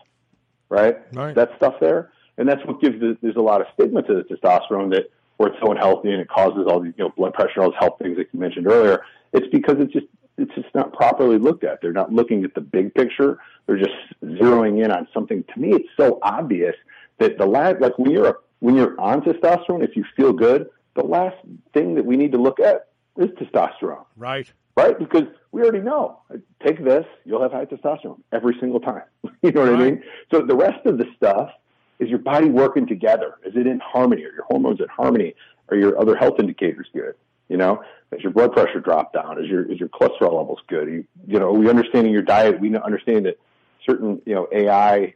Right? 0.69 0.97
Right. 1.13 1.33
That 1.33 1.51
stuff 1.55 1.75
there, 1.79 2.11
and 2.37 2.47
that's 2.47 2.65
what 2.65 2.81
gives 2.81 2.99
the, 2.99 3.17
there's 3.21 3.37
a 3.37 3.41
lot 3.41 3.61
of 3.61 3.67
stigma 3.73 4.03
to 4.03 4.13
the 4.13 4.23
testosterone 4.23 4.91
that 4.91 5.09
where 5.37 5.49
it's 5.49 5.59
so 5.63 5.71
unhealthy 5.71 6.11
and 6.11 6.19
it 6.19 6.27
causes 6.27 6.65
all 6.67 6.79
these 6.79 6.93
you 6.97 7.05
know 7.05 7.13
blood 7.15 7.33
pressure, 7.33 7.61
all 7.61 7.71
those 7.71 7.79
health 7.79 7.97
things 8.01 8.17
that 8.17 8.27
you 8.33 8.39
mentioned 8.39 8.67
earlier. 8.67 9.03
It's 9.31 9.47
because 9.51 9.75
it's 9.79 9.93
just 9.93 10.07
it's 10.37 10.53
just 10.55 10.73
not 10.75 10.93
properly 10.93 11.37
looked 11.37 11.63
at. 11.63 11.81
They're 11.81 11.93
not 11.93 12.11
looking 12.13 12.43
at 12.43 12.53
the 12.53 12.61
big 12.61 12.93
picture. 12.93 13.39
They're 13.65 13.77
just 13.77 13.95
zeroing 14.23 14.83
in 14.83 14.91
on 14.91 15.07
something. 15.13 15.43
To 15.53 15.59
me, 15.59 15.73
it's 15.73 15.89
so 15.97 16.19
obvious 16.21 16.75
that 17.19 17.37
the 17.37 17.45
last, 17.45 17.81
like 17.81 17.97
when 17.97 18.11
you're 18.11 18.39
when 18.59 18.75
you're 18.75 18.99
on 18.99 19.21
testosterone, 19.21 19.83
if 19.83 19.95
you 19.95 20.03
feel 20.15 20.33
good, 20.33 20.69
the 20.95 21.03
last 21.03 21.35
thing 21.73 21.95
that 21.95 22.05
we 22.05 22.17
need 22.17 22.31
to 22.31 22.37
look 22.39 22.59
at 22.59 22.87
is 23.17 23.27
testosterone, 23.31 24.05
Right. 24.15 24.51
right? 24.75 24.97
Because 24.97 25.23
we 25.51 25.61
already 25.61 25.79
know. 25.81 26.19
Take 26.65 26.83
this, 26.83 27.05
you'll 27.23 27.41
have 27.41 27.51
high 27.51 27.65
testosterone 27.65 28.19
every 28.31 28.55
single 28.59 28.79
time. 28.79 29.03
you 29.43 29.51
know 29.51 29.61
what 29.61 29.73
I 29.73 29.77
mean? 29.77 30.03
So 30.31 30.41
the 30.41 30.55
rest 30.55 30.85
of 30.85 30.97
the 30.97 31.05
stuff 31.15 31.51
is 31.99 32.09
your 32.09 32.19
body 32.19 32.49
working 32.49 32.87
together. 32.87 33.35
Is 33.45 33.55
it 33.55 33.67
in 33.67 33.79
harmony? 33.79 34.23
Are 34.23 34.33
your 34.33 34.45
hormones 34.45 34.79
in 34.79 34.87
harmony? 34.87 35.35
Are 35.69 35.77
your 35.77 35.99
other 35.99 36.15
health 36.15 36.39
indicators 36.39 36.87
good? 36.93 37.13
You 37.49 37.57
know, 37.57 37.83
is 38.11 38.21
your 38.21 38.31
blood 38.31 38.53
pressure 38.53 38.79
drop 38.79 39.13
down? 39.13 39.41
Is 39.41 39.49
your 39.49 39.71
is 39.71 39.79
your 39.79 39.89
cholesterol 39.89 40.37
levels 40.37 40.59
good? 40.67 40.87
You, 40.87 41.05
you 41.25 41.39
know, 41.39 41.47
are 41.47 41.53
we 41.53 41.69
understanding 41.69 42.11
your 42.11 42.21
diet? 42.21 42.59
We 42.59 42.75
understand 42.75 43.25
that 43.25 43.39
certain 43.85 44.21
you 44.25 44.35
know 44.35 44.47
AI 44.51 45.13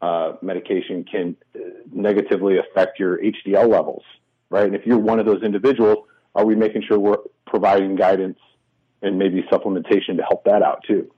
uh, 0.00 0.34
medication 0.42 1.04
can 1.04 1.36
uh, 1.54 1.58
negatively 1.92 2.58
affect 2.58 2.98
your 2.98 3.18
HDL 3.18 3.68
levels, 3.68 4.02
right? 4.50 4.66
And 4.66 4.74
if 4.74 4.86
you're 4.86 4.98
one 4.98 5.18
of 5.18 5.26
those 5.26 5.42
individuals, 5.42 6.06
are 6.34 6.44
we 6.44 6.54
making 6.54 6.82
sure 6.86 6.98
we're 6.98 7.18
providing 7.46 7.96
guidance 7.96 8.38
and 9.02 9.18
maybe 9.18 9.42
supplementation 9.50 10.16
to 10.16 10.22
help 10.22 10.44
that 10.44 10.62
out 10.62 10.84
too? 10.86 11.10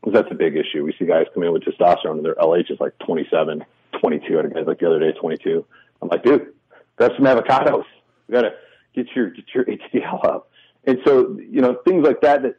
because 0.00 0.14
that's 0.14 0.32
a 0.32 0.34
big 0.34 0.56
issue. 0.56 0.84
We 0.84 0.94
see 0.98 1.06
guys 1.06 1.26
come 1.34 1.42
in 1.42 1.52
with 1.52 1.62
testosterone 1.62 2.18
and 2.18 2.24
their 2.24 2.34
LH 2.34 2.70
is 2.70 2.80
like 2.80 2.98
27, 3.00 3.64
22. 4.00 4.32
I 4.32 4.36
had 4.36 4.44
a 4.44 4.48
guy 4.48 4.60
like 4.60 4.78
the 4.78 4.86
other 4.86 4.98
day, 4.98 5.12
22. 5.12 5.64
I'm 6.00 6.08
like, 6.08 6.22
dude, 6.22 6.54
grab 6.96 7.12
some 7.16 7.26
avocados. 7.26 7.84
You 8.28 8.34
gotta 8.34 8.52
get 8.94 9.06
your 9.14 9.30
get 9.30 9.44
your 9.54 9.64
HDL 9.94 10.24
up. 10.24 10.50
And 10.84 10.98
so, 11.04 11.38
you 11.38 11.60
know, 11.60 11.74
things 11.84 12.06
like 12.06 12.20
that 12.22 12.42
that 12.42 12.56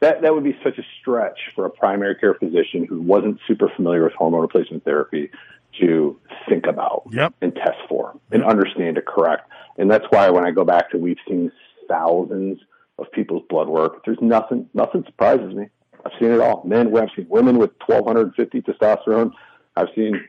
that 0.00 0.22
that 0.22 0.34
would 0.34 0.44
be 0.44 0.56
such 0.62 0.78
a 0.78 0.82
stretch 1.00 1.38
for 1.54 1.66
a 1.66 1.70
primary 1.70 2.14
care 2.14 2.34
physician 2.34 2.84
who 2.84 3.00
wasn't 3.00 3.38
super 3.46 3.70
familiar 3.74 4.04
with 4.04 4.12
hormone 4.12 4.42
replacement 4.42 4.84
therapy 4.84 5.30
to 5.80 6.18
think 6.48 6.66
about 6.66 7.02
Yep. 7.12 7.34
and 7.40 7.54
test 7.54 7.78
for 7.88 8.18
and 8.30 8.42
understand 8.44 8.96
to 8.96 9.02
correct. 9.02 9.50
And 9.76 9.90
that's 9.90 10.06
why 10.10 10.30
when 10.30 10.44
I 10.44 10.50
go 10.50 10.64
back 10.64 10.90
to 10.90 10.98
we've 10.98 11.18
seen 11.28 11.52
thousands 11.88 12.58
of 12.98 13.10
people's 13.12 13.44
blood 13.48 13.68
work, 13.68 14.04
there's 14.04 14.18
nothing 14.20 14.68
nothing 14.74 15.04
surprises 15.04 15.54
me. 15.54 15.68
I've 16.04 16.12
seen 16.18 16.30
it 16.30 16.40
all. 16.40 16.62
Men, 16.64 16.96
I've 16.96 17.08
seen 17.16 17.26
women 17.28 17.58
with 17.58 17.70
1250 17.86 18.62
testosterone. 18.62 19.32
I've 19.76 19.88
seen 19.94 20.28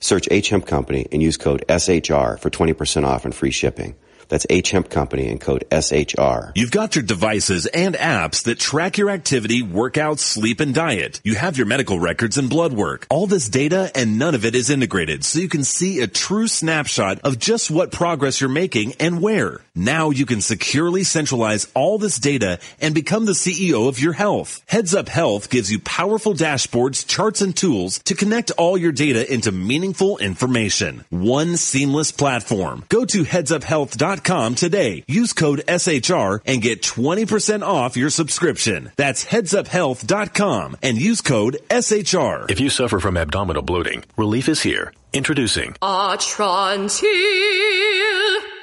Search 0.00 0.28
H 0.30 0.50
Hemp 0.50 0.66
Company 0.66 1.06
and 1.12 1.22
use 1.22 1.38
code 1.38 1.64
SHR 1.66 2.38
for 2.38 2.50
20% 2.50 3.06
off 3.06 3.24
and 3.24 3.34
free 3.34 3.52
shipping. 3.52 3.96
That's 4.28 4.46
H 4.50 4.70
Hemp 4.70 4.90
Company 4.90 5.28
and 5.28 5.40
code 5.40 5.64
SHR. 5.70 6.52
You've 6.54 6.70
got 6.70 6.96
your 6.96 7.04
devices 7.04 7.66
and 7.66 7.94
apps 7.94 8.44
that 8.44 8.58
track 8.58 8.98
your 8.98 9.10
activity, 9.10 9.62
workouts, 9.62 10.20
sleep, 10.20 10.60
and 10.60 10.74
diet. 10.74 11.20
You 11.22 11.36
have 11.36 11.56
your 11.56 11.66
medical 11.66 12.00
records 12.00 12.36
and 12.36 12.50
blood 12.50 12.72
work. 12.72 13.06
All 13.08 13.26
this 13.26 13.48
data 13.48 13.90
and 13.94 14.18
none 14.18 14.34
of 14.34 14.44
it 14.44 14.54
is 14.54 14.70
integrated 14.70 15.24
so 15.24 15.38
you 15.38 15.48
can 15.48 15.64
see 15.64 16.00
a 16.00 16.06
true 16.06 16.48
snapshot 16.48 17.20
of 17.20 17.38
just 17.38 17.70
what 17.70 17.92
progress 17.92 18.40
you're 18.40 18.50
making 18.50 18.94
and 18.94 19.22
where. 19.22 19.60
Now 19.74 20.10
you 20.10 20.26
can 20.26 20.40
securely 20.40 21.04
centralize 21.04 21.70
all 21.74 21.98
this 21.98 22.18
data 22.18 22.58
and 22.80 22.94
become 22.94 23.26
the 23.26 23.32
CEO 23.32 23.88
of 23.88 24.00
your 24.00 24.14
health. 24.14 24.62
Heads 24.66 24.94
Up 24.94 25.08
Health 25.08 25.50
gives 25.50 25.70
you 25.70 25.78
powerful 25.80 26.34
dashboards, 26.34 27.06
charts, 27.06 27.40
and 27.40 27.56
tools 27.56 28.00
to 28.00 28.14
connect 28.14 28.50
all 28.52 28.76
your 28.76 28.92
data 28.92 29.32
into 29.32 29.52
meaningful 29.52 30.18
information. 30.18 31.04
One 31.10 31.56
seamless 31.56 32.10
platform. 32.10 32.84
Go 32.88 33.04
to 33.04 33.22
headsuphealth.com 33.22 34.15
today. 34.22 35.04
Use 35.06 35.32
code 35.32 35.62
SHR 35.66 36.40
and 36.46 36.62
get 36.62 36.82
20% 36.82 37.62
off 37.62 37.96
your 37.96 38.10
subscription. 38.10 38.90
That's 38.96 39.24
headsuphealth.com 39.24 40.76
and 40.82 40.98
use 40.98 41.20
code 41.20 41.58
SHR. 41.70 42.50
If 42.50 42.60
you 42.60 42.70
suffer 42.70 43.00
from 43.00 43.16
abdominal 43.16 43.62
bloating, 43.62 44.04
relief 44.16 44.48
is 44.48 44.62
here. 44.62 44.92
Introducing 45.12 45.72
Atrantil. 45.82 47.06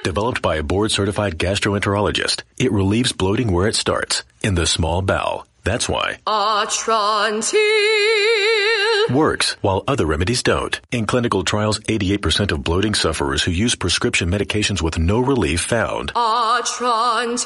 Developed 0.04 0.42
by 0.42 0.56
a 0.56 0.62
board 0.62 0.90
certified 0.92 1.38
gastroenterologist, 1.38 2.42
it 2.58 2.72
relieves 2.72 3.12
bloating 3.12 3.50
where 3.50 3.66
it 3.66 3.74
starts, 3.74 4.22
in 4.42 4.54
the 4.54 4.66
small 4.66 5.02
bowel. 5.02 5.46
That's 5.64 5.88
why. 5.88 6.18
Atrantil. 6.26 7.54
Works, 9.12 9.56
while 9.60 9.84
other 9.86 10.06
remedies 10.06 10.42
don't. 10.42 10.80
In 10.90 11.06
clinical 11.06 11.44
trials, 11.44 11.78
88% 11.80 12.52
of 12.52 12.64
bloating 12.64 12.94
sufferers 12.94 13.42
who 13.42 13.50
use 13.50 13.74
prescription 13.74 14.30
medications 14.30 14.80
with 14.80 14.98
no 14.98 15.20
relief 15.20 15.60
found 15.60 16.12
Atrantil. 16.14 17.44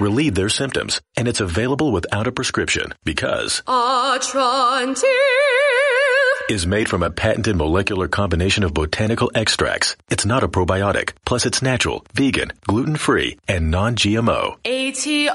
relieve 0.00 0.34
their 0.34 0.48
symptoms, 0.50 1.00
and 1.16 1.26
it's 1.28 1.40
available 1.40 1.90
without 1.92 2.26
a 2.26 2.32
prescription 2.32 2.92
because 3.04 3.62
Atrantil. 3.66 5.04
is 6.50 6.66
made 6.66 6.88
from 6.88 7.02
a 7.02 7.10
patented 7.10 7.56
molecular 7.56 8.06
combination 8.08 8.62
of 8.64 8.74
botanical 8.74 9.30
extracts. 9.34 9.96
It's 10.10 10.26
not 10.26 10.44
a 10.44 10.48
probiotic. 10.48 11.12
Plus, 11.24 11.46
it's 11.46 11.62
natural, 11.62 12.04
vegan, 12.12 12.52
gluten-free, 12.66 13.38
and 13.48 13.70
non-GMO. 13.70 14.56
A-T-R-A-N-T-I-L. 14.64 15.34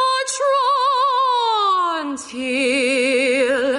Atrantil. 0.00 0.79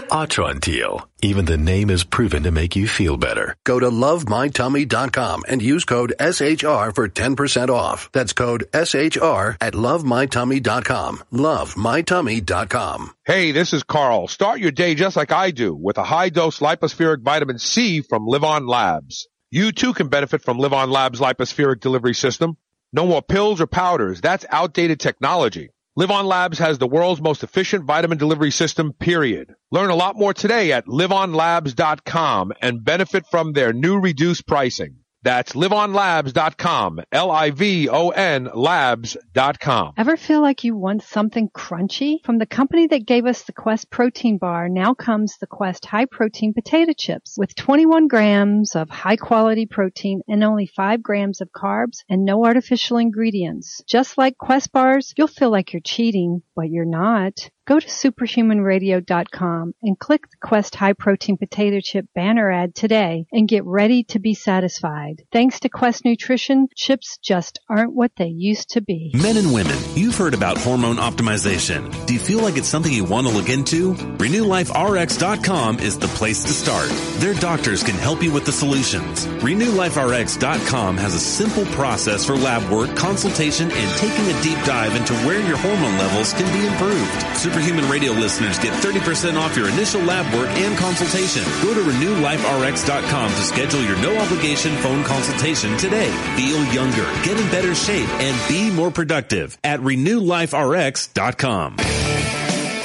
Atrantil. 0.10 1.08
Even 1.22 1.46
the 1.46 1.58
name 1.58 1.90
is 1.90 2.04
proven 2.04 2.44
to 2.44 2.52
make 2.52 2.76
you 2.76 2.88
feel 2.88 3.18
better. 3.18 3.56
Go 3.64 3.80
to 3.80 3.90
lovemytummy.com 3.90 5.44
and 5.48 5.62
use 5.62 5.86
code 5.86 6.14
SHR 6.20 6.94
for 6.96 7.08
10% 7.08 7.70
off. 7.70 8.10
That's 8.12 8.34
code 8.34 8.66
SHR 8.74 9.58
at 9.62 9.74
lovemytummy.com. 9.74 11.24
Lovemytummy.com. 11.32 13.12
Hey, 13.26 13.52
this 13.52 13.74
is 13.74 13.84
Carl. 13.84 14.28
Start 14.28 14.60
your 14.60 14.72
day 14.72 14.96
just 14.96 15.16
like 15.16 15.32
I 15.32 15.52
do 15.52 15.76
with 15.76 15.98
a 15.98 16.04
high 16.04 16.30
dose 16.30 16.60
lipospheric 16.60 17.22
vitamin 17.22 17.60
C 17.60 18.02
from 18.02 18.28
LivOn 18.28 18.68
Labs. 18.68 19.28
You 19.50 19.72
too 19.72 19.94
can 19.94 20.08
benefit 20.08 20.42
from 20.42 20.58
LivOn 20.58 20.90
Labs 20.92 21.20
lipospheric 21.20 21.80
delivery 21.82 22.14
system. 22.16 22.58
No 22.94 23.06
more 23.06 23.22
pills 23.22 23.62
or 23.62 23.68
powders. 23.68 24.22
That's 24.22 24.46
outdated 24.50 25.00
technology. 25.00 25.70
LivOn 26.00 26.24
Labs 26.24 26.60
has 26.60 26.78
the 26.78 26.88
world's 26.88 27.20
most 27.20 27.44
efficient 27.44 27.84
vitamin 27.84 28.18
delivery 28.18 28.50
system, 28.50 28.94
period. 28.94 29.54
Learn 29.72 29.90
a 29.90 29.96
lot 29.96 30.16
more 30.16 30.34
today 30.34 30.72
at 30.72 30.86
livonlabs.com 30.86 32.54
and 32.62 32.86
benefit 32.86 33.26
from 33.30 33.52
their 33.52 33.74
new 33.74 34.00
reduced 34.00 34.48
pricing. 34.48 35.01
That's 35.24 35.54
livonlabs.com. 35.54 37.02
L-I-V-O-N 37.12 38.50
labs.com. 38.54 39.94
Ever 39.98 40.18
feel 40.18 40.42
like 40.42 40.64
you 40.64 40.76
want 40.76 41.04
something 41.04 41.50
crunchy? 41.50 42.24
From 42.24 42.40
the 42.40 42.46
company 42.46 42.88
that 42.88 43.06
gave 43.06 43.26
us 43.26 43.44
the 43.44 43.54
Quest 43.54 43.90
protein 43.90 44.38
bar, 44.38 44.68
now 44.70 44.94
comes 44.94 45.38
the 45.38 45.48
Quest 45.48 45.86
high 45.86 46.06
protein 46.06 46.54
potato 46.54 46.94
chips 46.98 47.36
with 47.38 47.56
21 47.56 48.08
grams 48.08 48.76
of 48.76 48.90
high 48.90 49.16
quality 49.16 49.66
protein 49.66 50.22
and 50.28 50.44
only 50.44 50.66
5 50.66 51.04
grams 51.04 51.42
of 51.42 51.50
carbs 51.52 52.00
and 52.10 52.26
no 52.26 52.44
artificial 52.46 52.98
ingredients. 52.98 53.82
Just 53.88 54.18
like 54.18 54.38
Quest 54.38 54.72
bars, 54.72 55.14
you'll 55.18 55.28
feel 55.28 55.52
like 55.52 55.74
you're 55.74 55.82
cheating, 55.82 56.42
what 56.62 56.70
you're 56.70 56.86
not. 56.86 57.50
Go 57.68 57.80
to 57.80 57.88
superhumanradio.com 57.88 59.74
and 59.84 60.00
click 60.00 60.24
the 60.30 60.38
Quest 60.46 60.76
High 60.76 60.94
Protein 60.94 61.38
Potato 61.38 61.80
Chip 61.80 62.06
banner 62.14 62.52
ad 62.52 62.76
today 62.76 63.26
and 63.32 63.48
get 63.48 63.64
ready 63.66 64.04
to 64.06 64.20
be 64.20 64.34
satisfied. 64.34 65.24
Thanks 65.32 65.60
to 65.62 65.70
Quest 65.70 66.04
Nutrition, 66.04 66.68
chips 66.76 67.18
just 67.24 67.60
aren't 67.70 67.94
what 67.94 68.12
they 68.18 68.28
used 68.28 68.72
to 68.72 68.82
be. 68.82 69.12
Men 69.14 69.38
and 69.38 69.54
women, 69.54 69.78
you've 69.96 70.18
heard 70.18 70.34
about 70.34 70.58
hormone 70.58 70.98
optimization. 70.98 72.06
Do 72.08 72.14
you 72.14 72.20
feel 72.20 72.40
like 72.40 72.58
it's 72.58 72.68
something 72.68 72.92
you 72.92 73.06
want 73.06 73.28
to 73.28 73.34
look 73.34 73.48
into? 73.48 73.94
RenewLifeRx.com 73.94 75.80
is 75.80 75.98
the 75.98 76.08
place 76.08 76.44
to 76.44 76.54
start. 76.54 76.90
Their 77.22 77.36
doctors 77.36 77.84
can 77.84 77.96
help 77.96 78.24
you 78.24 78.34
with 78.34 78.46
the 78.46 78.52
solutions. 78.52 79.28
RenewLifeRx.com 79.28 80.98
has 80.98 81.14
a 81.14 81.20
simple 81.20 81.66
process 81.68 82.26
for 82.26 82.36
lab 82.36 82.70
work, 82.72 82.96
consultation, 82.96 83.72
and 83.72 83.98
taking 83.98 84.26
a 84.26 84.42
deep 84.42 84.62
dive 84.66 84.96
into 84.96 85.14
where 85.26 85.40
your 85.48 85.58
hormone 85.58 85.98
levels 85.98 86.34
be 86.52 86.66
improved. 86.66 87.38
Superhuman 87.38 87.90
Radio 87.90 88.12
listeners 88.12 88.60
get 88.60 88.74
30% 88.74 89.38
off 89.40 89.56
your 89.56 89.70
initial 89.70 90.02
lab 90.02 90.26
work 90.34 90.50
and 90.58 90.78
consultation. 90.78 91.44
Go 91.62 91.74
to 91.74 91.82
RenewLifeRx.com 91.82 93.30
to 93.32 93.42
schedule 93.42 93.82
your 93.82 93.98
no 94.02 94.18
obligation 94.18 94.76
phone 94.78 95.04
consultation 95.04 95.78
today. 95.78 96.12
Feel 96.36 96.64
younger, 96.74 97.04
get 97.24 97.40
in 97.40 97.50
better 97.52 97.76
shape, 97.76 98.10
and 98.22 98.50
be 98.50 98.72
more 98.72 98.92
productive 98.92 99.58
at 99.64 99.80
RenewLifeRx.com. 99.80 101.78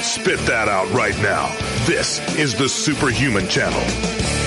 Spit 0.01 0.39
that 0.39 0.67
out 0.69 0.89
right 0.93 1.17
now. 1.21 1.47
This 1.85 2.19
is 2.37 2.57
the 2.57 2.69
Superhuman 2.69 3.47
Channel. 3.47 4.46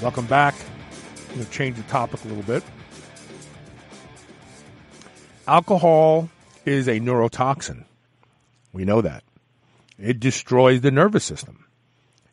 Welcome 0.00 0.26
back. 0.26 0.54
I'm 1.28 1.34
going 1.34 1.46
to 1.46 1.50
change 1.50 1.76
the 1.76 1.82
topic 1.84 2.24
a 2.24 2.28
little 2.28 2.44
bit. 2.44 2.62
Alcohol 5.48 6.30
is 6.64 6.86
a 6.86 7.00
neurotoxin. 7.00 7.84
We 8.72 8.84
know 8.84 9.00
that. 9.00 9.24
It 9.98 10.20
destroys 10.20 10.82
the 10.82 10.92
nervous 10.92 11.24
system. 11.24 11.64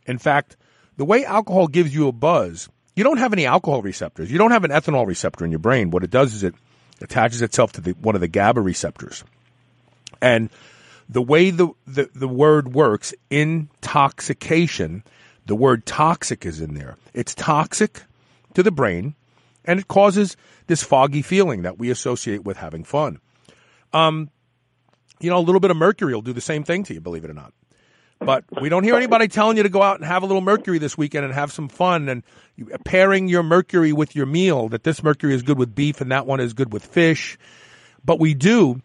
In 0.05 0.19
fact, 0.19 0.57
the 0.97 1.05
way 1.05 1.25
alcohol 1.25 1.67
gives 1.67 1.95
you 1.95 2.07
a 2.07 2.11
buzz, 2.11 2.69
you 2.95 3.03
don't 3.03 3.17
have 3.17 3.33
any 3.33 3.47
alcohol 3.47 3.81
receptors. 3.81 4.31
You 4.31 4.37
don't 4.37 4.51
have 4.51 4.63
an 4.63 4.69
ethanol 4.69 5.07
receptor 5.07 5.43
in 5.43 5.49
your 5.49 5.59
brain. 5.59 5.89
What 5.89 6.03
it 6.03 6.11
does 6.11 6.35
is 6.35 6.43
it 6.43 6.53
attaches 7.01 7.41
itself 7.41 7.71
to 7.73 7.81
the, 7.81 7.91
one 7.93 8.13
of 8.13 8.21
the 8.21 8.27
GABA 8.27 8.61
receptors. 8.61 9.23
And 10.21 10.51
the 11.09 11.23
way 11.23 11.49
the, 11.49 11.69
the, 11.87 12.11
the 12.13 12.27
word 12.27 12.75
works, 12.75 13.15
intoxication, 13.31 15.03
the 15.45 15.55
word 15.55 15.85
toxic 15.85 16.45
is 16.45 16.61
in 16.61 16.73
there. 16.73 16.97
It's 17.13 17.35
toxic 17.35 18.03
to 18.53 18.63
the 18.63 18.71
brain, 18.71 19.15
and 19.63 19.79
it 19.79 19.87
causes 19.87 20.35
this 20.67 20.83
foggy 20.83 21.21
feeling 21.21 21.63
that 21.63 21.77
we 21.77 21.89
associate 21.89 22.43
with 22.43 22.57
having 22.57 22.83
fun. 22.83 23.19
Um, 23.93 24.29
you 25.19 25.29
know, 25.29 25.37
a 25.37 25.39
little 25.39 25.59
bit 25.59 25.71
of 25.71 25.77
mercury 25.77 26.13
will 26.13 26.21
do 26.21 26.33
the 26.33 26.41
same 26.41 26.63
thing 26.63 26.83
to 26.83 26.93
you, 26.93 27.01
believe 27.01 27.23
it 27.23 27.29
or 27.29 27.33
not. 27.33 27.53
But 28.19 28.45
we 28.61 28.69
don't 28.69 28.83
hear 28.83 28.95
anybody 28.95 29.27
telling 29.27 29.57
you 29.57 29.63
to 29.63 29.69
go 29.69 29.81
out 29.81 29.97
and 29.97 30.05
have 30.05 30.23
a 30.23 30.25
little 30.25 30.41
mercury 30.41 30.79
this 30.79 30.97
weekend 30.97 31.25
and 31.25 31.33
have 31.33 31.51
some 31.51 31.67
fun 31.67 32.07
and 32.09 32.23
pairing 32.85 33.27
your 33.27 33.43
mercury 33.43 33.91
with 33.91 34.15
your 34.15 34.25
meal, 34.25 34.69
that 34.69 34.83
this 34.83 35.03
mercury 35.03 35.35
is 35.35 35.43
good 35.43 35.59
with 35.59 35.75
beef 35.75 36.01
and 36.01 36.11
that 36.11 36.25
one 36.25 36.39
is 36.39 36.53
good 36.53 36.71
with 36.71 36.85
fish. 36.85 37.37
But 38.03 38.19
we 38.19 38.33
do 38.33 38.81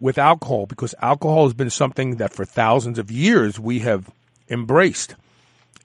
with 0.00 0.16
alcohol 0.16 0.66
because 0.66 0.94
alcohol 1.02 1.44
has 1.44 1.54
been 1.54 1.70
something 1.70 2.16
that 2.16 2.32
for 2.32 2.44
thousands 2.44 2.98
of 2.98 3.10
years 3.10 3.60
we 3.60 3.80
have 3.80 4.10
embraced. 4.48 5.14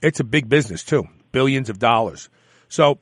It's 0.05 0.19
a 0.19 0.23
big 0.23 0.47
business 0.47 0.83
too, 0.83 1.07
billions 1.31 1.69
of 1.69 1.79
dollars. 1.79 2.29
So 2.69 2.99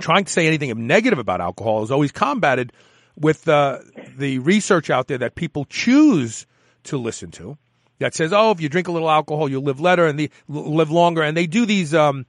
trying 0.00 0.24
to 0.24 0.32
say 0.32 0.48
anything 0.48 0.86
negative 0.86 1.20
about 1.20 1.40
alcohol 1.40 1.84
is 1.84 1.92
always 1.92 2.10
combated 2.10 2.72
with 3.16 3.46
uh, 3.48 3.78
the 4.18 4.40
research 4.40 4.90
out 4.90 5.06
there 5.06 5.18
that 5.18 5.36
people 5.36 5.64
choose 5.66 6.46
to 6.84 6.98
listen 6.98 7.30
to 7.32 7.56
that 8.00 8.12
says, 8.14 8.32
"Oh, 8.32 8.50
if 8.50 8.60
you 8.60 8.68
drink 8.68 8.88
a 8.88 8.92
little 8.92 9.08
alcohol, 9.08 9.48
you'll 9.48 9.62
live 9.62 9.80
later 9.80 10.06
and 10.06 10.18
the, 10.18 10.30
live 10.48 10.90
longer." 10.90 11.22
And 11.22 11.36
they 11.36 11.46
do 11.46 11.64
these 11.64 11.94
um, 11.94 12.26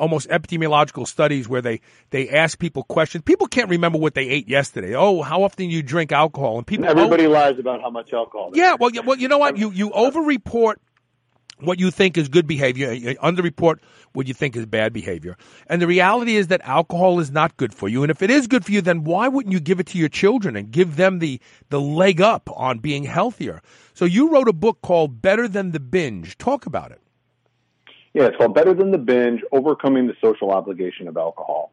almost 0.00 0.28
epidemiological 0.30 1.06
studies 1.06 1.46
where 1.46 1.60
they 1.60 1.82
they 2.10 2.30
ask 2.30 2.58
people 2.58 2.82
questions. 2.84 3.24
People 3.24 3.46
can't 3.46 3.68
remember 3.68 3.98
what 3.98 4.14
they 4.14 4.28
ate 4.28 4.48
yesterday. 4.48 4.94
Oh, 4.94 5.20
how 5.20 5.42
often 5.42 5.68
you 5.68 5.82
drink 5.82 6.12
alcohol? 6.12 6.56
And 6.56 6.66
people 6.66 6.86
everybody 6.86 7.26
oh, 7.26 7.30
lies 7.30 7.58
about 7.58 7.82
how 7.82 7.90
much 7.90 8.10
alcohol. 8.14 8.52
Yeah, 8.54 8.76
well, 8.80 8.90
well, 9.04 9.18
you 9.18 9.28
know 9.28 9.38
what? 9.38 9.58
You 9.58 9.70
you 9.70 9.92
overreport 9.92 10.80
what 11.64 11.78
you 11.78 11.90
think 11.90 12.16
is 12.16 12.28
good 12.28 12.46
behavior, 12.46 12.94
underreport 13.16 13.78
what 14.12 14.28
you 14.28 14.34
think 14.34 14.56
is 14.56 14.66
bad 14.66 14.92
behavior. 14.92 15.36
And 15.66 15.82
the 15.82 15.86
reality 15.86 16.36
is 16.36 16.48
that 16.48 16.60
alcohol 16.62 17.20
is 17.20 17.30
not 17.30 17.56
good 17.56 17.74
for 17.74 17.88
you. 17.88 18.02
And 18.02 18.10
if 18.10 18.22
it 18.22 18.30
is 18.30 18.46
good 18.46 18.64
for 18.64 18.72
you, 18.72 18.80
then 18.80 19.04
why 19.04 19.28
wouldn't 19.28 19.52
you 19.52 19.60
give 19.60 19.80
it 19.80 19.86
to 19.88 19.98
your 19.98 20.08
children 20.08 20.56
and 20.56 20.70
give 20.70 20.96
them 20.96 21.18
the, 21.18 21.40
the 21.70 21.80
leg 21.80 22.20
up 22.20 22.48
on 22.54 22.78
being 22.78 23.04
healthier? 23.04 23.60
So 23.92 24.04
you 24.04 24.30
wrote 24.30 24.48
a 24.48 24.52
book 24.52 24.80
called 24.82 25.20
Better 25.20 25.48
Than 25.48 25.72
the 25.72 25.80
Binge. 25.80 26.38
Talk 26.38 26.66
about 26.66 26.92
it. 26.92 27.00
Yeah, 28.12 28.24
it's 28.26 28.36
called 28.36 28.54
Better 28.54 28.74
Than 28.74 28.92
the 28.92 28.98
Binge, 28.98 29.42
Overcoming 29.50 30.06
the 30.06 30.14
Social 30.22 30.52
Obligation 30.52 31.08
of 31.08 31.16
Alcohol. 31.16 31.72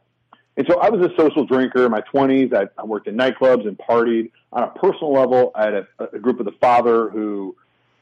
And 0.58 0.68
so 0.70 0.80
I 0.80 0.89
was 0.89 1.02
a 1.06 1.10
social 1.18 1.46
drinker 1.46 1.86
in 1.86 1.92
my 1.92 2.02
20s. 2.14 2.54
I, 2.54 2.68
I 2.80 2.86
worked 2.86 3.08
in 3.08 3.16
nightclubs 3.16 3.68
and 3.68 3.78
partied. 3.78 4.32
On 4.52 4.64
a 4.64 4.68
personal 4.68 5.14
level, 5.14 5.52
I 5.56 5.66
had 5.66 5.74
a, 5.74 5.88
a 6.14 6.20
group 6.20 6.39
of 6.39 6.46
the 6.46 6.52
father 6.60 7.10
who 7.10 7.56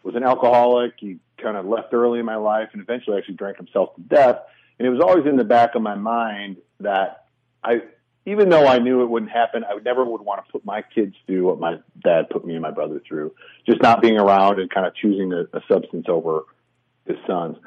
was 0.03 0.15
an 0.15 0.23
alcoholic. 0.23 0.93
He 0.97 1.19
kind 1.41 1.57
of 1.57 1.65
left 1.65 1.93
early 1.93 2.19
in 2.19 2.25
my 2.25 2.35
life 2.35 2.69
and 2.73 2.81
eventually 2.81 3.17
actually 3.17 3.35
drank 3.35 3.57
himself 3.57 3.95
to 3.95 4.01
death. 4.01 4.37
And 4.77 4.87
it 4.87 4.91
was 4.91 5.01
always 5.01 5.25
in 5.25 5.35
the 5.35 5.43
back 5.43 5.75
of 5.75 5.81
my 5.81 5.95
mind 5.95 6.57
that 6.79 7.25
I, 7.63 7.81
even 8.25 8.49
though 8.49 8.67
I 8.67 8.79
knew 8.79 9.01
it 9.01 9.09
wouldn't 9.09 9.31
happen, 9.31 9.63
I 9.63 9.73
would 9.73 9.83
never 9.83 10.05
would 10.05 10.21
want 10.21 10.45
to 10.45 10.51
put 10.51 10.65
my 10.65 10.81
kids 10.81 11.15
through 11.25 11.47
what 11.47 11.59
my 11.59 11.79
dad 12.03 12.29
put 12.29 12.45
me 12.45 12.53
and 12.53 12.61
my 12.61 12.71
brother 12.71 13.01
through. 13.05 13.33
Just 13.67 13.81
not 13.81 14.01
being 14.01 14.17
around 14.17 14.59
and 14.59 14.69
kind 14.69 14.85
of 14.85 14.95
choosing 14.95 15.33
a, 15.33 15.41
a 15.53 15.61
substance 15.67 16.05
over 16.07 16.43
his 17.05 17.17
sons. 17.27 17.57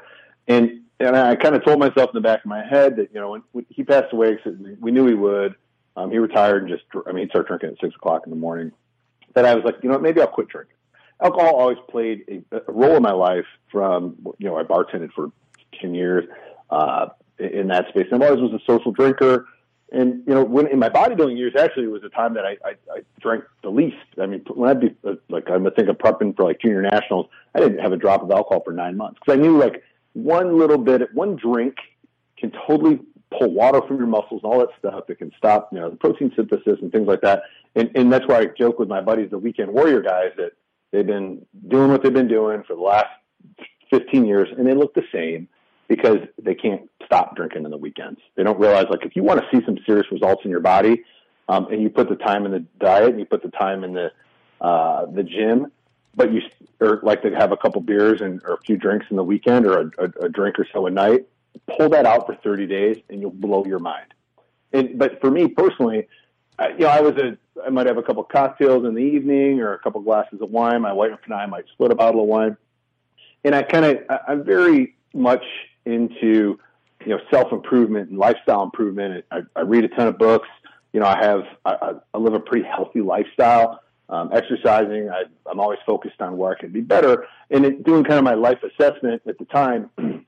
And 0.47 0.81
and 0.99 1.15
I 1.17 1.35
kind 1.35 1.55
of 1.55 1.65
told 1.65 1.79
myself 1.79 2.11
in 2.11 2.15
the 2.15 2.21
back 2.21 2.39
of 2.39 2.45
my 2.45 2.65
head 2.65 2.95
that 2.97 3.09
you 3.13 3.19
know 3.19 3.31
when, 3.31 3.43
when 3.51 3.65
he 3.69 3.83
passed 3.83 4.13
away, 4.13 4.37
we 4.79 4.91
knew 4.91 5.07
he 5.07 5.13
would. 5.13 5.55
Um, 5.95 6.09
he 6.09 6.17
retired 6.17 6.63
and 6.63 6.71
just 6.71 6.83
I 7.07 7.11
mean 7.11 7.25
he 7.25 7.29
started 7.29 7.47
drinking 7.47 7.69
at 7.71 7.79
six 7.79 7.95
o'clock 7.95 8.23
in 8.25 8.29
the 8.29 8.37
morning. 8.37 8.71
That 9.33 9.45
I 9.45 9.55
was 9.55 9.63
like, 9.63 9.75
you 9.83 9.89
know, 9.89 9.99
maybe 9.99 10.21
I'll 10.21 10.27
quit 10.27 10.47
drinking 10.47 10.75
alcohol 11.21 11.55
always 11.55 11.77
played 11.89 12.43
a, 12.51 12.57
a, 12.57 12.71
role 12.71 12.95
in 12.97 13.03
my 13.03 13.11
life. 13.11 13.45
From 13.71 14.17
you 14.37 14.47
know, 14.47 14.57
I 14.57 14.63
bartended 14.63 15.11
for 15.13 15.31
ten 15.79 15.93
years 15.93 16.25
uh, 16.69 17.07
in 17.39 17.67
that 17.69 17.89
space, 17.89 18.07
and 18.11 18.23
I 18.23 18.27
always 18.27 18.41
was 18.41 18.53
a 18.53 18.63
social 18.65 18.91
drinker. 18.91 19.47
And 19.91 20.23
you 20.25 20.33
know, 20.33 20.43
when 20.43 20.67
in 20.67 20.79
my 20.79 20.89
bodybuilding 20.89 21.37
years, 21.37 21.53
actually, 21.57 21.83
it 21.83 21.91
was 21.91 22.01
the 22.01 22.09
time 22.09 22.33
that 22.33 22.45
I, 22.45 22.57
I, 22.65 22.71
I 22.91 23.01
drank 23.19 23.43
the 23.61 23.69
least. 23.69 23.97
I 24.19 24.25
mean, 24.25 24.43
when 24.53 24.69
I'd 24.69 24.79
be 24.79 24.95
uh, 25.07 25.13
like, 25.29 25.49
I 25.49 25.57
would 25.57 25.75
think 25.75 25.87
of 25.87 25.97
prepping 25.99 26.35
for 26.35 26.43
like 26.45 26.59
junior 26.59 26.81
nationals, 26.81 27.27
I 27.53 27.59
didn't 27.59 27.79
have 27.79 27.91
a 27.91 27.97
drop 27.97 28.23
of 28.23 28.31
alcohol 28.31 28.63
for 28.65 28.73
nine 28.73 28.97
months 28.97 29.19
because 29.19 29.39
I 29.39 29.41
knew 29.41 29.57
like 29.59 29.83
one 30.13 30.57
little 30.57 30.79
bit, 30.79 31.13
one 31.13 31.35
drink 31.35 31.75
can 32.37 32.51
totally 32.67 32.99
pull 33.37 33.51
water 33.51 33.81
from 33.87 33.97
your 33.97 34.07
muscles 34.07 34.41
and 34.43 34.51
all 34.51 34.59
that 34.59 34.69
stuff. 34.79 35.09
It 35.09 35.19
can 35.19 35.31
stop, 35.37 35.69
you 35.71 35.79
know, 35.79 35.89
the 35.89 35.95
protein 35.95 36.31
synthesis 36.35 36.79
and 36.81 36.91
things 36.91 37.07
like 37.07 37.21
that. 37.21 37.43
And, 37.75 37.91
and 37.95 38.11
that's 38.11 38.27
why 38.27 38.39
I 38.39 38.45
joke 38.45 38.79
with 38.79 38.89
my 38.89 39.01
buddies, 39.01 39.29
the 39.31 39.37
weekend 39.37 39.71
warrior 39.71 40.01
guys, 40.01 40.31
that 40.37 40.53
They've 40.93 41.05
been 41.05 41.43
doing 41.67 41.89
what 41.89 42.03
they've 42.03 42.13
been 42.13 42.27
doing 42.27 42.61
for 42.67 42.75
the 42.75 42.81
last 42.81 43.07
15 43.89 44.25
years, 44.25 44.47
and 44.55 44.65
they 44.67 44.75
look 44.75 44.93
the 44.93 45.03
same 45.11 45.49
because 45.87 46.19
they 46.39 46.53
can't 46.53 46.87
stop 47.03 47.35
drinking 47.35 47.65
on 47.65 47.71
the 47.71 47.77
weekends. 47.77 48.19
They 48.35 48.43
don't 48.43 48.59
realize, 48.59 48.85
like, 48.91 49.03
if 49.03 49.15
you 49.15 49.23
want 49.23 49.41
to 49.41 49.47
see 49.51 49.65
some 49.65 49.79
serious 49.87 50.05
results 50.11 50.45
in 50.45 50.51
your 50.51 50.59
body, 50.59 51.03
um, 51.49 51.65
and 51.71 51.81
you 51.81 51.89
put 51.89 52.09
the 52.09 52.15
time 52.15 52.45
in 52.45 52.51
the 52.51 52.59
diet, 52.79 53.09
and 53.09 53.19
you 53.19 53.25
put 53.25 53.41
the 53.41 53.49
time 53.49 53.83
in 53.83 53.93
the 53.93 54.11
uh, 54.61 55.07
the 55.07 55.23
gym, 55.23 55.71
but 56.15 56.31
you 56.31 56.41
or 56.79 56.99
like 57.01 57.23
to 57.23 57.31
have 57.31 57.51
a 57.51 57.57
couple 57.57 57.81
beers 57.81 58.21
and 58.21 58.41
or 58.45 58.53
a 58.53 58.59
few 58.59 58.77
drinks 58.77 59.07
in 59.09 59.17
the 59.17 59.23
weekend, 59.23 59.65
or 59.65 59.79
a, 59.79 59.91
a, 59.97 60.25
a 60.25 60.29
drink 60.29 60.59
or 60.59 60.67
so 60.71 60.85
a 60.85 60.91
night. 60.91 61.25
Pull 61.75 61.89
that 61.89 62.05
out 62.05 62.27
for 62.27 62.35
30 62.35 62.67
days, 62.67 62.97
and 63.09 63.19
you'll 63.19 63.31
blow 63.31 63.65
your 63.65 63.79
mind. 63.79 64.13
And 64.71 64.97
but 64.99 65.19
for 65.19 65.31
me 65.31 65.47
personally, 65.47 66.07
I, 66.59 66.69
you 66.69 66.79
know, 66.79 66.87
I 66.87 67.01
was 67.01 67.15
a, 67.17 67.37
I 67.65 67.69
might 67.69 67.87
have 67.87 67.97
a 67.97 68.03
couple 68.03 68.23
cocktails 68.23 68.85
in 68.85 68.93
the 68.93 69.01
evening 69.01 69.59
or 69.59 69.73
a 69.73 69.79
couple 69.79 70.01
glasses 70.01 70.41
of 70.41 70.49
wine. 70.49 70.81
My 70.81 70.93
wife 70.93 71.11
and 71.25 71.33
I 71.33 71.45
might 71.45 71.65
split 71.73 71.91
a 71.91 71.95
bottle 71.95 72.21
of 72.21 72.27
wine. 72.27 72.57
And 73.43 73.53
I 73.55 73.63
kind 73.63 73.85
of, 73.85 73.97
I'm 74.27 74.43
very 74.43 74.95
much 75.13 75.43
into, 75.85 76.59
you 77.01 77.07
know, 77.07 77.19
self 77.29 77.51
improvement 77.51 78.09
and 78.09 78.17
lifestyle 78.17 78.63
improvement. 78.63 79.25
I, 79.31 79.41
I 79.55 79.61
read 79.61 79.83
a 79.83 79.89
ton 79.89 80.07
of 80.07 80.17
books. 80.17 80.47
You 80.93 80.99
know, 80.99 81.07
I 81.07 81.17
have, 81.17 81.43
I, 81.65 81.93
I 82.13 82.17
live 82.17 82.33
a 82.33 82.39
pretty 82.39 82.65
healthy 82.65 83.01
lifestyle. 83.01 83.81
Um, 84.09 84.29
exercising, 84.31 85.09
I, 85.09 85.23
I'm 85.49 85.59
always 85.59 85.79
focused 85.85 86.21
on 86.21 86.37
where 86.37 86.51
I 86.51 86.59
can 86.59 86.71
be 86.71 86.81
better. 86.81 87.25
And 87.49 87.65
it, 87.65 87.83
doing 87.83 88.03
kind 88.03 88.19
of 88.19 88.23
my 88.23 88.35
life 88.35 88.59
assessment 88.61 89.23
at 89.25 89.39
the 89.39 89.45
time, 89.45 89.89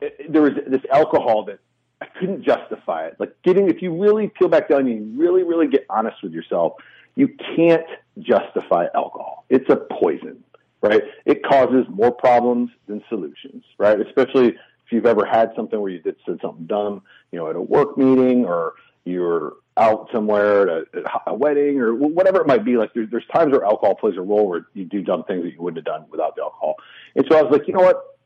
it, 0.00 0.32
there 0.32 0.40
was 0.40 0.52
this 0.66 0.80
alcohol 0.90 1.44
that 1.44 1.58
I 2.00 2.06
couldn't 2.06 2.44
justify 2.44 3.06
it. 3.06 3.16
Like 3.18 3.34
getting, 3.42 3.68
if 3.68 3.82
you 3.82 4.00
really 4.00 4.28
peel 4.28 4.48
back 4.48 4.68
down 4.68 4.86
and 4.86 4.88
you 4.88 5.20
really, 5.20 5.42
really 5.42 5.66
get 5.66 5.84
honest 5.90 6.22
with 6.22 6.32
yourself, 6.32 6.74
you 7.16 7.28
can't 7.56 7.86
justify 8.20 8.86
alcohol. 8.94 9.44
It's 9.48 9.68
a 9.68 9.76
poison, 9.76 10.44
right? 10.80 11.02
It 11.26 11.42
causes 11.44 11.86
more 11.88 12.12
problems 12.12 12.70
than 12.86 13.02
solutions, 13.08 13.64
right? 13.78 14.00
Especially 14.00 14.48
if 14.48 14.92
you've 14.92 15.06
ever 15.06 15.24
had 15.24 15.52
something 15.56 15.80
where 15.80 15.90
you 15.90 15.98
did 15.98 16.16
said 16.24 16.38
something 16.40 16.66
dumb, 16.66 17.02
you 17.32 17.38
know, 17.38 17.50
at 17.50 17.56
a 17.56 17.60
work 17.60 17.98
meeting 17.98 18.44
or 18.44 18.74
you're 19.04 19.54
out 19.76 20.08
somewhere 20.12 20.68
at 20.68 20.86
a, 20.94 21.30
a 21.30 21.34
wedding 21.34 21.80
or 21.80 21.94
whatever 21.94 22.40
it 22.40 22.46
might 22.46 22.64
be. 22.64 22.76
Like 22.76 22.90
there's 22.94 23.26
times 23.32 23.52
where 23.52 23.64
alcohol 23.64 23.94
plays 23.96 24.16
a 24.16 24.20
role 24.20 24.48
where 24.48 24.66
you 24.74 24.84
do 24.84 25.02
dumb 25.02 25.24
things 25.24 25.42
that 25.42 25.52
you 25.52 25.60
wouldn't 25.60 25.84
have 25.84 26.00
done 26.00 26.08
without 26.10 26.36
the 26.36 26.42
alcohol. 26.42 26.76
And 27.16 27.26
so 27.28 27.36
I 27.36 27.42
was 27.42 27.50
like, 27.50 27.66
you 27.66 27.74
know 27.74 27.80
what? 27.80 28.18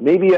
Maybe 0.00 0.36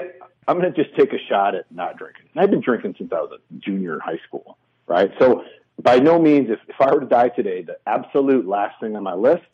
I'm 0.48 0.58
going 0.60 0.72
to 0.72 0.82
just 0.84 0.96
take 0.96 1.12
a 1.12 1.18
shot 1.28 1.54
at 1.54 1.70
not 1.70 1.96
drinking. 1.96 2.26
And 2.34 2.42
I've 2.42 2.50
been 2.50 2.60
drinking 2.60 2.96
since 2.98 3.12
I 3.12 3.20
was 3.20 3.30
a 3.38 3.54
junior 3.60 3.94
in 3.94 4.00
high 4.00 4.18
school, 4.26 4.58
right? 4.86 5.10
So 5.18 5.44
by 5.80 5.98
no 5.98 6.18
means, 6.18 6.50
if, 6.50 6.58
if 6.68 6.80
I 6.80 6.92
were 6.92 7.00
to 7.00 7.06
die 7.06 7.28
today, 7.28 7.62
the 7.62 7.76
absolute 7.86 8.46
last 8.46 8.80
thing 8.80 8.96
on 8.96 9.02
my 9.02 9.14
list 9.14 9.44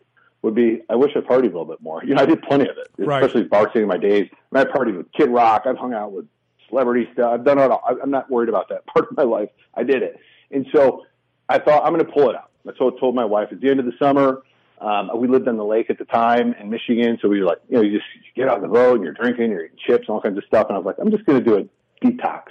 would 0.42 0.54
be 0.54 0.82
I 0.88 0.94
wish 0.94 1.12
I 1.16 1.20
partied 1.20 1.40
a 1.40 1.46
little 1.46 1.64
bit 1.64 1.82
more. 1.82 2.02
You 2.06 2.14
know, 2.14 2.22
I 2.22 2.26
did 2.26 2.42
plenty 2.42 2.68
of 2.68 2.76
it, 2.78 2.88
Right. 2.96 3.22
especially 3.22 3.48
bartending 3.48 3.86
my 3.88 3.98
days. 3.98 4.28
I 4.52 4.58
mean, 4.58 4.66
I 4.66 4.70
partied 4.70 4.96
with 4.96 5.12
Kid 5.12 5.28
Rock. 5.30 5.62
I've 5.66 5.76
hung 5.76 5.92
out 5.94 6.12
with 6.12 6.26
celebrity 6.68 7.08
stuff. 7.12 7.32
I've 7.34 7.44
done 7.44 7.58
it 7.58 7.70
all. 7.70 7.82
I'm 8.02 8.10
not 8.10 8.30
worried 8.30 8.48
about 8.48 8.68
that 8.70 8.86
part 8.94 9.10
of 9.10 9.16
my 9.16 9.24
life. 9.24 9.50
I 9.74 9.82
did 9.82 10.02
it. 10.02 10.18
And 10.50 10.66
so 10.74 11.04
I 11.48 11.58
thought 11.58 11.84
I'm 11.84 11.92
going 11.92 12.04
to 12.04 12.10
pull 12.12 12.30
it 12.30 12.36
out. 12.36 12.50
That's 12.64 12.78
what 12.80 12.94
I 12.96 13.00
told 13.00 13.14
my 13.14 13.24
wife 13.24 13.48
at 13.52 13.60
the 13.60 13.70
end 13.70 13.80
of 13.80 13.86
the 13.86 13.92
summer. 13.98 14.42
Um, 14.80 15.10
we 15.16 15.28
lived 15.28 15.48
on 15.48 15.56
the 15.56 15.64
lake 15.64 15.90
at 15.90 15.98
the 15.98 16.04
time 16.04 16.54
in 16.54 16.70
Michigan. 16.70 17.18
So 17.20 17.28
we 17.28 17.40
were 17.40 17.46
like, 17.46 17.58
you 17.68 17.76
know, 17.76 17.82
you 17.82 17.98
just 17.98 18.10
get 18.36 18.48
on 18.48 18.60
the 18.60 18.68
road 18.68 18.96
and 18.96 19.04
you're 19.04 19.12
drinking, 19.12 19.50
you're 19.50 19.64
eating 19.64 19.78
chips 19.84 20.04
and 20.06 20.10
all 20.10 20.20
kinds 20.20 20.38
of 20.38 20.44
stuff. 20.44 20.66
And 20.68 20.76
I 20.76 20.78
was 20.78 20.86
like, 20.86 20.96
I'm 21.00 21.10
just 21.10 21.24
going 21.24 21.42
to 21.42 21.44
do 21.44 21.56
a 21.58 22.06
detox. 22.06 22.44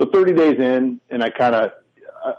So 0.00 0.08
30 0.12 0.34
days 0.34 0.58
in, 0.58 1.00
and 1.10 1.22
I 1.22 1.30
kind 1.30 1.54
of, 1.54 1.72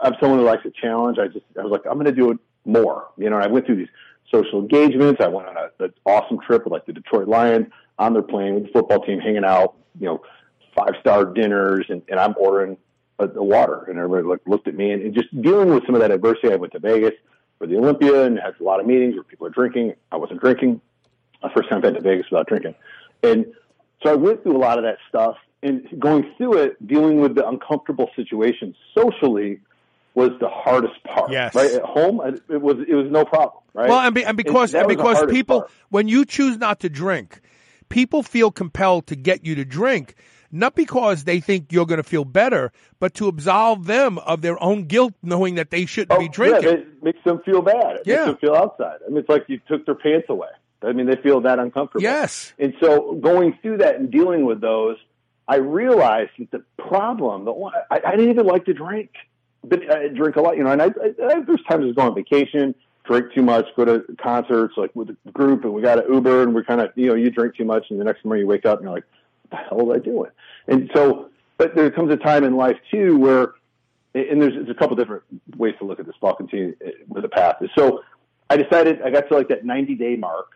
I'm 0.02 0.14
someone 0.20 0.38
who 0.38 0.44
likes 0.44 0.64
a 0.64 0.70
challenge. 0.70 1.18
I 1.18 1.26
just, 1.28 1.44
I 1.58 1.62
was 1.62 1.70
like, 1.70 1.82
I'm 1.84 1.94
going 1.94 2.06
to 2.06 2.12
do 2.12 2.30
it 2.30 2.38
more. 2.64 3.08
You 3.18 3.28
know, 3.28 3.36
I 3.36 3.46
went 3.46 3.66
through 3.66 3.76
these 3.76 3.88
social 4.32 4.60
engagements. 4.60 5.20
I 5.22 5.28
went 5.28 5.48
on 5.48 5.56
a, 5.56 5.84
an 5.84 5.92
awesome 6.06 6.38
trip 6.40 6.64
with 6.64 6.72
like 6.72 6.86
the 6.86 6.92
Detroit 6.92 7.28
Lions 7.28 7.66
on 7.98 8.14
their 8.14 8.22
plane 8.22 8.54
with 8.54 8.64
the 8.64 8.70
football 8.72 9.00
team, 9.00 9.20
hanging 9.20 9.44
out, 9.44 9.74
you 9.98 10.06
know, 10.06 10.22
five 10.74 10.94
star 11.00 11.26
dinners, 11.26 11.86
and, 11.88 12.02
and 12.08 12.18
I'm 12.18 12.34
ordering 12.38 12.78
the 13.18 13.42
water, 13.42 13.84
and 13.88 13.98
everybody 13.98 14.26
looked, 14.26 14.48
looked 14.48 14.66
at 14.66 14.74
me, 14.74 14.92
and, 14.92 15.02
and 15.02 15.14
just 15.14 15.28
dealing 15.42 15.68
with 15.68 15.84
some 15.84 15.94
of 15.94 16.00
that 16.00 16.10
adversity. 16.10 16.52
I 16.52 16.56
went 16.56 16.72
to 16.72 16.78
Vegas 16.78 17.12
for 17.60 17.66
the 17.66 17.76
Olympia 17.76 18.24
and 18.24 18.38
had 18.38 18.54
a 18.58 18.64
lot 18.64 18.80
of 18.80 18.86
meetings 18.86 19.14
where 19.14 19.22
people 19.22 19.46
are 19.46 19.50
drinking. 19.50 19.94
I 20.10 20.16
wasn't 20.16 20.40
drinking. 20.40 20.80
My 21.42 21.52
first 21.54 21.68
time 21.68 21.76
I've 21.76 21.82
been 21.82 21.94
to 21.94 22.00
Vegas 22.00 22.26
without 22.30 22.48
drinking, 22.48 22.74
and 23.22 23.46
so 24.02 24.10
I 24.10 24.14
went 24.14 24.42
through 24.42 24.56
a 24.56 24.58
lot 24.58 24.78
of 24.78 24.84
that 24.84 24.96
stuff. 25.08 25.36
And 25.62 25.86
going 25.98 26.32
through 26.38 26.54
it, 26.54 26.86
dealing 26.86 27.20
with 27.20 27.34
the 27.34 27.46
uncomfortable 27.46 28.08
situations 28.16 28.74
socially 28.96 29.60
was 30.14 30.30
the 30.40 30.48
hardest 30.48 31.04
part. 31.04 31.30
Yes. 31.30 31.54
Right 31.54 31.70
at 31.70 31.82
home, 31.82 32.20
it 32.48 32.60
was 32.60 32.76
it 32.88 32.94
was 32.94 33.10
no 33.10 33.24
problem. 33.24 33.62
Right. 33.74 33.88
Well, 33.88 34.00
and, 34.00 34.14
be, 34.14 34.24
and 34.24 34.36
because 34.36 34.72
that 34.72 34.80
and 34.80 34.88
because 34.88 35.24
people, 35.30 35.60
part. 35.60 35.72
when 35.90 36.08
you 36.08 36.24
choose 36.24 36.56
not 36.56 36.80
to 36.80 36.88
drink, 36.88 37.40
people 37.90 38.22
feel 38.22 38.50
compelled 38.50 39.06
to 39.08 39.16
get 39.16 39.44
you 39.44 39.54
to 39.56 39.64
drink, 39.66 40.14
not 40.52 40.74
because 40.74 41.24
they 41.24 41.40
think 41.40 41.72
you're 41.72 41.86
going 41.86 41.98
to 42.02 42.08
feel 42.08 42.24
better, 42.24 42.72
but 42.98 43.14
to 43.14 43.28
absolve 43.28 43.86
them 43.86 44.18
of 44.18 44.42
their 44.42 44.62
own 44.62 44.84
guilt, 44.84 45.14
knowing 45.22 45.54
that 45.56 45.70
they 45.70 45.86
shouldn't 45.86 46.18
be 46.18 46.28
drinking. 46.28 46.66
Oh, 46.66 46.70
Yeah, 46.70 46.76
it 46.78 47.02
makes 47.02 47.22
them 47.24 47.40
feel 47.44 47.62
bad. 47.62 47.96
It 47.96 48.02
Yeah. 48.06 48.16
makes 48.16 48.26
them 48.26 48.36
feel 48.38 48.54
outside. 48.54 48.98
I 49.06 49.08
mean, 49.08 49.18
it's 49.18 49.28
like 49.28 49.44
you 49.48 49.60
took 49.68 49.86
their 49.86 49.94
pants 49.94 50.26
away. 50.28 50.48
I 50.82 50.92
mean, 50.92 51.06
they 51.06 51.16
feel 51.16 51.40
that 51.42 51.58
uncomfortable. 51.58 52.02
Yes. 52.02 52.52
And 52.58 52.74
so 52.80 53.12
going 53.14 53.58
through 53.62 53.78
that 53.78 53.96
and 53.96 54.10
dealing 54.10 54.44
with 54.46 54.60
those, 54.60 54.96
I 55.46 55.56
realized 55.56 56.30
that 56.38 56.50
the 56.52 56.62
problem, 56.82 57.44
the 57.44 57.52
one, 57.52 57.72
I, 57.90 58.00
I 58.06 58.10
didn't 58.12 58.30
even 58.30 58.46
like 58.46 58.64
to 58.66 58.72
drink, 58.72 59.10
but 59.62 59.80
I 59.94 60.08
drink 60.08 60.36
a 60.36 60.40
lot, 60.40 60.56
you 60.56 60.64
know, 60.64 60.70
and 60.70 60.80
I, 60.80 60.86
I, 60.86 60.88
I 60.88 61.40
there's 61.40 61.62
times 61.68 61.82
I 61.82 61.86
was 61.86 61.94
going 61.94 62.08
on 62.08 62.14
vacation, 62.14 62.74
drink 63.04 63.32
too 63.34 63.42
much, 63.42 63.66
go 63.76 63.84
to 63.84 64.04
concerts 64.22 64.74
like 64.76 64.94
with 64.94 65.10
a 65.10 65.30
group 65.32 65.64
and 65.64 65.74
we 65.74 65.82
got 65.82 65.98
an 66.04 66.12
Uber 66.12 66.42
and 66.44 66.54
we're 66.54 66.64
kind 66.64 66.80
of, 66.80 66.90
you 66.94 67.08
know, 67.08 67.14
you 67.14 67.30
drink 67.30 67.56
too 67.56 67.64
much 67.64 67.86
and 67.90 68.00
the 68.00 68.04
next 68.04 68.24
morning 68.24 68.42
you 68.42 68.46
wake 68.46 68.64
up 68.64 68.78
and 68.78 68.84
you're 68.86 68.94
like, 68.94 69.04
the 69.50 69.56
hell 69.56 69.78
was 69.78 69.96
I 69.96 70.04
doing? 70.04 70.30
And 70.68 70.90
so, 70.94 71.30
but 71.58 71.74
there 71.74 71.90
comes 71.90 72.12
a 72.12 72.16
time 72.16 72.44
in 72.44 72.56
life 72.56 72.76
too 72.90 73.16
where 73.16 73.54
and 74.14 74.42
there's, 74.42 74.54
there's 74.54 74.68
a 74.68 74.74
couple 74.74 74.96
different 74.96 75.22
ways 75.56 75.74
to 75.78 75.84
look 75.84 76.00
at 76.00 76.06
this. 76.06 76.14
But 76.20 76.28
I'll 76.28 76.36
continue 76.36 76.74
with 77.08 77.22
the 77.22 77.28
path. 77.28 77.56
So 77.76 78.02
I 78.48 78.56
decided 78.56 79.02
I 79.02 79.10
got 79.10 79.28
to 79.28 79.36
like 79.36 79.48
that 79.48 79.64
90 79.64 79.94
day 79.94 80.16
mark, 80.16 80.48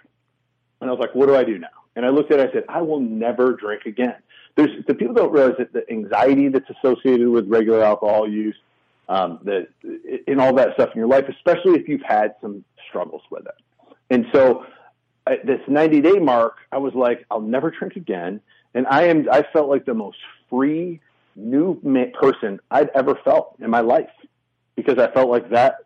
and 0.80 0.90
I 0.90 0.92
was 0.92 1.00
like, 1.00 1.14
what 1.14 1.26
do 1.26 1.36
I 1.36 1.44
do 1.44 1.58
now? 1.58 1.68
And 1.96 2.04
I 2.04 2.08
looked 2.08 2.32
at 2.32 2.40
it. 2.40 2.50
I 2.50 2.52
said, 2.52 2.64
I 2.68 2.82
will 2.82 3.00
never 3.00 3.52
drink 3.52 3.86
again. 3.86 4.16
There's 4.56 4.84
the 4.86 4.94
people 4.94 5.14
don't 5.14 5.32
realize 5.32 5.54
that 5.58 5.72
the 5.72 5.88
anxiety 5.90 6.48
that's 6.48 6.68
associated 6.70 7.28
with 7.28 7.48
regular 7.48 7.84
alcohol 7.84 8.28
use, 8.28 8.56
um, 9.08 9.38
the 9.42 9.68
in 10.26 10.40
all 10.40 10.54
that 10.54 10.74
stuff 10.74 10.90
in 10.94 10.98
your 10.98 11.08
life, 11.08 11.26
especially 11.28 11.78
if 11.78 11.88
you've 11.88 12.02
had 12.02 12.34
some 12.40 12.64
struggles 12.88 13.22
with 13.30 13.46
it. 13.46 13.54
And 14.10 14.26
so 14.32 14.66
at 15.26 15.46
this 15.46 15.60
90 15.68 16.00
day 16.00 16.18
mark, 16.18 16.56
I 16.72 16.78
was 16.78 16.94
like, 16.94 17.24
I'll 17.30 17.40
never 17.40 17.70
drink 17.70 17.96
again. 17.96 18.40
And 18.74 18.86
I 18.86 19.05
am, 19.05 19.26
I 19.30 19.44
felt 19.52 19.68
like 19.68 19.84
the 19.84 19.94
most 19.94 20.18
free 20.51 21.01
new 21.36 21.80
person 22.12 22.60
I'd 22.70 22.90
ever 22.94 23.18
felt 23.24 23.56
in 23.60 23.70
my 23.70 23.80
life 23.80 24.10
because 24.76 24.98
I 24.98 25.10
felt 25.12 25.30
like 25.30 25.51
that 25.51 25.78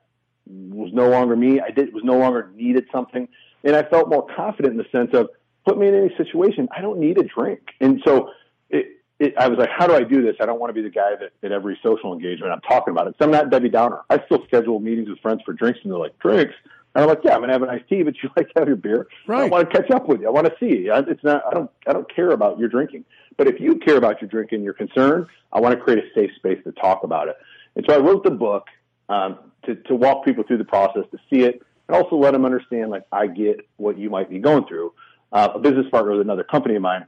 was 0.47 0.90
no 0.93 1.09
longer 1.09 1.36
me. 1.36 1.60
I 1.60 1.70
did, 1.70 1.93
was 1.93 2.05
no 2.05 2.19
longer 2.19 2.51
needed 2.55 2.86
something. 2.90 3.28
And 3.65 3.77
I 3.77 3.82
felt 3.82 4.09
more 4.09 4.27
confident 4.35 4.73
in 4.73 4.78
the 4.78 4.86
sense 4.90 5.10
of 5.15 5.28
put 5.66 5.78
me 5.78 5.89
in 5.89 5.94
any 5.94 6.15
situation. 6.16 6.69
I 6.74 6.81
don't 6.81 6.98
need 6.98 7.19
a 7.19 7.24
drink. 7.24 7.60
And 7.81 8.01
so 8.06 8.31
it, 8.70 8.98
it, 9.19 9.36
I 9.36 9.48
was 9.48 9.59
like, 9.59 9.70
how 9.70 9.86
do 9.86 9.94
I 9.94 10.05
do 10.05 10.23
this? 10.23 10.36
I 10.40 10.47
don't 10.47 10.59
want 10.60 10.70
to 10.70 10.74
be 10.74 10.82
the 10.82 10.90
guy 10.90 11.10
that 11.20 11.32
at 11.43 11.52
every 11.52 11.78
social 11.82 12.12
engagement 12.12 12.52
I'm 12.52 12.60
talking 12.62 12.93
about 12.93 13.09
it. 13.09 13.16
So 13.19 13.27
I'm 13.27 13.31
not 13.31 13.51
Debbie 13.51 13.69
Downer. 13.69 14.01
I 14.09 14.23
still 14.24 14.44
schedule 14.47 14.81
meetings 14.81 15.09
with 15.09 15.19
friends 15.20 15.43
for 15.44 15.52
drinks 15.52 15.81
and 15.82 15.93
they're 15.93 15.98
like, 15.98 16.19
drinks? 16.19 16.55
And 16.94 17.05
I'm 17.05 17.09
like, 17.09 17.20
yeah, 17.23 17.35
I'm 17.35 17.40
gonna 17.40 17.52
have 17.52 17.62
a 17.62 17.66
nice 17.66 17.82
tea, 17.89 18.02
but 18.02 18.15
you 18.23 18.31
like 18.36 18.48
to 18.48 18.60
have 18.60 18.69
your 18.69 18.77
beer. 18.77 19.06
I 19.47 19.48
want 19.48 19.70
to 19.70 19.77
catch 19.77 19.90
up 19.90 20.09
with 20.09 20.20
you. 20.20 20.27
I 20.27 20.31
want 20.31 20.47
to 20.47 20.55
see 20.59 20.85
you. 20.85 20.94
It's 20.94 21.24
not. 21.24 21.44
I 21.47 21.55
don't. 21.55 21.70
I 21.86 21.93
don't 21.93 22.12
care 22.15 22.31
about 22.31 22.59
your 22.59 22.69
drinking. 22.69 23.05
But 23.36 23.47
if 23.47 23.60
you 23.60 23.77
care 23.77 23.97
about 23.97 24.20
your 24.20 24.28
drinking, 24.28 24.62
you're 24.65 24.74
concerned. 24.74 25.27
I 25.52 25.60
want 25.60 25.78
to 25.78 25.81
create 25.81 26.01
a 26.01 26.09
safe 26.15 26.31
space 26.36 26.59
to 26.65 26.73
talk 26.73 27.05
about 27.05 27.28
it. 27.28 27.36
And 27.77 27.86
so 27.89 27.94
I 27.94 27.98
wrote 27.98 28.24
the 28.24 28.31
book 28.31 28.66
um, 29.09 29.39
to 29.65 29.77
to 29.77 29.94
walk 29.94 30.24
people 30.24 30.44
through 30.44 30.59
the 30.59 30.65
process, 30.65 31.05
to 31.12 31.19
see 31.31 31.43
it, 31.43 31.62
and 31.86 31.97
also 31.97 32.16
let 32.16 32.32
them 32.32 32.44
understand 32.44 32.90
like 32.90 33.05
I 33.12 33.27
get 33.27 33.60
what 33.77 33.98
you 33.98 34.10
might 34.10 34.31
be 34.31 34.39
going 34.39 34.66
through. 34.66 34.93
Uh, 35.31 35.51
a 35.55 35.59
business 35.59 35.86
partner 35.90 36.12
with 36.12 36.23
another 36.23 36.43
company 36.43 36.74
of 36.74 36.81
mine, 36.81 37.05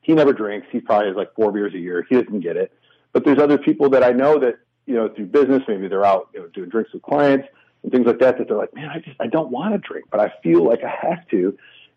he 0.00 0.14
never 0.14 0.32
drinks. 0.32 0.66
He 0.72 0.80
probably 0.80 1.08
has 1.08 1.16
like 1.16 1.34
four 1.34 1.52
beers 1.52 1.74
a 1.74 1.78
year. 1.78 2.06
He 2.08 2.14
doesn't 2.14 2.40
get 2.40 2.56
it. 2.56 2.72
But 3.12 3.24
there's 3.24 3.38
other 3.38 3.58
people 3.58 3.90
that 3.90 4.02
I 4.02 4.12
know 4.12 4.38
that 4.38 4.58
you 4.86 4.94
know 4.94 5.08
through 5.08 5.26
business, 5.26 5.62
maybe 5.68 5.88
they're 5.88 6.06
out 6.06 6.30
you 6.34 6.40
know, 6.40 6.46
doing 6.48 6.70
drinks 6.70 6.92
with 6.92 7.02
clients 7.02 7.46
and 7.82 7.92
things 7.92 8.06
like 8.06 8.18
that. 8.20 8.38
That 8.38 8.48
they're 8.48 8.56
like, 8.56 8.74
man, 8.74 8.88
I 8.88 8.98
just 8.98 9.16
I 9.20 9.26
don't 9.26 9.50
want 9.50 9.72
to 9.74 9.78
drink, 9.78 10.06
but 10.10 10.20
I 10.20 10.32
feel 10.42 10.64
like 10.64 10.80
I 10.84 11.08
have 11.08 11.26
to. 11.28 11.56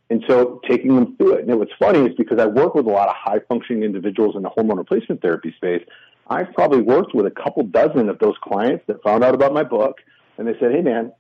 And 0.10 0.24
so 0.28 0.62
taking 0.70 0.96
them 0.96 1.16
through 1.16 1.36
it. 1.36 1.48
And 1.48 1.60
what's 1.60 1.72
funny 1.80 2.00
is 2.00 2.16
because 2.16 2.40
I 2.40 2.46
work 2.46 2.76
with 2.76 2.86
a 2.86 2.90
lot 2.90 3.10
of 3.10 3.16
high 3.18 3.40
functioning 3.48 3.84
individuals 3.84 4.36
in 4.36 4.44
the 4.44 4.50
hormone 4.50 4.78
replacement 4.78 5.22
therapy 5.22 5.54
space, 5.56 5.84
I've 6.28 6.54
probably 6.54 6.82
worked 6.82 7.16
with 7.16 7.26
a 7.26 7.32
couple 7.32 7.64
dozen 7.64 8.10
of 8.10 8.20
those 8.20 8.36
clients 8.44 8.84
that 8.88 9.02
found 9.02 9.24
out 9.24 9.34
about 9.34 9.54
my 9.54 9.64
book 9.64 9.98
and 10.38 10.48
they 10.48 10.54
said, 10.60 10.72
Hey 10.72 10.82
man, 10.82 11.14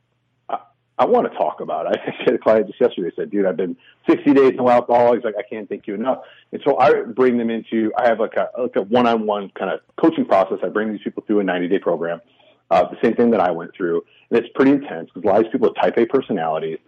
I, 0.49 0.60
I 0.98 1.06
want 1.06 1.31
to 1.31 1.38
talk 1.38 1.61
about 1.61 1.88
it. 1.88 1.99
I 2.06 2.23
had 2.23 2.35
a 2.35 2.38
client 2.38 2.68
just 2.68 2.80
yesterday 2.80 3.11
said, 3.15 3.31
dude, 3.31 3.45
I've 3.45 3.57
been 3.57 3.77
60 4.10 4.34
days 4.34 4.53
no 4.56 4.69
alcohol. 4.69 5.14
He's 5.14 5.23
like, 5.23 5.35
I 5.38 5.44
can't 5.49 5.68
thank 5.68 5.88
you 5.88 5.95
enough. 5.95 6.19
And 6.52 6.61
so 6.65 6.77
I 6.80 7.02
bring 7.02 7.38
them 7.38 7.49
into, 7.49 7.91
I 7.98 8.07
have 8.07 8.19
like 8.19 8.35
a, 8.35 8.49
like 8.60 8.76
a 8.76 8.81
one-on-one 8.81 9.52
kind 9.57 9.72
of 9.72 9.80
coaching 10.02 10.26
process. 10.26 10.60
I 10.64 10.69
bring 10.69 10.91
these 10.91 11.02
people 11.03 11.23
through 11.26 11.40
a 11.40 11.44
90 11.44 11.68
day 11.68 11.80
program. 11.80 12.22
Uh, 12.69 12.90
the 12.90 12.98
same 13.03 13.15
thing 13.15 13.31
that 13.31 13.41
I 13.41 13.52
went 13.52 13.72
through. 13.76 14.03
And 14.30 14.40
it's 14.40 14.49
pretty 14.56 14.72
intense 14.72 15.10
because 15.14 15.23
a 15.23 15.27
lot 15.27 15.38
of 15.38 15.44
these 15.44 15.52
people 15.52 15.72
have 15.76 15.84
type 15.84 15.98
A 15.98 16.06
personalities. 16.06 16.80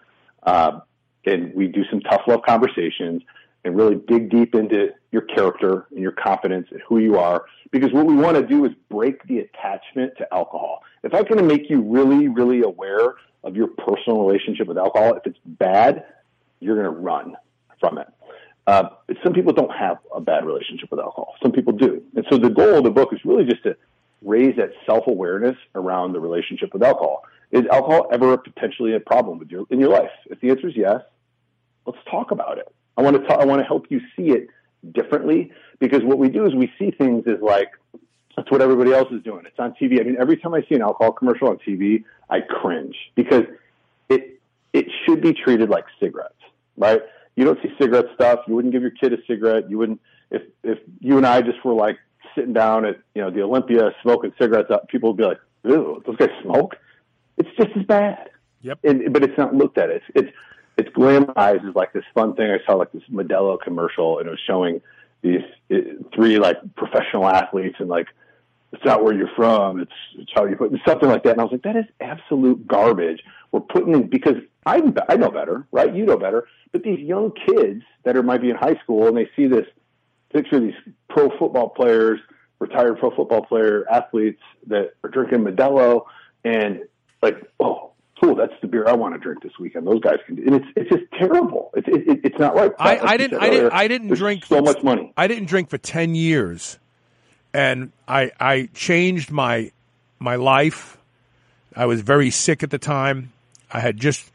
Uh, 0.43 0.79
and 1.25 1.53
we 1.53 1.67
do 1.67 1.83
some 1.89 2.01
tough 2.01 2.21
love 2.27 2.41
conversations 2.47 3.21
and 3.63 3.75
really 3.75 3.95
dig 4.07 4.29
deep 4.29 4.53
into 4.53 4.89
your 5.11 5.23
character 5.23 5.87
and 5.91 5.99
your 5.99 6.11
confidence 6.11 6.67
and 6.71 6.81
who 6.87 6.99
you 6.99 7.17
are. 7.17 7.45
Because 7.71 7.91
what 7.91 8.05
we 8.05 8.15
want 8.15 8.37
to 8.37 8.45
do 8.45 8.63
is 8.65 8.71
break 8.89 9.23
the 9.27 9.39
attachment 9.39 10.13
to 10.19 10.33
alcohol. 10.33 10.83
If 11.03 11.13
I 11.13 11.23
can 11.23 11.45
make 11.47 11.69
you 11.69 11.81
really, 11.81 12.27
really 12.27 12.61
aware 12.61 13.15
of 13.43 13.55
your 13.55 13.67
personal 13.67 14.25
relationship 14.25 14.67
with 14.67 14.77
alcohol, 14.77 15.15
if 15.15 15.25
it's 15.25 15.39
bad, 15.45 16.05
you're 16.59 16.75
going 16.75 16.93
to 16.93 17.01
run 17.01 17.35
from 17.79 17.97
it. 17.97 18.07
Uh, 18.67 18.89
some 19.23 19.33
people 19.33 19.53
don't 19.53 19.71
have 19.71 19.97
a 20.13 20.21
bad 20.21 20.45
relationship 20.45 20.89
with 20.89 20.99
alcohol. 20.99 21.35
Some 21.41 21.51
people 21.51 21.73
do. 21.73 22.01
And 22.15 22.25
so 22.31 22.37
the 22.37 22.49
goal 22.49 22.77
of 22.77 22.83
the 22.83 22.91
book 22.91 23.13
is 23.13 23.19
really 23.23 23.45
just 23.45 23.63
to 23.63 23.75
raise 24.25 24.55
that 24.57 24.71
self 24.85 25.07
awareness 25.07 25.55
around 25.75 26.13
the 26.13 26.19
relationship 26.19 26.73
with 26.73 26.83
alcohol. 26.83 27.23
Is 27.51 27.65
alcohol 27.71 28.07
ever 28.11 28.37
potentially 28.37 28.95
a 28.95 28.99
problem 28.99 29.39
with 29.39 29.49
your 29.49 29.65
in 29.69 29.79
your 29.79 29.89
life? 29.89 30.11
If 30.25 30.41
the 30.41 30.49
answer 30.49 30.67
is 30.67 30.75
yes, 30.75 31.01
let's 31.85 31.99
talk 32.09 32.31
about 32.31 32.57
it. 32.57 32.67
I 32.97 33.01
want 33.01 33.15
to 33.15 33.33
I 33.33 33.45
want 33.45 33.61
to 33.61 33.65
help 33.65 33.85
you 33.89 34.01
see 34.15 34.31
it 34.31 34.47
differently 34.91 35.51
because 35.79 36.01
what 36.03 36.17
we 36.17 36.29
do 36.29 36.45
is 36.45 36.53
we 36.53 36.71
see 36.77 36.91
things 36.91 37.25
as 37.27 37.41
like 37.41 37.69
that's 38.35 38.51
what 38.51 38.61
everybody 38.61 38.91
else 38.91 39.07
is 39.11 39.23
doing. 39.23 39.45
It's 39.45 39.57
on 39.59 39.73
TV. 39.81 39.99
I 39.99 40.03
mean, 40.03 40.17
every 40.19 40.37
time 40.37 40.53
I 40.53 40.61
see 40.67 40.75
an 40.75 40.81
alcohol 40.81 41.13
commercial 41.13 41.47
on 41.49 41.57
TV, 41.57 42.03
I 42.29 42.41
cringe 42.41 42.95
because 43.15 43.43
it 44.09 44.39
it 44.73 44.87
should 45.05 45.21
be 45.21 45.33
treated 45.33 45.69
like 45.69 45.85
cigarettes, 45.99 46.33
right? 46.77 47.01
You 47.35 47.45
don't 47.45 47.59
see 47.61 47.69
cigarette 47.79 48.05
stuff. 48.15 48.39
You 48.47 48.55
wouldn't 48.55 48.73
give 48.73 48.81
your 48.81 48.91
kid 48.91 49.13
a 49.13 49.17
cigarette. 49.27 49.69
You 49.69 49.77
wouldn't 49.77 50.01
if 50.31 50.41
if 50.63 50.79
you 50.99 51.17
and 51.17 51.25
I 51.25 51.41
just 51.41 51.63
were 51.63 51.73
like 51.73 51.97
sitting 52.35 52.53
down 52.53 52.85
at 52.85 52.97
you 53.13 53.21
know 53.21 53.31
the 53.31 53.41
Olympia 53.41 53.91
smoking 54.01 54.33
cigarettes 54.39 54.69
up, 54.71 54.87
people 54.87 55.09
would 55.09 55.17
be 55.17 55.23
like, 55.23 55.39
"Ew, 55.63 56.01
those 56.05 56.17
guys 56.17 56.29
smoke." 56.43 56.75
It's 57.37 57.49
just 57.57 57.71
as 57.75 57.85
bad. 57.85 58.29
Yep. 58.61 58.79
And, 58.83 59.13
but 59.13 59.23
it's 59.23 59.37
not 59.37 59.53
looked 59.53 59.77
at. 59.77 59.89
It's 59.89 60.05
it's 60.15 60.31
it's 60.77 60.89
glamorized 60.89 61.67
as 61.67 61.75
like 61.75 61.93
this 61.93 62.03
fun 62.13 62.35
thing. 62.35 62.51
I 62.51 62.59
saw 62.65 62.73
like 62.73 62.91
this 62.91 63.03
Modelo 63.11 63.59
commercial, 63.61 64.19
and 64.19 64.27
it 64.27 64.31
was 64.31 64.39
showing 64.45 64.81
these 65.21 65.41
it, 65.69 66.05
three 66.13 66.37
like 66.37 66.57
professional 66.75 67.27
athletes 67.27 67.77
and 67.79 67.89
like 67.89 68.07
it's 68.75 68.83
not 68.83 69.03
where 69.03 69.13
you're 69.13 69.31
from, 69.35 69.79
it's, 69.79 69.91
it's 70.17 70.31
how 70.35 70.45
you 70.45 70.55
put 70.55 70.71
something 70.85 71.07
like 71.07 71.23
that. 71.23 71.31
And 71.31 71.39
I 71.39 71.43
was 71.43 71.53
like, 71.53 71.63
that 71.63 71.77
is 71.77 71.85
absolute 72.01 72.67
garbage. 72.67 73.23
We're 73.51 73.61
putting 73.61 73.93
in 73.93 74.09
because 74.09 74.35
I 74.65 74.81
I 75.07 75.15
know 75.15 75.31
better, 75.31 75.65
right? 75.71 75.93
You 75.93 76.05
know 76.05 76.17
better. 76.17 76.47
But 76.71 76.83
these 76.83 76.99
young 76.99 77.31
kids 77.31 77.83
that 78.03 78.17
are 78.17 78.23
might 78.23 78.41
be 78.41 78.49
in 78.49 78.55
high 78.55 78.75
school 78.83 79.07
and 79.07 79.15
they 79.15 79.29
see 79.35 79.47
this 79.47 79.65
picture 80.35 80.59
these 80.59 80.73
pro 81.09 81.29
football 81.37 81.69
players, 81.69 82.19
retired 82.59 82.99
pro 82.99 83.11
football 83.15 83.43
player 83.45 83.85
athletes 83.89 84.41
that 84.67 84.93
are 85.03 85.09
drinking 85.09 85.39
Modelo 85.39 86.05
and 86.43 86.81
like, 87.21 87.37
oh, 87.59 87.91
cool, 88.21 88.35
that's 88.35 88.53
the 88.61 88.67
beer 88.67 88.87
I 88.87 88.93
want 88.93 89.13
to 89.15 89.19
drink 89.19 89.41
this 89.41 89.53
weekend. 89.59 89.87
Those 89.87 90.01
guys 90.01 90.17
can 90.25 90.35
do, 90.35 90.43
and 90.45 90.55
it's 90.55 90.67
it's 90.75 90.89
just 90.89 91.11
terrible. 91.17 91.71
It's 91.75 91.87
it, 91.87 92.21
it's 92.23 92.39
not 92.39 92.55
right. 92.55 92.71
I, 92.77 92.95
Like 92.95 93.03
I 93.03 93.17
didn't. 93.17 93.41
I 93.41 93.49
didn't. 93.49 93.73
I 93.73 93.87
didn't 93.87 94.13
drink 94.13 94.45
so 94.45 94.61
much 94.61 94.83
money. 94.83 95.13
I 95.17 95.27
didn't 95.27 95.45
drink 95.45 95.69
for 95.69 95.77
ten 95.77 96.15
years, 96.15 96.77
and 97.53 97.91
I 98.07 98.31
I 98.39 98.69
changed 98.73 99.31
my 99.31 99.71
my 100.19 100.35
life. 100.35 100.97
I 101.75 101.85
was 101.85 102.01
very 102.01 102.29
sick 102.29 102.63
at 102.63 102.69
the 102.69 102.77
time. 102.77 103.31
I 103.71 103.79
had 103.79 103.97
just 103.97 104.31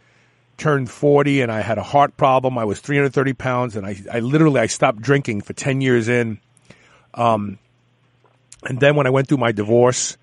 turned 0.61 0.91
forty, 0.91 1.41
and 1.41 1.51
I 1.51 1.61
had 1.61 1.79
a 1.79 1.83
heart 1.83 2.17
problem. 2.17 2.59
I 2.59 2.65
was 2.65 2.79
three 2.79 2.97
hundred 2.97 3.15
thirty 3.15 3.33
pounds, 3.33 3.77
and 3.77 3.85
I 3.87 3.97
I 4.13 4.21
literally 4.21 4.61
I 4.61 4.67
stopped 4.67 5.01
drinking 5.01 5.41
for 5.41 5.53
ten 5.53 5.81
years 5.81 6.09
in. 6.09 6.39
Um, 7.15 7.59
and 8.65 8.79
then 8.79 8.95
when 8.95 9.07
I 9.07 9.11
went 9.11 9.27
through 9.27 9.39
my 9.39 9.53
divorce, 9.53 10.17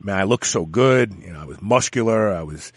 man, 0.00 0.18
I 0.18 0.22
looked 0.22 0.46
so 0.46 0.64
good. 0.64 1.12
You 1.20 1.32
know, 1.32 1.40
I 1.40 1.44
was 1.44 1.60
muscular. 1.60 2.32
I 2.32 2.42
was. 2.42 2.72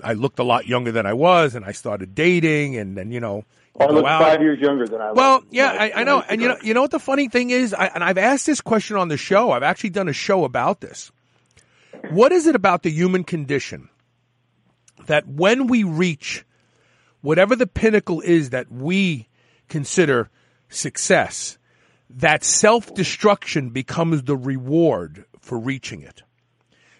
I 0.00 0.12
looked 0.12 0.38
a 0.38 0.44
lot 0.44 0.66
younger 0.68 0.92
than 0.92 1.06
I 1.06 1.12
was, 1.14 1.56
and 1.56 1.64
I 1.64 1.72
started 1.72 2.14
dating, 2.14 2.76
and 2.76 2.96
then 2.96 3.10
you 3.10 3.18
know, 3.18 3.44
I 3.80 3.86
look 3.86 4.04
five 4.04 4.40
years 4.40 4.60
younger 4.60 4.86
than 4.86 5.00
I 5.00 5.08
was. 5.08 5.16
Well, 5.16 5.44
yeah, 5.50 5.74
I, 5.76 5.92
I 6.02 6.04
know, 6.04 6.20
and 6.20 6.40
you 6.40 6.48
know, 6.48 6.56
you 6.62 6.74
know 6.74 6.82
what 6.82 6.92
the 6.92 7.00
funny 7.00 7.28
thing 7.28 7.50
is, 7.50 7.74
I, 7.74 7.86
and 7.86 8.04
I've 8.04 8.18
asked 8.18 8.46
this 8.46 8.60
question 8.60 8.96
on 8.96 9.08
the 9.08 9.16
show. 9.16 9.50
I've 9.50 9.64
actually 9.64 9.90
done 9.90 10.08
a 10.08 10.12
show 10.12 10.44
about 10.44 10.80
this. 10.80 11.10
What 12.10 12.30
is 12.30 12.46
it 12.46 12.54
about 12.54 12.84
the 12.84 12.90
human 12.90 13.24
condition 13.24 13.88
that 15.06 15.26
when 15.26 15.66
we 15.66 15.84
reach 15.84 16.44
whatever 17.20 17.56
the 17.56 17.66
pinnacle 17.66 18.20
is 18.20 18.50
that 18.50 18.70
we 18.70 19.28
consider 19.68 20.30
success, 20.68 21.58
that 22.10 22.44
self 22.44 22.94
destruction 22.94 23.70
becomes 23.70 24.22
the 24.24 24.36
reward 24.36 25.24
for 25.40 25.58
reaching 25.58 26.02
it? 26.02 26.22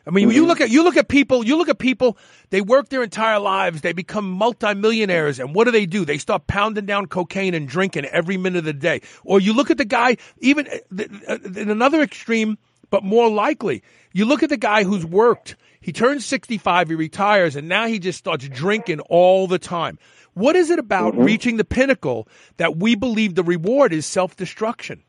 I 0.06 0.10
mean, 0.10 0.30
you 0.30 0.46
look 0.46 0.60
at 0.60 0.70
you 0.70 0.82
look 0.82 0.96
at 0.96 1.06
people. 1.06 1.44
You 1.44 1.56
look 1.56 1.68
at 1.68 1.78
people. 1.78 2.18
They 2.50 2.60
work 2.60 2.88
their 2.88 3.04
entire 3.04 3.38
lives. 3.38 3.82
They 3.82 3.92
become 3.92 4.28
multimillionaires, 4.30 5.38
and 5.38 5.54
what 5.54 5.64
do 5.64 5.70
they 5.70 5.86
do? 5.86 6.04
They 6.04 6.18
start 6.18 6.48
pounding 6.48 6.86
down 6.86 7.06
cocaine 7.06 7.54
and 7.54 7.68
drinking 7.68 8.06
every 8.06 8.36
minute 8.36 8.58
of 8.58 8.64
the 8.64 8.72
day. 8.72 9.02
Or 9.24 9.40
you 9.40 9.52
look 9.52 9.70
at 9.70 9.78
the 9.78 9.84
guy, 9.84 10.16
even 10.38 10.66
uh, 10.66 11.04
uh, 11.28 11.38
in 11.54 11.70
another 11.70 12.02
extreme, 12.02 12.58
but 12.90 13.04
more 13.04 13.30
likely, 13.30 13.84
you 14.12 14.24
look 14.24 14.42
at 14.42 14.50
the 14.50 14.56
guy 14.56 14.82
who's 14.82 15.06
worked. 15.06 15.54
He 15.82 15.92
turns 15.92 16.24
sixty-five, 16.24 16.88
he 16.88 16.94
retires, 16.94 17.56
and 17.56 17.68
now 17.68 17.86
he 17.86 17.98
just 17.98 18.18
starts 18.18 18.48
drinking 18.48 19.00
all 19.00 19.46
the 19.46 19.58
time. 19.58 19.98
What 20.34 20.56
is 20.56 20.70
it 20.70 20.78
about 20.78 21.12
mm-hmm. 21.12 21.24
reaching 21.24 21.56
the 21.58 21.64
pinnacle 21.64 22.26
that 22.56 22.76
we 22.76 22.94
believe 22.94 23.34
the 23.34 23.42
reward 23.42 23.92
is 23.92 24.06
self-destruction? 24.06 25.02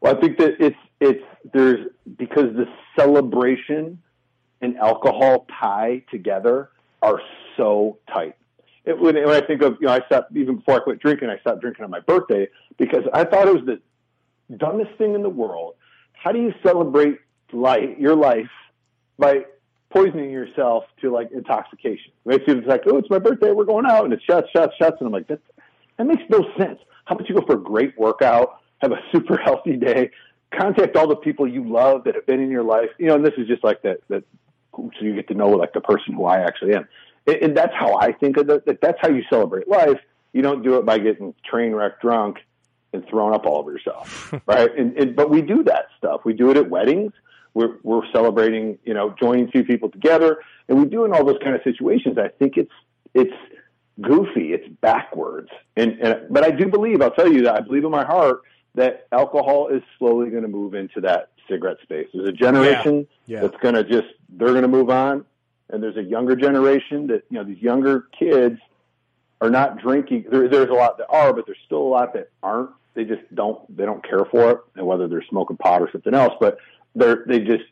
Well, 0.00 0.16
I 0.16 0.20
think 0.20 0.38
that 0.38 0.52
it's 0.60 0.76
it's 1.00 1.24
there's 1.52 1.88
because 2.18 2.54
the 2.54 2.66
celebration 2.96 4.00
and 4.60 4.76
alcohol 4.76 5.46
tie 5.60 6.04
together 6.10 6.70
are 7.00 7.20
so 7.56 7.98
tight. 8.12 8.36
It, 8.84 9.00
when, 9.00 9.14
when 9.16 9.30
I 9.30 9.40
think 9.44 9.62
of 9.62 9.78
you 9.80 9.86
know 9.86 9.94
I 9.94 10.00
stopped 10.06 10.36
even 10.36 10.56
before 10.56 10.76
I 10.76 10.78
quit 10.80 11.00
drinking, 11.00 11.30
I 11.30 11.38
stopped 11.38 11.62
drinking 11.62 11.84
on 11.84 11.90
my 11.90 12.00
birthday 12.00 12.46
because 12.76 13.04
I 13.12 13.24
thought 13.24 13.48
it 13.48 13.54
was 13.54 13.64
the 13.64 13.80
dumbest 14.56 14.98
thing 14.98 15.14
in 15.14 15.22
the 15.22 15.30
world. 15.30 15.74
How 16.12 16.30
do 16.30 16.40
you 16.40 16.52
celebrate 16.62 17.18
life, 17.52 17.98
your 17.98 18.14
life, 18.14 18.50
by 19.18 19.46
poisoning 19.92 20.30
yourself 20.30 20.84
to 21.00 21.10
like 21.10 21.30
intoxication? 21.32 22.12
So 22.26 22.32
it's 22.46 22.66
like, 22.66 22.82
oh, 22.86 22.98
it's 22.98 23.10
my 23.10 23.18
birthday, 23.18 23.52
we're 23.52 23.64
going 23.64 23.86
out, 23.86 24.04
and 24.04 24.12
it's 24.12 24.24
shots, 24.24 24.48
shots, 24.54 24.74
shots, 24.78 24.96
and 25.00 25.06
I'm 25.06 25.12
like, 25.12 25.28
that 25.28 25.40
that 25.98 26.06
makes 26.06 26.22
no 26.28 26.44
sense. 26.58 26.78
How 27.04 27.14
about 27.14 27.28
you 27.28 27.34
go 27.34 27.44
for 27.46 27.54
a 27.54 27.62
great 27.62 27.98
workout, 27.98 28.60
have 28.78 28.92
a 28.92 29.00
super 29.12 29.36
healthy 29.36 29.76
day, 29.76 30.10
contact 30.54 30.96
all 30.96 31.08
the 31.08 31.16
people 31.16 31.46
you 31.46 31.68
love 31.68 32.04
that 32.04 32.14
have 32.14 32.26
been 32.26 32.40
in 32.40 32.50
your 32.50 32.64
life, 32.64 32.90
you 32.98 33.06
know, 33.06 33.16
and 33.16 33.24
this 33.24 33.34
is 33.36 33.46
just 33.46 33.64
like 33.64 33.82
that 33.82 33.98
that 34.08 34.24
so 34.74 34.90
you 35.00 35.14
get 35.14 35.28
to 35.28 35.34
know 35.34 35.50
like 35.50 35.74
the 35.74 35.82
person 35.82 36.14
who 36.14 36.24
I 36.24 36.40
actually 36.40 36.74
am, 36.74 36.88
and, 37.26 37.36
and 37.36 37.56
that's 37.56 37.74
how 37.74 37.96
I 37.96 38.12
think 38.12 38.36
of. 38.36 38.46
That 38.46 38.78
that's 38.80 38.98
how 39.00 39.08
you 39.08 39.22
celebrate 39.28 39.68
life. 39.68 39.98
You 40.32 40.42
don't 40.42 40.62
do 40.62 40.78
it 40.78 40.86
by 40.86 40.98
getting 40.98 41.34
train 41.44 41.72
wreck 41.72 42.00
drunk 42.00 42.38
and 42.92 43.06
throwing 43.08 43.34
up 43.34 43.46
all 43.46 43.58
over 43.58 43.72
yourself, 43.72 44.32
right? 44.46 44.74
And, 44.76 44.96
and 44.96 45.16
but 45.16 45.30
we 45.30 45.42
do 45.42 45.62
that 45.64 45.86
stuff. 45.98 46.22
We 46.24 46.32
do 46.32 46.50
it 46.50 46.56
at 46.56 46.68
weddings. 46.68 47.12
We're 47.54 47.76
we're 47.82 48.10
celebrating, 48.12 48.78
you 48.84 48.94
know, 48.94 49.14
joining 49.20 49.50
two 49.50 49.64
people 49.64 49.90
together, 49.90 50.38
and 50.68 50.78
we 50.78 50.86
do 50.88 51.04
in 51.04 51.12
all 51.12 51.24
those 51.24 51.38
kind 51.42 51.54
of 51.54 51.62
situations. 51.62 52.16
I 52.18 52.28
think 52.28 52.56
it's 52.56 52.72
it's 53.14 53.34
goofy. 54.00 54.52
It's 54.52 54.66
backwards. 54.80 55.50
And, 55.76 55.98
and 56.00 56.26
but 56.30 56.44
I 56.44 56.50
do 56.50 56.68
believe. 56.68 57.02
I'll 57.02 57.10
tell 57.10 57.30
you 57.30 57.42
that 57.42 57.54
I 57.54 57.60
believe 57.60 57.84
in 57.84 57.90
my 57.90 58.04
heart 58.04 58.42
that 58.74 59.06
alcohol 59.12 59.68
is 59.68 59.82
slowly 59.98 60.30
going 60.30 60.42
to 60.44 60.48
move 60.48 60.74
into 60.74 61.00
that 61.02 61.30
cigarette 61.48 61.76
space. 61.82 62.08
There's 62.14 62.28
a 62.28 62.32
generation 62.32 63.06
Yeah. 63.26 63.42
that's 63.42 63.56
going 63.62 63.74
to 63.74 63.84
just 63.84 64.08
they're 64.30 64.48
going 64.48 64.62
to 64.62 64.68
move 64.68 64.88
on, 64.88 65.24
and 65.68 65.82
there's 65.82 65.96
a 65.98 66.02
younger 66.02 66.36
generation 66.36 67.06
that 67.08 67.24
you 67.28 67.38
know 67.38 67.44
these 67.44 67.60
younger 67.60 68.06
kids 68.18 68.58
are 69.42 69.50
not 69.50 69.78
drinking. 69.78 70.24
There, 70.30 70.48
there's 70.48 70.70
a 70.70 70.74
lot 70.74 70.96
that 70.98 71.08
are, 71.10 71.32
but 71.34 71.44
there's 71.46 71.58
still 71.66 71.82
a 71.82 71.90
lot 71.98 72.14
that 72.14 72.30
aren't. 72.42 72.70
They 72.94 73.04
just 73.04 73.22
don't 73.34 73.76
they 73.76 73.84
don't 73.84 74.06
care 74.08 74.24
for 74.30 74.50
it, 74.52 74.58
and 74.76 74.86
whether 74.86 75.08
they're 75.08 75.24
smoking 75.28 75.56
pot 75.58 75.82
or 75.82 75.90
something 75.90 76.14
else, 76.14 76.32
but 76.40 76.58
they're 76.94 77.24
they 77.26 77.40
just 77.40 77.64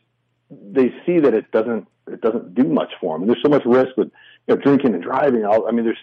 they 0.49 0.93
see 1.05 1.19
that 1.19 1.33
it 1.33 1.51
doesn't 1.51 1.87
it 2.07 2.21
doesn't 2.21 2.55
do 2.55 2.63
much 2.63 2.91
for 2.99 3.15
them. 3.15 3.23
And 3.23 3.29
there's 3.29 3.43
so 3.43 3.49
much 3.49 3.63
risk 3.65 3.95
with 3.97 4.11
you 4.47 4.55
know 4.55 4.61
drinking 4.61 4.93
and 4.93 5.03
driving. 5.03 5.45
I 5.45 5.71
mean, 5.71 5.85
there's 5.85 5.97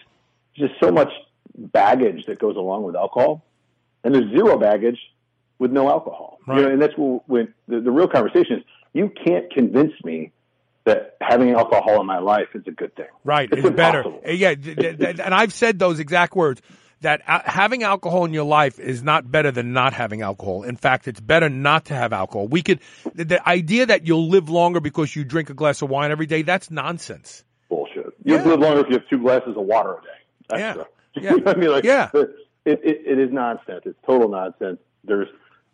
just 0.55 0.73
so 0.81 0.91
much 0.91 1.09
baggage 1.55 2.25
that 2.27 2.39
goes 2.39 2.55
along 2.55 2.83
with 2.83 2.95
alcohol, 2.95 3.45
and 4.03 4.13
there's 4.13 4.29
zero 4.31 4.57
baggage 4.57 4.99
with 5.57 5.71
no 5.71 5.89
alcohol. 5.89 6.39
You 6.47 6.55
know, 6.55 6.69
and 6.69 6.81
that's 6.81 6.93
what, 6.95 7.27
when 7.29 7.53
the, 7.67 7.79
the 7.81 7.91
real 7.91 8.07
conversation 8.07 8.57
is. 8.59 8.63
You 8.91 9.11
can't 9.23 9.53
convince 9.53 9.93
me 10.03 10.31
that 10.85 11.15
having 11.21 11.51
alcohol 11.51 12.01
in 12.01 12.07
my 12.07 12.17
life 12.17 12.47
is 12.55 12.63
a 12.65 12.71
good 12.71 12.95
thing. 12.95 13.05
Right, 13.23 13.47
It's 13.51 13.63
it's, 13.63 13.75
better. 13.75 14.03
Yeah, 14.25 14.55
and 14.55 15.33
I've 15.33 15.53
said 15.53 15.77
those 15.77 15.99
exact 15.99 16.35
words 16.35 16.59
that 17.01 17.21
having 17.25 17.83
alcohol 17.83 18.25
in 18.25 18.33
your 18.33 18.43
life 18.45 18.79
is 18.79 19.01
not 19.03 19.31
better 19.31 19.51
than 19.51 19.71
not 19.73 19.93
having 19.93 20.21
alcohol. 20.21 20.63
In 20.63 20.75
fact, 20.75 21.07
it's 21.07 21.19
better 21.19 21.49
not 21.49 21.85
to 21.85 21.93
have 21.95 22.11
alcohol. 22.13 22.47
We 22.47 22.61
could 22.61 22.79
the, 23.15 23.25
the 23.25 23.47
idea 23.49 23.85
that 23.85 24.05
you'll 24.05 24.27
live 24.29 24.49
longer 24.49 24.79
because 24.79 25.15
you 25.15 25.23
drink 25.23 25.49
a 25.49 25.53
glass 25.53 25.81
of 25.81 25.89
wine 25.89 26.11
every 26.11 26.25
day, 26.25 26.41
that's 26.41 26.69
nonsense. 26.69 27.43
Bullshit. 27.69 28.07
You'll 28.23 28.43
live 28.43 28.59
longer 28.59 28.81
if 28.81 28.87
you 28.89 28.93
have 28.97 29.07
two 29.09 29.19
glasses 29.19 29.55
of 29.55 29.63
water 29.63 29.93
a 29.93 30.01
day. 30.01 30.07
That's 30.49 30.59
Yeah. 30.61 30.73
the- 30.73 30.87
Yeah. 31.21 31.33
You 31.35 31.43
I 31.47 31.55
mean, 31.55 31.71
like, 31.71 31.83
Yeah. 31.83 32.09
It, 32.13 32.81
it, 32.83 33.01
it 33.05 33.19
is 33.19 33.31
nonsense. 33.31 33.81
It's 33.85 33.97
total 34.05 34.29
nonsense. 34.29 34.79
There's, 35.03 35.27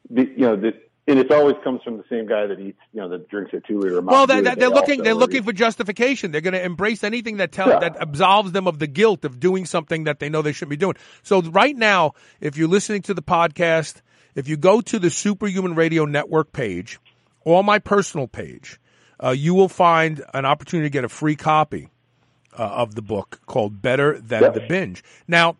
the, 0.09 0.21
you 0.23 0.37
know, 0.45 0.55
the, 0.55 0.73
and 1.07 1.19
it 1.19 1.31
always 1.31 1.55
comes 1.63 1.81
from 1.83 1.97
the 1.97 2.03
same 2.09 2.27
guy 2.27 2.47
that 2.47 2.59
eats, 2.59 2.79
you 2.91 2.99
know, 2.99 3.09
that 3.09 3.29
drinks 3.29 3.53
a 3.53 3.59
two 3.59 3.79
liter. 3.79 4.01
Well, 4.01 4.25
that, 4.27 4.57
they're 4.57 4.69
looking 4.69 5.03
they're 5.03 5.13
looking 5.13 5.43
for 5.43 5.53
justification. 5.53 6.31
They're 6.31 6.41
going 6.41 6.53
to 6.53 6.63
embrace 6.63 7.03
anything 7.03 7.37
that 7.37 7.51
tells 7.51 7.69
Yeah. 7.69 7.79
that 7.79 7.97
absolves 8.01 8.51
them 8.53 8.67
of 8.67 8.79
the 8.79 8.87
guilt 8.87 9.23
of 9.25 9.39
doing 9.39 9.65
something 9.65 10.05
that 10.05 10.19
they 10.19 10.29
know 10.29 10.41
they 10.41 10.51
shouldn't 10.51 10.71
be 10.71 10.77
doing. 10.77 10.95
So 11.21 11.41
right 11.41 11.75
now, 11.75 12.13
if 12.41 12.57
you're 12.57 12.67
listening 12.67 13.03
to 13.03 13.13
the 13.13 13.21
podcast, 13.21 14.01
if 14.33 14.47
you 14.47 14.57
go 14.57 14.81
to 14.81 14.99
the 14.99 15.09
Superhuman 15.09 15.75
Radio 15.75 16.05
Network 16.05 16.51
page 16.51 16.99
or 17.41 17.63
my 17.63 17.77
personal 17.79 18.27
page, 18.27 18.79
uh, 19.23 19.29
you 19.29 19.53
will 19.53 19.69
find 19.69 20.23
an 20.33 20.45
opportunity 20.45 20.87
to 20.87 20.91
get 20.93 21.05
a 21.05 21.09
free 21.09 21.35
copy 21.35 21.89
uh, 22.57 22.63
of 22.63 22.95
the 22.95 23.01
book 23.01 23.39
called 23.45 23.81
Better 23.81 24.19
Than 24.19 24.53
the 24.53 24.65
Binge. 24.67 25.03
Now, 25.27 25.57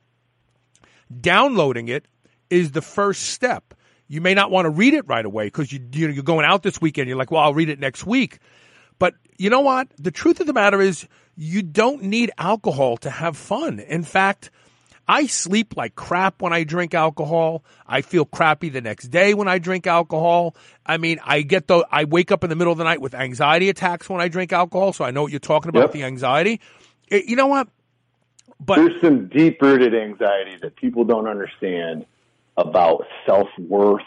downloading 1.21 1.87
it 1.87 2.05
is 2.49 2.71
the 2.71 2.81
first 2.81 3.23
step. 3.29 3.73
You 4.07 4.21
may 4.21 4.33
not 4.33 4.51
want 4.51 4.65
to 4.65 4.69
read 4.69 4.93
it 4.93 5.07
right 5.07 5.25
away 5.25 5.45
because 5.45 5.71
you, 5.71 5.79
you 5.93 6.07
know, 6.07 6.13
you're 6.13 6.23
going 6.23 6.45
out 6.45 6.61
this 6.63 6.79
weekend. 6.79 7.07
You're 7.07 7.17
like, 7.17 7.31
well, 7.31 7.41
I'll 7.41 7.53
read 7.53 7.69
it 7.69 7.79
next 7.79 8.05
week. 8.05 8.39
But 8.99 9.15
you 9.37 9.49
know 9.49 9.61
what? 9.61 9.87
The 9.97 10.11
truth 10.11 10.39
of 10.39 10.47
the 10.47 10.53
matter 10.53 10.79
is, 10.81 11.07
you 11.35 11.61
don't 11.63 12.03
need 12.03 12.31
alcohol 12.37 12.97
to 12.97 13.09
have 13.09 13.35
fun. 13.35 13.79
In 13.79 14.03
fact, 14.03 14.51
I 15.07 15.27
sleep 15.27 15.75
like 15.75 15.93
crap 15.95 16.41
when 16.41 16.53
I 16.53 16.63
drink 16.63 16.93
alcohol. 16.93 17.63
I 17.85 18.01
feel 18.01 18.25
crappy 18.25 18.69
the 18.69 18.81
next 18.81 19.09
day 19.09 19.33
when 19.33 19.47
I 19.47 19.59
drink 19.59 19.85
alcohol. 19.85 20.55
I 20.85 20.97
mean, 20.97 21.19
I 21.25 21.41
get 21.41 21.67
the, 21.67 21.85
I 21.91 22.05
wake 22.05 22.31
up 22.31 22.43
in 22.43 22.49
the 22.49 22.55
middle 22.55 22.71
of 22.71 22.77
the 22.77 22.85
night 22.85 23.01
with 23.01 23.13
anxiety 23.13 23.69
attacks 23.69 24.07
when 24.09 24.21
I 24.21 24.29
drink 24.29 24.53
alcohol. 24.53 24.93
So 24.93 25.03
I 25.03 25.11
know 25.11 25.23
what 25.23 25.31
you're 25.31 25.39
talking 25.39 25.69
about 25.69 25.81
Yep. 25.83 25.91
the 25.91 26.03
anxiety. 26.05 26.61
It- 27.09 27.25
you 27.25 27.35
know 27.35 27.47
what? 27.47 27.67
But 28.59 28.75
there's 28.77 29.01
some 29.01 29.27
deep 29.27 29.61
rooted 29.61 29.93
anxiety 29.93 30.57
that 30.61 30.75
people 30.77 31.03
don't 31.03 31.27
understand 31.27 32.05
about 32.57 33.05
self 33.25 33.47
worth, 33.57 34.01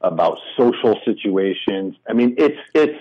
about 0.00 0.38
social 0.56 0.98
situations. 1.04 1.96
I 2.08 2.12
mean, 2.12 2.34
it's 2.38 2.58
it's 2.74 2.98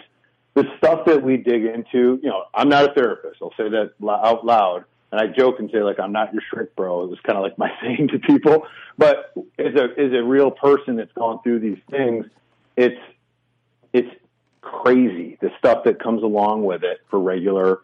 the 0.53 0.65
stuff 0.77 1.05
that 1.05 1.23
we 1.23 1.38
dig 1.38 1.65
into. 1.65 2.19
You 2.22 2.30
know, 2.30 2.43
I'm 2.53 2.69
not 2.69 2.91
a 2.91 2.93
therapist. 2.93 3.38
I'll 3.41 3.53
say 3.57 3.69
that 3.69 3.93
out 4.07 4.45
loud. 4.45 4.85
and 5.11 5.22
I 5.22 5.27
joke 5.27 5.60
and 5.60 5.69
say 5.72 5.81
like 5.81 5.99
I'm 5.99 6.11
not 6.11 6.34
your 6.34 6.43
shrink 6.49 6.69
bro. 6.76 7.03
It 7.03 7.10
was 7.10 7.19
kind 7.22 7.38
of 7.38 7.43
like 7.43 7.57
my 7.57 7.72
saying 7.81 8.10
to 8.10 8.19
people. 8.19 8.68
But 8.97 9.34
as 9.57 9.76
a 9.76 9.85
as 9.97 10.14
a 10.14 10.23
real 10.23 10.51
person 10.51 10.95
that's 10.95 11.14
gone 11.14 11.41
through 11.43 11.60
these 11.60 11.80
things, 11.89 12.26
it's 12.76 12.99
it's 13.93 14.10
crazy 14.61 15.38
the 15.41 15.51
stuff 15.57 15.84
that 15.84 16.01
comes 16.01 16.23
along 16.23 16.64
with 16.64 16.84
it 16.84 16.99
for 17.10 17.19
regular 17.19 17.81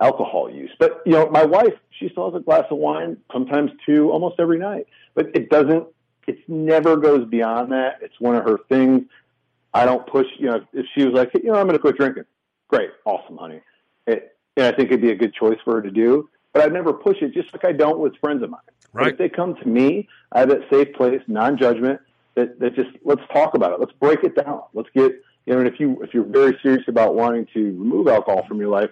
alcohol 0.00 0.50
use. 0.50 0.70
But 0.78 1.02
you 1.06 1.12
know, 1.12 1.28
my 1.30 1.44
wife, 1.44 1.74
she 1.98 2.08
still 2.08 2.30
has 2.30 2.40
a 2.40 2.44
glass 2.44 2.64
of 2.70 2.78
wine, 2.78 3.16
sometimes 3.32 3.70
two, 3.86 4.10
almost 4.10 4.36
every 4.38 4.58
night. 4.58 4.86
But 5.14 5.34
it 5.34 5.48
doesn't. 5.50 5.86
It 6.26 6.48
never 6.48 6.96
goes 6.96 7.26
beyond 7.26 7.72
that. 7.72 7.98
It's 8.00 8.18
one 8.18 8.36
of 8.36 8.44
her 8.44 8.58
things. 8.68 9.02
I 9.72 9.84
don't 9.84 10.06
push. 10.06 10.26
You 10.38 10.46
know, 10.46 10.66
if 10.72 10.86
she 10.94 11.04
was 11.04 11.14
like, 11.14 11.30
hey, 11.32 11.40
you 11.42 11.50
know, 11.50 11.58
I'm 11.58 11.66
going 11.66 11.74
to 11.74 11.80
quit 11.80 11.96
drinking. 11.96 12.24
Great, 12.68 12.90
awesome, 13.04 13.36
honey. 13.36 13.60
It, 14.06 14.36
and 14.56 14.66
I 14.66 14.72
think 14.72 14.90
it'd 14.90 15.00
be 15.02 15.10
a 15.10 15.16
good 15.16 15.34
choice 15.34 15.58
for 15.64 15.74
her 15.74 15.82
to 15.82 15.90
do. 15.90 16.28
But 16.52 16.62
I'd 16.62 16.72
never 16.72 16.92
push 16.92 17.20
it, 17.20 17.34
just 17.34 17.52
like 17.52 17.64
I 17.64 17.72
don't 17.72 17.98
with 17.98 18.16
friends 18.18 18.42
of 18.42 18.50
mine. 18.50 18.60
Right. 18.92 19.04
But 19.04 19.12
if 19.12 19.18
they 19.18 19.28
come 19.28 19.56
to 19.56 19.68
me, 19.68 20.08
I 20.32 20.40
have 20.40 20.48
that 20.50 20.62
safe 20.70 20.94
place, 20.94 21.20
non-judgment. 21.26 22.00
That, 22.36 22.58
that 22.60 22.74
just 22.74 22.90
let's 23.04 23.22
talk 23.32 23.54
about 23.54 23.72
it. 23.72 23.80
Let's 23.80 23.92
break 23.92 24.24
it 24.24 24.34
down. 24.36 24.62
Let's 24.72 24.88
get 24.94 25.12
you 25.46 25.52
know. 25.52 25.58
And 25.60 25.68
if 25.68 25.78
you 25.78 26.02
if 26.02 26.12
you're 26.12 26.24
very 26.24 26.58
serious 26.62 26.82
about 26.88 27.14
wanting 27.14 27.46
to 27.54 27.60
remove 27.60 28.08
alcohol 28.08 28.44
from 28.48 28.58
your 28.58 28.70
life, 28.70 28.90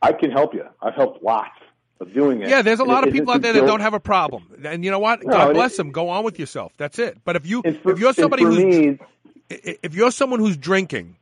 I 0.00 0.12
can 0.12 0.32
help 0.32 0.52
you. 0.52 0.64
I've 0.80 0.94
helped 0.94 1.22
lots 1.22 1.58
of 2.02 2.12
doing 2.12 2.42
it. 2.42 2.48
Yeah, 2.48 2.62
there's 2.62 2.80
a 2.80 2.84
lot 2.84 3.06
of 3.06 3.12
people 3.12 3.32
out 3.32 3.42
there 3.42 3.52
that 3.54 3.66
don't 3.66 3.80
have 3.80 3.94
a 3.94 4.00
problem, 4.00 4.44
and 4.64 4.84
you 4.84 4.90
know 4.90 4.98
what? 4.98 5.24
God 5.24 5.54
bless 5.54 5.74
it- 5.74 5.76
them. 5.78 5.92
Go 5.92 6.08
on 6.10 6.24
with 6.24 6.38
yourself. 6.38 6.72
That's 6.76 6.98
it. 6.98 7.18
But 7.24 7.36
if 7.36 7.46
you 7.46 7.62
for- 7.82 7.92
if 7.92 7.98
you're 7.98 8.12
somebody 8.12 8.44
who's 8.44 8.64
me- 8.64 8.98
if 9.50 9.94
you're 9.94 10.10
someone 10.10 10.40
who's 10.40 10.56
drinking, 10.56 11.16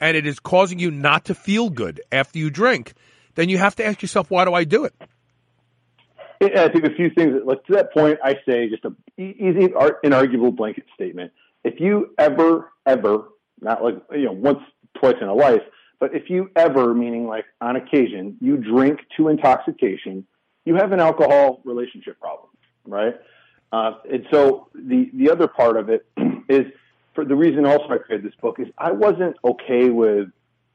and 0.00 0.16
it 0.16 0.26
is 0.26 0.38
causing 0.38 0.78
you 0.78 0.90
not 0.90 1.24
to 1.26 1.34
feel 1.34 1.70
good 1.70 2.00
after 2.12 2.38
you 2.38 2.50
drink, 2.50 2.94
then 3.34 3.48
you 3.48 3.58
have 3.58 3.74
to 3.76 3.84
ask 3.84 4.02
yourself, 4.02 4.30
why 4.30 4.44
do 4.44 4.54
I 4.54 4.64
do 4.64 4.84
it? 4.84 4.94
I 6.40 6.68
think 6.68 6.84
a 6.84 6.94
few 6.94 7.10
things. 7.10 7.34
Like 7.44 7.64
to 7.64 7.72
that 7.72 7.92
point, 7.92 8.18
I 8.22 8.34
say 8.48 8.68
just 8.68 8.84
a 8.84 8.92
easy, 9.20 9.72
ar- 9.74 9.98
inarguable 10.04 10.54
blanket 10.54 10.84
statement. 10.94 11.32
If 11.64 11.80
you 11.80 12.14
ever, 12.16 12.70
ever, 12.86 13.24
not 13.60 13.82
like 13.82 13.96
you 14.12 14.26
know 14.26 14.32
once, 14.32 14.60
twice 15.00 15.16
in 15.20 15.26
a 15.26 15.34
life, 15.34 15.62
but 16.00 16.14
if 16.14 16.30
you 16.30 16.50
ever, 16.56 16.94
meaning 16.94 17.26
like 17.26 17.44
on 17.60 17.76
occasion, 17.76 18.36
you 18.40 18.56
drink 18.56 19.00
to 19.16 19.28
intoxication, 19.28 20.26
you 20.64 20.74
have 20.76 20.92
an 20.92 21.00
alcohol 21.00 21.60
relationship 21.64 22.20
problem, 22.20 22.48
right? 22.86 23.14
Uh, 23.72 23.92
and 24.10 24.26
so 24.30 24.68
the 24.74 25.10
the 25.14 25.30
other 25.30 25.48
part 25.48 25.76
of 25.76 25.88
it 25.90 26.06
is 26.48 26.66
for 27.14 27.24
the 27.24 27.34
reason 27.34 27.66
also 27.66 27.88
I 27.90 27.98
created 27.98 28.26
this 28.26 28.38
book 28.40 28.58
is 28.60 28.68
I 28.78 28.92
wasn't 28.92 29.36
okay 29.44 29.90
with 29.90 30.28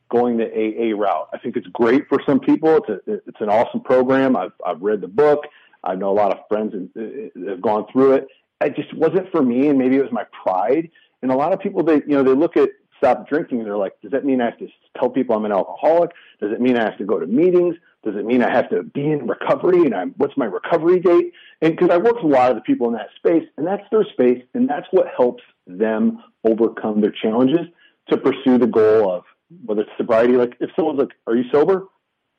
going 0.09 0.37
the 0.37 0.45
AA 0.45 0.95
route. 0.95 1.29
I 1.33 1.39
think 1.39 1.57
it's 1.57 1.67
great 1.67 2.07
for 2.07 2.19
some 2.25 2.39
people. 2.39 2.77
It's 2.77 2.89
a, 3.07 3.13
it's 3.27 3.41
an 3.41 3.49
awesome 3.49 3.81
program. 3.81 4.35
I've 4.35 4.51
I've 4.65 4.81
read 4.81 5.01
the 5.01 5.07
book. 5.07 5.45
I 5.83 5.95
know 5.95 6.11
a 6.11 6.13
lot 6.13 6.31
of 6.31 6.39
friends 6.47 6.73
that 6.93 7.31
have 7.47 7.61
gone 7.61 7.85
through 7.91 8.13
it. 8.13 8.27
It 8.61 8.75
just 8.75 8.93
wasn't 8.93 9.29
for 9.31 9.41
me, 9.41 9.67
and 9.67 9.77
maybe 9.77 9.97
it 9.97 10.01
was 10.01 10.11
my 10.11 10.25
pride. 10.43 10.89
And 11.21 11.31
a 11.31 11.35
lot 11.35 11.51
of 11.53 11.59
people, 11.59 11.83
they 11.83 11.95
you 11.95 12.15
know, 12.15 12.23
they 12.23 12.33
look 12.33 12.57
at 12.57 12.69
stop 13.03 13.27
drinking 13.27 13.63
they're 13.63 13.77
like, 13.77 13.99
does 14.01 14.11
that 14.11 14.23
mean 14.23 14.39
I 14.41 14.45
have 14.45 14.57
to 14.59 14.67
tell 14.97 15.09
people 15.09 15.35
I'm 15.35 15.45
an 15.45 15.51
alcoholic? 15.51 16.11
Does 16.39 16.51
it 16.51 16.61
mean 16.61 16.77
I 16.77 16.83
have 16.83 16.97
to 16.99 17.03
go 17.05 17.19
to 17.19 17.25
meetings? 17.27 17.75
Does 18.05 18.15
it 18.15 18.25
mean 18.25 18.41
I 18.41 18.49
have 18.49 18.69
to 18.69 18.83
be 18.83 19.11
in 19.11 19.27
recovery? 19.27 19.83
And 19.85 19.93
I'm 19.93 20.13
what's 20.17 20.37
my 20.37 20.45
recovery 20.45 20.99
date? 20.99 21.33
And 21.61 21.75
because 21.75 21.89
I 21.89 21.97
work 21.97 22.15
with 22.15 22.23
a 22.25 22.27
lot 22.27 22.49
of 22.51 22.55
the 22.55 22.61
people 22.61 22.87
in 22.87 22.93
that 22.93 23.09
space, 23.17 23.47
and 23.57 23.67
that's 23.67 23.83
their 23.91 24.05
space, 24.13 24.41
and 24.53 24.69
that's 24.69 24.87
what 24.91 25.07
helps 25.15 25.43
them 25.67 26.23
overcome 26.45 27.01
their 27.01 27.11
challenges 27.11 27.67
to 28.09 28.17
pursue 28.17 28.57
the 28.57 28.67
goal 28.67 29.11
of 29.11 29.23
whether 29.65 29.81
it's 29.81 29.91
sobriety. 29.97 30.33
Like 30.33 30.55
if 30.59 30.69
someone's 30.75 30.99
like, 30.99 31.11
"Are 31.27 31.35
you 31.35 31.45
sober?" 31.51 31.87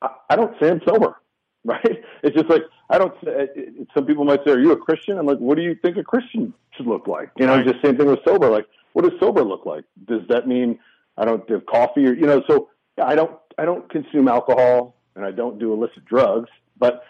I, 0.01 0.09
I 0.31 0.35
don't 0.35 0.53
say 0.61 0.69
I'm 0.69 0.81
sober, 0.87 1.15
right? 1.63 2.03
It's 2.23 2.35
just 2.35 2.49
like 2.49 2.63
I 2.89 2.97
don't. 2.99 3.13
Say, 3.23 3.31
it, 3.31 3.51
it- 3.55 3.87
some 3.95 4.05
people 4.05 4.23
might 4.25 4.41
say, 4.45 4.51
"Are 4.51 4.59
you 4.59 4.71
a 4.71 4.77
Christian?" 4.77 5.17
I'm 5.17 5.25
like, 5.25 5.39
"What 5.39 5.57
do 5.57 5.63
you 5.63 5.75
think 5.81 5.97
a 5.97 6.03
Christian 6.03 6.53
should 6.75 6.85
look 6.87 7.07
like?" 7.07 7.29
You 7.37 7.45
know, 7.47 7.55
Right. 7.55 7.65
just 7.65 7.83
same 7.83 7.97
thing 7.97 8.07
with 8.07 8.19
sober. 8.27 8.49
Like, 8.49 8.67
what 8.95 9.03
does 9.03 9.19
sober 9.19 9.43
look 9.43 9.65
like? 9.65 9.83
Does 10.07 10.21
that 10.29 10.47
mean 10.47 10.79
I 11.17 11.25
don't 11.25 11.47
have 11.49 11.65
coffee 11.65 12.05
or 12.07 12.13
you 12.13 12.25
know? 12.25 12.41
So 12.47 12.69
I 12.97 13.13
don't. 13.13 13.37
I 13.57 13.65
don't 13.65 13.89
consume 13.89 14.29
alcohol 14.29 14.95
and 15.15 15.25
I 15.25 15.31
don't 15.31 15.59
do 15.59 15.73
illicit 15.73 16.05
drugs, 16.05 16.49
but 16.77 17.03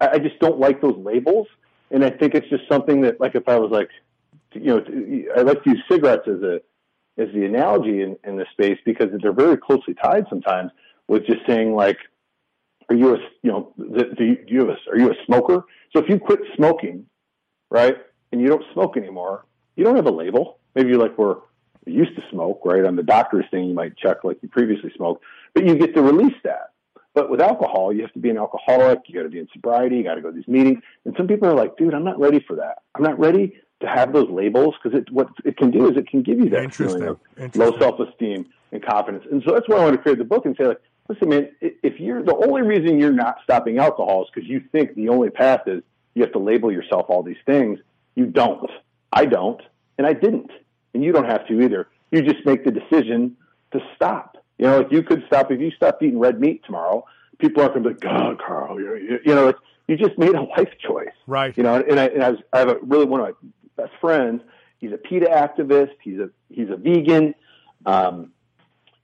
I, 0.00 0.18
just 0.18 0.38
don't 0.40 0.58
like 0.58 0.80
those 0.80 0.96
labels. 0.96 1.46
And 1.90 2.04
I 2.04 2.10
think 2.10 2.34
it's 2.34 2.48
just 2.48 2.62
something 2.68 3.00
that, 3.02 3.20
like, 3.20 3.34
if 3.34 3.48
I 3.48 3.58
was 3.58 3.72
like, 3.72 3.90
you 4.52 4.66
know, 4.66 4.84
I 5.36 5.42
like 5.42 5.62
to 5.64 5.70
use 5.70 5.82
cigarettes 5.90 6.26
as 6.26 6.42
a 6.42 6.60
as 7.16 7.28
the 7.32 7.44
analogy 7.44 8.02
in, 8.02 8.16
in 8.24 8.36
this 8.36 8.48
space 8.52 8.78
because 8.84 9.06
they're 9.22 9.32
very 9.32 9.56
closely 9.56 9.94
tied 9.94 10.26
sometimes 10.28 10.72
with 11.06 11.24
just 11.26 11.46
saying 11.46 11.74
like, 11.74 11.98
are 12.88 12.96
you 12.96 13.14
a 13.14 13.18
you 13.42 13.52
know 13.52 13.72
do 13.78 14.14
do 14.16 14.44
you 14.48 14.60
have 14.60 14.70
a, 14.70 14.90
are 14.90 14.98
you 14.98 15.10
a 15.10 15.14
smoker? 15.26 15.64
So 15.92 16.02
if 16.02 16.08
you 16.08 16.18
quit 16.18 16.40
smoking, 16.56 17.06
right, 17.70 17.96
and 18.32 18.40
you 18.40 18.48
don't 18.48 18.64
smoke 18.72 18.96
anymore, 18.96 19.46
you 19.76 19.84
don't 19.84 19.96
have 19.96 20.06
a 20.06 20.12
label. 20.12 20.58
Maybe 20.74 20.90
you're 20.90 21.00
like 21.00 21.16
we're 21.18 21.36
used 21.86 22.16
to 22.16 22.22
smoke, 22.30 22.62
right? 22.64 22.84
On 22.84 22.96
the 22.96 23.02
doctor's 23.02 23.44
thing, 23.50 23.64
you 23.64 23.74
might 23.74 23.96
check 23.96 24.24
like 24.24 24.38
you 24.42 24.48
previously 24.48 24.92
smoked, 24.96 25.22
but 25.52 25.66
you 25.66 25.76
get 25.76 25.94
to 25.94 26.02
release 26.02 26.36
that. 26.44 26.70
But 27.14 27.30
with 27.30 27.40
alcohol, 27.40 27.92
you 27.92 28.02
have 28.02 28.12
to 28.14 28.18
be 28.18 28.30
an 28.30 28.38
alcoholic. 28.38 29.00
You 29.06 29.14
got 29.14 29.22
to 29.22 29.28
be 29.28 29.38
in 29.38 29.48
sobriety. 29.52 29.98
You 29.98 30.02
got 30.02 30.16
to 30.16 30.20
go 30.20 30.30
to 30.30 30.36
these 30.36 30.48
meetings. 30.48 30.80
And 31.04 31.14
some 31.16 31.28
people 31.28 31.48
are 31.48 31.54
like, 31.54 31.76
dude, 31.76 31.94
I'm 31.94 32.04
not 32.04 32.18
ready 32.18 32.40
for 32.40 32.56
that. 32.56 32.82
I'm 32.94 33.04
not 33.04 33.18
ready 33.20 33.56
to 33.80 33.86
have 33.86 34.12
those 34.12 34.28
labels 34.30 34.74
because 34.82 34.98
it, 34.98 35.10
what 35.12 35.28
it 35.44 35.56
can 35.56 35.70
do 35.70 35.88
is 35.88 35.96
it 35.96 36.08
can 36.08 36.22
give 36.22 36.38
you 36.38 36.48
that 36.50 36.74
feeling 36.74 37.02
of 37.04 37.20
low 37.54 37.78
self-esteem 37.78 38.46
and 38.72 38.84
confidence. 38.84 39.24
And 39.30 39.42
so 39.46 39.52
that's 39.52 39.68
why 39.68 39.76
I 39.76 39.84
want 39.84 39.94
to 39.94 40.02
create 40.02 40.18
the 40.18 40.24
book 40.24 40.44
and 40.44 40.56
say, 40.56 40.66
like, 40.66 40.80
listen, 41.08 41.28
man, 41.28 41.50
if 41.60 42.00
you're 42.00 42.22
the 42.22 42.34
only 42.34 42.62
reason 42.62 42.98
you're 42.98 43.12
not 43.12 43.36
stopping 43.44 43.78
alcohol 43.78 44.24
is 44.24 44.30
because 44.34 44.48
you 44.48 44.60
think 44.72 44.94
the 44.94 45.08
only 45.08 45.30
path 45.30 45.60
is 45.66 45.82
you 46.14 46.22
have 46.22 46.32
to 46.32 46.38
label 46.38 46.72
yourself 46.72 47.06
all 47.08 47.22
these 47.22 47.36
things, 47.46 47.78
you 48.16 48.26
don't. 48.26 48.70
I 49.12 49.26
don't, 49.26 49.60
and 49.98 50.06
I 50.06 50.14
didn't, 50.14 50.50
and 50.94 51.04
you 51.04 51.12
don't 51.12 51.26
have 51.26 51.46
to 51.48 51.60
either. 51.60 51.88
You 52.10 52.22
just 52.22 52.46
make 52.46 52.64
the 52.64 52.70
decision 52.70 53.36
to 53.72 53.80
stop. 53.94 54.36
You 54.58 54.66
know, 54.66 54.78
like 54.78 54.92
you 54.92 55.02
could 55.02 55.24
stop 55.26 55.50
if 55.50 55.60
you 55.60 55.70
stopped 55.72 56.02
eating 56.02 56.18
red 56.18 56.40
meat 56.40 56.62
tomorrow. 56.64 57.04
People 57.38 57.62
aren't 57.62 57.74
going 57.74 57.84
to 57.84 57.90
be 57.90 57.94
like, 57.94 58.00
God, 58.00 58.40
Carl, 58.44 58.80
you, 58.80 58.94
you, 58.94 59.18
you 59.26 59.34
know, 59.34 59.48
it's, 59.48 59.58
you 59.88 59.96
just 59.96 60.16
made 60.16 60.34
a 60.34 60.42
life 60.42 60.70
choice. 60.78 61.08
Right. 61.26 61.56
You 61.56 61.64
know, 61.64 61.74
and 61.74 61.98
I, 61.98 62.06
and 62.06 62.22
I, 62.22 62.30
was, 62.30 62.40
I 62.52 62.58
have 62.60 62.68
a 62.68 62.76
really 62.82 63.04
one 63.04 63.20
of 63.20 63.26
my 63.26 63.82
best 63.82 63.92
friends. 64.00 64.42
He's 64.78 64.92
a 64.92 64.96
PETA 64.96 65.26
activist. 65.26 65.90
He's 66.02 66.20
a 66.20 66.30
he's 66.50 66.70
a 66.70 66.76
vegan. 66.76 67.34
Um, 67.84 68.30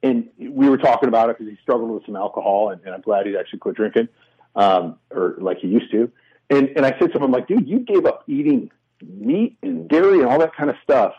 and 0.03 0.29
we 0.39 0.69
were 0.69 0.79
talking 0.79 1.09
about 1.09 1.29
it 1.29 1.39
because 1.39 1.53
he 1.53 1.59
struggled 1.63 1.91
with 1.91 2.07
some 2.07 2.17
alcohol, 2.17 2.71
and, 2.71 2.81
and 2.85 2.95
I'm 2.95 3.03
glad 3.03 3.27
he's 3.27 3.37
actually 3.39 3.59
quit 3.59 3.77
drinking, 3.77 4.09
um, 4.57 4.97
or 5.11 5.37
like 5.39 5.59
he 5.59 5.69
used 5.69 5.91
to. 5.91 6.11
And 6.49 6.69
and 6.77 6.87
I 6.87 6.99
said 6.99 7.13
to 7.13 7.19
him, 7.19 7.25
I'm 7.25 7.33
like, 7.33 7.49
dude, 7.49 7.69
you 7.69 7.81
gave 7.81 8.07
up 8.07 8.25
eating 8.27 8.71
meat 9.03 9.57
and 9.63 9.89
dairy 9.89 10.21
and 10.21 10.27
all 10.27 10.39
that 10.39 10.55
kind 10.55 10.71
of 10.71 10.77
stuff. 10.83 11.15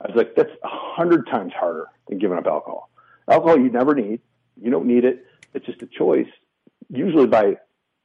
I 0.00 0.08
was 0.08 0.16
like, 0.16 0.34
that's 0.36 0.50
a 0.62 0.68
hundred 0.68 1.26
times 1.26 1.52
harder 1.58 1.86
than 2.08 2.18
giving 2.18 2.36
up 2.36 2.46
alcohol. 2.46 2.90
Alcohol 3.30 3.58
you 3.58 3.70
never 3.70 3.94
need. 3.94 4.20
You 4.60 4.70
don't 4.70 4.86
need 4.86 5.04
it. 5.04 5.26
It's 5.54 5.66
just 5.66 5.82
a 5.82 5.86
choice. 5.86 6.28
Usually 6.90 7.26
by 7.26 7.56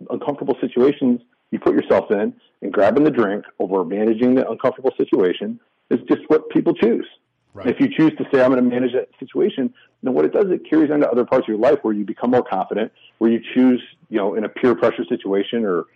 uncomfortable 0.10 0.58
situations 0.60 1.22
you 1.52 1.60
put 1.60 1.74
yourself 1.74 2.10
in 2.12 2.34
and 2.62 2.72
grabbing 2.72 3.04
the 3.04 3.12
drink 3.12 3.46
over 3.60 3.84
managing 3.84 4.36
the 4.36 4.50
uncomfortable 4.50 4.94
situation 4.98 5.60
is 5.90 6.00
just 6.08 6.22
what 6.28 6.50
people 6.50 6.74
choose. 6.74 7.06
Right. 7.54 7.68
If 7.68 7.82
you 7.82 7.90
choose 7.90 8.14
to 8.18 8.24
say, 8.34 8.42
I'm 8.42 8.52
going 8.52 8.64
to 8.64 8.70
manage 8.70 8.94
that 8.94 9.10
situation, 9.20 9.74
then 10.04 10.14
what 10.14 10.24
it 10.24 10.32
does, 10.32 10.46
it 10.50 10.70
carries 10.70 10.90
on 10.90 11.02
to 11.02 11.12
other 11.12 11.26
parts 11.26 11.44
of 11.44 11.50
your 11.50 11.58
life 11.58 11.80
where 11.82 11.94
you 11.94 12.06
become 12.06 12.32
more 12.32 12.44
confident, 12.44 12.94
where 13.18 13.30
you 13.30 13.42
choose, 13.54 13.84
you 14.10 14.18
know, 14.18 14.36
in 14.36 14.46
a 14.46 14.50
peer 14.50 14.74
pressure 14.74 15.04
situation 15.10 15.66
or 15.66 15.88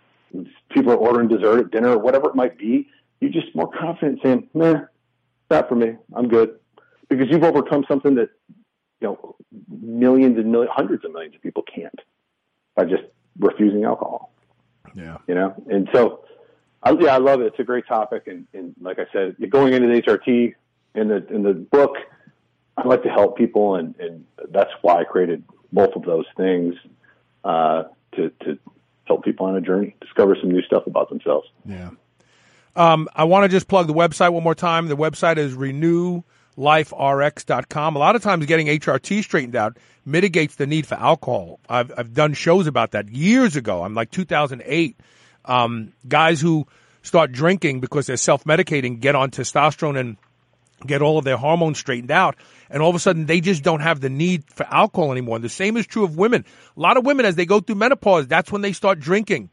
people 0.69 0.91
are 0.91 0.97
ordering 0.97 1.29
dessert 1.29 1.59
at 1.59 1.71
dinner 1.71 1.91
or 1.91 1.97
whatever 1.97 2.29
it 2.29 2.35
might 2.35 2.57
be, 2.57 2.89
you're 3.21 3.31
just 3.31 3.55
more 3.55 3.71
confident 3.71 4.19
saying, 4.21 4.49
nah, 4.53 4.81
not 5.49 5.69
for 5.69 5.75
me. 5.75 5.95
I'm 6.15 6.27
good. 6.27 6.59
Because 7.09 7.27
you've 7.29 7.43
overcome 7.43 7.85
something 7.87 8.15
that, 8.15 8.29
you 9.01 9.07
know, 9.07 9.35
millions 9.69 10.37
and 10.37 10.51
millions, 10.51 10.71
hundreds 10.75 11.05
of 11.05 11.11
millions 11.11 11.35
of 11.35 11.41
people 11.41 11.63
can't 11.63 11.99
by 12.75 12.85
just 12.85 13.03
refusing 13.39 13.83
alcohol. 13.83 14.33
Yeah. 14.95 15.17
You 15.27 15.35
know? 15.35 15.63
And 15.69 15.87
so, 15.93 16.25
I, 16.81 16.91
yeah, 16.91 17.15
I 17.15 17.17
love 17.17 17.41
it. 17.41 17.47
It's 17.47 17.59
a 17.59 17.63
great 17.63 17.87
topic. 17.87 18.27
And, 18.27 18.47
and 18.53 18.73
like 18.81 18.99
I 18.99 19.05
said, 19.13 19.35
going 19.49 19.73
into 19.73 19.87
the 19.87 20.01
HRT 20.01 20.55
in 20.95 21.07
the, 21.07 21.27
in 21.33 21.43
the 21.43 21.53
book, 21.53 21.95
I 22.77 22.87
like 22.87 23.03
to 23.03 23.09
help 23.09 23.37
people. 23.37 23.75
And, 23.75 23.95
and 23.99 24.25
that's 24.49 24.71
why 24.81 25.01
I 25.01 25.03
created 25.03 25.43
both 25.71 25.95
of 25.95 26.03
those 26.03 26.25
things, 26.37 26.75
uh, 27.43 27.83
to, 28.15 28.29
to 28.43 28.57
help 29.05 29.23
people 29.23 29.45
on 29.45 29.55
a 29.55 29.61
journey, 29.61 29.95
discover 30.01 30.35
some 30.39 30.49
new 30.49 30.61
stuff 30.63 30.87
about 30.87 31.09
themselves. 31.09 31.47
Yeah. 31.65 31.91
Um, 32.75 33.07
I 33.15 33.23
want 33.23 33.43
to 33.43 33.49
just 33.49 33.67
plug 33.67 33.87
the 33.87 33.93
website 33.93 34.33
one 34.33 34.43
more 34.43 34.55
time. 34.55 34.87
The 34.87 34.97
website 34.97 35.37
is 35.37 35.55
renewliferx.com. 35.55 37.95
A 37.95 37.99
lot 37.99 38.15
of 38.15 38.21
times 38.21 38.45
getting 38.45 38.67
HRT 38.67 39.23
straightened 39.23 39.55
out 39.55 39.77
mitigates 40.05 40.55
the 40.55 40.67
need 40.67 40.85
for 40.85 40.95
alcohol. 40.95 41.59
I've, 41.69 41.91
I've 41.97 42.13
done 42.13 42.33
shows 42.33 42.67
about 42.67 42.91
that 42.91 43.09
years 43.09 43.55
ago. 43.55 43.83
I'm 43.83 43.93
like 43.93 44.11
2008. 44.11 44.99
Um, 45.45 45.93
guys 46.07 46.41
who 46.41 46.67
start 47.01 47.31
drinking 47.31 47.79
because 47.79 48.07
they're 48.07 48.17
self-medicating 48.17 48.99
get 48.99 49.15
on 49.15 49.31
testosterone 49.31 49.97
and 49.97 50.17
get 50.85 51.01
all 51.01 51.17
of 51.17 51.23
their 51.23 51.37
hormones 51.37 51.77
straightened 51.77 52.11
out. 52.11 52.35
and 52.69 52.81
all 52.81 52.89
of 52.89 52.95
a 52.95 52.99
sudden 52.99 53.25
they 53.25 53.41
just 53.41 53.63
don't 53.63 53.81
have 53.81 54.01
the 54.01 54.09
need 54.09 54.43
for 54.49 54.65
alcohol 54.65 55.11
anymore. 55.11 55.39
The 55.39 55.49
same 55.49 55.77
is 55.77 55.87
true 55.87 56.03
of 56.03 56.17
women. 56.17 56.45
A 56.75 56.79
lot 56.79 56.97
of 56.97 57.05
women, 57.05 57.25
as 57.25 57.35
they 57.35 57.45
go 57.45 57.59
through 57.59 57.75
menopause, 57.75 58.27
that's 58.27 58.51
when 58.51 58.61
they 58.61 58.73
start 58.73 58.99
drinking. 58.99 59.49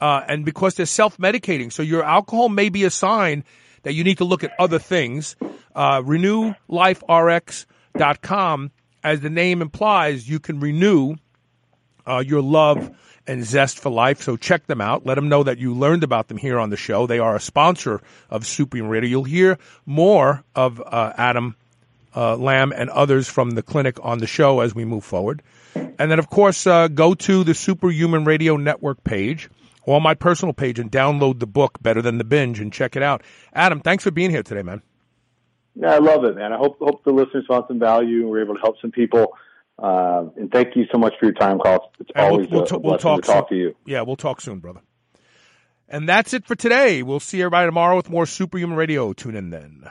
Uh, 0.00 0.22
and 0.28 0.44
because 0.44 0.74
they're 0.74 0.86
self-medicating. 0.86 1.72
So 1.72 1.82
your 1.82 2.04
alcohol 2.04 2.48
may 2.48 2.68
be 2.68 2.84
a 2.84 2.90
sign 2.90 3.42
that 3.82 3.94
you 3.94 4.04
need 4.04 4.18
to 4.18 4.24
look 4.24 4.44
at 4.44 4.52
other 4.58 4.78
things. 4.78 5.34
Uh, 5.74 6.02
RenewLifeRx.com, 6.02 8.70
as 9.02 9.20
the 9.20 9.30
name 9.30 9.62
implies, 9.62 10.28
you 10.28 10.38
can 10.38 10.60
renew 10.60 11.16
uh, 12.06 12.22
your 12.24 12.42
love 12.42 12.94
and 13.26 13.44
zest 13.44 13.78
for 13.78 13.90
life. 13.90 14.22
So 14.22 14.36
check 14.36 14.66
them 14.66 14.80
out. 14.80 15.04
Let 15.04 15.16
them 15.16 15.28
know 15.28 15.42
that 15.42 15.58
you 15.58 15.74
learned 15.74 16.02
about 16.02 16.28
them 16.28 16.38
here 16.38 16.58
on 16.58 16.70
the 16.70 16.76
show. 16.76 17.06
They 17.06 17.18
are 17.18 17.36
a 17.36 17.40
sponsor 17.40 18.00
of 18.30 18.46
Superhuman 18.46 18.90
Radio. 18.90 19.10
You'll 19.10 19.24
hear 19.24 19.58
more 19.84 20.44
of 20.54 20.80
uh, 20.80 21.12
Adam 21.16 21.56
uh, 22.16 22.36
Lamb 22.36 22.72
and 22.74 22.88
others 22.90 23.28
from 23.28 23.50
the 23.50 23.62
clinic 23.62 23.98
on 24.02 24.18
the 24.18 24.26
show 24.26 24.60
as 24.60 24.74
we 24.74 24.84
move 24.84 25.04
forward. 25.04 25.42
And 25.74 26.10
then, 26.10 26.18
of 26.18 26.30
course, 26.30 26.66
uh, 26.66 26.88
go 26.88 27.14
to 27.14 27.44
the 27.44 27.54
Superhuman 27.54 28.24
Radio 28.24 28.56
Network 28.56 29.04
page 29.04 29.48
or 29.88 30.02
my 30.02 30.12
personal 30.12 30.52
page 30.52 30.78
and 30.78 30.92
download 30.92 31.38
the 31.38 31.46
book 31.46 31.78
Better 31.80 32.02
Than 32.02 32.18
the 32.18 32.24
Binge 32.24 32.60
and 32.60 32.70
check 32.70 32.94
it 32.94 33.02
out. 33.02 33.22
Adam, 33.54 33.80
thanks 33.80 34.04
for 34.04 34.10
being 34.10 34.30
here 34.30 34.42
today, 34.42 34.62
man. 34.62 34.82
Yeah, 35.74 35.94
I 35.94 35.98
love 35.98 36.24
it, 36.24 36.36
man. 36.36 36.52
I 36.52 36.58
hope 36.58 36.78
hope 36.78 37.04
the 37.04 37.12
listeners 37.12 37.46
found 37.48 37.64
some 37.68 37.78
value 37.78 38.20
and 38.20 38.28
we're 38.28 38.42
able 38.44 38.54
to 38.54 38.60
help 38.60 38.76
some 38.82 38.90
people. 38.90 39.32
Uh, 39.78 40.24
and 40.36 40.52
thank 40.52 40.76
you 40.76 40.84
so 40.92 40.98
much 40.98 41.14
for 41.18 41.24
your 41.24 41.34
time, 41.34 41.58
Carl. 41.58 41.90
It's 42.00 42.10
And 42.14 42.26
always 42.26 42.48
we'll, 42.50 42.64
a, 42.64 42.74
a 42.74 42.78
we'll 42.78 42.98
talk 42.98 43.22
to 43.22 43.26
talk 43.26 43.48
to 43.48 43.54
you. 43.54 43.74
Yeah, 43.86 44.02
we'll 44.02 44.16
talk 44.16 44.42
soon, 44.42 44.58
brother. 44.58 44.80
And 45.88 46.06
that's 46.06 46.34
it 46.34 46.44
for 46.44 46.54
today. 46.54 47.02
We'll 47.02 47.18
see 47.20 47.40
everybody 47.40 47.66
tomorrow 47.68 47.96
with 47.96 48.10
more 48.10 48.26
Superhuman 48.26 48.76
Radio. 48.76 49.14
Tune 49.14 49.36
in 49.36 49.48
then. 49.48 49.90